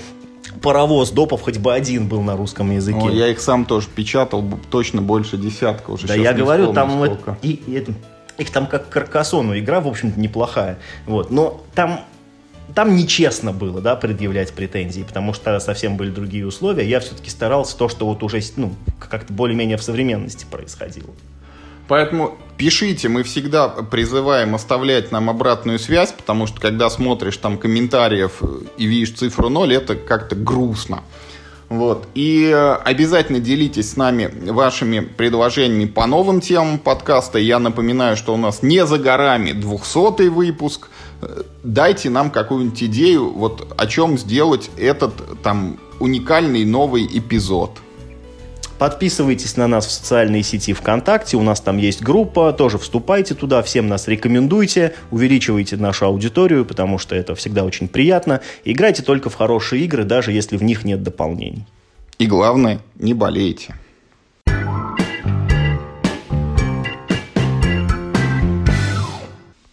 паровоз 0.61 1.11
допов 1.11 1.41
хоть 1.41 1.57
бы 1.57 1.73
один 1.73 2.07
был 2.07 2.21
на 2.21 2.35
русском 2.35 2.71
языке. 2.71 2.99
О, 2.99 3.09
я 3.09 3.27
их 3.27 3.39
сам 3.39 3.65
тоже 3.65 3.87
печатал, 3.93 4.43
точно 4.69 5.01
больше 5.01 5.37
десятка 5.37 5.91
уже. 5.91 6.07
Да, 6.07 6.15
я 6.15 6.33
говорю, 6.33 6.73
там 6.73 7.03
и, 7.41 7.49
и, 7.49 7.85
их 8.37 8.51
там 8.51 8.67
как 8.67 8.89
Каркасону 8.89 9.57
игра, 9.57 9.79
в 9.79 9.87
общем-то, 9.87 10.19
неплохая. 10.19 10.77
Вот. 11.05 11.31
Но 11.31 11.63
там 11.73 12.01
там 12.75 12.95
нечестно 12.95 13.53
было, 13.53 13.81
да, 13.81 13.95
предъявлять 13.95 14.53
претензии, 14.53 15.01
потому 15.01 15.33
что 15.33 15.59
совсем 15.59 15.97
были 15.97 16.11
другие 16.11 16.45
условия. 16.45 16.87
Я 16.87 16.99
все-таки 16.99 17.29
старался 17.29 17.77
то, 17.77 17.89
что 17.89 18.05
вот 18.05 18.21
уже, 18.23 18.41
ну, 18.55 18.73
как-то 18.99 19.31
более-менее 19.33 19.77
в 19.77 19.83
современности 19.83 20.45
происходило. 20.49 21.09
Поэтому 21.87 22.37
пишите, 22.57 23.07
мы 23.07 23.23
всегда 23.23 23.69
призываем 23.69 24.55
оставлять 24.55 25.11
нам 25.11 25.29
обратную 25.29 25.79
связь, 25.79 26.11
потому 26.11 26.47
что 26.47 26.59
когда 26.59 26.89
смотришь 26.89 27.37
там 27.37 27.57
комментариев 27.57 28.41
и 28.77 28.85
видишь 28.85 29.13
цифру 29.13 29.49
0, 29.49 29.73
это 29.73 29.95
как-то 29.95 30.35
грустно. 30.35 31.03
Вот. 31.69 32.07
И 32.15 32.49
э, 32.53 32.75
обязательно 32.75 33.39
делитесь 33.39 33.91
с 33.91 33.97
нами 33.97 34.31
вашими 34.51 35.01
предложениями 35.01 35.85
по 35.85 36.05
новым 36.05 36.39
темам 36.39 36.79
подкаста. 36.79 37.39
Я 37.39 37.59
напоминаю, 37.59 38.15
что 38.15 38.33
у 38.33 38.37
нас 38.37 38.63
не 38.63 38.85
за 38.85 38.97
горами 38.97 39.51
200 39.51 40.29
выпуск. 40.29 40.87
Э, 41.21 41.43
дайте 41.63 42.09
нам 42.09 42.31
какую-нибудь 42.31 42.83
идею, 42.83 43.31
вот 43.33 43.73
о 43.77 43.85
чем 43.87 44.17
сделать 44.17 44.71
этот 44.77 45.41
там 45.41 45.77
уникальный 45.99 46.63
новый 46.63 47.05
эпизод. 47.05 47.79
Подписывайтесь 48.77 49.57
на 49.57 49.67
нас 49.67 49.87
в 49.87 49.91
социальные 49.91 50.43
сети 50.43 50.73
ВКонтакте, 50.73 51.35
у 51.35 51.41
нас 51.41 51.61
там 51.61 51.77
есть 51.77 52.03
группа, 52.03 52.53
тоже 52.53 52.77
вступайте 52.77 53.33
туда, 53.33 53.63
всем 53.63 53.87
нас 53.87 54.07
рекомендуйте, 54.07 54.93
увеличивайте 55.09 55.77
нашу 55.77 56.05
аудиторию, 56.05 56.63
потому 56.63 56.99
что 56.99 57.15
это 57.15 57.33
всегда 57.33 57.63
очень 57.63 57.87
приятно. 57.87 58.41
Играйте 58.65 59.01
только 59.01 59.31
в 59.31 59.35
хорошие 59.35 59.83
игры, 59.83 60.03
даже 60.03 60.31
если 60.31 60.57
в 60.57 60.63
них 60.63 60.85
нет 60.85 61.01
дополнений. 61.01 61.65
И 62.19 62.27
главное, 62.27 62.79
не 62.95 63.13
болейте. 63.13 63.75